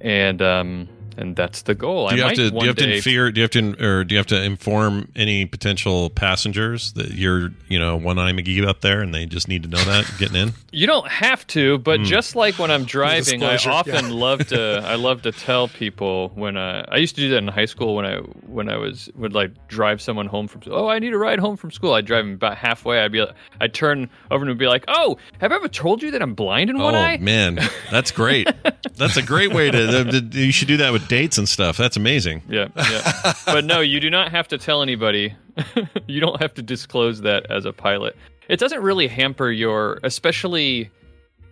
And 0.03 0.41
um, 0.41 0.89
and 1.17 1.35
that's 1.35 1.63
the 1.63 1.75
goal. 1.75 2.09
do 2.09 2.15
you 2.15 2.23
I 2.23 2.27
have 2.27 2.35
to 2.35 2.51
do 2.51 2.57
you 2.61 2.67
have 2.67 2.75
to 2.77 3.01
fear 3.01 3.31
do 3.31 3.39
you 3.39 3.43
have 3.43 3.51
to 3.51 3.85
or 3.85 4.03
do 4.03 4.13
you 4.15 4.17
have 4.19 4.27
to 4.27 4.41
inform 4.41 5.11
any 5.15 5.45
potential 5.45 6.09
passengers 6.09 6.93
that 6.93 7.11
you're 7.11 7.51
you 7.67 7.79
know 7.79 7.95
one 7.97 8.17
eye 8.19 8.31
McGee 8.31 8.65
up 8.67 8.81
there 8.81 9.01
and 9.01 9.13
they 9.13 9.25
just 9.25 9.47
need 9.47 9.63
to 9.63 9.69
know 9.69 9.83
that 9.83 10.11
getting 10.17 10.35
in? 10.37 10.53
You 10.73 10.87
don't 10.87 11.09
have 11.09 11.45
to, 11.47 11.79
but 11.79 11.99
Hmm. 11.99 12.05
just 12.05 12.33
like 12.37 12.57
when 12.57 12.71
I'm 12.71 12.85
driving, 12.85 13.43
I 13.43 13.57
often 13.57 14.05
yeah. 14.07 14.13
love 14.13 14.47
to. 14.47 14.81
I 14.85 14.95
love 14.95 15.23
to 15.23 15.33
tell 15.33 15.67
people 15.67 16.31
when 16.33 16.55
I. 16.55 16.85
I 16.87 16.95
used 16.95 17.15
to 17.15 17.21
do 17.21 17.29
that 17.31 17.39
in 17.39 17.49
high 17.49 17.65
school 17.65 17.93
when 17.95 18.05
I 18.05 18.19
when 18.47 18.69
I 18.69 18.77
was 18.77 19.09
would 19.15 19.33
like 19.33 19.51
drive 19.67 20.01
someone 20.01 20.27
home 20.27 20.47
from. 20.47 20.61
Oh, 20.71 20.87
I 20.87 20.99
need 20.99 21.11
a 21.11 21.17
ride 21.17 21.39
home 21.39 21.57
from 21.57 21.71
school. 21.71 21.93
I'd 21.93 22.05
drive 22.05 22.23
them 22.23 22.35
about 22.35 22.55
halfway. 22.57 23.01
I'd 23.01 23.11
be. 23.11 23.19
like- 23.19 23.35
I'd 23.59 23.73
turn 23.73 24.09
over 24.31 24.45
and 24.47 24.57
be 24.57 24.67
like, 24.67 24.85
Oh, 24.87 25.17
have 25.41 25.51
I 25.51 25.55
ever 25.55 25.67
told 25.67 26.01
you 26.01 26.11
that 26.11 26.21
I'm 26.21 26.35
blind 26.35 26.69
in 26.69 26.77
one 26.79 26.95
oh 26.95 26.99
eye? 26.99 27.17
man, 27.17 27.59
that's 27.91 28.11
great. 28.11 28.47
that's 28.95 29.17
a 29.17 29.21
great 29.21 29.53
way 29.53 29.71
to, 29.71 30.05
to- 30.21 30.39
You 30.39 30.53
should 30.53 30.69
do 30.69 30.77
that 30.77 30.93
with 30.93 31.00
dates 31.07 31.37
and 31.37 31.47
stuff. 31.47 31.77
That's 31.77 31.97
amazing. 31.97 32.41
Yeah, 32.49 32.67
yeah. 32.75 33.33
but 33.45 33.65
no, 33.65 33.79
you 33.81 33.99
do 33.99 34.09
not 34.09 34.31
have 34.31 34.47
to 34.49 34.57
tell 34.57 34.81
anybody. 34.81 35.35
you 36.07 36.19
don't 36.21 36.41
have 36.41 36.53
to 36.55 36.61
disclose 36.61 37.21
that 37.21 37.49
as 37.51 37.65
a 37.65 37.73
pilot. 37.73 38.15
It 38.47 38.59
doesn't 38.59 38.81
really 38.81 39.07
hamper 39.07 39.49
your, 39.51 39.99
especially. 40.03 40.89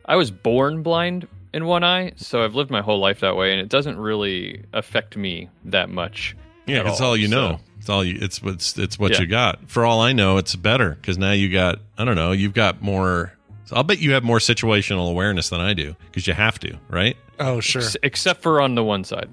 I 0.06 0.16
was 0.16 0.32
born 0.32 0.82
blind 0.84 1.28
in 1.54 1.66
one 1.66 1.84
eye, 1.84 2.14
so 2.16 2.44
I've 2.44 2.56
lived 2.56 2.72
my 2.72 2.82
whole 2.82 3.00
life 3.00 3.20
that 3.20 3.36
way, 3.36 3.52
and 3.52 3.62
it 3.62 3.70
doesn't 3.70 3.98
really 4.00 4.64
affect 4.74 5.16
me 5.16 5.50
that 5.66 5.90
much. 5.90 6.36
Yeah, 6.66 6.80
it's 6.80 6.86
that's 6.90 7.02
all 7.02 7.16
you 7.18 7.28
so- 7.28 7.36
know. 7.36 7.60
It's 7.80 7.88
all 7.90 8.04
you. 8.04 8.18
It's 8.22 8.44
what's 8.44 8.78
it's 8.78 9.00
what 9.00 9.14
Yeah. 9.14 9.22
you 9.22 9.28
got. 9.28 9.70
For 9.70 9.86
all 9.86 10.02
I 10.02 10.12
know, 10.12 10.38
it's 10.38 10.54
better 10.56 10.90
because 10.96 11.18
now 11.18 11.32
you 11.32 11.50
got. 11.50 11.80
I 11.98 12.04
don't 12.04 12.16
know. 12.16 12.34
You've 12.34 12.54
got 12.54 12.82
more. 12.82 13.32
I'll 13.76 13.84
bet 13.84 14.00
you 14.00 14.12
have 14.14 14.24
more 14.24 14.40
situational 14.40 15.10
awareness 15.10 15.50
than 15.50 15.60
I 15.62 15.74
do 15.74 15.96
because 16.08 16.28
you 16.28 16.34
have 16.34 16.60
to, 16.60 16.78
right? 16.90 17.16
Oh, 17.40 17.60
sure. 17.60 17.82
S- 17.82 17.98
except 18.04 18.42
for 18.42 18.62
on 18.62 18.76
the 18.76 18.84
one 18.84 19.04
side. 19.04 19.30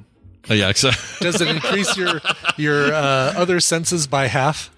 Oh 0.48 0.54
yeah. 0.54 0.68
Except, 0.68 0.96
Does 1.20 1.40
it 1.40 1.48
increase 1.48 1.96
your 1.96 2.20
your 2.56 2.92
uh, 2.94 3.34
other 3.36 3.58
senses 3.60 4.06
by 4.06 4.26
half? 4.26 4.70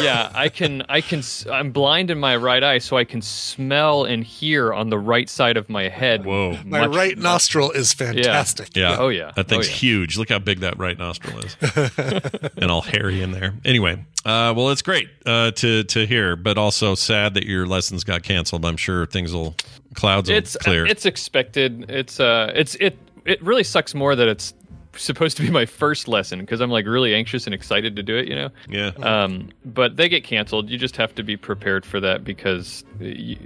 Yeah, 0.00 0.30
I 0.34 0.48
can. 0.48 0.82
I 0.88 1.00
can. 1.00 1.22
I'm 1.50 1.70
blind 1.72 2.10
in 2.10 2.18
my 2.18 2.36
right 2.36 2.62
eye, 2.62 2.78
so 2.78 2.96
I 2.96 3.04
can 3.04 3.20
smell 3.22 4.04
and 4.04 4.24
hear 4.24 4.72
on 4.72 4.90
the 4.90 4.98
right 4.98 5.28
side 5.28 5.56
of 5.56 5.68
my 5.68 5.88
head. 5.88 6.24
Whoa. 6.24 6.58
My 6.64 6.86
much- 6.86 6.96
right 6.96 7.18
nostril 7.18 7.70
is 7.70 7.92
fantastic. 7.92 8.76
Yeah. 8.76 8.96
Oh, 8.98 9.08
yeah. 9.08 9.32
That 9.36 9.48
thing's 9.48 9.66
Oh, 9.66 9.70
yeah. 9.70 9.76
huge. 9.76 10.16
Look 10.18 10.28
how 10.30 10.38
big 10.38 10.60
that 10.60 10.78
right 10.78 10.98
nostril 10.98 11.38
is, 11.40 11.56
and 12.56 12.70
all 12.70 12.82
hairy 12.82 13.22
in 13.22 13.32
there. 13.32 13.54
Anyway, 13.64 14.04
uh, 14.24 14.52
well, 14.56 14.70
it's 14.70 14.82
great 14.82 15.08
uh, 15.26 15.50
to 15.52 15.84
to 15.84 16.06
hear, 16.06 16.36
but 16.36 16.58
also 16.58 16.94
sad 16.94 17.34
that 17.34 17.44
your 17.44 17.66
lessons 17.66 18.04
got 18.04 18.22
canceled. 18.22 18.64
I'm 18.64 18.76
sure 18.76 19.06
things 19.06 19.32
will 19.32 19.54
clouds 19.94 20.28
will 20.28 20.36
it's 20.38 20.56
clear. 20.56 20.86
it's 20.86 21.06
expected. 21.06 21.86
It's 21.90 22.18
uh, 22.20 22.52
it's 22.54 22.74
it. 22.76 22.98
It 23.24 23.42
really 23.42 23.64
sucks 23.64 23.92
more 23.92 24.14
that 24.14 24.28
it's 24.28 24.54
supposed 24.96 25.36
to 25.38 25.42
be 25.42 25.50
my 25.50 25.66
first 25.66 26.08
lesson 26.08 26.40
because 26.40 26.60
I'm 26.60 26.70
like 26.70 26.86
really 26.86 27.14
anxious 27.14 27.46
and 27.46 27.54
excited 27.54 27.96
to 27.96 28.02
do 28.02 28.16
it. 28.16 28.28
You 28.28 28.34
know. 28.34 28.50
yeah. 28.68 28.90
Um, 29.02 29.50
but 29.64 29.96
they 29.96 30.08
get 30.08 30.24
canceled. 30.24 30.68
You 30.70 30.78
just 30.78 30.96
have 30.96 31.14
to 31.16 31.22
be 31.22 31.36
prepared 31.36 31.84
for 31.86 32.00
that 32.00 32.24
because, 32.24 32.84
you, 33.00 33.36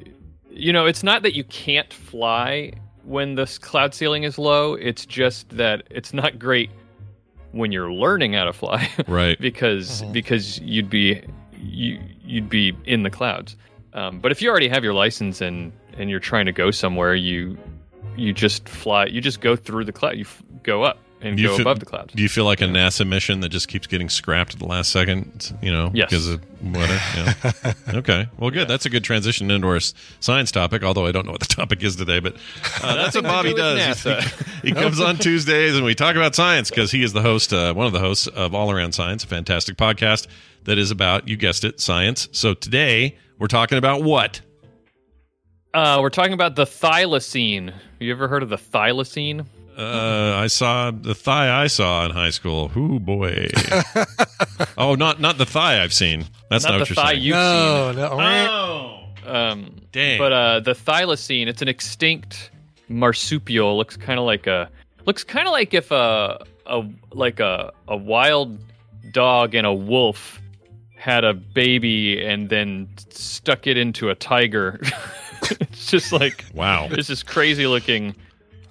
you 0.50 0.72
know, 0.72 0.86
it's 0.86 1.02
not 1.02 1.22
that 1.22 1.34
you 1.34 1.44
can't 1.44 1.92
fly 1.92 2.72
when 3.04 3.34
the 3.34 3.46
cloud 3.60 3.94
ceiling 3.94 4.24
is 4.24 4.38
low. 4.38 4.74
It's 4.74 5.06
just 5.06 5.48
that 5.50 5.84
it's 5.90 6.12
not 6.12 6.38
great 6.38 6.70
when 7.52 7.72
you're 7.72 7.92
learning 7.92 8.34
how 8.34 8.44
to 8.44 8.52
fly, 8.52 8.88
Right. 9.08 9.38
because 9.40 10.02
because 10.12 10.58
you'd 10.60 10.88
be 10.90 11.20
you 11.58 12.00
you'd 12.24 12.48
be 12.48 12.76
in 12.84 13.02
the 13.02 13.10
clouds. 13.10 13.56
Um, 13.92 14.20
but 14.20 14.30
if 14.30 14.40
you 14.40 14.48
already 14.50 14.68
have 14.68 14.84
your 14.84 14.94
license 14.94 15.40
and 15.40 15.72
and 15.98 16.08
you're 16.08 16.20
trying 16.20 16.46
to 16.46 16.52
go 16.52 16.70
somewhere, 16.70 17.14
you 17.14 17.58
you 18.16 18.32
just 18.32 18.68
fly. 18.68 19.06
You 19.06 19.20
just 19.20 19.40
go 19.40 19.56
through 19.56 19.84
the 19.84 19.92
cloud. 19.92 20.16
You 20.16 20.22
f- 20.24 20.42
go 20.62 20.82
up 20.84 20.98
and 21.22 21.36
Do 21.36 21.42
you 21.42 21.48
go 21.48 21.56
feel- 21.56 21.62
above 21.66 21.80
the 21.80 21.86
clouds. 21.86 22.14
Do 22.14 22.22
you 22.22 22.28
feel 22.28 22.44
like 22.44 22.60
a 22.60 22.64
NASA 22.64 23.06
mission 23.06 23.40
that 23.40 23.50
just 23.50 23.68
keeps 23.68 23.86
getting 23.86 24.08
scrapped 24.08 24.54
at 24.54 24.58
the 24.60 24.66
last 24.66 24.90
second? 24.90 25.52
You 25.62 25.70
know, 25.72 25.90
Yes. 25.92 26.08
because 26.10 26.28
of 26.28 26.42
weather. 26.74 26.98
Yeah. 27.16 27.72
okay. 27.98 28.28
Well, 28.38 28.50
good. 28.50 28.68
That's 28.68 28.86
a 28.86 28.90
good 28.90 29.04
transition 29.04 29.50
into 29.50 29.66
our 29.66 29.80
science 30.20 30.50
topic. 30.50 30.82
Although 30.82 31.06
I 31.06 31.12
don't 31.12 31.26
know 31.26 31.32
what 31.32 31.40
the 31.40 31.46
topic 31.54 31.82
is 31.82 31.96
today, 31.96 32.20
but 32.20 32.36
uh, 32.82 32.94
that's 32.96 33.14
what 33.14 33.24
Bobby 33.24 33.50
do 33.50 33.56
does. 33.56 34.02
He, 34.02 34.10
NASA. 34.10 34.60
he 34.62 34.72
comes 34.72 35.00
on 35.00 35.16
Tuesdays 35.16 35.76
and 35.76 35.84
we 35.84 35.94
talk 35.94 36.16
about 36.16 36.34
science 36.34 36.70
because 36.70 36.90
he 36.90 37.02
is 37.02 37.12
the 37.12 37.22
host, 37.22 37.52
uh, 37.52 37.74
one 37.74 37.86
of 37.86 37.92
the 37.92 38.00
hosts 38.00 38.26
of 38.26 38.54
All 38.54 38.70
Around 38.70 38.92
Science, 38.92 39.22
a 39.24 39.26
fantastic 39.26 39.76
podcast 39.76 40.26
that 40.64 40.78
is 40.78 40.90
about, 40.90 41.28
you 41.28 41.36
guessed 41.36 41.64
it, 41.64 41.80
science. 41.80 42.28
So 42.32 42.54
today 42.54 43.16
we're 43.38 43.46
talking 43.46 43.78
about 43.78 44.02
what? 44.02 44.40
Uh, 45.72 45.98
we're 46.00 46.10
talking 46.10 46.32
about 46.32 46.56
the 46.56 46.64
thylacine. 46.64 47.72
You 48.00 48.10
ever 48.10 48.26
heard 48.28 48.42
of 48.42 48.48
the 48.48 48.56
thylacine? 48.58 49.46
Uh, 49.80 50.34
I 50.36 50.46
saw 50.48 50.90
the 50.90 51.14
thigh 51.14 51.62
I 51.62 51.66
saw 51.68 52.04
in 52.04 52.10
high 52.10 52.30
school. 52.30 52.70
Ooh 52.76 52.98
boy! 53.00 53.48
oh, 54.78 54.94
not 54.94 55.20
not 55.20 55.38
the 55.38 55.46
thigh 55.46 55.82
I've 55.82 55.92
seen. 55.94 56.24
That's 56.50 56.64
not, 56.64 56.72
Not 56.72 56.80
what 56.80 56.88
the 56.88 56.94
you're 56.94 57.02
thigh 57.04 57.10
saying. 57.12 57.22
you've 57.22 57.34
No, 57.34 57.92
seen. 57.92 58.00
no. 58.00 59.04
Oh, 59.26 59.32
Um, 59.32 59.76
Dang. 59.92 60.18
But 60.18 60.32
uh, 60.32 60.60
the 60.60 60.72
thylacine, 60.72 61.46
it's 61.46 61.62
an 61.62 61.68
extinct 61.68 62.50
marsupial. 62.88 63.76
Looks 63.76 63.96
kind 63.96 64.18
of 64.18 64.26
like 64.26 64.46
a 64.46 64.68
looks 65.06 65.24
kind 65.24 65.46
of 65.48 65.52
like 65.52 65.72
if 65.74 65.90
a 65.90 66.44
a 66.66 66.82
like 67.12 67.40
a 67.40 67.72
a 67.88 67.96
wild 67.96 68.58
dog 69.12 69.54
and 69.54 69.66
a 69.66 69.72
wolf 69.74 70.40
had 70.96 71.24
a 71.24 71.32
baby 71.32 72.22
and 72.22 72.50
then 72.50 72.88
stuck 73.08 73.66
it 73.66 73.76
into 73.76 74.10
a 74.10 74.14
tiger. 74.14 74.78
it's 75.42 75.86
just 75.86 76.12
like 76.12 76.44
wow! 76.54 76.86
it's 76.90 77.08
this 77.08 77.22
crazy 77.22 77.66
looking 77.66 78.14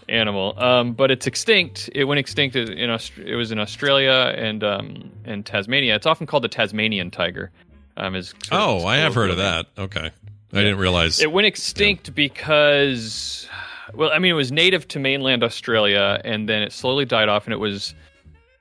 animal. 0.10 0.53
Um, 0.62 0.93
but 0.93 1.12
it's 1.12 1.28
extinct. 1.28 1.89
It 1.93 2.05
went 2.05 2.20
extinct 2.20 2.55
in 2.55 2.89
Aust- 2.89 3.18
it 3.18 3.36
was 3.36 3.51
in 3.51 3.60
Australia 3.60 4.34
and 4.38 4.64
um, 4.64 5.12
and 5.26 5.45
Tasmania. 5.45 5.95
It's 5.95 6.05
often 6.05 6.28
called 6.28 6.43
the 6.43 6.49
Tasmanian 6.49 7.12
tiger. 7.12 7.51
Um, 7.97 8.16
is 8.16 8.34
Oh, 8.51 8.86
I 8.86 8.97
have 8.97 9.14
heard 9.16 9.30
of 9.30 9.38
that. 9.38 9.68
Okay, 9.78 10.10
I 10.53 10.57
didn't 10.57 10.78
realize. 10.78 11.20
it 11.20 11.32
went 11.32 11.47
extinct 11.47 12.16
because, 12.16 13.47
well, 13.93 14.10
I 14.14 14.20
mean, 14.20 14.32
it 14.32 14.36
was 14.36 14.51
native 14.51 14.88
to 14.89 14.99
mainland 14.99 15.43
Australia, 15.43 16.22
and 16.24 16.47
then 16.47 16.62
it 16.62 16.72
slowly 16.72 17.05
died 17.05 17.28
off, 17.30 17.45
and 17.45 17.53
it 17.53 17.57
was, 17.57 17.93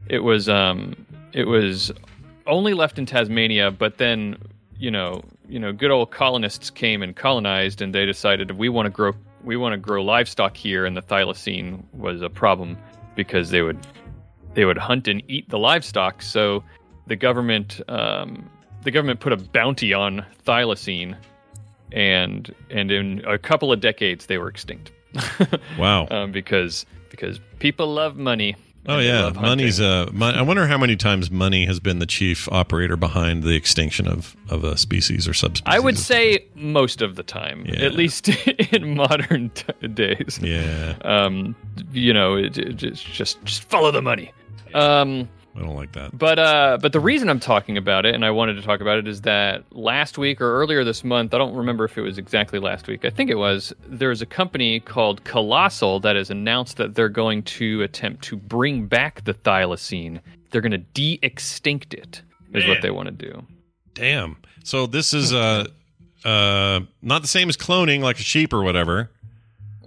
it 0.08 0.20
was, 0.20 0.48
um, 0.48 1.06
it 1.32 1.44
was 1.44 1.92
only 2.46 2.74
left 2.74 2.98
in 2.98 3.06
Tasmania. 3.06 3.70
But 3.70 3.98
then, 3.98 4.38
you 4.76 4.90
know, 4.90 5.22
you 5.48 5.60
know, 5.60 5.72
good 5.72 5.90
old 5.92 6.10
colonists 6.10 6.68
came 6.70 7.00
and 7.02 7.14
colonized, 7.14 7.80
and 7.80 7.94
they 7.94 8.06
decided 8.06 8.50
we 8.52 8.68
want 8.68 8.86
to 8.86 8.90
grow, 8.90 9.12
we 9.48 9.56
want 9.56 9.72
to 9.72 9.78
grow 9.78 10.04
livestock 10.04 10.58
here, 10.58 10.84
and 10.84 10.94
the 10.94 11.00
thylacine 11.00 11.82
was 11.94 12.20
a 12.20 12.28
problem 12.28 12.76
because 13.16 13.48
they 13.48 13.62
would, 13.62 13.78
they 14.52 14.66
would 14.66 14.76
hunt 14.76 15.08
and 15.08 15.22
eat 15.26 15.48
the 15.48 15.58
livestock. 15.58 16.20
So 16.20 16.62
the 17.06 17.16
government, 17.16 17.80
um, 17.88 18.50
the 18.84 18.90
government 18.90 19.20
put 19.20 19.32
a 19.32 19.38
bounty 19.38 19.94
on 19.94 20.24
thylacine 20.44 21.16
and 21.92 22.54
and 22.68 22.90
in 22.90 23.24
a 23.26 23.38
couple 23.38 23.72
of 23.72 23.80
decades 23.80 24.26
they 24.26 24.36
were 24.36 24.48
extinct. 24.48 24.92
Wow. 25.78 26.06
um, 26.10 26.30
because 26.30 26.84
because 27.08 27.40
people 27.58 27.92
love 27.92 28.16
money. 28.16 28.54
Oh 28.86 28.98
yeah, 28.98 29.30
money's 29.34 29.80
uh. 29.80 30.08
Mon- 30.12 30.34
I 30.34 30.40
wonder 30.42 30.66
how 30.66 30.78
many 30.78 30.96
times 30.96 31.30
money 31.30 31.66
has 31.66 31.78
been 31.78 31.98
the 31.98 32.06
chief 32.06 32.48
operator 32.50 32.96
behind 32.96 33.42
the 33.42 33.54
extinction 33.54 34.08
of 34.08 34.34
of 34.48 34.64
a 34.64 34.76
species 34.78 35.28
or 35.28 35.34
subspecies. 35.34 35.64
I 35.66 35.78
would 35.78 35.98
say 35.98 36.46
most 36.54 37.02
of 37.02 37.16
the 37.16 37.22
time, 37.22 37.66
Yeah. 37.66 37.84
at 37.84 37.94
least 37.94 38.28
in 38.72 38.94
modern 38.96 39.50
t- 39.50 39.88
days. 39.88 40.38
Yeah, 40.42 40.94
Um, 41.02 41.54
you 41.92 42.14
know, 42.14 42.34
it, 42.36 42.56
it 42.56 42.76
just 42.76 43.04
just 43.06 43.44
just 43.44 43.62
follow 43.64 43.90
the 43.90 44.00
money. 44.02 44.32
Um, 44.74 45.28
I 45.58 45.62
don't 45.62 45.74
like 45.74 45.92
that. 45.92 46.16
But 46.16 46.38
uh, 46.38 46.78
but 46.80 46.92
the 46.92 47.00
reason 47.00 47.28
I'm 47.28 47.40
talking 47.40 47.76
about 47.76 48.06
it, 48.06 48.14
and 48.14 48.24
I 48.24 48.30
wanted 48.30 48.54
to 48.54 48.62
talk 48.62 48.80
about 48.80 48.98
it, 48.98 49.08
is 49.08 49.22
that 49.22 49.64
last 49.72 50.16
week 50.16 50.40
or 50.40 50.60
earlier 50.60 50.84
this 50.84 51.02
month, 51.02 51.34
I 51.34 51.38
don't 51.38 51.54
remember 51.54 51.84
if 51.84 51.98
it 51.98 52.02
was 52.02 52.16
exactly 52.16 52.60
last 52.60 52.86
week. 52.86 53.04
I 53.04 53.10
think 53.10 53.28
it 53.28 53.34
was. 53.34 53.72
There's 53.86 54.22
a 54.22 54.26
company 54.26 54.78
called 54.78 55.24
Colossal 55.24 55.98
that 56.00 56.14
has 56.14 56.30
announced 56.30 56.76
that 56.76 56.94
they're 56.94 57.08
going 57.08 57.42
to 57.44 57.82
attempt 57.82 58.22
to 58.24 58.36
bring 58.36 58.86
back 58.86 59.24
the 59.24 59.34
thylacine. 59.34 60.20
They're 60.50 60.60
going 60.60 60.72
to 60.72 60.78
de-extinct 60.78 61.92
it. 61.92 62.22
Is 62.54 62.64
Man. 62.64 62.68
what 62.68 62.82
they 62.82 62.90
want 62.90 63.06
to 63.06 63.12
do. 63.12 63.46
Damn. 63.92 64.38
So 64.64 64.86
this 64.86 65.12
is 65.12 65.34
uh 65.34 65.66
uh 66.24 66.80
not 67.02 67.22
the 67.22 67.28
same 67.28 67.48
as 67.48 67.56
cloning, 67.56 68.00
like 68.00 68.18
a 68.18 68.22
sheep 68.22 68.52
or 68.52 68.62
whatever. 68.62 69.10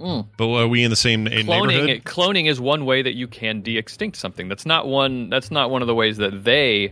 Mm. 0.02 0.28
But 0.38 0.50
are 0.54 0.68
we 0.68 0.84
in 0.84 0.90
the 0.90 0.96
same 0.96 1.26
Cloning, 1.28 1.68
neighborhood? 1.68 2.04
cloning 2.06 2.48
is 2.50 2.60
one 2.60 2.86
way 2.86 3.02
that 3.04 3.14
you 3.14 3.28
can 3.28 3.62
de-extinct 3.62 4.18
something. 4.18 4.48
That's 4.48 4.66
not 4.66 4.88
one. 4.88 5.30
That's 5.30 5.52
not 5.52 5.70
one 5.70 5.82
of 5.82 5.88
the 5.88 5.96
ways 5.96 6.18
that 6.18 6.44
they. 6.44 6.92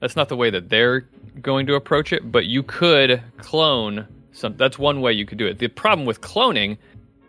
That's 0.00 0.16
not 0.16 0.28
the 0.28 0.36
way 0.36 0.50
that 0.50 0.68
they're 0.70 1.00
going 1.42 1.66
to 1.66 1.74
approach 1.74 2.12
it. 2.12 2.32
But 2.32 2.46
you 2.46 2.62
could 2.62 3.22
clone 3.38 4.06
some. 4.32 4.56
That's 4.56 4.78
one 4.78 5.00
way 5.02 5.12
you 5.12 5.26
could 5.26 5.38
do 5.38 5.46
it. 5.46 5.58
The 5.58 5.68
problem 5.68 6.06
with 6.06 6.20
cloning 6.22 6.78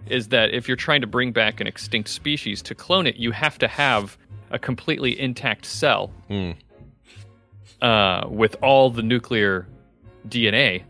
is 0.08 0.30
that 0.30 0.52
if 0.54 0.68
you're 0.70 0.78
trying 0.78 1.02
to 1.02 1.08
bring 1.08 1.34
back 1.34 1.60
an 1.60 1.68
extinct 1.68 2.08
species 2.10 2.62
to 2.62 2.74
clone 2.74 3.06
it, 3.08 3.18
you 3.18 3.32
have 3.32 3.58
to 3.60 3.68
have 3.68 4.18
a 4.52 4.58
completely 4.58 5.20
intact 5.20 5.66
cell 5.66 6.08
Hmm. 6.30 6.52
uh, 7.82 8.26
with 8.30 8.56
all 8.62 8.90
the 8.90 9.02
nuclear 9.04 9.68
DNA 10.30 10.84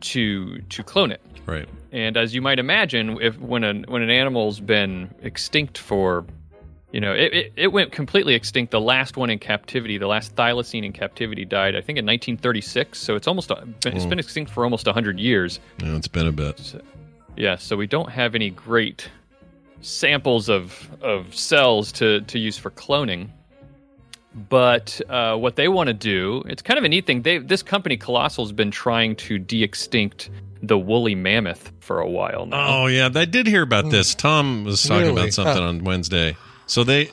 to 0.00 0.60
to 0.62 0.82
clone 0.82 1.12
it. 1.12 1.20
Right. 1.50 1.68
And 1.92 2.16
as 2.16 2.34
you 2.34 2.40
might 2.42 2.58
imagine, 2.58 3.18
if 3.20 3.38
when 3.40 3.64
an 3.64 3.84
when 3.88 4.02
an 4.02 4.10
animal's 4.10 4.60
been 4.60 5.12
extinct 5.22 5.78
for, 5.78 6.24
you 6.92 7.00
know, 7.00 7.12
it, 7.12 7.32
it, 7.34 7.52
it 7.56 7.68
went 7.72 7.90
completely 7.92 8.34
extinct. 8.34 8.70
The 8.70 8.80
last 8.80 9.16
one 9.16 9.30
in 9.30 9.38
captivity, 9.40 9.98
the 9.98 10.06
last 10.06 10.36
thylacine 10.36 10.84
in 10.84 10.92
captivity, 10.92 11.44
died 11.44 11.74
I 11.74 11.80
think 11.80 11.98
in 11.98 12.06
1936. 12.06 12.98
So 12.98 13.16
it's 13.16 13.26
almost 13.26 13.50
it's 13.84 14.04
Mm. 14.04 14.08
been 14.08 14.18
extinct 14.20 14.50
for 14.52 14.64
almost 14.64 14.86
hundred 14.86 15.18
years. 15.18 15.58
Yeah, 15.82 15.96
it's 15.96 16.08
been 16.08 16.28
a 16.28 16.32
bit. 16.32 16.80
Yeah, 17.36 17.56
so 17.56 17.76
we 17.76 17.86
don't 17.86 18.10
have 18.10 18.34
any 18.34 18.50
great 18.50 19.08
samples 19.80 20.48
of 20.48 20.88
of 21.02 21.34
cells 21.34 21.90
to 21.92 22.20
to 22.20 22.38
use 22.38 22.56
for 22.58 22.70
cloning. 22.70 23.30
But 24.48 25.00
uh, 25.08 25.36
what 25.36 25.56
they 25.56 25.66
want 25.66 25.88
to 25.88 25.94
do, 25.94 26.44
it's 26.46 26.62
kind 26.62 26.78
of 26.78 26.84
a 26.84 26.88
neat 26.88 27.06
thing. 27.06 27.22
They 27.22 27.38
this 27.38 27.62
company 27.64 27.96
Colossal's 27.96 28.52
been 28.52 28.70
trying 28.70 29.16
to 29.16 29.38
de-extinct 29.38 30.30
the 30.62 30.78
woolly 30.78 31.14
mammoth 31.14 31.72
for 31.80 32.00
a 32.00 32.08
while 32.08 32.46
now. 32.46 32.82
Oh 32.82 32.86
yeah, 32.86 33.08
I 33.14 33.24
did 33.24 33.46
hear 33.46 33.62
about 33.62 33.90
this. 33.90 34.14
Tom 34.14 34.64
was 34.64 34.82
talking 34.82 35.06
Really? 35.08 35.20
about 35.22 35.32
something 35.32 35.56
Huh. 35.62 35.68
on 35.68 35.84
Wednesday. 35.84 36.36
So 36.66 36.84
they, 36.84 37.10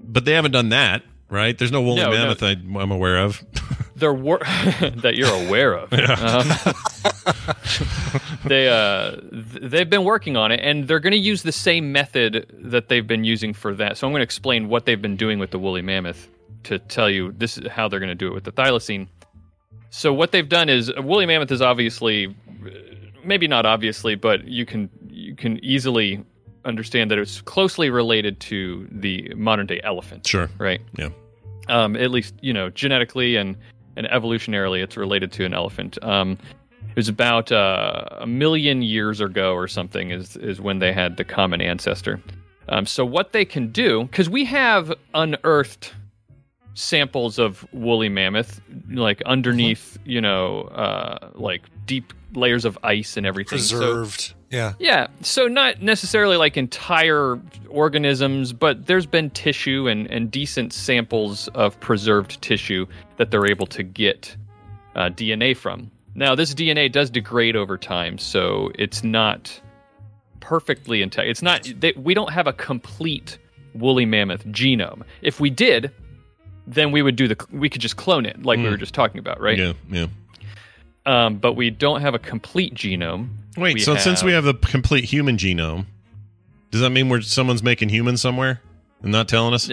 but 0.00 0.24
they 0.24 0.32
haven't 0.32 0.52
done 0.52 0.68
that, 0.70 1.02
right? 1.28 1.56
There's 1.58 1.72
no 1.72 1.82
woolly 1.82 2.00
No, 2.02 2.10
no. 2.10 2.16
mammoth 2.16 2.42
I, 2.42 2.50
I'm 2.52 2.90
aware 2.90 3.18
of. 3.18 3.44
They're 3.96 4.14
wor- 4.14 4.38
that 4.44 5.14
you're 5.16 5.46
aware 5.46 5.74
of. 5.74 5.92
Um, 5.92 6.48
they 8.46 8.68
uh, 8.68 9.16
they've 9.32 9.90
been 9.90 10.04
working 10.04 10.36
on 10.36 10.52
it, 10.52 10.60
and 10.62 10.86
they're 10.86 11.00
going 11.00 11.12
to 11.12 11.18
use 11.18 11.42
the 11.42 11.52
same 11.52 11.90
method 11.92 12.46
that 12.52 12.88
they've 12.88 13.06
been 13.06 13.24
using 13.24 13.52
for 13.52 13.74
that. 13.74 13.96
So 13.98 14.06
I'm 14.06 14.12
going 14.12 14.20
to 14.20 14.24
explain 14.24 14.68
what 14.68 14.86
they've 14.86 15.00
been 15.02 15.16
doing 15.16 15.38
with 15.40 15.50
the 15.50 15.58
woolly 15.58 15.82
mammoth 15.82 16.28
to 16.64 16.78
tell 16.78 17.10
you 17.10 17.32
this 17.32 17.58
is 17.58 17.66
how 17.68 17.88
they're 17.88 18.00
going 18.00 18.08
to 18.08 18.14
do 18.14 18.28
it 18.28 18.34
with 18.34 18.44
the 18.44 18.52
thylacine. 18.52 19.08
So 19.90 20.12
what 20.12 20.32
they've 20.32 20.48
done 20.48 20.68
is 20.68 20.92
a 20.94 21.02
woolly 21.02 21.26
mammoth 21.26 21.50
is 21.50 21.62
obviously, 21.62 22.34
maybe 23.24 23.48
not 23.48 23.66
obviously, 23.66 24.14
but 24.14 24.46
you 24.46 24.66
can 24.66 24.90
you 25.08 25.34
can 25.34 25.62
easily 25.64 26.24
understand 26.64 27.10
that 27.10 27.18
it's 27.18 27.40
closely 27.40 27.90
related 27.90 28.40
to 28.40 28.86
the 28.90 29.32
modern 29.34 29.66
day 29.66 29.80
elephant. 29.84 30.26
Sure. 30.26 30.50
Right. 30.58 30.80
Yeah. 30.96 31.08
Um, 31.68 31.96
at 31.96 32.10
least 32.10 32.34
you 32.40 32.52
know 32.52 32.70
genetically 32.70 33.36
and 33.36 33.56
and 33.96 34.06
evolutionarily, 34.06 34.82
it's 34.82 34.96
related 34.96 35.32
to 35.32 35.44
an 35.44 35.52
elephant. 35.52 36.02
Um, 36.04 36.38
it 36.88 36.96
was 36.96 37.08
about 37.08 37.50
uh, 37.50 38.04
a 38.12 38.26
million 38.26 38.82
years 38.82 39.20
ago 39.20 39.54
or 39.54 39.68
something 39.68 40.10
is 40.10 40.36
is 40.36 40.60
when 40.60 40.78
they 40.78 40.92
had 40.92 41.16
the 41.16 41.24
common 41.24 41.60
ancestor. 41.60 42.20
Um, 42.68 42.86
so 42.86 43.04
what 43.04 43.32
they 43.32 43.44
can 43.44 43.72
do, 43.72 44.04
because 44.04 44.28
we 44.28 44.44
have 44.44 44.92
unearthed 45.14 45.94
samples 46.74 47.38
of 47.38 47.66
woolly 47.72 48.08
mammoth, 48.08 48.60
like 48.90 49.22
underneath, 49.22 49.98
you 50.04 50.20
know, 50.20 50.62
uh, 50.62 51.30
like 51.34 51.62
deep 51.88 52.12
layers 52.34 52.64
of 52.64 52.78
ice 52.84 53.16
and 53.16 53.26
everything. 53.26 53.58
So- 53.58 53.78
Preserved. 53.78 54.34
yeah. 54.50 54.74
yeah, 54.78 55.08
so 55.22 55.48
not 55.48 55.82
necessarily 55.82 56.36
like 56.36 56.56
entire 56.56 57.40
organisms, 57.68 58.52
but 58.52 58.86
there's 58.86 59.06
been 59.06 59.30
tissue 59.30 59.88
and, 59.88 60.06
and 60.10 60.30
decent 60.30 60.72
samples 60.72 61.48
of 61.48 61.78
preserved 61.80 62.40
tissue 62.42 62.86
that 63.16 63.30
they're 63.32 63.46
able 63.46 63.66
to 63.66 63.82
get 63.82 64.36
uh, 64.94 65.08
DNA 65.08 65.56
from. 65.56 65.90
Now, 66.14 66.34
this 66.34 66.54
DNA 66.54 66.90
does 66.92 67.10
degrade 67.10 67.56
over 67.56 67.76
time, 67.78 68.18
so 68.18 68.70
it's 68.74 69.02
not 69.02 69.60
perfectly 70.40 71.02
intact. 71.02 71.28
It's 71.28 71.42
not, 71.42 71.70
they, 71.78 71.92
we 71.96 72.14
don't 72.14 72.32
have 72.32 72.46
a 72.46 72.52
complete 72.52 73.38
woolly 73.74 74.04
mammoth 74.06 74.44
genome. 74.48 75.02
If 75.22 75.40
we 75.40 75.50
did, 75.50 75.92
then 76.66 76.90
we 76.92 77.02
would 77.02 77.16
do 77.16 77.28
the 77.28 77.46
we 77.52 77.68
could 77.70 77.80
just 77.80 77.96
clone 77.96 78.26
it 78.26 78.42
like 78.42 78.58
we 78.58 78.64
Mm. 78.64 78.70
were 78.72 78.76
just 78.76 78.94
talking 78.94 79.18
about, 79.18 79.40
right? 79.40 79.56
Yeah, 79.58 79.72
yeah. 79.90 80.06
Um, 81.08 81.36
but 81.38 81.54
we 81.54 81.70
don't 81.70 82.00
have 82.02 82.14
a 82.14 82.18
complete 82.18 82.74
genome. 82.74 83.28
Wait, 83.56 83.74
We 83.74 83.80
so 83.80 83.96
since 83.96 84.22
we 84.22 84.32
have 84.32 84.44
the 84.44 84.54
complete 84.54 85.04
human 85.04 85.36
genome, 85.38 85.86
does 86.70 86.82
that 86.82 86.90
mean 86.90 87.08
we're 87.08 87.22
someone's 87.22 87.62
making 87.62 87.88
humans 87.88 88.20
somewhere 88.20 88.60
and 89.02 89.10
not 89.12 89.26
telling 89.28 89.54
us? 89.54 89.70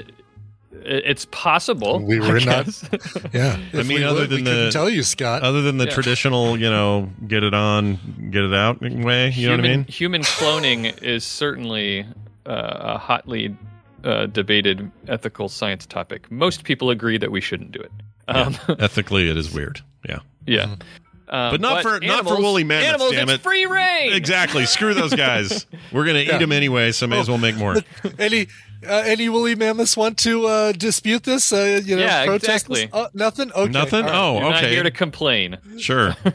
it's 0.88 1.26
possible. 1.32 2.00
We 2.00 2.20
I 2.22 2.28
were 2.32 2.40
not- 2.42 2.66
guess. 2.66 2.88
Yeah. 3.34 3.58
I 3.74 3.78
If 3.80 3.88
mean, 3.88 3.98
we 3.98 4.04
other 4.04 4.22
would, 4.22 4.30
than 4.30 4.44
we 4.44 4.52
the 4.52 4.70
tell 4.72 4.88
you, 4.90 5.02
Scott. 5.04 5.42
other 5.42 5.62
than 5.64 5.78
the 5.78 5.86
Yeah. 5.86 5.92
traditional, 5.94 6.58
you 6.60 6.70
know, 6.70 7.10
get 7.28 7.44
it 7.44 7.54
on, 7.56 8.30
get 8.32 8.44
it 8.44 8.54
out 8.54 8.82
way. 8.82 9.26
You 9.28 9.32
human, 9.32 9.58
know 9.58 9.64
what 9.64 9.74
I 9.74 9.76
mean? 9.78 9.86
Human 9.88 10.22
cloning 10.22 11.02
is 11.04 11.24
certainly 11.24 12.06
uh, 12.46 12.94
a 12.96 12.98
hotly 13.00 13.56
uh, 14.04 14.28
debated 14.28 14.92
ethical 15.08 15.50
science 15.50 15.86
topic. 15.88 16.30
Most 16.32 16.64
people 16.64 16.92
agree 16.92 17.18
that 17.18 17.32
we 17.32 17.42
shouldn't 17.42 17.72
do 17.72 17.80
it. 17.80 17.92
Um, 18.28 18.56
Ethically, 18.80 19.28
it 19.30 19.38
is 19.38 19.52
weird. 19.52 19.82
Yeah, 20.08 20.20
yeah. 20.46 20.66
Mm-hmm. 20.66 20.82
Um, 21.28 21.52
but 21.52 21.62
not 21.62 21.82
for 21.82 22.00
not 22.00 22.28
for 22.28 22.38
woolly 22.40 22.64
mammoths. 22.64 22.90
Animals, 22.90 23.12
damn 23.12 23.30
it's 23.30 23.40
it! 23.40 23.42
free 23.42 23.66
rein. 23.66 24.14
Exactly. 24.14 24.66
Screw 24.66 24.94
those 24.94 25.14
guys. 25.14 25.66
We're 25.92 26.06
gonna 26.06 26.20
eat 26.20 26.40
them 26.40 26.52
anyway, 26.52 26.92
so 26.92 27.08
may 27.08 27.20
as 27.20 27.28
well 27.28 27.38
make 27.40 27.56
more. 27.56 27.78
any 28.20 28.48
uh, 28.88 29.04
any 29.06 29.30
woolly 29.30 29.56
mammoths 29.56 29.98
want 29.98 30.18
to 30.20 30.46
uh, 30.46 30.72
dispute 30.74 31.24
this? 31.24 31.52
Uh, 31.52 31.82
you 31.84 31.96
know, 31.96 32.04
Yeah, 32.04 32.26
protest 32.26 32.66
exactly. 32.68 32.86
This? 32.86 32.94
Uh, 32.94 33.08
nothing. 33.14 33.52
Okay. 33.52 33.72
Nothing. 33.72 34.06
all 34.06 34.12
right. 34.12 34.16
Oh, 34.16 34.34
You're 34.34 34.50
not 34.52 34.64
okay. 34.64 34.74
here 34.74 34.84
to 34.84 34.92
complain. 34.92 35.58
Sure. 35.78 36.16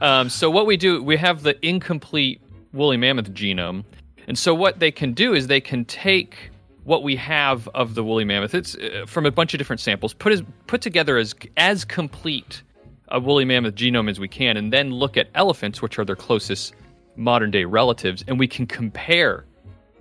Um, 0.00 0.28
so 0.28 0.50
what 0.50 0.66
we 0.66 0.76
do, 0.76 1.02
we 1.02 1.16
have 1.16 1.42
the 1.42 1.56
incomplete 1.66 2.40
woolly 2.72 2.96
mammoth 2.98 3.32
genome, 3.32 3.84
and 4.28 4.38
so 4.38 4.54
what 4.54 4.78
they 4.78 4.90
can 4.90 5.14
do 5.14 5.32
is 5.32 5.46
they 5.46 5.60
can 5.60 5.84
take 5.86 6.50
what 6.84 7.02
we 7.02 7.16
have 7.16 7.66
of 7.68 7.94
the 7.94 8.04
woolly 8.04 8.24
mammoth, 8.24 8.54
it's 8.54 8.74
uh, 8.76 9.04
from 9.06 9.26
a 9.26 9.30
bunch 9.30 9.54
of 9.54 9.58
different 9.58 9.80
samples, 9.80 10.12
put 10.12 10.32
as 10.32 10.42
put 10.66 10.82
together 10.82 11.16
as 11.16 11.34
as 11.56 11.84
complete 11.84 12.62
a 13.08 13.20
woolly 13.20 13.44
mammoth 13.44 13.74
genome 13.74 14.10
as 14.10 14.18
we 14.18 14.28
can, 14.28 14.56
and 14.56 14.72
then 14.72 14.90
look 14.90 15.16
at 15.16 15.28
elephants, 15.34 15.80
which 15.82 15.98
are 15.98 16.04
their 16.04 16.16
closest 16.16 16.74
modern 17.16 17.50
day 17.50 17.64
relatives, 17.64 18.24
and 18.28 18.38
we 18.38 18.46
can 18.48 18.66
compare 18.66 19.44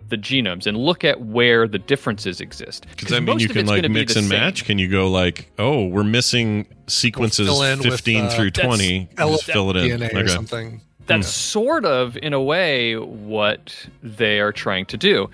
the 0.09 0.17
genomes 0.17 0.67
and 0.67 0.77
look 0.77 1.03
at 1.03 1.21
where 1.21 1.67
the 1.67 1.79
differences 1.79 2.39
exist. 2.39 2.85
Does 2.97 3.09
that 3.09 3.21
mean 3.21 3.39
you 3.39 3.49
can 3.49 3.65
like 3.65 3.89
mix 3.89 4.13
the 4.13 4.19
and 4.19 4.29
same. 4.29 4.39
match? 4.39 4.65
Can 4.65 4.77
you 4.77 4.87
go 4.87 5.09
like, 5.09 5.51
oh, 5.57 5.85
we're 5.85 6.03
missing 6.03 6.67
sequences 6.87 7.47
fill 7.47 7.63
in 7.63 7.79
with, 7.79 7.87
fifteen 7.87 8.25
uh, 8.25 8.29
through 8.29 8.51
twenty? 8.51 9.05
Just 9.05 9.19
Elephant 9.19 9.53
fill 9.53 9.69
it 9.71 9.77
in. 9.77 9.99
DNA 9.99 10.23
or 10.23 10.27
something. 10.27 10.81
that's 11.07 11.27
sort 11.27 11.85
of 11.85 12.17
in 12.17 12.33
a 12.33 12.41
way 12.41 12.95
what 12.97 13.87
they 14.03 14.39
are 14.39 14.51
trying 14.51 14.85
to 14.87 14.97
do 14.97 15.29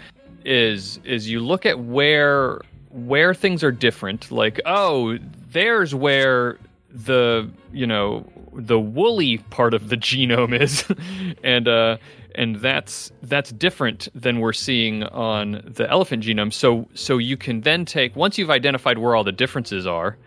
is 0.46 1.00
is 1.04 1.30
you 1.30 1.40
look 1.40 1.66
at 1.66 1.80
where 1.80 2.62
where 2.90 3.34
things 3.34 3.64
are 3.64 3.72
different 3.72 4.32
like 4.32 4.60
oh 4.66 5.18
there's 5.52 5.94
where 5.94 6.58
the 6.94 7.50
you 7.72 7.88
know 7.88 8.26
the 8.54 8.80
woolly 8.80 9.38
part 9.50 9.74
of 9.74 9.90
the 9.90 9.98
genome 9.98 10.60
is 10.60 10.86
and 11.44 11.68
uh 11.68 11.98
and 12.36 12.58
that's 12.58 13.12
that's 13.24 13.52
different 13.52 14.08
than 14.14 14.40
we're 14.40 14.54
seeing 14.54 15.04
on 15.04 15.62
the 15.66 15.90
elephant 15.90 16.24
genome 16.24 16.52
so 16.52 16.88
so 16.94 17.18
you 17.18 17.38
can 17.38 17.62
then 17.62 17.86
take 17.86 18.16
once 18.16 18.38
you've 18.38 18.50
identified 18.50 18.98
where 18.98 19.16
all 19.16 19.24
the 19.24 19.32
differences 19.32 19.88
are 19.88 20.18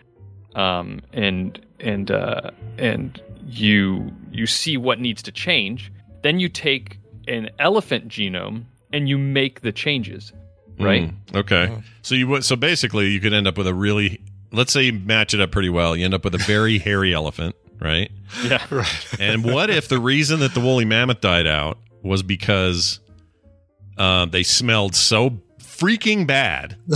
um, 0.54 1.02
and 1.12 1.60
and 1.80 2.10
uh, 2.10 2.50
and 2.78 3.20
you 3.46 4.12
you 4.30 4.46
see 4.46 4.76
what 4.76 5.00
needs 5.00 5.22
to 5.22 5.32
change. 5.32 5.92
Then 6.22 6.40
you 6.40 6.48
take 6.48 6.98
an 7.28 7.50
elephant 7.58 8.08
genome 8.08 8.64
and 8.92 9.08
you 9.08 9.18
make 9.18 9.60
the 9.60 9.72
changes, 9.72 10.32
right? 10.78 11.10
Mm, 11.10 11.36
okay. 11.36 11.82
So 12.02 12.14
you 12.14 12.28
would 12.28 12.44
so 12.44 12.56
basically 12.56 13.08
you 13.08 13.20
could 13.20 13.32
end 13.32 13.46
up 13.46 13.58
with 13.58 13.66
a 13.66 13.74
really 13.74 14.20
let's 14.54 14.72
say 14.72 14.84
you 14.84 14.92
match 14.92 15.34
it 15.34 15.40
up 15.40 15.50
pretty 15.50 15.68
well. 15.68 15.96
You 15.96 16.04
end 16.04 16.14
up 16.14 16.24
with 16.24 16.34
a 16.34 16.38
very 16.38 16.78
hairy 16.86 17.12
elephant, 17.14 17.54
right? 17.80 18.10
Yeah. 18.44 18.64
Right. 18.70 19.06
and 19.20 19.44
what 19.44 19.70
if 19.70 19.88
the 19.88 19.98
reason 19.98 20.40
that 20.40 20.54
the 20.54 20.60
woolly 20.60 20.84
mammoth 20.84 21.20
died 21.20 21.46
out 21.46 21.78
was 22.02 22.22
because 22.22 23.00
uh, 23.98 24.26
they 24.26 24.42
smelled 24.42 24.94
so 24.94 25.38
freaking 25.60 26.26
bad 26.26 26.76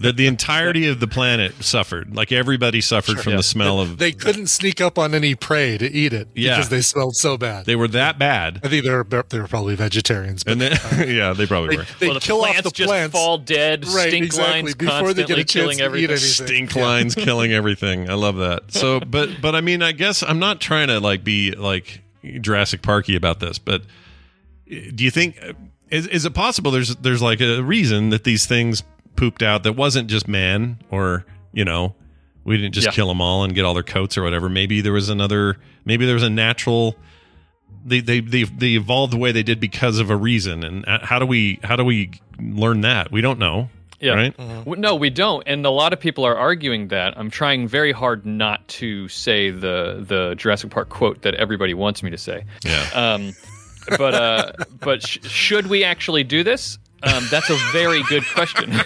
that 0.00 0.16
the 0.16 0.26
entirety 0.26 0.86
of 0.86 1.00
the 1.00 1.06
planet 1.08 1.52
suffered? 1.64 2.14
Like 2.14 2.30
everybody 2.32 2.80
suffered 2.80 3.20
from 3.20 3.32
Yeah. 3.32 3.36
the 3.38 3.42
smell 3.42 3.80
of. 3.80 3.98
They 3.98 4.12
couldn't 4.12 4.46
sneak 4.48 4.80
up 4.80 4.98
on 4.98 5.14
any 5.14 5.34
prey 5.34 5.76
to 5.78 5.90
eat 5.92 6.12
it 6.12 6.28
Yeah. 6.34 6.56
because 6.56 6.68
they 6.68 6.80
smelled 6.82 7.16
so 7.16 7.36
bad. 7.36 7.66
They 7.66 7.76
were 7.76 7.88
that 7.88 8.18
bad. 8.18 8.60
I 8.62 8.68
think 8.68 8.84
they 8.84 8.90
were 8.90 9.06
they 9.28 9.38
were 9.40 9.48
probably 9.48 9.74
vegetarians, 9.74 10.44
but 10.44 10.52
And 10.52 10.60
then, 10.60 10.72
uh, 10.72 11.04
yeah, 11.08 11.32
they 11.32 11.46
probably 11.46 11.70
they, 11.70 11.76
were. 11.78 11.86
they 11.98 12.06
well, 12.06 12.14
the 12.14 12.20
kill 12.20 12.40
off 12.42 12.48
plants 12.50 12.62
the 12.62 12.70
just 12.70 12.88
plants. 12.88 13.12
fall 13.12 13.38
dead. 13.38 13.86
Right, 13.88 14.08
stink 14.08 14.26
exactly, 14.26 14.62
lines 14.62 14.74
before 14.74 15.12
they 15.14 15.24
get 15.24 15.28
constantly 15.28 15.32
a 15.34 15.44
chance 15.44 15.52
killing 15.52 15.78
to 15.78 15.82
eat 15.82 15.86
everything. 15.86 16.10
anything. 16.10 16.46
stink 16.46 16.74
Yeah. 16.74 16.84
lines 16.84 17.14
killing 17.14 17.52
everything. 17.52 18.10
I 18.10 18.14
love 18.14 18.36
that. 18.36 18.72
So, 18.72 19.00
but 19.06 19.40
but 19.40 19.54
I 19.54 19.60
mean, 19.60 19.82
I 19.82 19.92
guess 19.92 20.22
I'm 20.22 20.38
not 20.38 20.60
trying 20.60 20.88
to 20.88 21.00
like 21.00 21.24
be 21.24 21.52
like 21.52 22.02
Jurassic 22.40 22.82
Parky 22.82 23.16
about 23.16 23.40
this, 23.40 23.58
but 23.58 23.82
eh, 24.70 24.90
do 24.94 25.04
you 25.04 25.10
think 25.10 25.36
eh, 25.42 25.52
is 25.90 26.06
is 26.06 26.24
it 26.24 26.34
possible 26.34 26.70
there's 26.70 26.94
there's 26.96 27.22
like 27.22 27.40
a 27.40 27.62
reason 27.62 28.10
that 28.10 28.24
these 28.24 28.44
things 28.46 28.82
pooped 29.18 29.42
out 29.42 29.62
that 29.64 29.72
wasn't 29.74 30.08
just 30.08 30.28
man 30.28 30.78
or 30.90 31.24
you 31.52 31.64
know 31.64 31.94
we 32.44 32.56
didn't 32.56 32.72
just 32.74 32.86
Yeah. 32.86 32.92
kill 32.92 33.08
them 33.08 33.20
all 33.20 33.44
and 33.44 33.54
get 33.54 33.64
all 33.64 33.74
their 33.74 33.82
coats 33.82 34.16
or 34.16 34.22
whatever. 34.22 34.48
Maybe 34.48 34.80
there 34.80 34.92
was 34.92 35.08
another. 35.10 35.58
Maybe 35.84 36.06
there 36.06 36.14
was 36.14 36.22
a 36.22 36.30
natural. 36.30 36.96
They, 37.84 38.00
they 38.00 38.20
they 38.20 38.44
they 38.44 38.68
evolved 38.74 39.12
the 39.12 39.16
way 39.18 39.32
they 39.32 39.42
did 39.42 39.60
because 39.60 39.98
of 39.98 40.10
a 40.10 40.16
reason, 40.16 40.64
and 40.64 40.86
uh, 40.88 40.98
how 41.02 41.18
do 41.18 41.26
we 41.26 41.58
how 41.62 41.76
do 41.76 41.84
we 41.84 42.10
learn 42.40 42.80
that? 42.82 43.12
We 43.12 43.20
don't 43.20 43.38
know. 43.38 43.68
Yeah. 44.00 44.14
Right. 44.14 44.36
W- 44.36 44.76
No, 44.80 44.94
we 44.94 45.10
don't, 45.10 45.42
and 45.46 45.66
a 45.66 45.70
lot 45.70 45.92
of 45.92 45.98
people 46.00 46.24
are 46.24 46.36
arguing 46.36 46.88
that. 46.88 47.18
I'm 47.18 47.30
trying 47.30 47.66
very 47.68 47.92
hard 47.92 48.24
not 48.24 48.66
to 48.68 49.08
say 49.08 49.50
the 49.50 50.04
the 50.06 50.34
Jurassic 50.36 50.70
Park 50.70 50.88
quote 50.88 51.22
that 51.22 51.34
everybody 51.34 51.74
wants 51.74 52.02
me 52.02 52.10
to 52.10 52.18
say. 52.18 52.44
Yeah. 52.64 52.86
Um, 52.94 53.32
but 53.98 54.14
uh, 54.14 54.52
but 54.80 55.02
sh- 55.06 55.18
should 55.24 55.66
we 55.66 55.82
actually 55.84 56.24
do 56.24 56.42
this? 56.44 56.78
Um, 57.02 57.24
that's 57.30 57.48
a 57.50 57.56
very 57.72 58.02
good 58.08 58.24
question. 58.34 58.70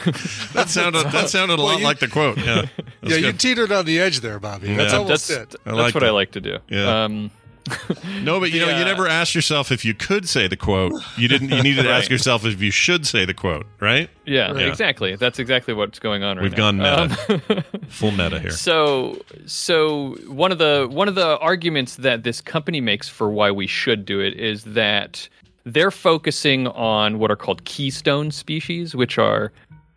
That 0.52 0.68
sounded 0.68 1.06
that 1.12 1.30
sounded 1.30 1.54
a 1.54 1.56
Well, 1.56 1.66
lot 1.72 1.78
you- 1.78 1.84
like 1.84 1.98
the 1.98 2.08
quote. 2.08 2.36
Yeah, 2.36 2.66
That's 2.76 2.86
yeah, 3.02 3.16
you 3.16 3.32
teetered 3.32 3.72
on 3.72 3.86
the 3.86 3.98
edge 3.98 4.20
there, 4.20 4.38
Bobby. 4.38 4.74
That's 4.74 4.92
Yeah. 4.92 4.98
almost 4.98 5.28
that's 5.28 5.54
it. 5.54 5.60
I 5.64 5.70
that's 5.70 5.78
like 5.80 5.94
what 5.94 6.04
I 6.04 6.10
like 6.10 6.32
to 6.32 6.40
do. 6.42 6.58
Yeah. 6.68 7.04
Um, 7.04 7.30
no, 8.22 8.40
but 8.40 8.50
you 8.50 8.58
know, 8.60 8.76
you 8.76 8.84
never 8.84 9.06
asked 9.06 9.34
yourself 9.36 9.70
if 9.70 9.84
you 9.84 9.94
could 9.94 10.28
say 10.28 10.48
the 10.48 10.56
quote. 10.56 10.92
You 11.16 11.28
didn't. 11.28 11.50
You 11.50 11.62
needed 11.62 11.84
to 11.84 11.90
ask 11.90 12.10
yourself 12.10 12.44
if 12.44 12.60
you 12.60 12.70
should 12.72 13.06
say 13.06 13.24
the 13.24 13.34
quote. 13.34 13.66
Right? 13.80 14.10
yeah, 14.26 14.52
Yeah. 14.52 14.66
exactly. 14.66 15.14
That's 15.16 15.38
exactly 15.38 15.72
what's 15.72 15.98
going 16.00 16.22
on 16.24 16.36
right 16.38 16.42
now. 16.56 16.70
We've 16.70 16.76
now. 16.76 17.06
gone 17.06 17.16
meta. 17.16 17.64
Um, 17.78 17.80
Full 17.88 18.10
meta 18.10 18.40
here. 18.40 18.50
So, 18.50 19.22
so 19.46 20.16
one 20.26 20.50
of 20.52 20.58
the 20.58 20.88
one 20.90 21.06
of 21.08 21.14
the 21.14 21.38
arguments 21.38 21.96
that 21.96 22.24
this 22.24 22.40
company 22.40 22.80
makes 22.80 23.08
for 23.08 23.30
why 23.30 23.50
we 23.52 23.66
should 23.68 24.04
do 24.04 24.20
it 24.20 24.34
is 24.38 24.64
that 24.64 25.28
they're 25.64 25.90
focusing 25.90 26.66
on 26.68 27.18
what 27.18 27.30
are 27.30 27.36
called 27.36 27.64
keystone 27.64 28.30
species, 28.30 28.94
which 28.94 29.18
are 29.18 29.52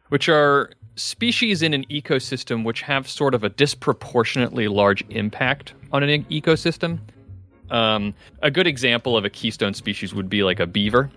which 0.09 0.29
are 0.29 0.71
species 0.95 1.61
in 1.61 1.73
an 1.73 1.85
ecosystem 1.85 2.63
which 2.63 2.81
have 2.81 3.07
sort 3.09 3.33
of 3.33 3.43
a 3.43 3.49
disproportionately 3.49 4.67
large 4.67 5.03
impact 5.09 5.73
on 5.91 6.03
an 6.03 6.09
e- 6.09 6.41
ecosystem. 6.41 6.99
Um, 7.69 8.13
a 8.41 8.51
good 8.51 8.67
example 8.67 9.17
of 9.17 9.25
a 9.25 9.29
keystone 9.29 9.73
species 9.73 10.13
would 10.13 10.29
be 10.29 10.43
like 10.43 10.59
a 10.59 10.67
beaver, 10.67 11.09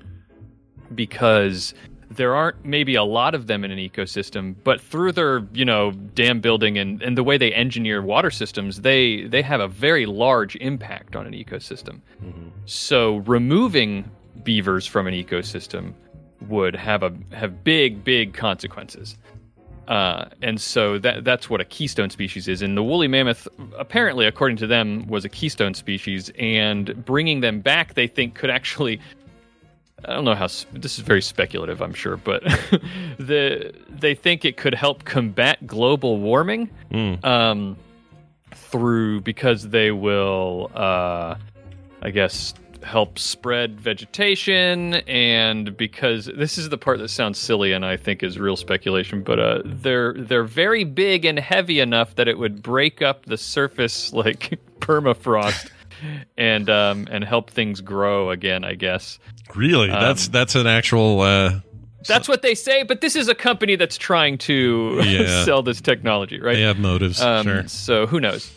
because 0.94 1.74
there 2.10 2.34
aren't 2.34 2.64
maybe 2.64 2.94
a 2.94 3.04
lot 3.04 3.34
of 3.34 3.46
them 3.46 3.64
in 3.64 3.70
an 3.70 3.78
ecosystem, 3.78 4.54
but 4.64 4.80
through 4.80 5.12
their 5.12 5.46
you 5.52 5.64
know 5.64 5.92
dam 6.14 6.40
building 6.40 6.78
and, 6.78 7.02
and 7.02 7.18
the 7.18 7.22
way 7.22 7.36
they 7.36 7.52
engineer 7.52 8.00
water 8.00 8.30
systems, 8.30 8.80
they 8.80 9.24
they 9.24 9.42
have 9.42 9.60
a 9.60 9.68
very 9.68 10.06
large 10.06 10.56
impact 10.56 11.14
on 11.14 11.26
an 11.26 11.34
ecosystem. 11.34 12.00
So 12.64 13.16
removing 13.18 14.10
beavers 14.44 14.86
from 14.86 15.06
an 15.06 15.14
ecosystem 15.14 15.92
would 16.48 16.76
have 16.76 17.02
a 17.02 17.12
have 17.32 17.64
big 17.64 18.04
big 18.04 18.34
consequences. 18.34 19.16
Uh, 19.88 20.28
and 20.42 20.60
so 20.60 20.98
that 20.98 21.24
that's 21.24 21.48
what 21.48 21.60
a 21.62 21.64
keystone 21.64 22.10
species 22.10 22.46
is. 22.46 22.60
And 22.60 22.76
the 22.76 22.82
woolly 22.82 23.08
mammoth, 23.08 23.48
apparently, 23.78 24.26
according 24.26 24.58
to 24.58 24.66
them, 24.66 25.06
was 25.06 25.24
a 25.24 25.30
keystone 25.30 25.72
species. 25.72 26.30
And 26.38 27.04
bringing 27.06 27.40
them 27.40 27.60
back, 27.60 27.94
they 27.94 28.06
think 28.06 28.34
could 28.34 28.50
actually. 28.50 29.00
I 30.04 30.12
don't 30.14 30.24
know 30.24 30.34
how 30.36 30.46
this 30.72 30.96
is 30.96 31.00
very 31.00 31.22
speculative, 31.22 31.80
I'm 31.82 31.94
sure, 31.94 32.16
but 32.18 32.42
the 33.18 33.72
they 33.88 34.14
think 34.14 34.44
it 34.44 34.56
could 34.56 34.74
help 34.74 35.04
combat 35.04 35.66
global 35.66 36.18
warming 36.18 36.70
Mm. 36.92 37.24
um, 37.24 37.76
through 38.54 39.22
because 39.22 39.68
they 39.70 39.90
will, 39.90 40.70
uh, 40.74 41.34
I 42.02 42.10
guess, 42.10 42.54
help 42.82 43.18
spread 43.18 43.80
vegetation, 43.80 44.94
and 45.06 45.76
because 45.76 46.26
this 46.26 46.58
is 46.58 46.68
the 46.68 46.78
part 46.78 46.98
that 46.98 47.08
sounds 47.08 47.38
silly 47.38 47.72
and 47.72 47.84
I 47.84 47.96
think 47.96 48.22
is 48.22 48.38
real 48.38 48.56
speculation, 48.56 49.22
but 49.22 49.38
uh, 49.38 49.62
they're 49.64 50.14
they're 50.14 50.44
very 50.44 50.84
big 50.84 51.24
and 51.24 51.38
heavy 51.38 51.80
enough 51.80 52.14
that 52.16 52.28
it 52.28 52.38
would 52.38 52.62
break 52.62 53.02
up 53.02 53.26
the 53.26 53.36
surface 53.36 54.12
like 54.12 54.58
permafrost. 54.80 55.70
And 56.36 56.70
um 56.70 57.08
and 57.10 57.24
help 57.24 57.50
things 57.50 57.80
grow 57.80 58.30
again, 58.30 58.62
I 58.62 58.74
guess. 58.74 59.18
Really? 59.56 59.90
Um, 59.90 60.00
that's 60.00 60.28
that's 60.28 60.54
an 60.54 60.68
actual 60.68 61.20
uh, 61.22 61.58
That's 62.06 62.28
what 62.28 62.42
they 62.42 62.54
say, 62.54 62.84
but 62.84 63.00
this 63.00 63.16
is 63.16 63.26
a 63.26 63.34
company 63.34 63.74
that's 63.74 63.98
trying 63.98 64.38
to 64.38 65.00
Yeah. 65.04 65.44
sell 65.44 65.60
this 65.62 65.80
technology, 65.80 66.40
right? 66.40 66.54
They 66.54 66.62
have 66.62 66.78
motives. 66.78 67.20
Um, 67.20 67.44
sure. 67.44 67.66
So 67.66 68.06
who 68.06 68.20
knows? 68.20 68.48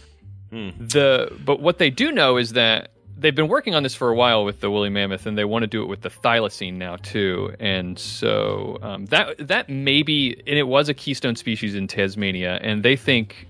Hmm. 0.52 0.69
The 0.77 1.35
but 1.43 1.61
what 1.61 1.80
they 1.80 1.89
do 1.89 2.11
know 2.11 2.38
is 2.38 2.53
that 2.53 2.90
they've 3.22 3.35
been 3.35 3.48
working 3.48 3.76
on 3.76 3.84
this 3.84 3.95
for 3.95 4.10
a 4.10 4.15
while 4.15 4.43
with 4.43 4.60
the 4.60 4.69
woolly 4.69 4.89
mammoth, 4.89 5.26
and 5.26 5.38
they 5.38 5.45
want 5.45 5.64
to 5.64 5.68
do 5.68 5.81
it 5.84 5.85
with 5.85 6.02
the 6.02 6.10
thylacine 6.10 6.73
now 6.73 6.98
too. 6.98 7.56
And 7.60 7.98
so 7.98 8.77
um, 8.81 9.06
that 9.07 9.48
that 9.48 9.69
maybe 9.69 10.41
and 10.45 10.57
it 10.57 10.68
was 10.68 10.89
a 10.89 10.93
keystone 10.93 11.35
species 11.35 11.76
in 11.76 11.88
Tasmania, 11.88 12.60
and 12.61 12.84
they 12.84 12.95
think 12.95 13.48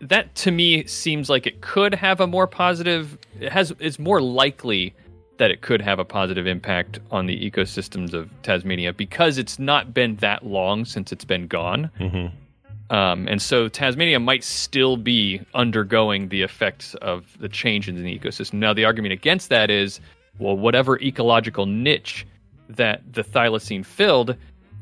that 0.00 0.34
to 0.36 0.50
me 0.50 0.86
seems 0.86 1.30
like 1.30 1.46
it 1.46 1.60
could 1.60 1.94
have 1.94 2.20
a 2.20 2.26
more 2.26 2.46
positive. 2.46 3.18
It 3.40 3.50
has 3.50 3.72
it's 3.80 3.98
more 3.98 4.20
likely 4.20 4.94
that 5.38 5.50
it 5.50 5.62
could 5.62 5.80
have 5.80 5.98
a 5.98 6.04
positive 6.04 6.46
impact 6.46 7.00
on 7.10 7.26
the 7.26 7.50
ecosystems 7.50 8.12
of 8.12 8.30
Tasmania 8.42 8.92
because 8.92 9.36
it's 9.36 9.58
not 9.58 9.92
been 9.92 10.14
that 10.16 10.46
long 10.46 10.84
since 10.84 11.10
it's 11.10 11.24
been 11.24 11.48
gone. 11.48 11.90
Mhm. 11.98 12.30
Um, 12.94 13.26
and 13.26 13.42
so 13.42 13.68
Tasmania 13.68 14.20
might 14.20 14.44
still 14.44 14.96
be 14.96 15.40
undergoing 15.52 16.28
the 16.28 16.42
effects 16.42 16.94
of 16.96 17.36
the 17.40 17.48
changes 17.48 17.96
in 17.96 18.04
the 18.04 18.16
ecosystem. 18.16 18.54
Now, 18.54 18.72
the 18.72 18.84
argument 18.84 19.12
against 19.12 19.48
that 19.48 19.68
is, 19.68 19.98
well, 20.38 20.56
whatever 20.56 21.00
ecological 21.00 21.66
niche 21.66 22.24
that 22.68 23.02
the 23.12 23.24
thylacine 23.24 23.84
filled 23.84 24.36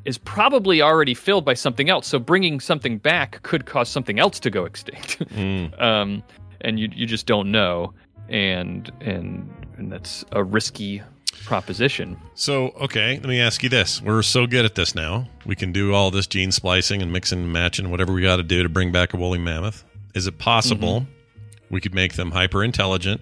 is 0.05 0.19
probably 0.19 0.83
already 0.83 1.15
filled 1.15 1.47
by 1.47 1.55
something 1.55 1.89
else. 1.89 2.07
So 2.07 2.19
bringing 2.19 2.61
something 2.61 2.99
back 2.99 3.41
could 3.45 3.65
cause 3.65 3.89
something 3.89 4.19
else 4.19 4.39
to 4.41 4.51
go 4.51 4.67
extinct. 4.67 5.19
Mm. 5.33 5.81
um, 5.81 6.23
and 6.61 6.79
you 6.79 6.89
you 6.93 7.07
just 7.07 7.27
don't 7.27 7.51
know, 7.51 7.95
and 8.29 8.93
and 9.01 9.51
and 9.79 9.91
that's 9.91 10.25
a 10.33 10.45
risky 10.45 11.03
proposition. 11.45 12.17
So, 12.35 12.69
okay, 12.81 13.15
let 13.19 13.27
me 13.27 13.41
ask 13.41 13.63
you 13.63 13.69
this. 13.69 14.01
We're 14.03 14.23
so 14.23 14.47
good 14.47 14.65
at 14.65 14.75
this 14.75 14.95
now. 14.95 15.29
We 15.47 15.55
can 15.55 15.73
do 15.73 15.95
all 15.95 16.11
this 16.11 16.27
gene 16.27 16.53
splicing 16.53 17.03
and 17.03 17.13
mixing 17.13 17.41
and 17.43 17.53
matching, 17.53 17.91
whatever 17.91 18.13
we 18.13 18.23
got 18.23 18.37
to 18.37 18.43
do 18.43 18.63
to 18.63 18.69
bring 18.69 18.93
back 18.93 19.13
a 19.15 19.17
woolly 19.17 19.39
mammoth. 19.39 19.85
Is 20.15 20.27
it 20.27 20.39
possible 20.39 21.01
Mm-hmm. 21.03 21.75
we 21.75 21.81
could 21.81 21.95
make 21.95 22.15
them 22.15 22.31
hyper 22.33 22.63
intelligent 22.63 23.21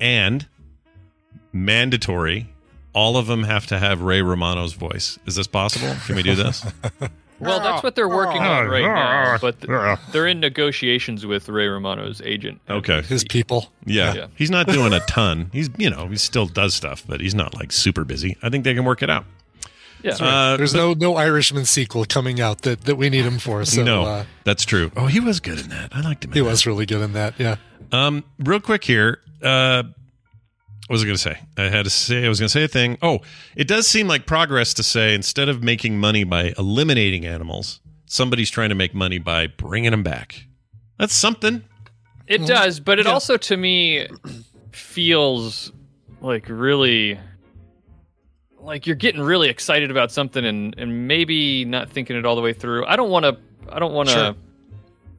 and 0.00 0.46
mandatory? 1.52 2.52
All 2.92 3.16
of 3.16 3.26
them 3.26 3.44
have 3.44 3.66
to 3.68 3.78
have 3.78 4.02
Ray 4.02 4.20
Romano's 4.22 4.72
voice. 4.72 5.18
Is 5.26 5.36
this 5.36 5.46
possible? 5.46 5.94
Can 6.06 6.16
we 6.16 6.22
do 6.22 6.34
this? 6.34 6.64
Well, 7.40 7.60
that's 7.60 7.82
what 7.82 7.94
they're 7.94 8.08
working 8.08 8.42
on 8.42 8.68
right 8.68 8.82
now, 8.82 9.38
but 9.40 9.60
th- 9.60 9.98
they're 10.12 10.26
in 10.26 10.40
negotiations 10.40 11.24
with 11.26 11.48
Ray 11.48 11.66
Romano's 11.66 12.20
agent. 12.22 12.60
Okay. 12.68 13.02
His 13.02 13.24
people. 13.24 13.72
Yeah. 13.84 14.14
Yeah. 14.14 14.26
He's 14.36 14.50
not 14.50 14.66
doing 14.66 14.92
a 14.92 15.00
ton. 15.00 15.50
He's, 15.52 15.70
you 15.76 15.90
know, 15.90 16.06
he 16.08 16.16
still 16.16 16.46
does 16.46 16.74
stuff, 16.74 17.04
but 17.06 17.20
he's 17.20 17.34
not 17.34 17.54
like 17.54 17.72
super 17.72 18.04
busy. 18.04 18.36
I 18.42 18.50
think 18.50 18.64
they 18.64 18.74
can 18.74 18.84
work 18.84 19.02
it 19.02 19.10
out. 19.10 19.24
Yeah. 20.02 20.12
Uh, 20.12 20.56
There's 20.56 20.74
no 20.74 20.94
no 20.94 21.16
Irishman 21.16 21.66
sequel 21.66 22.04
coming 22.06 22.40
out 22.40 22.62
that, 22.62 22.82
that 22.82 22.96
we 22.96 23.10
need 23.10 23.24
him 23.24 23.38
for. 23.38 23.64
So 23.66 23.82
no, 23.82 24.04
uh, 24.04 24.24
that's 24.44 24.64
true. 24.64 24.90
Oh, 24.96 25.06
he 25.06 25.20
was 25.20 25.40
good 25.40 25.58
in 25.60 25.68
that. 25.68 25.94
I 25.94 26.00
liked 26.00 26.24
him. 26.24 26.30
In 26.30 26.34
he 26.36 26.40
that. 26.40 26.48
was 26.48 26.66
really 26.66 26.86
good 26.86 27.02
in 27.02 27.12
that. 27.12 27.34
Yeah. 27.38 27.56
Um, 27.92 28.24
real 28.38 28.60
quick 28.60 28.84
here. 28.84 29.20
Uh, 29.42 29.82
what 30.90 30.94
was 30.94 31.02
I 31.02 31.04
going 31.04 31.14
to 31.16 31.22
say? 31.22 31.38
I 31.56 31.62
had 31.68 31.84
to 31.84 31.90
say. 31.90 32.26
I 32.26 32.28
was 32.28 32.40
going 32.40 32.48
to 32.48 32.52
say 32.52 32.64
a 32.64 32.68
thing. 32.68 32.98
Oh, 33.00 33.20
it 33.54 33.68
does 33.68 33.86
seem 33.86 34.08
like 34.08 34.26
progress 34.26 34.74
to 34.74 34.82
say 34.82 35.14
instead 35.14 35.48
of 35.48 35.62
making 35.62 36.00
money 36.00 36.24
by 36.24 36.52
eliminating 36.58 37.24
animals, 37.24 37.78
somebody's 38.06 38.50
trying 38.50 38.70
to 38.70 38.74
make 38.74 38.92
money 38.92 39.18
by 39.18 39.46
bringing 39.46 39.92
them 39.92 40.02
back. 40.02 40.46
That's 40.98 41.14
something. 41.14 41.62
It 42.26 42.44
does, 42.44 42.80
but 42.80 42.98
it 42.98 43.06
also 43.06 43.36
to 43.36 43.56
me 43.56 44.08
feels 44.72 45.70
like 46.20 46.46
really 46.48 47.20
like 48.58 48.88
you're 48.88 48.96
getting 48.96 49.20
really 49.20 49.48
excited 49.48 49.92
about 49.92 50.10
something 50.10 50.44
and 50.44 50.74
and 50.76 51.06
maybe 51.06 51.64
not 51.64 51.88
thinking 51.88 52.16
it 52.16 52.26
all 52.26 52.34
the 52.34 52.42
way 52.42 52.52
through. 52.52 52.84
I 52.86 52.96
don't 52.96 53.10
want 53.10 53.26
to 53.26 53.36
I 53.72 53.78
don't 53.78 53.92
want 53.92 54.08
to 54.08 54.14
Sure. 54.14 54.34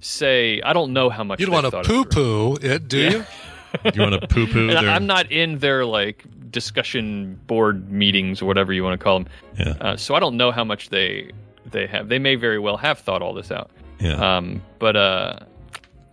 say 0.02 0.62
I 0.64 0.74
don't 0.74 0.92
know 0.92 1.10
how 1.10 1.24
much 1.24 1.40
You'd 1.40 1.48
want 1.48 1.66
to 1.66 1.72
thought 1.72 1.86
it 1.86 1.88
poo 1.88 2.04
poo 2.04 2.58
it, 2.62 2.90
do 2.90 3.00
Yeah. 3.00 3.10
you? 3.12 3.26
You 3.94 4.02
want 4.02 4.20
to 4.20 4.28
poo 4.28 4.48
poo? 4.48 4.72
I'm 4.72 5.06
not 5.06 5.32
in 5.32 5.60
their 5.60 5.86
like 5.86 6.26
discussion 6.52 7.40
board 7.48 7.92
meetings 7.92 8.42
or 8.42 8.46
whatever 8.46 8.74
you 8.74 8.84
want 8.84 9.00
to 9.00 9.04
call 9.04 9.20
them. 9.20 9.30
Yeah. 9.58 9.74
Uh, 9.80 9.98
so 9.98 10.16
I 10.16 10.20
don't 10.20 10.38
know 10.38 10.52
how 10.52 10.64
much 10.64 10.90
they 10.90 11.32
they 11.72 11.88
have. 11.88 12.10
They 12.10 12.20
may 12.20 12.36
very 12.36 12.60
well 12.60 12.78
have 12.78 13.00
thought 13.00 13.22
all 13.22 13.34
this 13.34 13.52
out. 13.52 13.72
Yeah. 14.00 14.38
Um, 14.38 14.62
but 14.80 14.96
uh, 14.96 15.40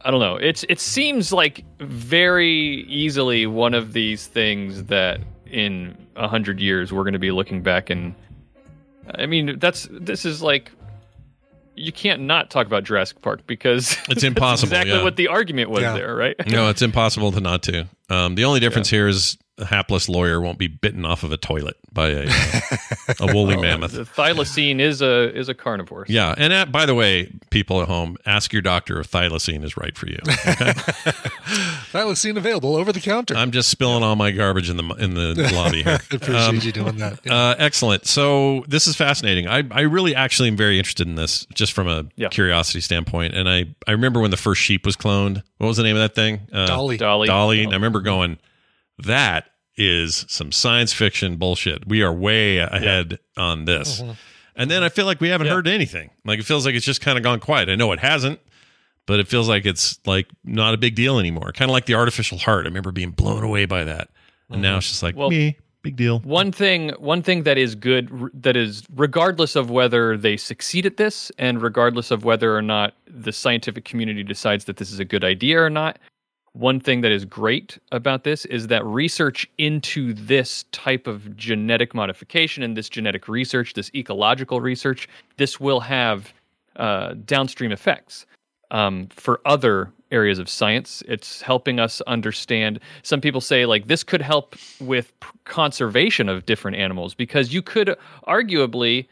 I 0.03 0.11
don't 0.11 0.21
know. 0.21 0.37
It's 0.37 0.65
it 0.69 0.81
seems 0.81 1.33
like 1.33 1.65
very 1.79 2.85
easily 2.85 3.47
one 3.47 3.75
of 3.75 3.93
these 3.93 4.27
things 4.27 4.85
that 4.85 5.21
in 5.47 5.97
a 6.17 6.29
hundred 6.29 6.61
years 6.61 6.93
we're 6.93 7.05
going 7.05 7.13
to 7.15 7.19
be 7.19 7.31
looking 7.31 7.63
back 7.63 7.91
and. 7.91 8.15
I 9.15 9.25
mean, 9.25 9.59
that's 9.59 9.89
this 9.91 10.27
is 10.27 10.43
like. 10.43 10.71
You 11.79 11.93
can't 11.93 12.23
not 12.23 12.51
talk 12.51 12.67
about 12.67 12.85
Jurassic 12.85 13.21
Park 13.23 13.47
because 13.47 13.93
It's 13.93 14.07
that's 14.09 14.23
impossible, 14.25 14.73
exactly 14.73 14.93
yeah. 14.97 15.03
what 15.03 15.17
the 15.17 15.29
argument 15.29 15.71
was 15.71 15.83
Yeah. 15.83 15.95
there, 15.95 16.15
right? 16.15 16.37
no, 16.49 16.69
it's 16.69 16.83
impossible 16.83 17.33
to 17.33 17.41
not 17.41 17.63
to. 17.65 17.87
Um, 18.11 18.35
the 18.35 18.45
only 18.45 18.61
difference 18.61 18.89
here 18.91 19.07
is 19.09 19.37
a 19.59 19.65
hapless 19.67 20.09
lawyer 20.09 20.41
won't 20.41 20.59
be 20.59 20.69
bitten 20.69 21.05
off 21.05 21.23
of 21.23 21.33
a 21.33 21.37
toilet 21.37 21.77
by 21.93 22.09
a, 22.11 22.27
uh, 22.29 23.15
a 23.21 23.35
woolly 23.35 23.57
mammoth. 23.61 23.93
The 23.93 24.05
thylacine 24.05 24.81
is 24.81 25.03
a 25.03 25.35
is 25.37 25.49
a 25.49 25.55
carnivore. 25.55 26.05
Yeah, 26.09 26.35
and 26.37 26.53
uh, 26.53 26.67
by 26.67 26.87
the 26.87 26.95
way, 26.95 27.31
people 27.51 27.81
at 27.83 27.89
home, 27.89 28.17
ask 28.27 28.53
your 28.53 28.63
doctor 28.63 29.01
if 29.01 29.11
thylacine 29.11 29.65
is 29.65 29.77
right 29.77 29.97
for 29.97 30.07
you. 30.09 30.19
Okay? 30.29 30.73
Thylacine 31.93 32.37
available 32.37 32.77
over 32.77 32.93
the 32.93 33.01
counter. 33.01 33.35
I'm 33.35 33.51
just 33.51 33.69
spilling 33.71 34.03
all 34.03 34.17
my 34.17 34.31
garbage 34.31 34.69
in 34.69 34.77
the 34.77 34.85
in 34.99 35.15
the 35.15 35.51
lobby 35.55 35.83
here. 35.83 35.95
Appreciate 36.13 36.35
Um, 36.37 36.57
you 36.57 36.73
doing 36.73 36.97
that. 36.99 37.21
Yeah. 37.25 37.35
Uh, 37.35 37.55
excellent. 37.59 38.07
So 38.07 38.65
this 38.69 38.87
is 38.87 38.95
fascinating. 38.97 39.49
I, 39.49 39.65
I 39.71 39.81
really 39.83 40.15
actually 40.15 40.49
am 40.49 40.57
very 40.57 40.79
interested 40.79 41.07
in 41.07 41.15
this, 41.15 41.47
just 41.55 41.73
from 41.73 41.89
a 41.89 42.05
Yeah. 42.17 42.29
curiosity 42.29 42.81
standpoint. 42.81 43.35
And 43.35 43.49
I, 43.49 43.67
I 43.87 43.93
remember 43.93 44.21
when 44.21 44.31
the 44.31 44.37
first 44.37 44.61
sheep 44.61 44.85
was 44.85 44.97
cloned. 44.97 45.43
What 45.59 45.69
was 45.69 45.77
the 45.79 45.83
name 45.83 45.97
of 45.97 46.01
that 46.03 46.15
thing? 46.15 46.41
Uh, 46.53 46.67
Dolly. 46.67 46.97
Dolly. 46.99 47.27
Dolly. 47.27 47.65
And 47.65 47.73
I 47.73 47.77
remember 47.77 48.01
going, 48.01 48.39
that 49.05 49.47
is 49.77 50.25
some 50.29 50.51
science 50.53 50.93
fiction 50.93 51.37
bullshit. 51.37 51.87
We 51.87 52.03
are 52.03 52.13
way 52.13 52.59
ahead 52.59 53.19
on 53.37 53.65
this. 53.65 54.01
Mm-hmm. 54.01 54.13
And 54.57 54.71
then 54.71 54.83
I 54.83 54.89
feel 54.89 55.07
like 55.07 55.21
we 55.21 55.29
haven't 55.29 55.47
Yeah. 55.47 55.55
heard 55.55 55.69
anything. 55.69 56.11
Like 56.25 56.41
it 56.41 56.45
feels 56.45 56.67
like 56.67 56.75
it's 56.75 56.85
just 56.85 57.01
kind 57.01 57.17
of 57.17 57.23
gone 57.23 57.39
quiet. 57.39 57.69
I 57.69 57.77
know 57.77 57.93
it 57.93 58.01
hasn't, 58.01 58.41
but 59.07 59.21
it 59.21 59.29
feels 59.29 59.49
like 59.49 59.65
it's 59.67 60.01
like 60.05 60.27
not 60.45 60.75
a 60.75 60.77
big 60.77 60.97
deal 60.97 61.21
anymore. 61.21 61.53
Kind 61.53 61.71
of 61.71 61.73
like 61.73 61.87
the 61.87 61.95
artificial 61.95 62.39
heart. 62.39 62.67
I 62.67 62.69
remember 62.69 62.91
being 62.91 63.13
blown 63.13 63.45
away 63.45 63.67
by 63.67 63.85
that. 63.85 64.09
And 64.51 64.61
now 64.61 64.71
mm-hmm. 64.71 64.79
it's 64.79 64.89
just 64.89 65.03
like, 65.03 65.15
Well- 65.15 65.31
me, 65.31 65.57
big 65.83 65.95
deal. 65.95 66.19
One 66.21 66.51
thing, 66.51 66.91
one 66.99 67.23
thing 67.23 67.45
that 67.45 67.57
is 67.57 67.77
good, 67.77 68.11
that 68.35 68.57
is 68.57 68.83
regardless 68.97 69.55
of 69.55 69.71
whether 69.71 70.17
they 70.17 70.37
succeed 70.37 70.87
at 70.87 70.97
this, 70.97 71.31
and 71.39 71.63
regardless 71.63 72.11
of 72.11 72.25
whether 72.25 72.57
or 72.57 72.63
not 72.63 72.95
the 73.07 73.31
scientific 73.31 73.85
community 73.85 74.25
decides 74.25 74.65
that 74.65 74.79
this 74.79 74.91
is 74.91 74.99
a 74.99 75.05
good 75.05 75.23
idea 75.23 75.63
or 75.63 75.71
not, 75.71 76.01
one 76.59 76.81
thing 76.81 77.03
that 77.03 77.13
is 77.13 77.25
great 77.25 77.79
about 77.93 78.25
this 78.25 78.45
is 78.47 78.67
that 78.67 78.85
research 78.85 79.49
into 79.59 80.13
this 80.13 80.65
type 80.73 81.07
of 81.07 81.37
genetic 81.37 81.95
modification 81.95 82.65
and 82.65 82.77
this 82.77 82.89
genetic 82.89 83.29
research, 83.29 83.75
this 83.75 83.91
ecological 83.95 84.61
research, 84.61 85.09
this 85.37 85.61
will 85.61 85.79
have 85.79 86.33
uh, 86.75 87.15
downstream 87.25 87.71
effects 87.71 88.27
um, 88.73 89.07
for 89.07 89.41
other 89.47 89.93
areas 90.11 90.41
of 90.41 90.49
science. 90.49 91.03
It's 91.07 91.41
helping 91.41 91.79
us 91.79 92.01
understand. 92.03 92.81
Some 93.03 93.21
people 93.21 93.41
say, 93.41 93.65
like, 93.65 93.87
this 93.87 94.03
could 94.03 94.23
help 94.23 94.57
with 94.81 95.13
conservation 95.45 96.29
of 96.29 96.45
different 96.45 96.77
animals 96.77 97.15
because 97.15 97.53
you 97.55 97.63
could 97.63 97.97
arguably, 98.27 99.07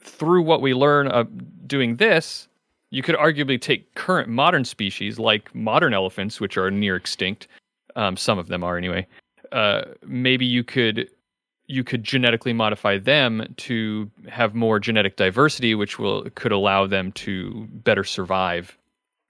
through 0.00 0.42
what 0.42 0.60
we 0.60 0.74
learn 0.74 1.08
uh, 1.08 1.24
doing 1.66 1.96
this, 1.96 2.46
you 2.94 3.02
could 3.02 3.16
arguably 3.16 3.60
take 3.60 3.92
current 3.94 4.28
modern 4.28 4.64
species 4.64 5.18
like 5.18 5.52
modern 5.54 5.92
elephants, 5.92 6.40
which 6.40 6.56
are 6.56 6.70
near 6.70 6.94
extinct. 6.94 7.48
Um, 7.96 8.16
some 8.16 8.38
of 8.38 8.46
them 8.48 8.62
are 8.62 8.76
anyway. 8.78 9.06
Uh, 9.50 9.82
maybe 10.06 10.46
you 10.46 10.62
could 10.62 11.08
you 11.66 11.82
could 11.82 12.04
genetically 12.04 12.52
modify 12.52 12.98
them 12.98 13.52
to 13.56 14.10
have 14.28 14.54
more 14.54 14.78
genetic 14.78 15.16
diversity, 15.16 15.74
which 15.74 15.98
will 15.98 16.28
could 16.34 16.52
allow 16.52 16.86
them 16.86 17.10
to 17.12 17.66
better 17.72 18.04
survive. 18.04 18.76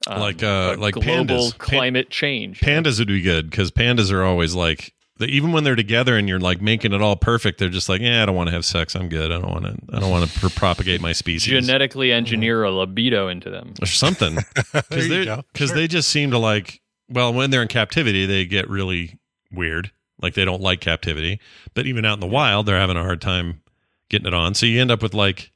um, 0.09 0.21
Like, 0.21 0.43
uh, 0.43 0.77
like 0.79 0.95
global 0.95 1.15
pandas. 1.25 1.51
Pan- 1.53 1.59
climate 1.59 2.11
change. 2.11 2.61
Pandas 2.61 2.99
would 2.99 3.09
be 3.09 3.23
good 3.23 3.49
because 3.51 3.71
pandas 3.71 4.11
are 4.13 4.25
always 4.25 4.55
like, 4.55 4.94
the, 5.19 5.27
even 5.27 5.53
when 5.53 5.63
they're 5.65 5.77
together 5.77 6.17
and 6.17 6.29
you're 6.29 6.41
like 6.41 6.61
making 6.61 6.93
it 6.93 7.01
all 7.01 7.15
perfect, 7.17 7.59
they're 7.59 7.69
just 7.69 7.89
like, 7.89 8.01
yeah, 8.01 8.23
I 8.23 8.27
don't 8.27 8.35
want 8.35 8.49
to 8.49 8.53
have 8.55 8.65
sex. 8.65 8.95
I'm 8.97 9.09
good. 9.09 9.31
I 9.31 9.41
don't 9.41 9.51
want 9.51 9.65
to. 9.65 9.97
I 9.97 10.01
don't 10.01 10.11
want 10.11 10.29
to 10.29 10.41
pr- 10.41 10.49
propagate 10.49 11.01
my 11.01 11.13
species 11.13 11.49
genetically 11.67 12.13
engineer 12.13 12.65
a 12.65 12.71
libido 12.73 13.29
into 13.29 13.51
them. 13.51 13.75
or 13.81 13.87
something. 13.87 14.39
Because 14.73 15.09
you 15.09 15.09
they 15.09 15.25
go. 15.25 15.43
because 15.53 15.73
they 15.73 15.87
just 15.87 16.09
seem 16.09 16.31
to 16.33 16.39
like. 16.39 16.81
Well, 17.09 17.33
when 17.33 17.51
they're 17.51 17.63
in 17.63 17.69
captivity, 17.69 18.27
they 18.27 18.45
get 18.47 18.69
really 18.69 19.19
weird. 19.53 19.93
Like 20.21 20.35
they 20.35 20.45
don't 20.45 20.63
like 20.63 20.81
captivity, 20.81 21.39
but 21.75 21.87
even 21.87 22.05
out 22.05 22.15
in 22.15 22.21
the 22.21 22.27
wild, 22.27 22.67
they're 22.67 22.79
having 22.79 22.97
a 22.97 23.03
hard 23.03 23.21
time 23.21 23.61
getting 24.09 24.27
it 24.27 24.35
on. 24.35 24.55
So 24.55 24.65
you 24.67 24.81
end 24.81 24.91
up 24.91 25.03
with 25.03 25.13
like 25.15 25.51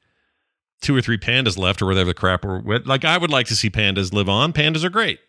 two 0.81 0.95
or 0.95 1.01
three 1.01 1.17
pandas 1.17 1.57
left, 1.57 1.81
or 1.81 1.85
whatever 1.87 2.05
the 2.05 2.13
crap. 2.13 2.45
Or 2.45 2.61
like 2.85 3.03
I 3.03 3.17
would 3.17 3.31
like 3.31 3.47
to 3.47 3.55
see 3.55 3.69
pandas 3.69 4.13
live 4.13 4.29
on. 4.29 4.53
Pandas 4.53 4.83
are 4.83 4.89
great. 4.89 5.19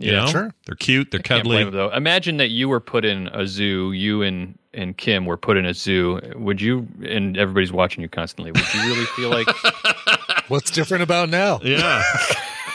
You 0.00 0.12
Yeah, 0.12 0.20
know, 0.20 0.26
sure. 0.28 0.54
they're 0.66 0.74
cute, 0.76 1.10
they're 1.10 1.20
Can't 1.20 1.42
cuddly. 1.42 1.56
blame 1.56 1.66
'em, 1.68 1.72
though. 1.74 1.90
Imagine 1.90 2.38
that 2.38 2.48
you 2.50 2.68
were 2.68 2.80
put 2.80 3.04
in 3.04 3.28
a 3.28 3.46
zoo. 3.46 3.92
You 3.92 4.22
and 4.22 4.56
and 4.72 4.96
Kim 4.96 5.26
were 5.26 5.36
put 5.36 5.56
in 5.56 5.66
a 5.66 5.74
zoo. 5.74 6.20
Would 6.36 6.60
you? 6.60 6.86
And 7.06 7.36
everybody's 7.36 7.72
watching 7.72 8.02
you 8.02 8.08
constantly. 8.08 8.50
Would 8.52 8.74
you 8.74 8.80
really 8.82 9.04
feel 9.16 9.30
like? 9.30 9.46
What's 10.48 10.70
different 10.70 11.02
about 11.02 11.28
now? 11.28 11.60
Yeah. 11.62 12.02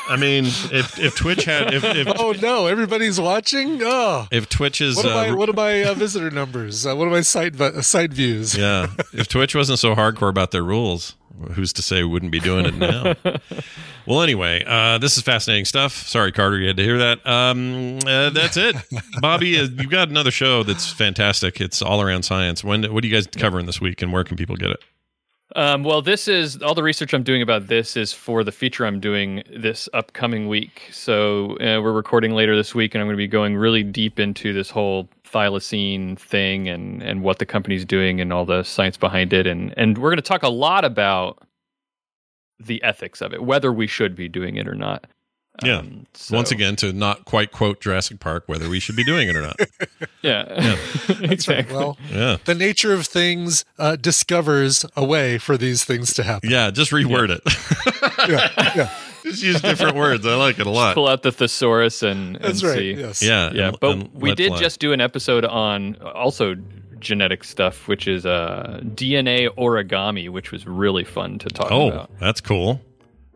I 0.07 0.18
mean, 0.18 0.45
if 0.45 0.99
if 0.99 1.15
Twitch 1.15 1.45
had 1.45 1.73
if 1.73 1.84
if, 1.84 2.07
Oh 2.19 2.34
no, 2.39 2.68
everybody's 2.68 3.19
watching. 3.19 3.80
Oh, 3.81 4.27
if 4.31 4.47
Twitch's 4.47 4.95
what 4.97 5.07
are 5.07 5.14
my 5.15 5.30
uh, 5.30 5.35
what 5.35 5.49
are 5.49 5.53
my 5.53 5.84
uh, 5.84 5.93
visitor 5.95 6.30
numbers? 6.30 6.85
Uh, 6.85 6.95
what 6.95 7.07
are 7.07 7.11
my 7.11 7.22
site 7.22 7.56
site 7.84 8.14
views? 8.14 8.56
yeah, 8.56 8.88
if 9.14 9.27
Twitch 9.27 9.56
wasn't 9.56 9.80
so 9.80 9.95
hardcore 9.95 10.30
about 10.30 10.52
their 10.52 10.61
rules, 10.64 11.15
who's 11.53 11.74
to 11.74 11.82
say 11.82 12.03
we 12.03 12.10
wouldn't 12.10 12.32
be 12.32 12.40
doing 12.40 12.66
it 12.66 12.76
now? 12.76 13.16
well, 14.06 14.22
anyway, 14.22 14.64
uh, 14.66 14.98
this 14.98 15.18
is 15.18 15.24
fascinating 15.24 15.66
stuff. 15.66 15.94
Sorry, 15.94 16.32
Carter, 16.32 16.57
you 16.60 16.68
had 16.68 16.78
to 16.78 16.84
hear 16.84 16.98
that. 16.98 17.26
Um, 17.26 17.99
uh, 18.06 18.30
that's 18.30 18.57
it, 18.57 18.76
Bobby. 19.22 19.60
Uh, 19.60 19.64
you've 19.64 19.90
got 19.90 20.10
another 20.10 20.32
show 20.32 20.64
that's 20.64 20.91
fantastic. 20.91 21.62
It's 21.62 21.82
all 21.82 22.02
around 22.02 22.24
science. 22.24 22.64
When 22.64 22.84
what 22.94 23.03
are 23.03 23.07
you 23.07 23.14
guys 23.14 23.28
covering 23.28 23.66
this 23.66 23.82
week, 23.82 24.02
and 24.02 24.12
where 24.12 24.24
can 24.24 24.38
people 24.38 24.56
get 24.56 24.72
it? 24.72 24.80
Um, 25.56 25.84
well, 25.84 26.02
this 26.02 26.28
is 26.28 26.62
all 26.62 26.74
the 26.74 26.84
research 26.84 27.14
I'm 27.14 27.24
doing 27.24 27.41
about 27.41 27.68
this 27.68 27.95
is 27.95 28.12
for 28.12 28.44
the 28.44 28.52
feature 28.52 28.86
I'm 28.86 28.99
doing 28.99 29.44
this 29.56 29.88
upcoming 29.94 30.48
week. 30.48 30.90
So 30.91 31.52
uh, 31.57 31.80
we're 31.82 31.94
recording 31.94 32.32
later 32.32 32.56
this 32.56 32.76
week, 32.76 32.94
and 32.94 33.02
I'm 33.02 33.07
going 33.07 33.16
to 33.16 33.18
be 33.18 33.28
going 33.28 33.56
really 33.56 33.84
deep 33.84 34.20
into 34.20 34.52
this 34.52 34.70
whole 34.70 35.07
thylacine 35.36 36.18
thing 36.18 36.68
and 36.70 37.03
and 37.03 37.22
what 37.22 37.40
the 37.40 37.45
company's 37.45 37.84
doing 37.86 38.22
and 38.22 38.32
all 38.32 38.45
the 38.45 38.64
science 38.64 38.95
behind 38.98 39.34
it, 39.34 39.45
and 39.45 39.74
and 39.78 39.98
we're 39.98 40.10
going 40.10 40.16
to 40.18 40.22
talk 40.22 40.44
a 40.44 40.49
lot 40.49 40.86
about 40.86 41.44
the 42.60 42.82
ethics 42.84 43.22
of 43.22 43.34
it, 43.34 43.44
whether 43.44 43.72
we 43.74 43.86
should 43.88 44.16
be 44.16 44.30
doing 44.30 44.56
it 44.56 44.68
or 44.68 44.76
not. 44.76 45.06
Yeah. 45.64 45.78
Um, 45.80 46.06
so- 46.14 46.36
Once 46.36 46.52
again, 46.52 46.76
to 46.78 46.91
not 46.94 47.26
quite 47.26 47.52
quote 47.52 47.80
Jurassic 47.82 48.20
Park, 48.20 48.44
whether 48.48 48.70
we 48.70 48.80
should 48.80 48.95
be 48.95 49.03
doing 49.06 49.28
it 49.30 49.36
or 49.36 49.41
not. 49.41 49.57
yeah, 50.22 50.45
yeah. 50.62 50.76
exactly. 51.32 51.76
Well, 51.76 51.98
Yeah. 52.12 52.38
the 52.45 52.56
nature 52.56 52.94
of 52.94 53.06
things 53.07 53.64
uh, 53.78 53.95
discovers 53.98 54.86
a 54.95 55.03
way 55.06 55.38
for 55.38 55.57
these 55.57 55.84
things 55.86 56.14
to 56.16 56.24
happen. 56.24 56.49
Yeah, 56.49 56.72
just 56.72 56.91
reword 56.91 57.30
it. 57.30 57.41
Yeah, 58.30 58.74
yeah. 58.76 58.90
Just 59.26 59.43
use 59.43 59.61
different 59.61 59.95
words. 59.95 60.26
I 60.26 60.35
like 60.35 60.60
it 60.60 60.68
a 60.68 60.69
lot. 60.69 60.93
Pull 60.95 61.07
out 61.07 61.22
the 61.23 61.31
thesaurus 61.31 62.03
and, 62.03 62.35
and 62.38 62.45
That's 62.45 62.64
right, 62.64 62.77
see. 62.77 62.93
yes. 62.93 63.22
Yeah, 63.22 63.52
yeah. 63.53 63.68
and- 63.69 63.80
but 63.80 63.91
and 63.91 64.14
we 64.14 64.34
did 64.35 64.49
fly. 64.49 64.60
just 64.60 64.80
do 64.80 64.93
an 64.93 65.02
episode 65.02 65.43
on 65.45 65.95
also 66.02 66.56
genetic 66.99 67.43
stuff, 67.43 67.88
which 67.88 68.07
is 68.07 68.26
uh, 68.26 68.80
DNA 68.84 69.49
origami, 69.57 70.30
which 70.30 70.52
was 70.52 70.65
really 70.65 71.03
fun 71.03 71.38
to 71.39 71.49
talk 71.49 71.72
Oh, 71.72 71.89
about. 71.89 72.11
that's 72.19 72.41
cool. 72.41 72.81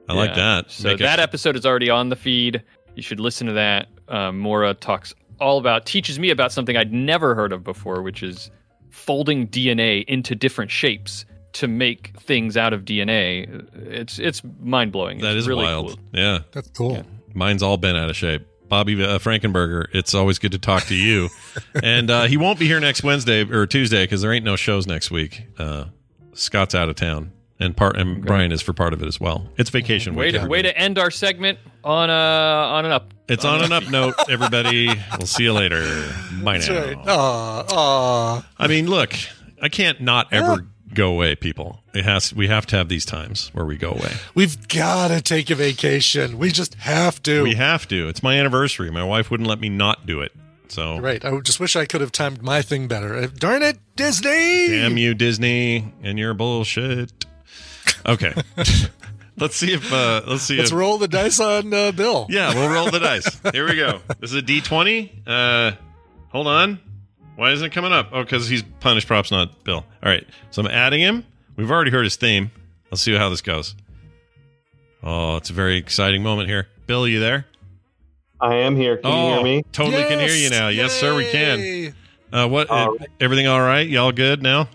I 0.07 0.13
like 0.13 0.33
that. 0.35 0.71
So 0.71 0.87
Make 0.89 1.01
it- 1.01 1.03
that 1.03 1.19
episode 1.19 1.55
is 1.55 1.65
already 1.65 1.89
on 1.89 2.09
the 2.09 2.15
feed. 2.15 2.63
You 2.95 3.03
should 3.03 3.19
listen 3.19 3.45
to 3.47 3.53
that. 3.53 3.87
Um, 4.07 4.39
Mora 4.39 4.73
talks 4.73 5.13
all 5.39 5.59
about, 5.59 5.85
teaches 5.85 6.17
me 6.19 6.31
about 6.31 6.51
something 6.51 6.75
I'd 6.75 6.91
never 6.91 7.35
heard 7.35 7.53
of 7.53 7.63
before, 7.63 8.01
which 8.01 8.23
is 8.23 8.49
folding 8.89 9.47
DNA 9.47 10.03
into 10.07 10.33
different 10.35 10.71
shapes 10.71 11.25
to 11.53 11.67
make 11.67 12.17
things 12.19 12.55
out 12.57 12.73
of 12.73 12.83
DNA. 12.85 13.67
It's 13.91 14.19
it's 14.19 14.41
mind 14.59 14.91
blowing. 14.91 15.19
that 15.19 15.35
it's 15.35 15.43
is 15.43 15.47
really 15.47 15.63
wild. 15.63 15.87
Cool. 15.89 15.99
Yeah, 16.13 16.39
That's 16.51 16.69
cool. 16.71 17.03
mine's 17.33 17.63
all 17.63 17.77
been 17.77 17.95
out 17.95 18.09
of 18.09 18.15
shape. 18.15 18.45
Bobby 18.67 19.03
uh, 19.03 19.17
Frankenberger, 19.17 19.87
it's 19.93 20.13
always 20.13 20.37
good 20.37 20.51
to 20.51 20.59
talk 20.59 20.83
to 20.83 20.95
you. 20.95 21.29
and 21.83 22.11
uh, 22.11 22.23
he 22.25 22.37
won't 22.37 22.59
be 22.59 22.67
here 22.67 22.79
next 22.79 23.01
Wednesday 23.03 23.41
or 23.43 23.65
Tuesday 23.65 24.03
because 24.03 24.21
there 24.21 24.31
ain't 24.31 24.45
no 24.45 24.55
shows 24.55 24.85
next 24.85 25.09
week. 25.09 25.43
Uh, 25.57 25.85
Scott's 26.33 26.75
out 26.75 26.87
of 26.87 26.95
town, 26.95 27.31
and 27.59 27.75
part 27.75 27.97
and 27.97 28.23
Brian 28.23 28.51
is 28.51 28.61
for 28.61 28.73
part 28.73 28.93
of 28.93 29.01
it 29.01 29.07
as 29.07 29.19
well. 29.19 29.49
It's 29.57 29.71
vacation 29.71 30.13
Way 30.13 30.31
week. 30.31 30.41
to, 30.41 30.47
way 30.47 30.61
to 30.61 30.77
end 30.77 30.99
our 30.99 31.09
segment 31.09 31.57
on 31.83 32.11
a 32.11 32.13
on 32.13 32.85
an 32.85 32.91
up. 32.91 33.11
It's 33.27 33.43
on 33.43 33.63
an 33.63 33.71
up 33.71 33.89
note, 33.89 34.13
everybody. 34.29 34.87
we'll 35.17 35.25
see 35.27 35.43
you 35.45 35.53
later. 35.53 35.81
Bye 36.43 36.59
That's 36.59 36.69
now. 36.69 36.83
right. 36.85 36.97
Aw, 37.07 37.65
aw. 37.71 38.47
I 38.57 38.67
mean, 38.67 38.87
look, 38.87 39.13
I 39.61 39.69
can't 39.69 39.99
not 40.01 40.31
ever 40.31 40.67
go 40.93 41.11
away, 41.11 41.35
people. 41.35 41.81
It 41.93 42.05
has. 42.05 42.33
We 42.33 42.47
have 42.47 42.65
to 42.67 42.75
have 42.77 42.89
these 42.89 43.05
times 43.05 43.49
where 43.53 43.65
we 43.65 43.77
go 43.77 43.91
away. 43.91 44.13
We've 44.35 44.67
got 44.67 45.09
to 45.09 45.21
take 45.21 45.49
a 45.49 45.55
vacation. 45.55 46.37
We 46.37 46.51
just 46.51 46.75
have 46.75 47.21
to. 47.23 47.43
We 47.43 47.55
have 47.55 47.87
to. 47.89 48.07
It's 48.07 48.23
my 48.23 48.37
anniversary. 48.37 48.89
My 48.91 49.03
wife 49.03 49.29
wouldn't 49.31 49.47
let 49.49 49.59
me 49.59 49.69
not 49.69 50.05
do 50.05 50.21
it. 50.21 50.31
So 50.67 50.99
Right. 50.99 51.23
I 51.25 51.37
just 51.39 51.59
wish 51.59 51.75
I 51.75 51.85
could 51.85 52.01
have 52.01 52.11
timed 52.11 52.43
my 52.43 52.61
thing 52.61 52.87
better. 52.87 53.15
Uh, 53.15 53.27
Darn 53.35 53.63
it, 53.63 53.79
Disney! 53.95 54.67
damn 54.67 54.97
you, 54.97 55.13
Disney, 55.15 55.93
and 56.03 56.19
your 56.19 56.33
bullshit. 56.35 57.25
Okay, 58.05 58.33
let's 59.37 59.55
see 59.55 59.73
if 59.73 59.91
uh, 59.91 60.21
let's 60.27 60.43
see 60.43 60.57
Let's 60.57 60.69
if 60.71 60.77
roll 60.77 60.97
the 60.99 61.07
dice 61.07 61.39
on 61.39 61.73
uh, 61.73 61.91
Bill. 61.91 62.27
yeah, 62.29 62.53
we'll 62.53 62.69
roll 62.69 62.91
the 62.91 62.99
dice. 62.99 63.41
Here 63.51 63.67
we 63.67 63.75
go. 63.77 63.99
This 64.19 64.29
is 64.29 64.35
a 64.35 64.41
D 64.43 64.61
twenty. 64.61 65.21
Uh, 65.25 65.71
hold 66.29 66.45
on. 66.47 66.79
Why 67.39 67.51
isn't 67.51 67.65
it 67.67 67.71
coming 67.71 67.93
up? 67.93 68.09
Oh, 68.11 68.21
because 68.21 68.49
he's 68.49 68.63
punished 68.81 69.07
props, 69.07 69.31
not 69.31 69.63
Bill. 69.63 69.77
All 69.77 69.85
right, 70.03 70.27
so 70.51 70.61
I'm 70.61 70.67
adding 70.67 70.99
him. 70.99 71.23
We've 71.55 71.71
already 71.71 71.89
heard 71.89 72.03
his 72.03 72.17
theme. 72.17 72.51
Let's 72.91 73.01
see 73.01 73.15
how 73.15 73.29
this 73.29 73.39
goes. 73.39 73.75
Oh, 75.01 75.37
it's 75.37 75.49
a 75.49 75.53
very 75.53 75.77
exciting 75.77 76.21
moment 76.21 76.49
here. 76.49 76.67
Bill, 76.85 77.07
you 77.07 77.21
there? 77.21 77.45
I 78.41 78.55
am 78.55 78.75
here. 78.75 78.97
Can 78.97 79.09
you 79.09 79.33
hear 79.35 79.43
me? 79.43 79.63
Totally 79.71 80.03
can 80.03 80.19
hear 80.19 80.35
you 80.35 80.49
now. 80.49 80.67
Yes, 80.67 80.91
sir, 80.91 81.15
we 81.15 81.31
can. 81.31 81.95
Uh, 82.33 82.49
what? 82.49 82.69
All 82.69 82.95
uh, 82.99 83.05
everything 83.21 83.47
all 83.47 83.61
right? 83.61 83.87
Y'all 83.87 84.11
good 84.11 84.43
now? 84.43 84.67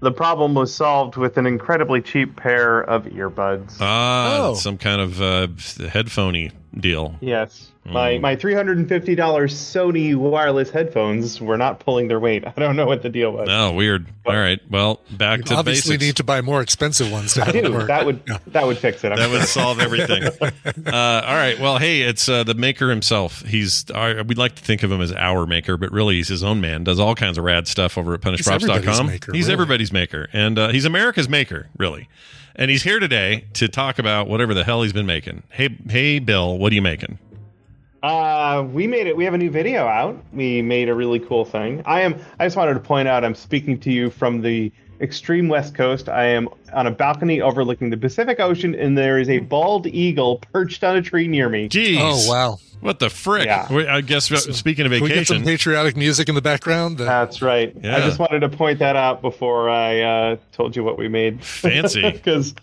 The 0.00 0.12
problem 0.12 0.52
was 0.52 0.74
solved 0.74 1.16
with 1.16 1.38
an 1.38 1.46
incredibly 1.46 2.02
cheap 2.02 2.36
pair 2.36 2.82
of 2.82 3.04
earbuds. 3.06 3.78
Ah, 3.80 4.48
Oh. 4.48 4.54
some 4.54 4.76
kind 4.76 5.00
of 5.00 5.22
uh, 5.22 5.46
headphoney 5.88 6.52
deal. 6.78 7.16
yes. 7.22 7.72
My 7.88 8.14
Mm. 8.14 8.20
my 8.20 8.36
three 8.36 8.54
hundred 8.54 8.78
and 8.78 8.88
fifty 8.88 9.14
dollars 9.14 9.54
Sony 9.54 10.14
wireless 10.16 10.70
headphones 10.70 11.40
were 11.40 11.56
not 11.56 11.78
pulling 11.80 12.08
their 12.08 12.18
weight. 12.20 12.44
I 12.46 12.52
don't 12.56 12.76
know 12.76 12.86
what 12.86 13.02
the 13.02 13.08
deal 13.08 13.30
was. 13.32 13.48
Oh, 13.50 13.72
weird. 13.72 14.06
All 14.26 14.34
right. 14.36 14.60
Well, 14.70 15.00
back 15.10 15.44
to 15.44 15.54
Obviously, 15.54 15.92
basics. 15.96 16.06
need 16.08 16.16
to 16.16 16.24
buy 16.24 16.40
more 16.40 16.60
expensive 16.60 17.12
ones 17.12 17.34
to 17.34 17.44
I 17.46 17.52
do. 17.52 17.72
work. 17.72 17.86
That 17.88 18.04
would 18.06 18.22
that 18.48 18.66
would 18.66 18.78
fix 18.78 19.04
it. 19.04 19.12
I'm 19.12 19.18
that 19.18 19.30
would 19.30 19.42
solve 19.44 19.78
everything. 19.78 20.24
uh, 20.86 20.90
all 21.26 21.34
right. 21.34 21.58
Well, 21.60 21.78
hey, 21.78 22.02
it's 22.02 22.28
uh, 22.28 22.42
the 22.44 22.54
maker 22.54 22.90
himself. 22.90 23.42
He's 23.42 23.88
our, 23.90 24.22
we'd 24.24 24.38
like 24.38 24.56
to 24.56 24.62
think 24.62 24.82
of 24.82 24.90
him 24.90 25.00
as 25.00 25.12
our 25.12 25.46
maker, 25.46 25.76
but 25.76 25.92
really 25.92 26.16
he's 26.16 26.28
his 26.28 26.42
own 26.42 26.60
man. 26.60 26.82
Does 26.84 26.98
all 26.98 27.14
kinds 27.14 27.38
of 27.38 27.44
rad 27.44 27.68
stuff 27.68 27.96
over 27.96 28.14
at 28.14 28.24
He's 28.24 28.48
everybody's 28.48 28.84
punishedprops.com. 28.84 29.06
maker, 29.06 29.32
he's 29.32 29.44
really. 29.46 29.52
everybody's 29.52 29.92
maker, 29.92 30.28
and 30.32 30.58
uh, 30.58 30.68
he's 30.68 30.84
America's 30.84 31.28
maker, 31.28 31.68
really. 31.78 32.08
And 32.58 32.70
he's 32.70 32.82
here 32.82 32.98
today 32.98 33.44
to 33.52 33.68
talk 33.68 33.98
about 33.98 34.28
whatever 34.28 34.54
the 34.54 34.64
hell 34.64 34.82
he's 34.82 34.94
been 34.94 35.04
making. 35.06 35.42
Hey, 35.50 35.76
hey, 35.90 36.18
Bill, 36.20 36.56
what 36.56 36.72
are 36.72 36.74
you 36.74 36.80
making? 36.82 37.18
Uh, 38.02 38.66
we 38.72 38.86
made 38.86 39.06
it. 39.06 39.16
We 39.16 39.24
have 39.24 39.34
a 39.34 39.38
new 39.38 39.50
video 39.50 39.86
out. 39.86 40.16
We 40.32 40.62
made 40.62 40.88
a 40.88 40.94
really 40.94 41.18
cool 41.18 41.44
thing. 41.44 41.82
I 41.86 42.02
am. 42.02 42.14
I 42.38 42.46
just 42.46 42.56
wanted 42.56 42.74
to 42.74 42.80
point 42.80 43.08
out. 43.08 43.24
I'm 43.24 43.34
speaking 43.34 43.78
to 43.80 43.92
you 43.92 44.10
from 44.10 44.42
the 44.42 44.70
extreme 45.00 45.48
west 45.48 45.74
coast. 45.74 46.08
I 46.08 46.26
am 46.26 46.48
on 46.72 46.86
a 46.86 46.90
balcony 46.90 47.40
overlooking 47.40 47.90
the 47.90 47.96
Pacific 47.96 48.38
Ocean, 48.40 48.74
and 48.74 48.96
there 48.96 49.18
is 49.18 49.28
a 49.28 49.38
bald 49.38 49.86
eagle 49.86 50.38
perched 50.52 50.84
on 50.84 50.96
a 50.96 51.02
tree 51.02 51.26
near 51.26 51.48
me. 51.48 51.68
Jeez. 51.68 51.96
Oh, 51.98 52.30
wow. 52.30 52.58
What 52.80 52.98
the 52.98 53.08
frick? 53.10 53.46
Yeah. 53.46 53.72
Wait, 53.72 53.88
I 53.88 54.02
guess 54.02 54.30
uh, 54.30 54.36
speaking 54.52 54.84
of 54.86 54.92
Can 54.92 55.02
we 55.02 55.08
get 55.08 55.26
some 55.26 55.42
patriotic 55.42 55.96
music 55.96 56.28
in 56.28 56.34
the 56.34 56.42
background? 56.42 56.98
The- 56.98 57.04
That's 57.04 57.40
right. 57.42 57.74
Yeah. 57.82 57.96
I 57.96 58.00
just 58.00 58.18
wanted 58.18 58.40
to 58.40 58.48
point 58.50 58.78
that 58.80 58.96
out 58.96 59.22
before 59.22 59.70
I 59.70 60.00
uh, 60.02 60.36
told 60.52 60.76
you 60.76 60.84
what 60.84 60.98
we 60.98 61.08
made. 61.08 61.42
Fancy. 61.42 62.02
because 62.12 62.54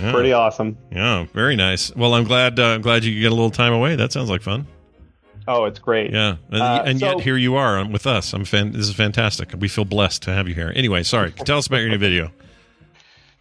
Yeah. 0.00 0.12
pretty 0.12 0.32
awesome. 0.32 0.76
yeah, 0.92 1.24
very 1.32 1.56
nice. 1.56 1.94
Well, 1.96 2.14
I'm 2.14 2.24
glad. 2.24 2.58
Uh, 2.58 2.66
I'm 2.74 2.82
glad 2.82 3.04
you 3.04 3.14
could 3.14 3.20
get 3.20 3.32
a 3.32 3.34
little 3.34 3.50
time 3.50 3.72
away. 3.72 3.94
That 3.96 4.12
sounds 4.12 4.28
like 4.28 4.42
fun. 4.42 4.66
Oh, 5.48 5.64
it's 5.64 5.78
great. 5.78 6.12
Yeah, 6.12 6.36
and, 6.50 6.62
Uh, 6.62 6.82
and 6.86 7.00
yet 7.00 7.12
so- 7.14 7.18
here 7.18 7.36
you 7.36 7.56
are 7.56 7.84
with 7.86 8.06
us. 8.06 8.32
I'm 8.32 8.44
fan- 8.44 8.72
This 8.72 8.88
is 8.88 8.94
fantastic. 8.94 9.52
We 9.58 9.68
feel 9.68 9.84
blessed 9.84 10.22
to 10.24 10.32
have 10.32 10.46
you 10.48 10.54
here. 10.54 10.72
Anyway, 10.76 11.02
sorry. 11.02 11.32
Tell 11.32 11.58
us 11.58 11.66
about 11.66 11.78
your 11.78 11.88
new 11.90 11.98
video. 11.98 12.30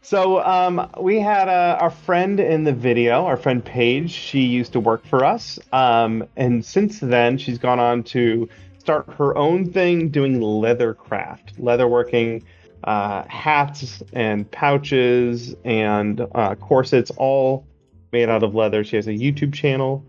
So 0.02 0.44
um, 0.44 0.90
we 1.00 1.20
had 1.20 1.48
a, 1.50 1.78
our 1.80 1.92
friend 1.92 2.40
in 2.40 2.64
the 2.64 2.74
video, 2.74 3.26
our 3.26 3.38
friend 3.38 3.64
Paige. 3.64 4.10
She 4.12 4.42
used 4.42 4.74
to 4.74 4.80
work 4.80 5.06
for 5.06 5.24
us, 5.24 5.60
um, 5.72 6.26
and 6.36 6.64
since 6.66 7.00
then 7.00 7.38
she's 7.38 7.58
gone 7.60 7.80
on 7.80 8.04
to 8.04 8.50
start 8.80 9.06
her 9.18 9.38
own 9.38 9.72
thing, 9.72 10.10
doing 10.10 10.42
leather 10.42 10.94
craft, 10.96 11.62
leatherworking, 11.62 12.42
uh, 12.86 13.24
hats 13.28 14.02
and 14.14 14.50
pouches 14.50 15.54
and 15.66 16.26
uh, 16.34 16.56
corsets, 16.56 17.12
all 17.18 17.68
made 18.12 18.30
out 18.30 18.42
of 18.42 18.56
leather. 18.56 18.84
She 18.84 18.96
has 18.96 19.06
a 19.08 19.12
YouTube 19.12 19.54
channel. 19.54 20.04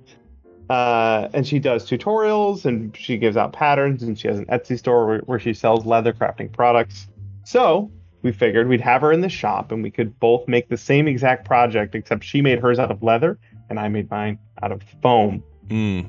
Uh, 0.71 1.29
and 1.35 1.45
she 1.45 1.59
does 1.59 1.85
tutorials 1.89 2.65
and 2.65 2.97
she 2.97 3.17
gives 3.19 3.37
out 3.37 3.53
patterns 3.53 4.05
and 4.05 4.17
she 4.17 4.29
has 4.29 4.39
an 4.39 4.47
Etsy 4.47 4.79
store 4.79 5.05
where, 5.05 5.19
where 5.21 5.41
she 5.41 5.53
sells 5.53 5.85
leather 5.85 6.13
crafting 6.13 6.51
products. 6.53 7.09
So 7.45 7.91
we 8.23 8.31
figured 8.31 8.69
we'd 8.69 8.81
have 8.81 9.01
her 9.01 9.11
in 9.13 9.21
the 9.21 9.29
shop 9.29 9.73
and 9.73 9.83
we 9.83 9.91
could 9.91 10.19
both 10.21 10.47
make 10.47 10.69
the 10.69 10.77
same 10.77 11.09
exact 11.09 11.45
project, 11.45 11.97
except 11.97 12.23
she 12.23 12.41
made 12.41 12.61
hers 12.61 12.79
out 12.79 12.93
of 12.93 13.03
leather 13.03 13.37
and 13.69 13.81
I 13.81 13.89
made 13.89 14.09
mine 14.11 14.39
out 14.63 14.71
of 14.71 14.81
foam. 15.03 15.43
Mm. 15.67 16.07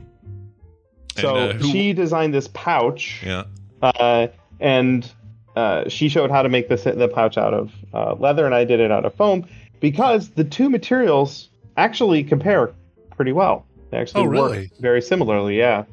So 1.18 1.36
And, 1.36 1.50
uh, 1.50 1.54
who- 1.54 1.72
she 1.72 1.94
designed 1.94 2.34
this 2.34 2.48
pouch, 2.54 3.24
Yeah. 3.26 3.46
uh, 3.82 4.28
and 4.60 5.12
uh, 5.56 5.90
she 5.90 6.08
showed 6.08 6.30
how 6.30 6.44
to 6.44 6.50
make 6.50 6.70
this 6.70 6.84
the 6.84 7.08
pouch 7.08 7.38
out 7.38 7.54
of 7.56 7.72
uh, 7.94 8.14
leather, 8.14 8.46
and 8.46 8.54
I 8.56 8.64
did 8.64 8.80
it 8.80 8.92
out 8.92 9.06
of 9.06 9.14
foam 9.16 9.46
because 9.80 10.30
the 10.30 10.44
two 10.44 10.70
materials 10.70 11.50
actually 11.78 12.24
compare 12.24 12.72
pretty 13.16 13.32
well. 13.34 13.66
They 13.92 13.98
actually 13.98 14.22
Oh, 14.24 14.30
work 14.30 14.52
really? 14.52 14.72
very 14.80 15.02
similarly. 15.02 15.58
Yeah. 15.58 15.84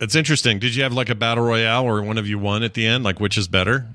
It's 0.00 0.14
interesting. 0.14 0.58
Did 0.58 0.74
you 0.74 0.82
have 0.82 0.92
like 0.92 1.08
a 1.08 1.14
battle 1.14 1.44
royale 1.44 1.86
where 1.86 2.02
one 2.02 2.18
of 2.18 2.26
you 2.28 2.38
won 2.38 2.62
at 2.62 2.74
the 2.74 2.86
end? 2.86 3.02
Like 3.04 3.18
which 3.18 3.38
is 3.38 3.48
better 3.48 3.86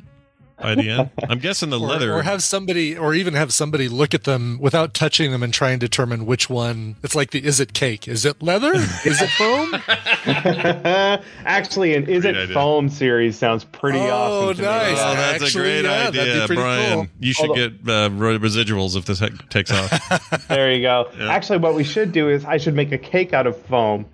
by 0.62 0.76
the 0.76 0.90
end? 0.90 1.10
I'm 1.30 1.40
guessing 1.40 1.70
the 1.70 1.80
Or, 1.80 1.88
leather. 1.88 2.14
or 2.14 2.22
have 2.24 2.44
somebody, 2.44 2.98
or 2.98 3.14
even 3.14 3.34
have 3.34 3.54
somebody 3.54 3.88
look 3.88 4.14
at 4.14 4.24
them 4.24 4.58
without 4.62 4.94
touching 4.94 5.32
them 5.32 5.44
and 5.44 5.54
try 5.54 5.72
and 5.72 5.80
determine 5.80 6.26
which 6.26 6.50
one. 6.50 6.96
It's 7.04 7.16
like 7.16 7.32
the 7.32 7.44
is 7.46 7.60
it 7.60 7.74
cake? 7.74 8.08
Is 8.08 8.26
it 8.26 8.42
leather? 8.42 8.74
is 8.74 9.22
it 9.22 9.30
foam? 9.32 9.74
Actually, 11.46 11.96
an 11.96 12.08
Is 12.08 12.24
Great 12.24 12.36
It 12.36 12.40
idea. 12.44 12.54
Foam 12.54 12.90
series 12.90 13.38
sounds 13.38 13.64
pretty 13.64 14.00
Oh, 14.00 14.10
awesome. 14.50 14.56
to 14.58 14.62
me. 14.62 14.68
nice. 14.68 14.98
Oh, 15.00 15.14
that's 15.16 15.44
Actually, 15.44 15.62
a 15.62 15.64
great 15.64 15.84
yeah, 15.84 15.98
that'd 16.12 16.14
be 16.14 16.20
idea, 16.20 16.48
pretty 16.48 16.62
Brian. 16.62 16.94
cool. 16.94 17.08
You 17.20 17.34
should 17.34 17.50
Although- 17.50 17.70
get 17.70 17.90
uh, 17.90 18.10
residuals 18.10 18.96
if 18.96 19.06
this 19.06 19.22
takes 19.50 19.72
off. 19.72 20.48
There 20.48 20.74
you 20.74 20.82
go. 20.82 21.10
Yeah. 21.18 21.32
Actually, 21.32 21.60
what 21.60 21.76
we 21.76 21.84
should 21.84 22.12
do 22.12 22.30
is 22.30 22.44
I 22.46 22.58
should 22.58 22.74
make 22.74 22.92
a 22.92 22.98
cake 22.98 23.34
out 23.34 23.48
of 23.48 23.58
foam. 23.66 24.06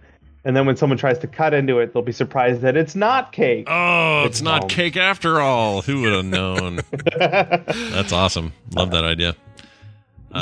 And 0.47 0.55
then 0.55 0.65
when 0.65 0.77
someone 0.77 0.97
tries 0.97 1.19
to 1.19 1.27
cut 1.27 1.53
into 1.53 1.79
it, 1.79 1.91
they'll 1.93 2.01
be 2.01 2.13
surprised 2.13 2.61
that 2.61 2.77
it's 2.77 2.95
not 2.95 3.33
cake. 3.33 3.67
Oh, 3.69 4.23
it's, 4.25 4.37
It's 4.37 4.41
not 4.41 4.61
foam. 4.61 4.69
cake 4.69 4.95
after 4.95 5.41
all. 5.41 5.81
Who 5.81 6.01
would 6.03 6.13
have 6.13 6.25
known? 6.39 6.79
That's 7.19 8.13
awesome. 8.13 8.53
Love 8.73 8.91
that 8.91 9.03
idea. 9.03 9.35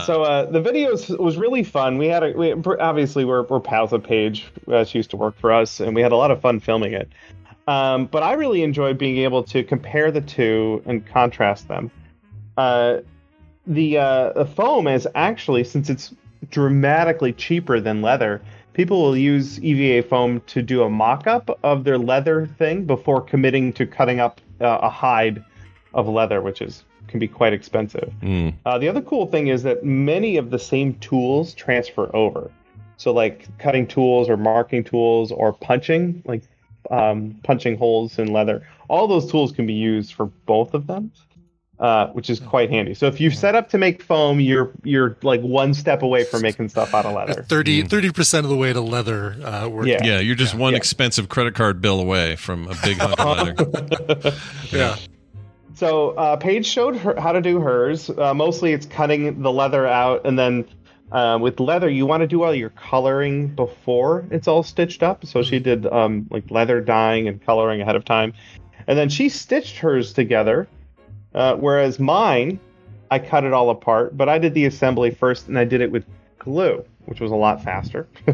so 0.06 0.22
uh, 0.24 0.46
the 0.52 0.62
videos 0.62 1.18
was 1.18 1.38
really 1.38 1.64
fun. 1.64 1.98
We 1.98 2.06
had 2.08 2.24
a 2.24 2.32
we, 2.34 2.54
obviously 2.54 3.26
we're, 3.26 3.44
we're 3.44 3.60
pals 3.60 3.92
with 3.94 4.04
Paige. 4.04 4.46
Uh, 4.68 4.84
she 4.84 5.00
used 5.00 5.10
to 5.10 5.18
work 5.18 5.36
for 5.40 5.52
us, 5.52 5.80
and 5.80 5.96
we 5.96 6.02
had 6.04 6.12
a 6.12 6.16
lot 6.18 6.30
of 6.30 6.40
fun 6.40 6.60
filming 6.60 6.94
it. 6.94 7.10
Um, 7.68 8.06
but 8.06 8.22
I 8.22 8.34
really 8.34 8.62
enjoyed 8.62 9.00
being 9.00 9.18
able 9.18 9.42
to 9.46 9.64
compare 9.64 10.12
the 10.12 10.22
two 10.22 10.84
and 10.86 11.04
contrast 11.04 11.68
them. 11.68 11.90
Uh, 12.58 12.98
the 13.66 13.98
uh, 13.98 14.34
the 14.34 14.46
foam 14.46 14.86
is 14.88 15.08
actually 15.16 15.64
since 15.64 15.90
it's 15.90 16.14
dramatically 16.52 17.34
cheaper 17.34 17.80
than 17.80 18.04
leather. 18.04 18.40
People 18.76 19.02
will 19.02 19.16
use 19.16 19.58
EVA 19.64 20.06
foam 20.06 20.42
to 20.48 20.62
do 20.62 20.84
a 20.84 20.90
mock-up 20.90 21.58
of 21.64 21.86
their 21.86 21.98
leather 21.98 22.46
thing 22.46 22.84
before 22.84 23.22
committing 23.22 23.72
to 23.72 23.86
cutting 23.86 24.20
up 24.20 24.42
uh, 24.60 24.80
a 24.82 24.90
hide 24.90 25.42
of 25.94 26.10
leather, 26.10 26.42
which 26.42 26.62
is 26.62 26.84
can 27.08 27.18
be 27.18 27.28
quite 27.28 27.54
expensive. 27.54 28.12
Mm. 28.22 28.54
Uh, 28.66 28.78
the 28.78 28.90
other 28.90 29.02
cool 29.02 29.28
thing 29.28 29.48
is 29.48 29.64
that 29.64 29.86
many 29.86 30.36
of 30.36 30.50
the 30.50 30.60
same 30.60 30.96
tools 30.96 31.54
transfer 31.54 32.14
over. 32.14 32.52
So, 32.98 33.14
like 33.14 33.48
cutting 33.60 33.88
tools 33.88 34.28
or 34.28 34.36
marking 34.36 34.84
tools 34.84 35.32
or 35.32 35.54
punching, 35.54 36.24
like 36.26 36.44
um, 36.92 37.40
punching 37.44 37.78
holes 37.78 38.20
in 38.20 38.34
leather, 38.34 38.68
all 38.90 39.08
those 39.08 39.32
tools 39.32 39.54
can 39.54 39.66
be 39.66 39.74
used 39.74 40.14
for 40.14 40.26
both 40.26 40.74
of 40.74 40.88
them, 40.88 41.12
uh, 41.80 42.08
which 42.08 42.30
is 42.30 42.40
quite 42.40 42.70
handy. 42.70 42.94
So, 42.94 43.08
if 43.08 43.20
you 43.20 43.32
set 43.32 43.56
up 43.56 43.70
to 43.70 43.78
make 43.78 44.02
foam, 44.02 44.40
you're 44.40 44.72
you're 44.84 45.18
like 45.22 45.42
one 45.42 45.74
step 45.74 46.02
away 46.02 46.24
from 46.24 46.42
making 46.44 46.70
stuff 46.70 46.94
out 46.94 47.06
of 47.06 47.14
leather. 47.14 47.44
30 47.44 48.12
percent 48.12 48.46
of 48.46 48.50
the 48.50 48.58
way 48.58 48.74
to 48.74 48.82
leather. 48.82 49.36
Uh, 49.44 49.68
work. 49.68 49.88
Yeah. 49.88 50.04
Yeah, 50.04 50.20
you're 50.20 50.36
just 50.36 50.56
one 50.56 50.74
yeah. 50.74 50.78
expensive 50.78 51.30
credit 51.30 51.56
card 51.56 51.82
bill 51.82 52.00
away 52.00 52.36
from 52.36 52.68
a 52.68 52.76
big 52.84 52.98
hunk 52.98 53.20
of 53.20 53.76
leather. 53.76 54.38
yeah. 54.72 54.96
So 55.76 56.12
uh, 56.12 56.38
Paige 56.38 56.66
showed 56.66 56.96
her 56.96 57.20
how 57.20 57.34
to 57.34 57.42
do 57.42 57.60
hers. 57.60 58.10
Uh, 58.10 58.34
mostly, 58.34 58.72
it's 58.72 58.86
cutting 58.86 59.42
the 59.42 59.52
leather 59.52 59.86
out, 59.86 60.26
and 60.26 60.40
then 60.40 60.66
uh, 61.12 61.38
with 61.40 61.60
leather, 61.60 61.90
you 61.90 62.06
want 62.06 62.22
to 62.22 62.28
do 62.28 62.44
all 62.44 62.56
your 62.56 62.70
coloring 62.70 63.50
before 63.50 64.26
it's 64.32 64.48
all 64.48 64.64
stitched 64.64 65.04
up. 65.04 65.26
So 65.26 65.44
she 65.44 65.60
did 65.60 65.86
um, 65.88 66.28
like 66.32 66.50
leather 66.50 66.80
dyeing 66.80 67.28
and 67.28 67.44
coloring 67.46 67.82
ahead 67.82 67.98
of 67.98 68.06
time, 68.06 68.34
and 68.88 68.98
then 68.98 69.10
she 69.10 69.28
stitched 69.28 69.78
hers 69.78 70.14
together. 70.14 70.68
Uh, 71.36 71.56
whereas 71.58 72.00
mine, 72.00 72.60
I 73.12 73.20
cut 73.20 73.44
it 73.44 73.54
all 73.54 73.70
apart, 73.70 74.18
but 74.18 74.28
I 74.30 74.40
did 74.40 74.54
the 74.56 74.66
assembly 74.66 75.12
first, 75.12 75.48
and 75.48 75.60
I 75.60 75.66
did 75.66 75.82
it 75.82 75.92
with 75.92 76.06
glue, 76.40 76.84
which 77.06 77.20
was 77.20 77.30
a 77.32 77.36
lot 77.36 77.64
faster. 77.64 78.08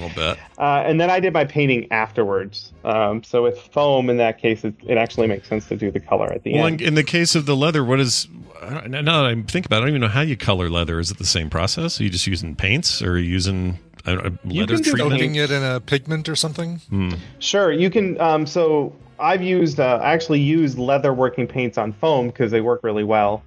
I'll 0.00 0.14
bet. 0.16 0.38
Uh, 0.58 0.82
and 0.86 1.00
then 1.00 1.10
I 1.10 1.20
did 1.20 1.32
my 1.32 1.44
painting 1.44 1.86
afterwards. 1.92 2.72
Um, 2.84 3.22
so 3.22 3.42
with 3.42 3.58
foam, 3.58 4.10
in 4.10 4.16
that 4.16 4.38
case, 4.38 4.64
it, 4.64 4.74
it 4.86 4.96
actually 4.98 5.26
makes 5.28 5.46
sense 5.48 5.68
to 5.68 5.76
do 5.76 5.90
the 5.90 6.00
color 6.00 6.32
at 6.32 6.42
the 6.42 6.54
Well, 6.54 6.66
end. 6.66 6.80
in, 6.80 6.88
in 6.88 6.94
the 6.94 7.04
case 7.04 7.34
of 7.34 7.46
the 7.46 7.54
leather, 7.54 7.84
what 7.84 8.00
is 8.00 8.28
now 8.62 9.22
that 9.22 9.24
I 9.26 9.34
think 9.42 9.66
about 9.66 9.76
it, 9.76 9.78
I 9.78 9.80
don't 9.80 9.88
even 9.90 10.00
know 10.02 10.08
how 10.08 10.20
you 10.20 10.36
color 10.36 10.70
leather. 10.70 10.98
Is 11.00 11.10
it 11.10 11.18
the 11.18 11.26
same 11.26 11.50
process? 11.50 12.00
Are 12.00 12.04
you 12.04 12.10
just 12.10 12.26
using 12.26 12.54
paints 12.54 13.02
or 13.02 13.12
are 13.14 13.18
you 13.18 13.28
using 13.28 13.78
uh, 14.06 14.12
uh, 14.12 14.30
You 14.44 14.60
leather 14.60 14.74
can 14.74 14.82
do 14.84 14.90
treatment? 14.92 15.12
Soaking 15.20 15.34
it 15.34 15.50
in 15.50 15.62
a 15.62 15.80
pigment 15.80 16.28
or 16.28 16.36
something. 16.36 16.76
Hmm. 16.88 17.14
Sure, 17.40 17.72
you 17.72 17.90
can. 17.90 18.20
Um, 18.20 18.46
so 18.46 18.94
I've 19.22 19.42
used, 19.42 19.80
uh, 19.80 20.00
I 20.02 20.12
actually 20.12 20.40
used 20.40 20.78
leather 20.78 21.14
working 21.14 21.46
paints 21.46 21.78
on 21.78 21.92
foam 21.92 22.26
because 22.26 22.50
they 22.50 22.60
work 22.60 22.82
really 22.82 23.04
well. 23.04 23.42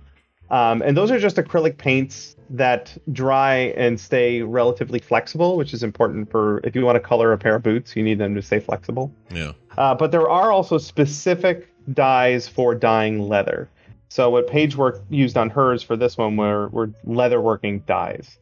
Um, 0.49 0.81
and 0.83 0.95
those 0.95 1.11
are 1.11 1.19
just 1.19 1.37
acrylic 1.37 1.77
paints 1.77 2.35
that 2.51 2.95
dry 3.11 3.73
and 3.75 3.99
stay 3.99 4.41
relatively 4.43 4.99
flexible, 4.99 5.57
which 5.57 5.73
is 5.73 5.83
important 5.83 6.29
for 6.29 6.61
if 6.63 6.75
you 6.75 6.85
want 6.85 6.95
to 6.95 6.99
color 6.99 7.33
a 7.33 7.37
pair 7.37 7.55
of 7.55 7.63
boots, 7.63 7.95
you 7.95 8.03
need 8.03 8.19
them 8.19 8.35
to 8.35 8.41
stay 8.41 8.59
flexible. 8.59 9.11
Yeah. 9.31 9.53
Uh, 9.77 9.95
but 9.95 10.11
there 10.11 10.29
are 10.29 10.51
also 10.51 10.77
specific 10.77 11.67
dyes 11.93 12.47
for 12.47 12.75
dyeing 12.75 13.27
leather. 13.27 13.69
So 14.09 14.29
what 14.29 14.47
Paige 14.47 14.75
work 14.75 15.03
used 15.09 15.35
on 15.35 15.49
hers 15.49 15.81
for 15.81 15.97
this 15.97 16.15
one 16.17 16.37
were, 16.37 16.69
were 16.69 16.91
leather 17.03 17.41
working 17.41 17.79
dyes. 17.81 18.37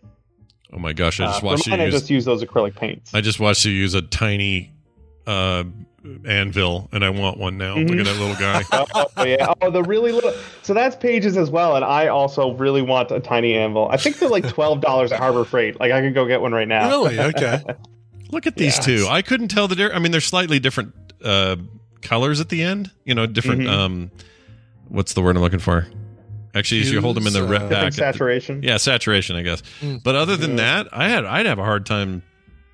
Oh 0.73 0.79
my 0.79 0.91
gosh! 0.91 1.19
I 1.19 1.25
Uh, 1.25 1.27
just 1.27 1.39
for 1.39 1.45
watched 1.45 1.67
you 1.67 1.73
I 1.73 1.89
just 1.89 2.09
use 2.09 2.25
those 2.25 2.43
acrylic 2.43 2.75
paints. 2.75 3.13
I 3.13 3.21
just 3.21 3.39
watched 3.39 3.63
you 3.63 3.71
use 3.71 3.93
a 3.93 4.01
tiny 4.01 4.72
uh, 5.27 5.63
anvil, 6.25 6.89
and 6.91 7.03
I 7.03 7.09
want 7.09 7.37
one 7.37 7.57
now. 7.57 7.75
Mhm. 7.75 7.89
Look 7.89 7.99
at 7.99 8.05
that 8.05 8.19
little 8.19 8.35
guy. 8.35 8.63
oh 9.17 9.23
yeah. 9.25 9.53
Oh, 9.61 9.69
the 9.71 9.83
really 9.83 10.11
little. 10.11 10.33
So 10.61 10.73
that's 10.73 10.95
Paige's 10.95 11.37
as 11.37 11.49
well, 11.49 11.75
and 11.75 11.85
I 11.85 12.07
also 12.07 12.53
really 12.55 12.81
want 12.81 13.11
a 13.11 13.19
tiny 13.19 13.53
anvil. 13.55 13.87
I 13.89 13.97
think 13.97 14.19
they're 14.19 14.29
like 14.29 14.47
twelve 14.47 14.81
dollars 14.81 15.11
at 15.11 15.19
Harbor 15.19 15.45
Freight. 15.45 15.79
Like 15.79 15.91
I 15.91 16.01
could 16.01 16.13
go 16.13 16.25
get 16.27 16.41
one 16.41 16.51
right 16.51 16.67
now. 16.67 16.89
Really? 16.89 17.19
Okay. 17.19 17.61
Look 18.31 18.47
at 18.47 18.55
these 18.57 18.75
Yeah. 18.87 18.97
two. 18.97 19.07
I 19.09 19.21
couldn't 19.21 19.47
tell 19.49 19.67
the 19.67 19.75
difference. 19.75 19.95
I 19.95 19.99
mean, 19.99 20.11
they're 20.11 20.21
slightly 20.21 20.59
different 20.59 20.93
uh, 21.23 21.55
colors 22.01 22.39
at 22.41 22.49
the 22.49 22.63
end. 22.63 22.91
You 23.05 23.15
know, 23.15 23.25
different. 23.25 23.61
Mhm. 23.61 23.69
Um, 23.69 24.11
what's 24.89 25.13
the 25.13 25.21
word 25.21 25.35
I'm 25.37 25.41
looking 25.41 25.59
for? 25.59 25.87
Actually, 26.55 26.81
as 26.81 26.91
you 26.91 27.01
hold 27.01 27.15
them 27.17 27.25
in 27.25 27.33
the 27.33 27.39
Hues, 27.39 27.49
red 27.49 27.61
uh, 27.63 27.67
back. 27.69 27.69
Different 27.69 27.95
the- 27.95 27.97
saturation. 28.01 28.61
yeah, 28.63 28.77
saturation, 28.77 29.35
I 29.35 29.41
guess. 29.41 29.63
Mm. 29.81 30.03
But 30.03 30.13
other 30.15 30.37
than 30.37 30.57
that, 30.57 30.87
I 30.91 31.09
had 31.09 31.25
I'd 31.25 31.45
have 31.47 31.57
a 31.57 31.63
hard 31.63 31.85
time 31.87 32.21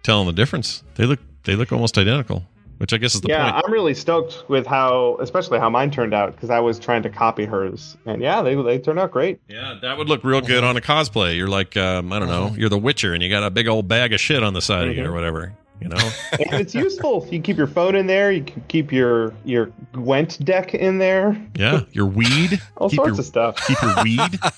telling 0.03 0.25
the 0.27 0.33
difference. 0.33 0.83
They 0.95 1.05
look 1.05 1.19
they 1.43 1.55
look 1.55 1.71
almost 1.71 1.97
identical, 1.97 2.43
which 2.77 2.93
I 2.93 2.97
guess 2.97 3.15
is 3.15 3.21
the 3.21 3.29
yeah, 3.29 3.51
point. 3.51 3.65
I'm 3.65 3.71
really 3.71 3.93
stoked 3.93 4.43
with 4.49 4.65
how, 4.65 5.17
especially 5.19 5.59
how 5.59 5.69
mine 5.69 5.91
turned 5.91 6.13
out, 6.13 6.33
because 6.35 6.49
I 6.49 6.59
was 6.59 6.79
trying 6.79 7.03
to 7.03 7.09
copy 7.09 7.45
hers, 7.45 7.97
and 8.05 8.21
yeah, 8.21 8.41
they 8.41 8.55
they 8.55 8.79
turned 8.79 8.99
out 8.99 9.11
great. 9.11 9.39
Yeah, 9.47 9.77
that 9.81 9.97
would 9.97 10.07
look 10.07 10.23
real 10.23 10.41
good 10.41 10.63
on 10.63 10.77
a 10.77 10.81
cosplay. 10.81 11.37
You're 11.37 11.47
like, 11.47 11.75
um, 11.77 12.11
I 12.13 12.19
don't 12.19 12.29
know, 12.29 12.53
you're 12.57 12.69
the 12.69 12.77
Witcher, 12.77 13.13
and 13.13 13.23
you 13.23 13.29
got 13.29 13.43
a 13.43 13.49
big 13.49 13.67
old 13.67 13.87
bag 13.87 14.13
of 14.13 14.19
shit 14.19 14.43
on 14.43 14.53
the 14.53 14.61
side 14.61 14.87
of 14.87 14.95
you 14.95 15.05
or 15.05 15.11
whatever. 15.11 15.53
You 15.81 15.87
know, 15.87 15.97
and 16.31 16.59
it's 16.59 16.75
useful. 16.75 17.23
if 17.23 17.31
You 17.31 17.39
keep 17.39 17.55
your 17.57 17.67
phone 17.67 17.95
in 17.95 18.05
there. 18.07 18.31
You 18.31 18.43
can 18.43 18.61
keep 18.67 18.91
your 18.91 19.33
your 19.45 19.71
Gwent 19.93 20.43
deck 20.43 20.73
in 20.73 20.97
there. 20.97 21.41
yeah, 21.55 21.81
your 21.93 22.05
weed, 22.05 22.61
All 22.77 22.89
keep 22.89 22.97
sorts 22.97 23.11
your 23.11 23.19
of 23.19 23.25
stuff. 23.25 23.65
keep 23.67 23.81
your 23.81 24.03
weed. 24.03 24.39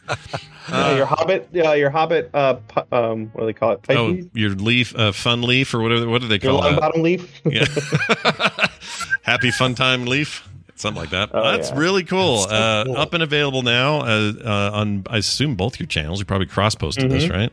Yeah, 0.69 0.95
your 0.95 1.06
Hobbit, 1.06 1.49
yeah, 1.52 1.73
your 1.73 1.89
Hobbit. 1.89 2.30
Uh, 2.34 2.53
pu- 2.53 2.95
um, 2.95 3.30
what 3.34 3.41
do 3.41 3.45
they 3.48 3.53
call 3.53 3.72
it? 3.73 3.81
Pipe 3.81 3.98
Oh, 3.98 4.18
your 4.34 4.52
leaf, 4.52 4.95
uh, 4.95 5.11
fun 5.11 5.41
leaf, 5.41 5.73
or 5.73 5.80
whatever. 5.81 6.07
What 6.07 6.22
do 6.22 6.27
they 6.30 6.39
call 6.39 6.65
it 6.65 6.72
that? 6.72 6.80
bottom 6.80 7.02
leaf. 7.02 7.41
Yeah, 7.43 7.65
happy 9.23 9.52
fun 9.52 9.76
time 9.76 10.06
leaf, 10.06 10.48
something 10.76 11.02
like 11.02 11.10
that. 11.10 11.30
Oh, 11.34 11.43
That's 11.52 11.72
yeah. 11.72 11.77
really 11.77 12.03
cool. 12.03 12.45
That's 12.48 12.88
so 12.89 12.93
uh. 12.95 13.02
Up 13.02 13.14
and 13.14 13.23
available 13.23 13.64
now 13.64 14.02
uh, 14.02 14.34
uh, 14.45 14.72
on, 14.73 15.03
I 15.10 15.18
assume 15.18 15.56
both 15.56 15.80
your 15.80 15.88
channels. 15.88 16.19
You 16.19 16.26
probably 16.26 16.48
cross 16.48 16.76
posted 16.76 17.10
this, 17.11 17.26
Mhm. 17.26 17.31
right? 17.31 17.52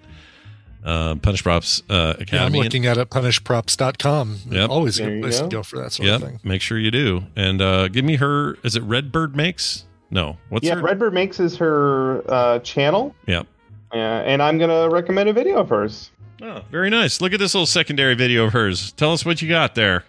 Uh, 0.89 1.15
Punished 1.17 1.45
Props 1.45 1.83
uh, 1.91 1.95
Yeah, 1.95 2.03
I'm 2.17 2.23
Academy. 2.23 2.63
looking 2.63 2.87
at 2.87 2.97
it 2.97 3.11
punishedprops.com. 3.11 4.39
Yep. 4.51 4.71
Always 4.71 4.99
a 4.99 5.03
There 5.03 5.11
good 5.11 5.17
you 5.17 5.23
place 5.23 5.39
go. 5.41 5.49
to 5.49 5.57
go 5.57 5.63
for 5.63 5.77
that 5.79 5.93
sort 5.93 6.07
Yep, 6.09 6.23
of 6.23 6.29
thing. 6.29 6.41
make 6.45 6.63
sure 6.63 6.79
you 6.79 6.91
do. 6.91 7.25
And 7.37 7.61
uh, 7.61 7.89
give 7.89 8.05
me 8.05 8.17
her. 8.17 8.57
Is 8.65 8.75
it 8.77 8.83
Redbird 8.83 9.37
Makes? 9.37 9.85
No, 10.11 10.39
what's 10.49 10.65
yeah, 10.67 10.77
her? 10.77 10.81
Redbird 10.81 11.13
makes 11.13 11.39
is 11.39 11.59
her 11.59 12.23
uh, 12.31 12.61
channel, 12.61 13.15
Yep. 13.27 13.47
uh, 13.93 13.97
and 13.97 14.43
I'm 14.43 14.57
gonna 14.57 14.89
recommend 14.89 15.29
a 15.29 15.35
video 15.35 15.59
of 15.59 15.69
hers. 15.69 16.11
Oh, 16.41 16.63
very 16.71 16.89
nice. 16.89 17.21
Look 17.21 17.35
at 17.35 17.39
this 17.39 17.53
little 17.55 17.67
secondary 17.67 18.15
video 18.15 18.45
of 18.47 18.55
hers. 18.55 18.93
Tell 18.93 19.13
us 19.13 19.27
what 19.27 19.43
you 19.43 19.51
got 19.51 19.75
there. 19.75 20.05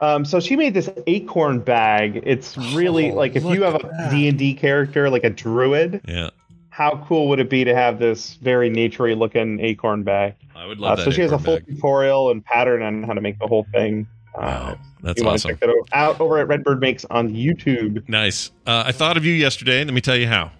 Um, 0.00 0.26
so 0.26 0.40
she 0.40 0.56
made 0.56 0.74
this 0.74 0.90
acorn 1.06 1.60
bag. 1.60 2.20
It's 2.26 2.58
really 2.74 3.12
Oh, 3.12 3.14
like 3.14 3.34
if 3.36 3.44
you 3.44 3.62
have 3.62 3.76
at 3.76 3.84
a. 3.84 4.08
D 4.10 4.28
and 4.28 4.38
D 4.38 4.52
character, 4.52 5.08
like 5.08 5.24
a 5.24 5.30
druid, 5.30 6.02
Yeah, 6.06 6.28
how 6.74 7.04
cool 7.06 7.28
would 7.28 7.38
it 7.38 7.48
be 7.48 7.62
to 7.62 7.72
have 7.72 8.00
this 8.00 8.34
very 8.42 8.68
naturey 8.68 9.16
looking 9.16 9.60
acorn 9.60 10.02
bag? 10.02 10.34
I 10.56 10.66
would 10.66 10.78
Uh, 10.78 10.82
love 10.82 10.98
that. 10.98 11.04
so 11.04 11.10
she 11.12 11.20
has 11.20 11.30
a 11.30 11.38
full 11.38 11.58
bag. 11.58 11.66
tutorial 11.68 12.32
and 12.32 12.44
pattern 12.44 12.82
on 12.82 13.04
how 13.04 13.12
to 13.12 13.20
make 13.20 13.38
the 13.38 13.46
whole 13.46 13.64
thing. 13.72 14.08
Uh, 14.34 14.40
Wow, 14.40 14.78
that's 15.00 15.20
you 15.20 15.24
want 15.26 15.40
to 15.40 15.46
awesome. 15.48 15.50
check 15.52 15.60
that 15.60 15.70
out 15.92 16.20
over 16.20 16.38
at 16.38 16.48
Redbird 16.48 16.80
Makes 16.80 17.04
on 17.10 17.28
YouTube. 17.32 18.02
Nice. 18.08 18.50
Uh, 18.66 18.82
I 18.86 18.90
thought 18.90 19.16
of 19.16 19.24
you 19.24 19.32
yesterday. 19.32 19.84
Let 19.84 19.94
me 19.94 20.00
tell 20.00 20.16
you 20.16 20.26
how. 20.26 20.50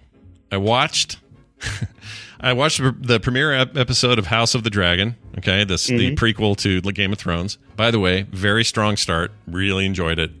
I 0.53 0.55
watched. 0.57 1.17
I 2.39 2.53
watched 2.53 2.79
the 3.01 3.19
premiere 3.19 3.51
episode 3.53 4.17
of 4.19 4.27
House 4.27 4.55
of 4.55 4.63
the 4.63 4.69
Dragon. 4.69 5.15
Okay, 5.37 5.63
this 5.65 5.87
the 5.87 6.11
Mhm. 6.11 6.15
prequel 6.15 6.55
to 6.57 6.79
the 6.79 6.93
Game 6.93 7.11
of 7.11 7.17
Thrones. 7.17 7.57
By 7.75 7.91
the 7.91 7.99
way, 7.99 8.25
very 8.31 8.63
strong 8.63 8.95
start. 8.97 9.31
Really 9.47 9.85
enjoyed 9.85 10.19
it. 10.19 10.31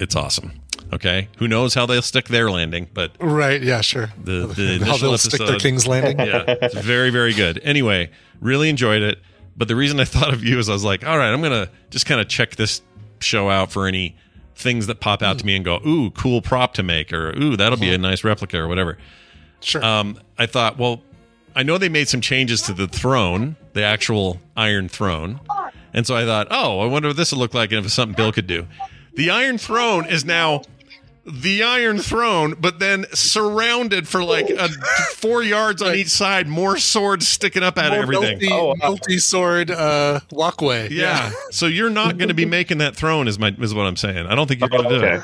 It's 0.00 0.16
awesome. 0.16 0.52
Okay, 0.92 1.28
who 1.38 1.46
knows 1.46 1.74
how 1.74 1.86
they'll 1.86 2.02
stick 2.02 2.26
their 2.28 2.50
landing, 2.50 2.88
but 2.92 3.12
Right. 3.20 3.62
Yeah, 3.62 3.80
sure. 3.80 4.10
the 4.22 4.46
the 4.56 4.78
How 4.84 4.86
initial 4.94 5.08
they'll 5.10 5.18
stick 5.18 5.38
their 5.38 5.48
episode- 5.48 5.60
King's 5.62 5.86
Landing. 5.86 6.18
yeah, 6.26 6.44
it's 6.46 6.74
very 6.74 7.10
very 7.10 7.32
good. 7.32 7.60
Anyway, 7.62 8.10
really 8.40 8.68
enjoyed 8.68 9.02
it. 9.02 9.18
But 9.56 9.68
the 9.68 9.76
reason 9.76 10.00
I 10.00 10.04
thought 10.04 10.32
of 10.32 10.42
you 10.42 10.58
is 10.58 10.68
I 10.68 10.72
was 10.72 10.84
like, 10.84 11.06
all 11.06 11.18
right, 11.18 11.32
I'm 11.32 11.42
gonna 11.42 11.68
just 11.90 12.06
kind 12.06 12.20
of 12.20 12.28
check 12.28 12.56
this 12.56 12.82
show 13.20 13.50
out 13.50 13.70
for 13.70 13.86
any 13.86 14.16
things 14.56 14.86
that 14.88 15.00
pop 15.00 15.22
out 15.22 15.38
to 15.38 15.46
me 15.46 15.54
and 15.56 15.64
go, 15.64 15.76
ooh, 15.86 16.10
cool 16.10 16.42
prop 16.42 16.74
to 16.74 16.82
make, 16.82 17.12
or 17.12 17.30
ooh, 17.38 17.56
that'll 17.56 17.78
be 17.78 17.92
a 17.92 17.98
nice 17.98 18.24
replica 18.24 18.58
or 18.58 18.68
whatever. 18.68 18.98
Sure. 19.60 19.84
Um, 19.84 20.18
I 20.38 20.46
thought, 20.46 20.78
well, 20.78 21.02
I 21.54 21.62
know 21.62 21.78
they 21.78 21.88
made 21.88 22.08
some 22.08 22.20
changes 22.20 22.62
to 22.62 22.72
the 22.72 22.86
throne, 22.88 23.56
the 23.74 23.82
actual 23.82 24.40
Iron 24.56 24.88
Throne, 24.88 25.40
and 25.92 26.06
so 26.06 26.14
I 26.16 26.24
thought, 26.24 26.48
oh, 26.50 26.80
I 26.80 26.86
wonder 26.86 27.08
what 27.08 27.16
this 27.16 27.32
would 27.32 27.38
look 27.38 27.54
like 27.54 27.70
and 27.70 27.78
if 27.80 27.84
it's 27.86 27.94
something 27.94 28.14
Bill 28.16 28.32
could 28.32 28.46
do. 28.46 28.66
The 29.14 29.30
Iron 29.30 29.58
Throne 29.58 30.06
is 30.06 30.24
now 30.24 30.62
the 31.26 31.62
Iron 31.62 31.98
Throne, 31.98 32.54
but 32.58 32.78
then 32.78 33.04
surrounded 33.12 34.08
for 34.08 34.24
like 34.24 34.48
a, 34.50 34.68
four 35.14 35.42
yards 35.42 35.82
on 35.82 35.94
each 35.94 36.08
side, 36.08 36.48
more 36.48 36.78
swords 36.78 37.28
sticking 37.28 37.62
up 37.62 37.78
at 37.78 37.92
More 37.92 38.02
everything. 38.02 38.48
Multi, 38.48 38.78
multi-sword 38.80 39.70
uh, 39.70 40.20
walkway. 40.30 40.88
Yeah. 40.90 41.30
So 41.50 41.66
you're 41.66 41.90
not 41.90 42.18
going 42.18 42.28
to 42.28 42.34
be 42.34 42.46
making 42.46 42.78
that 42.78 42.96
throne, 42.96 43.28
is 43.28 43.38
my 43.38 43.54
is 43.60 43.74
what 43.74 43.86
I'm 43.86 43.96
saying. 43.96 44.26
I 44.26 44.34
don't 44.34 44.46
think 44.46 44.60
you're 44.60 44.68
going 44.70 44.84
to 44.84 44.88
do 44.88 45.04
Okay. 45.04 45.16
it. 45.16 45.22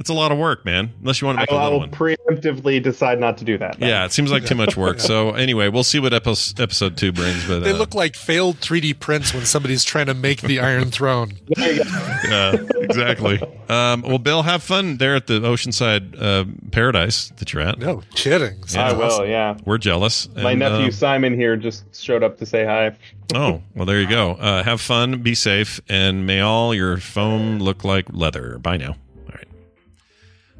It's 0.00 0.10
a 0.10 0.14
lot 0.14 0.30
of 0.30 0.38
work, 0.38 0.64
man. 0.64 0.92
Unless 1.00 1.20
you 1.20 1.26
want 1.26 1.38
to 1.38 1.42
make 1.42 1.50
a 1.50 1.54
will, 1.54 1.60
I 1.60 1.64
little 1.64 1.80
will 1.80 1.88
one. 1.88 1.90
preemptively 1.90 2.80
decide 2.82 3.18
not 3.18 3.36
to 3.38 3.44
do 3.44 3.58
that. 3.58 3.80
Yeah, 3.80 4.04
it 4.04 4.12
seems 4.12 4.30
like 4.30 4.44
too 4.44 4.54
much 4.54 4.76
work. 4.76 5.00
So 5.08 5.30
anyway, 5.30 5.68
we'll 5.68 5.84
see 5.84 5.98
what 5.98 6.12
epi- 6.12 6.34
episode 6.58 6.96
two 6.98 7.12
brings. 7.12 7.46
But 7.46 7.60
They 7.60 7.70
uh, 7.72 7.76
look 7.76 7.94
like 7.94 8.14
failed 8.14 8.56
3D 8.60 9.00
prints 9.00 9.32
when 9.32 9.44
somebody's 9.46 9.84
trying 9.84 10.06
to 10.06 10.14
make 10.14 10.42
the 10.42 10.60
Iron 10.60 10.90
Throne. 10.90 11.32
yeah, 11.56 12.56
exactly. 12.76 13.40
Um, 13.68 14.02
well, 14.02 14.18
Bill, 14.18 14.42
have 14.42 14.62
fun 14.62 14.98
there 14.98 15.16
at 15.16 15.26
the 15.26 15.40
Oceanside 15.40 16.20
uh, 16.20 16.44
Paradise 16.70 17.30
that 17.38 17.52
you're 17.52 17.62
at. 17.62 17.78
No 17.78 18.02
kidding. 18.14 18.62
I 18.76 18.92
will. 18.92 19.26
Yeah. 19.26 19.56
We're 19.64 19.78
jealous. 19.78 20.28
My 20.36 20.50
And, 20.50 20.60
nephew 20.60 20.88
uh, 20.88 20.90
Simon 20.90 21.34
here 21.34 21.56
just 21.56 21.94
showed 22.00 22.22
up 22.22 22.38
to 22.38 22.46
say 22.46 22.64
hi. 22.64 22.96
oh, 23.34 23.62
well, 23.74 23.86
there 23.86 24.00
you 24.00 24.08
go. 24.08 24.32
Uh, 24.32 24.62
have 24.62 24.80
fun, 24.80 25.22
be 25.22 25.34
safe, 25.34 25.80
and 25.88 26.26
may 26.26 26.40
all 26.40 26.74
your 26.74 26.98
foam 26.98 27.58
look 27.58 27.84
like 27.84 28.06
leather. 28.12 28.58
Bye 28.58 28.76
now. 28.76 28.96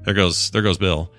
There 0.09 0.15
goes 0.15 0.49
there 0.53 0.63
goes 0.63 0.79
Bill. 0.79 1.11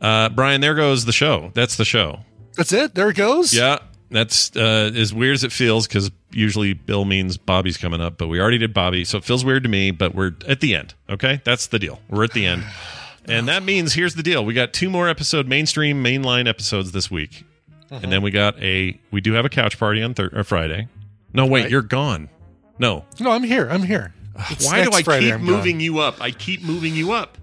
Uh, 0.00 0.30
Brian, 0.30 0.62
there 0.62 0.74
goes 0.74 1.04
the 1.04 1.12
show. 1.12 1.50
That's 1.52 1.76
the 1.76 1.84
show. 1.84 2.20
That's 2.56 2.72
it. 2.72 2.94
There 2.94 3.10
it 3.10 3.16
goes. 3.16 3.52
Yeah, 3.52 3.80
that's 4.10 4.56
uh, 4.56 4.90
as 4.94 5.12
weird 5.12 5.34
as 5.34 5.44
it 5.44 5.52
feels 5.52 5.86
because 5.86 6.10
usually 6.32 6.72
Bill 6.72 7.04
means 7.04 7.36
Bobby's 7.36 7.76
coming 7.76 8.00
up, 8.00 8.16
but 8.16 8.28
we 8.28 8.40
already 8.40 8.56
did 8.56 8.72
Bobby, 8.72 9.04
so 9.04 9.18
it 9.18 9.24
feels 9.24 9.44
weird 9.44 9.62
to 9.64 9.68
me. 9.68 9.90
But 9.90 10.14
we're 10.14 10.32
at 10.48 10.60
the 10.60 10.74
end. 10.74 10.94
Okay, 11.10 11.42
that's 11.44 11.66
the 11.66 11.78
deal. 11.78 12.00
We're 12.08 12.24
at 12.24 12.32
the 12.32 12.46
end, 12.46 12.64
and 13.26 13.46
that 13.48 13.62
means 13.62 13.92
here's 13.92 14.14
the 14.14 14.22
deal: 14.22 14.42
we 14.42 14.54
got 14.54 14.72
two 14.72 14.88
more 14.88 15.06
episode 15.06 15.46
mainstream 15.46 16.02
mainline 16.02 16.48
episodes 16.48 16.92
this 16.92 17.10
week, 17.10 17.44
and 17.90 18.10
then 18.10 18.22
we 18.22 18.30
got 18.30 18.58
a 18.62 18.98
we 19.10 19.20
do 19.20 19.34
have 19.34 19.44
a 19.44 19.50
couch 19.50 19.78
party 19.78 20.02
on 20.02 20.14
thir- 20.14 20.30
or 20.32 20.44
Friday. 20.44 20.88
No, 21.34 21.44
wait, 21.44 21.64
Right. 21.64 21.70
you're 21.70 21.82
gone. 21.82 22.30
No, 22.78 23.04
No, 23.20 23.32
I'm 23.32 23.42
here. 23.42 23.68
I'm 23.70 23.82
here. 23.82 24.14
It's 24.48 24.64
why 24.64 24.82
do 24.82 24.90
I 24.94 25.02
Friday 25.02 25.26
keep 25.26 25.34
I'm 25.34 25.44
moving 25.44 25.74
gone. 25.76 25.80
you 25.80 25.98
up? 25.98 26.22
I 26.22 26.30
keep 26.30 26.62
moving 26.62 26.94
you 26.94 27.12
up. 27.12 27.36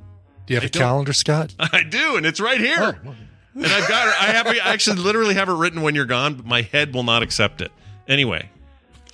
Do 0.51 0.55
you 0.55 0.59
have 0.59 0.63
I 0.63 0.67
a 0.67 0.69
don't- 0.69 0.81
calendar, 0.81 1.13
Scott? 1.13 1.55
I 1.59 1.83
do, 1.83 2.17
and 2.17 2.25
it's 2.25 2.41
right 2.41 2.59
here. 2.59 2.99
Oh. 3.05 3.15
And 3.55 3.65
I've 3.65 3.87
got 3.87 4.07
I 4.19 4.31
have 4.33 4.47
I 4.47 4.57
actually 4.57 4.97
literally 4.97 5.33
have 5.35 5.47
it 5.47 5.53
written 5.53 5.81
when 5.81 5.95
you're 5.95 6.05
gone, 6.05 6.33
but 6.35 6.45
my 6.45 6.61
head 6.61 6.93
will 6.93 7.03
not 7.03 7.23
accept 7.23 7.61
it. 7.61 7.71
Anyway, 8.05 8.49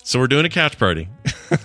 so 0.04 0.18
we're 0.18 0.28
doing 0.28 0.46
a 0.46 0.50
catch 0.50 0.80
party. 0.80 1.10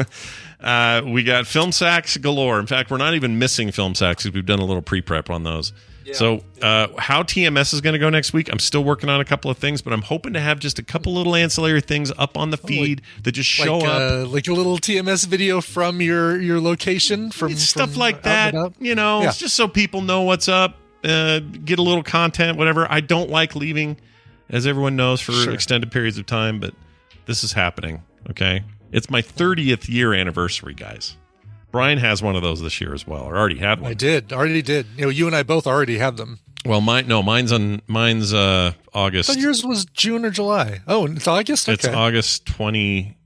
uh, 0.61 1.01
we 1.07 1.23
got 1.23 1.47
film 1.47 1.73
sacks 1.73 2.19
galore. 2.19 2.61
In 2.61 2.67
fact, 2.67 2.91
we're 2.91 2.99
not 2.99 3.15
even 3.15 3.39
missing 3.39 3.73
film 3.73 3.95
sacks 3.95 4.25
because 4.25 4.35
we've 4.35 4.45
done 4.45 4.59
a 4.59 4.65
little 4.65 4.83
pre 4.83 5.01
prep 5.01 5.31
on 5.31 5.43
those. 5.43 5.73
So, 6.13 6.43
uh, 6.61 6.89
how 6.99 7.23
TMS 7.23 7.73
is 7.73 7.81
going 7.81 7.93
to 7.93 7.99
go 7.99 8.11
next 8.11 8.33
week? 8.33 8.49
I'm 8.51 8.59
still 8.59 8.83
working 8.85 9.09
on 9.09 9.21
a 9.21 9.25
couple 9.25 9.51
of 9.51 9.59
things, 9.59 9.83
but 9.83 9.93
I'm 9.93 10.03
hoping 10.03 10.33
to 10.33 10.41
have 10.41 10.59
just 10.59 10.79
a 10.79 10.83
couple 10.83 11.15
little 11.15 11.35
ancillary 11.35 11.81
things 11.81 12.13
up 12.19 12.37
on 12.37 12.51
the 12.51 12.57
feed 12.57 13.03
that 13.23 13.33
just 13.33 13.49
show 13.49 13.79
like, 13.79 13.89
up. 13.89 14.01
Uh, 14.13 14.27
like 14.27 14.49
a 14.49 14.53
little 14.53 14.79
TMS 14.79 15.27
video 15.27 15.61
from 15.61 16.01
your 16.01 16.41
your 16.41 16.61
location 16.61 17.31
from 17.31 17.53
It's 17.53 17.63
stuff 17.63 17.93
from 17.93 18.01
like 18.01 18.23
that. 18.23 18.55
You 18.81 18.95
know, 18.95 19.23
Yeah. 19.23 19.29
it's 19.29 19.39
just 19.39 19.55
so 19.55 19.69
people 19.69 20.03
know 20.03 20.23
what's 20.23 20.49
up, 20.49 20.77
uh, 21.05 21.39
get 21.41 21.79
a 21.79 21.83
little 21.83 22.03
content, 22.03 22.59
whatever. 22.59 22.87
I 22.91 23.01
don't 23.01 23.31
like 23.31 23.55
leaving, 23.55 23.97
as 24.51 24.67
everyone 24.67 24.97
knows, 24.97 25.21
for 25.21 25.33
Sure. 25.33 25.53
extended 25.53 25.91
periods 25.93 26.19
of 26.19 26.27
time, 26.27 26.59
but 26.61 26.75
this 27.27 27.45
is 27.45 27.53
happening. 27.53 28.03
Okay, 28.31 28.63
it's 28.93 29.09
my 29.11 29.23
30th 29.23 29.89
year 29.89 30.15
anniversary, 30.15 30.75
guys. 30.75 31.17
Brian 31.73 31.99
has 31.99 32.23
one 32.23 32.37
of 32.37 32.43
those 32.43 32.61
this 32.61 32.81
year 32.81 32.95
as 32.95 33.07
well, 33.07 33.23
or 33.23 33.37
already 33.37 33.59
had 33.59 33.81
one. 33.81 33.91
I 33.91 33.95
did 33.95 34.33
already 34.33 34.63
did. 34.63 34.87
You 34.97 35.05
know, 35.07 35.09
you 35.09 35.27
and 35.27 35.35
I 35.35 35.43
both 35.43 35.67
already 35.67 35.99
have 35.99 36.17
them. 36.17 36.39
Well, 36.65 36.81
mine 36.81 37.09
no, 37.09 37.23
mine's 37.23 37.51
on 37.51 37.83
mine's 37.89 38.33
uh 38.33 38.75
August. 38.95 39.29
But 39.31 39.39
yours 39.39 39.65
was 39.65 39.85
June 39.87 40.25
or 40.25 40.31
July. 40.31 40.83
Oh, 40.87 41.07
it's 41.07 41.27
August. 41.27 41.69
Okay. 41.69 41.75
It's 41.75 41.89
August 41.89 42.47
20. 42.47 43.17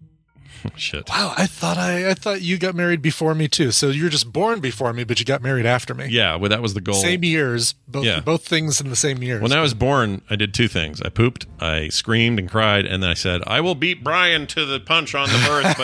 Shit. 0.76 1.08
Wow, 1.08 1.34
I 1.36 1.46
thought 1.46 1.76
I 1.76 2.10
I 2.10 2.14
thought 2.14 2.42
you 2.42 2.58
got 2.58 2.74
married 2.74 3.02
before 3.02 3.34
me 3.34 3.48
too. 3.48 3.70
So 3.70 3.88
you're 3.88 4.08
just 4.10 4.32
born 4.32 4.60
before 4.60 4.92
me, 4.92 5.04
but 5.04 5.18
you 5.18 5.24
got 5.24 5.42
married 5.42 5.66
after 5.66 5.94
me. 5.94 6.06
Yeah, 6.08 6.36
well, 6.36 6.50
that 6.50 6.62
was 6.62 6.74
the 6.74 6.80
goal. 6.80 6.94
Same 6.94 7.24
years, 7.24 7.74
both 7.88 8.04
Yeah. 8.04 8.20
both 8.20 8.46
things 8.46 8.80
in 8.80 8.90
the 8.90 8.96
same 8.96 9.22
years. 9.22 9.42
When 9.42 9.52
I 9.52 9.60
was 9.60 9.74
born, 9.74 10.22
I 10.30 10.36
did 10.36 10.52
two 10.54 10.68
things. 10.68 11.00
I 11.02 11.08
pooped, 11.08 11.46
I 11.60 11.88
screamed 11.88 12.38
and 12.38 12.50
cried, 12.50 12.86
and 12.86 13.02
then 13.02 13.10
I 13.10 13.14
said, 13.14 13.42
I 13.46 13.60
will 13.60 13.74
beat 13.74 14.02
Brian 14.04 14.46
to 14.48 14.64
the 14.64 14.80
punch 14.80 15.14
on 15.14 15.28
the 15.28 15.38
birth, 15.46 15.76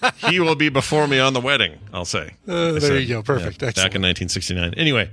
but 0.00 0.14
he 0.30 0.40
will 0.40 0.56
be 0.56 0.68
before 0.68 1.06
me 1.06 1.18
on 1.18 1.32
the 1.32 1.40
wedding, 1.40 1.78
I'll 1.92 2.04
say. 2.04 2.34
Uh, 2.48 2.72
there 2.72 2.80
said. 2.80 3.02
you 3.02 3.08
go. 3.08 3.22
Perfect. 3.22 3.62
Yeah, 3.62 3.68
back 3.70 3.94
in 3.94 4.02
1969. 4.02 4.74
Anyway, 4.74 5.10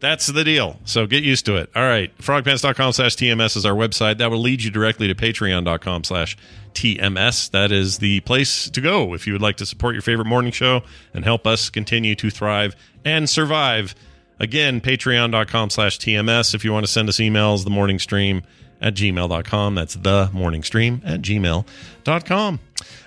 that's 0.00 0.26
the 0.26 0.44
deal. 0.44 0.78
So 0.84 1.06
get 1.06 1.24
used 1.24 1.46
to 1.46 1.56
it. 1.56 1.70
All 1.74 1.82
right. 1.82 2.16
Frogpants.com 2.18 2.92
slash 2.92 3.16
TMS 3.16 3.56
is 3.56 3.64
our 3.64 3.74
website. 3.74 4.18
That 4.18 4.30
will 4.30 4.40
lead 4.40 4.62
you 4.62 4.70
directly 4.70 5.08
to 5.08 5.14
patreon.com 5.14 6.04
slash 6.04 6.36
TMS. 6.74 7.50
That 7.50 7.72
is 7.72 7.98
the 7.98 8.20
place 8.20 8.68
to 8.70 8.80
go 8.80 9.14
if 9.14 9.26
you 9.26 9.32
would 9.32 9.42
like 9.42 9.56
to 9.58 9.66
support 9.66 9.94
your 9.94 10.02
favorite 10.02 10.26
morning 10.26 10.52
show 10.52 10.82
and 11.12 11.24
help 11.24 11.46
us 11.46 11.70
continue 11.70 12.14
to 12.16 12.30
thrive 12.30 12.76
and 13.04 13.28
survive. 13.30 13.94
Again, 14.40 14.80
patreon.com 14.80 15.70
slash 15.70 15.98
TMS. 15.98 16.54
If 16.54 16.64
you 16.64 16.72
want 16.72 16.84
to 16.84 16.92
send 16.92 17.08
us 17.08 17.16
emails, 17.18 17.64
the 17.64 17.70
morning 17.70 17.98
stream 17.98 18.42
at 18.80 18.94
gmail.com. 18.94 19.74
That's 19.74 19.94
the 19.94 20.28
morning 20.32 20.62
stream 20.62 21.00
at 21.04 21.22
gmail.com. 21.22 22.60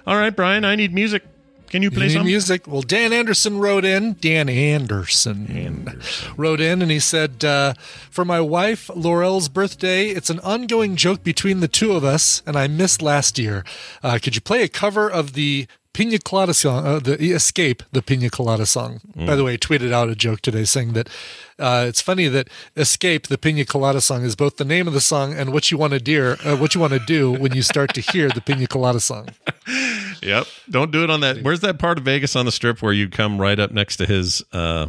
All 0.07 0.15
right, 0.15 0.35
Brian, 0.35 0.65
I 0.65 0.75
need 0.75 0.93
music. 0.93 1.23
Can 1.69 1.81
you 1.83 1.91
play 1.91 2.07
need 2.07 2.13
some? 2.13 2.25
music. 2.25 2.67
Well, 2.67 2.81
Dan 2.81 3.13
Anderson 3.13 3.59
wrote 3.59 3.85
in. 3.85 4.13
Dan 4.19 4.49
Anderson, 4.49 6.01
wrote 6.37 6.61
in, 6.61 6.81
and 6.81 6.91
he 6.91 6.99
said, 6.99 7.43
uh, 7.43 7.73
"For 8.09 8.25
my 8.25 8.39
wife 8.39 8.89
Laurel's 8.95 9.49
birthday, 9.49 10.09
it's 10.09 10.29
an 10.29 10.39
ongoing 10.39 10.95
joke 10.95 11.23
between 11.23 11.59
the 11.59 11.67
two 11.67 11.93
of 11.93 12.03
us, 12.03 12.41
and 12.45 12.55
I 12.57 12.67
missed 12.67 13.01
last 13.01 13.37
year. 13.37 13.63
Uh, 14.03 14.19
could 14.21 14.35
you 14.35 14.41
play 14.41 14.63
a 14.63 14.67
cover 14.69 15.09
of 15.09 15.33
the 15.33 15.67
Pina 15.93 16.19
Colada 16.19 16.53
song, 16.53 16.85
uh, 16.85 16.99
the 16.99 17.31
Escape, 17.33 17.81
the 17.91 18.03
Pina 18.03 18.29
Colada 18.29 18.67
song? 18.67 19.01
By 19.15 19.35
the 19.35 19.43
way, 19.43 19.53
I 19.53 19.57
tweeted 19.57 19.91
out 19.91 20.09
a 20.09 20.15
joke 20.15 20.41
today 20.41 20.63
saying 20.63 20.93
that 20.93 21.09
uh, 21.57 21.85
it's 21.87 22.01
funny 22.01 22.27
that 22.27 22.49
Escape, 22.75 23.27
the 23.27 23.37
Pina 23.37 23.65
Colada 23.65 23.99
song, 23.99 24.23
is 24.23 24.35
both 24.35 24.57
the 24.57 24.65
name 24.65 24.87
of 24.87 24.93
the 24.93 25.01
song 25.01 25.33
and 25.33 25.51
what 25.51 25.71
you 25.71 25.77
want 25.77 25.93
to 25.93 25.99
do, 25.99 26.35
uh, 26.45 26.55
what 26.55 26.75
you 26.75 26.81
want 26.81 26.93
to 26.93 26.99
do 26.99 27.31
when 27.31 27.55
you 27.55 27.63
start 27.63 27.95
to 27.95 28.01
hear 28.01 28.29
the 28.29 28.41
Pina 28.41 28.67
Colada 28.67 28.99
song." 28.99 29.29
Yep. 30.21 30.47
Don't 30.69 30.91
do 30.91 31.03
it 31.03 31.09
on 31.09 31.21
that. 31.21 31.41
Where's 31.43 31.61
that 31.61 31.79
part 31.79 31.97
of 31.97 32.05
Vegas 32.05 32.35
on 32.35 32.45
the 32.45 32.51
strip 32.51 32.81
where 32.81 32.93
you 32.93 33.09
come 33.09 33.39
right 33.39 33.59
up 33.59 33.71
next 33.71 33.97
to 33.97 34.05
his 34.05 34.43
uh 34.51 34.87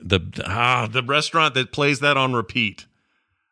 the 0.00 0.20
ah 0.46 0.88
the 0.90 1.02
restaurant 1.02 1.54
that 1.54 1.72
plays 1.72 2.00
that 2.00 2.16
on 2.16 2.32
repeat? 2.34 2.86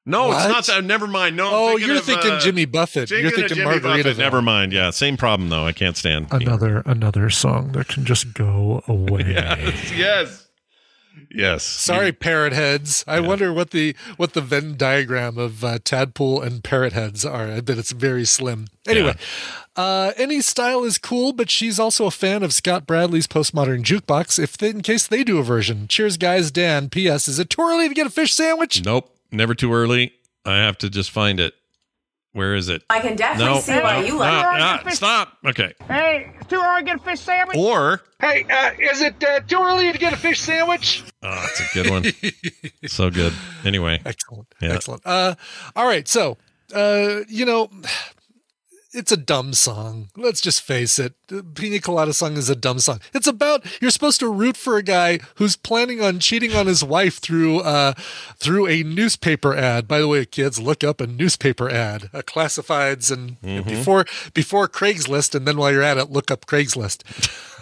No, 0.09 0.31
it's 0.31 0.47
not 0.47 0.65
that. 0.67 0.85
Never 0.85 1.09
mind. 1.09 1.37
No, 1.37 1.51
Oh, 1.53 1.69
thinking 1.71 1.89
you're 1.89 1.97
of, 1.97 2.05
thinking 2.05 2.31
uh, 2.31 2.39
Jimmy 2.41 2.65
Buffett. 2.65 3.11
You're 3.11 3.33
thinking 3.33 3.65
Margarita. 3.65 4.15
Never 4.15 4.41
mind. 4.41 4.73
Yeah, 4.73 4.91
same 4.91 5.17
problem 5.17 5.49
though. 5.49 5.67
I 5.67 5.73
can't 5.73 5.97
stand. 5.97 6.29
Another 6.31 6.83
another 6.87 7.29
song 7.29 7.73
that 7.73 7.89
can 7.89 8.05
just 8.05 8.33
go 8.33 8.85
away. 8.87 9.25
Yes. 9.27 9.93
Yes. 9.97 10.43
Yes. 11.31 11.63
Sorry, 11.65 12.13
parrot 12.13 12.53
heads. 12.53 13.03
I 13.09 13.19
wonder 13.21 13.53
what 13.53 13.71
the 13.71 13.97
what 14.17 14.35
the 14.35 14.41
Venn 14.43 14.77
diagram 14.77 15.39
of 15.39 15.65
uh, 15.65 15.79
tadpole 15.83 16.41
and 16.41 16.63
parrot 16.63 16.93
heads 16.93 17.25
are. 17.25 17.51
I 17.51 17.61
bet 17.61 17.79
it's 17.79 17.91
very 17.93 18.25
slim. 18.27 18.67
Anyway, 18.87 19.17
uh, 19.77 20.13
any 20.17 20.41
style 20.41 20.85
is 20.85 20.99
cool, 20.99 21.33
but 21.33 21.51
she's 21.51 21.79
also 21.79 22.07
a 22.07 22.11
fan 22.11 22.43
of 22.43 22.53
Scott 22.55 22.87
Bradlee's 22.87 23.27
postmodern 23.27 23.83
jukebox. 23.83 24.39
If 24.39 24.57
they, 24.57 24.71
in 24.71 24.81
case 24.83 25.07
they 25.07 25.23
do 25.25 25.39
a 25.39 25.43
version. 25.43 25.87
Cheers, 25.89 26.17
guys. 26.17 26.51
Dan. 26.51 26.89
P.S. 26.89 27.29
Is 27.29 27.39
it 27.39 27.51
too 27.51 27.63
early 27.63 27.89
to 27.89 27.95
get 27.95 28.07
a 28.07 28.11
fish 28.11 28.33
sandwich? 28.35 28.85
Nope. 28.85 29.15
Never 29.31 29.55
too 29.55 29.73
early. 29.73 30.13
I 30.45 30.57
have 30.59 30.79
to 30.79 30.91
just 30.91 31.11
find 31.11 31.41
it. 31.41 31.55
Where 32.33 32.55
is 32.55 32.69
it? 32.69 32.83
I 32.91 33.01
can 33.01 33.17
definitely 33.17 33.55
No, 33.55 33.61
see 33.61 33.73
why 33.81 34.01
no, 34.01 34.07
you 34.07 34.13
no, 34.13 34.19
like 34.19 34.85
no, 34.85 34.91
Stop. 34.93 35.39
Okay. 35.47 35.73
Hey, 35.89 36.35
it's 36.39 36.47
too 36.49 36.61
early 36.63 36.81
to 36.81 36.85
get 36.85 36.97
a 36.97 37.03
fish 37.03 37.21
sandwich. 37.21 37.57
Or 37.57 38.03
Hey, 38.21 38.45
uh, 38.51 38.73
is 38.79 39.01
it 39.01 39.25
uh, 39.25 39.41
too 39.41 39.59
early 39.59 39.91
to 39.91 39.97
get 39.99 40.13
a 40.13 40.19
fish 40.19 40.41
sandwich? 40.41 41.03
oh, 41.23 41.31
that's 41.31 41.61
a 41.61 41.65
good 41.75 41.91
one. 41.91 42.05
so 42.87 43.11
good. 43.11 43.33
Anyway. 43.65 44.03
Excellent. 44.07 44.55
Yeah. 44.61 44.75
Excellent. 44.75 45.01
Uh, 45.07 45.35
all 45.75 45.87
right. 45.87 46.07
So, 46.07 46.37
uh, 46.75 47.21
you 47.27 47.47
know, 47.47 47.71
it's 48.97 49.13
a 49.13 49.17
dumb 49.17 49.53
song. 49.53 50.09
Let's 50.17 50.41
just 50.41 50.63
face 50.63 50.99
it. 50.99 51.15
The 51.29 51.43
Pina 51.43 51.79
Colada 51.81 52.13
song 52.13 52.37
is 52.37 52.49
a 52.51 52.57
dumb 52.57 52.79
song. 52.81 53.01
It's 53.15 53.27
about 53.27 53.65
you're 53.81 53.91
supposed 53.91 54.21
to 54.21 54.29
root 54.29 54.57
for 54.57 54.77
a 54.77 54.83
guy 54.83 55.21
who's 55.37 55.55
planning 55.57 56.01
on 56.03 56.19
cheating 56.19 56.55
on 56.55 56.67
his 56.67 56.83
wife 56.83 57.19
through 57.19 57.61
uh 57.61 57.93
through 58.39 58.67
a 58.69 58.83
newspaper 58.83 59.55
ad. 59.55 59.87
By 59.87 59.99
the 60.01 60.09
way, 60.09 60.25
kids, 60.25 60.59
look 60.61 60.83
up 60.83 61.01
a 61.01 61.07
newspaper 61.07 61.69
ad, 61.71 62.09
a 62.13 62.23
classifieds 62.23 63.11
and 63.11 63.41
Mhm. 63.43 63.67
before 63.69 64.07
before 64.35 64.69
Craigslist 64.69 65.35
and 65.35 65.47
then 65.47 65.57
while 65.59 65.71
you're 65.73 65.83
at 65.83 65.99
it, 65.99 66.11
look 66.11 66.31
up 66.31 66.47
Craigslist. 66.47 67.03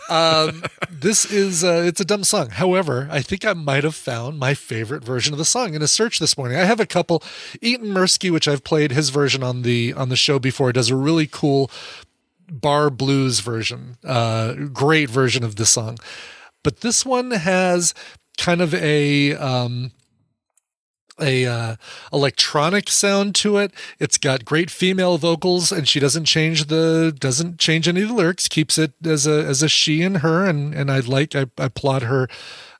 Um 0.08 0.62
this 0.90 1.24
is 1.24 1.64
uh, 1.64 1.82
it's 1.86 2.00
a 2.00 2.04
dumb 2.04 2.24
song. 2.24 2.50
However 2.50 3.08
i 3.10 3.20
think 3.20 3.44
i 3.44 3.52
might 3.52 3.84
have 3.84 3.94
found 3.94 4.38
my 4.38 4.54
favorite 4.54 5.04
version 5.04 5.32
of 5.32 5.38
the 5.38 5.44
song 5.44 5.74
in 5.74 5.82
a 5.82 5.88
search 5.88 6.18
this 6.18 6.36
morning. 6.36 6.58
I 6.58 6.64
have 6.64 6.80
a 6.80 6.86
couple. 6.86 7.22
Eaton 7.60 7.88
Mirsky, 7.88 8.30
which 8.30 8.48
i've 8.48 8.64
played 8.64 8.92
his 8.92 9.10
version 9.10 9.42
on 9.42 9.62
the 9.62 9.92
on 9.94 10.08
the 10.08 10.16
show 10.16 10.38
before 10.38 10.72
does 10.72 10.90
a 10.90 10.96
really 10.96 11.26
cool 11.26 11.70
bar 12.50 12.90
blues 12.90 13.40
version 13.40 13.96
uh 14.04 14.52
great 14.72 15.08
version 15.10 15.42
of 15.44 15.56
the 15.56 15.66
song. 15.66 15.98
But 16.62 16.80
this 16.80 17.04
one 17.04 17.30
has 17.30 17.94
kind 18.38 18.60
of 18.60 18.74
a 18.74 19.34
um 19.34 19.92
a 21.20 21.46
uh, 21.46 21.76
electronic 22.12 22.88
sound 22.88 23.34
to 23.36 23.58
it. 23.58 23.72
It's 23.98 24.18
got 24.18 24.44
great 24.44 24.70
female 24.70 25.18
vocals, 25.18 25.70
and 25.72 25.88
she 25.88 26.00
doesn't 26.00 26.24
change 26.24 26.66
the 26.66 27.14
doesn't 27.18 27.58
change 27.58 27.88
any 27.88 28.02
of 28.02 28.08
the 28.08 28.14
lyrics. 28.14 28.48
Keeps 28.48 28.78
it 28.78 28.92
as 29.04 29.26
a 29.26 29.44
as 29.44 29.62
a 29.62 29.68
she 29.68 30.02
and 30.02 30.18
her, 30.18 30.44
and 30.44 30.74
and 30.74 30.90
I 30.90 31.00
like 31.00 31.34
I, 31.34 31.46
I 31.58 31.64
applaud 31.66 32.02
her. 32.02 32.28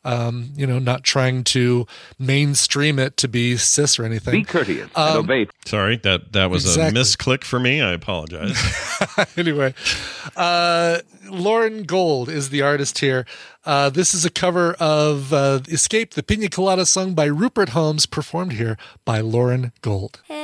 Um, 0.05 0.51
you 0.55 0.67
know, 0.67 0.79
not 0.79 1.03
trying 1.03 1.45
to 1.45 1.87
mainstream 2.19 2.99
it 2.99 3.17
to 3.19 3.29
be 3.29 3.57
cis 3.57 3.99
or 3.99 4.05
anything. 4.05 4.33
Be 4.41 4.45
courteous 4.45 4.91
and 4.95 5.17
Um, 5.17 5.25
obey. 5.25 5.47
Sorry, 5.65 5.97
that 5.99 6.33
that 6.35 6.51
was 6.51 6.65
Exactly. 6.67 7.01
a 7.01 7.03
misclick 7.03 7.43
for 7.45 7.59
me. 7.59 7.81
I 7.81 7.93
apologize. 7.93 8.59
anyway, 9.37 9.73
uh, 10.37 10.99
Lauren 11.31 11.85
Gold 11.85 12.29
is 12.29 12.51
the 12.51 12.61
artist 12.63 12.99
here. 12.99 13.25
Uh, 13.65 13.89
this 13.89 14.15
is 14.15 14.25
a 14.27 14.31
cover 14.31 14.75
of 14.75 15.33
uh, 15.33 15.61
Escape, 15.69 16.13
the 16.15 16.23
Pina 16.23 16.49
Colada 16.51 16.85
sung 16.85 17.15
by 17.15 17.25
Rupert 17.25 17.71
Holmes, 17.71 18.05
performed 18.05 18.53
here 18.53 18.77
by 19.07 19.21
Lauren 19.21 19.73
Gold. 19.81 20.21
I 20.29 20.35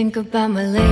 think 0.00 0.16
about 0.16 0.48
my 0.50 0.64
lady. 0.64 0.89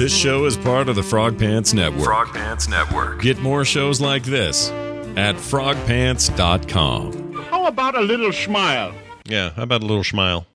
This 0.00 0.16
show 0.16 0.46
is 0.46 0.56
part 0.56 0.88
of 0.88 0.96
the 0.96 1.02
Frog 1.02 1.38
Pants 1.38 1.74
Network. 1.74 2.04
Frog 2.04 2.28
Pants 2.28 2.68
Network. 2.68 3.20
Get 3.20 3.38
more 3.38 3.66
shows 3.66 4.00
like 4.00 4.22
this 4.22 4.70
at 5.14 5.34
frogpants.com. 5.34 7.34
How 7.50 7.66
about 7.66 7.94
a 7.94 8.00
little 8.00 8.32
smile? 8.32 8.94
Yeah, 9.26 9.50
how 9.50 9.64
about 9.64 9.82
a 9.82 9.84
little 9.84 10.02
smile? 10.02 10.46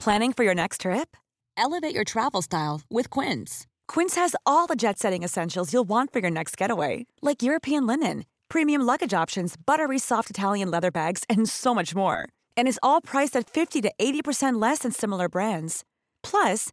Planning 0.00 0.32
for 0.32 0.42
your 0.42 0.56
next 0.56 0.80
trip? 0.80 1.16
Elevate 1.56 1.94
your 1.94 2.02
travel 2.02 2.42
style 2.42 2.80
with 2.90 3.08
Quince. 3.08 3.68
Quince 3.86 4.16
has 4.16 4.34
all 4.44 4.66
the 4.66 4.74
jet 4.74 4.98
setting 4.98 5.22
essentials 5.22 5.72
you'll 5.72 5.84
want 5.84 6.12
for 6.12 6.18
your 6.18 6.32
next 6.32 6.56
getaway, 6.56 7.06
like 7.22 7.40
European 7.40 7.86
linen, 7.86 8.24
premium 8.48 8.82
luggage 8.82 9.14
options, 9.14 9.54
buttery 9.54 10.00
soft 10.00 10.28
Italian 10.28 10.72
leather 10.72 10.90
bags, 10.90 11.22
and 11.30 11.48
so 11.48 11.72
much 11.72 11.94
more. 11.94 12.28
And 12.56 12.66
is 12.66 12.80
all 12.82 13.00
priced 13.00 13.36
at 13.36 13.48
50 13.48 13.80
to 13.82 13.92
80% 14.00 14.60
less 14.60 14.80
than 14.80 14.90
similar 14.90 15.28
brands. 15.28 15.84
Plus, 16.24 16.72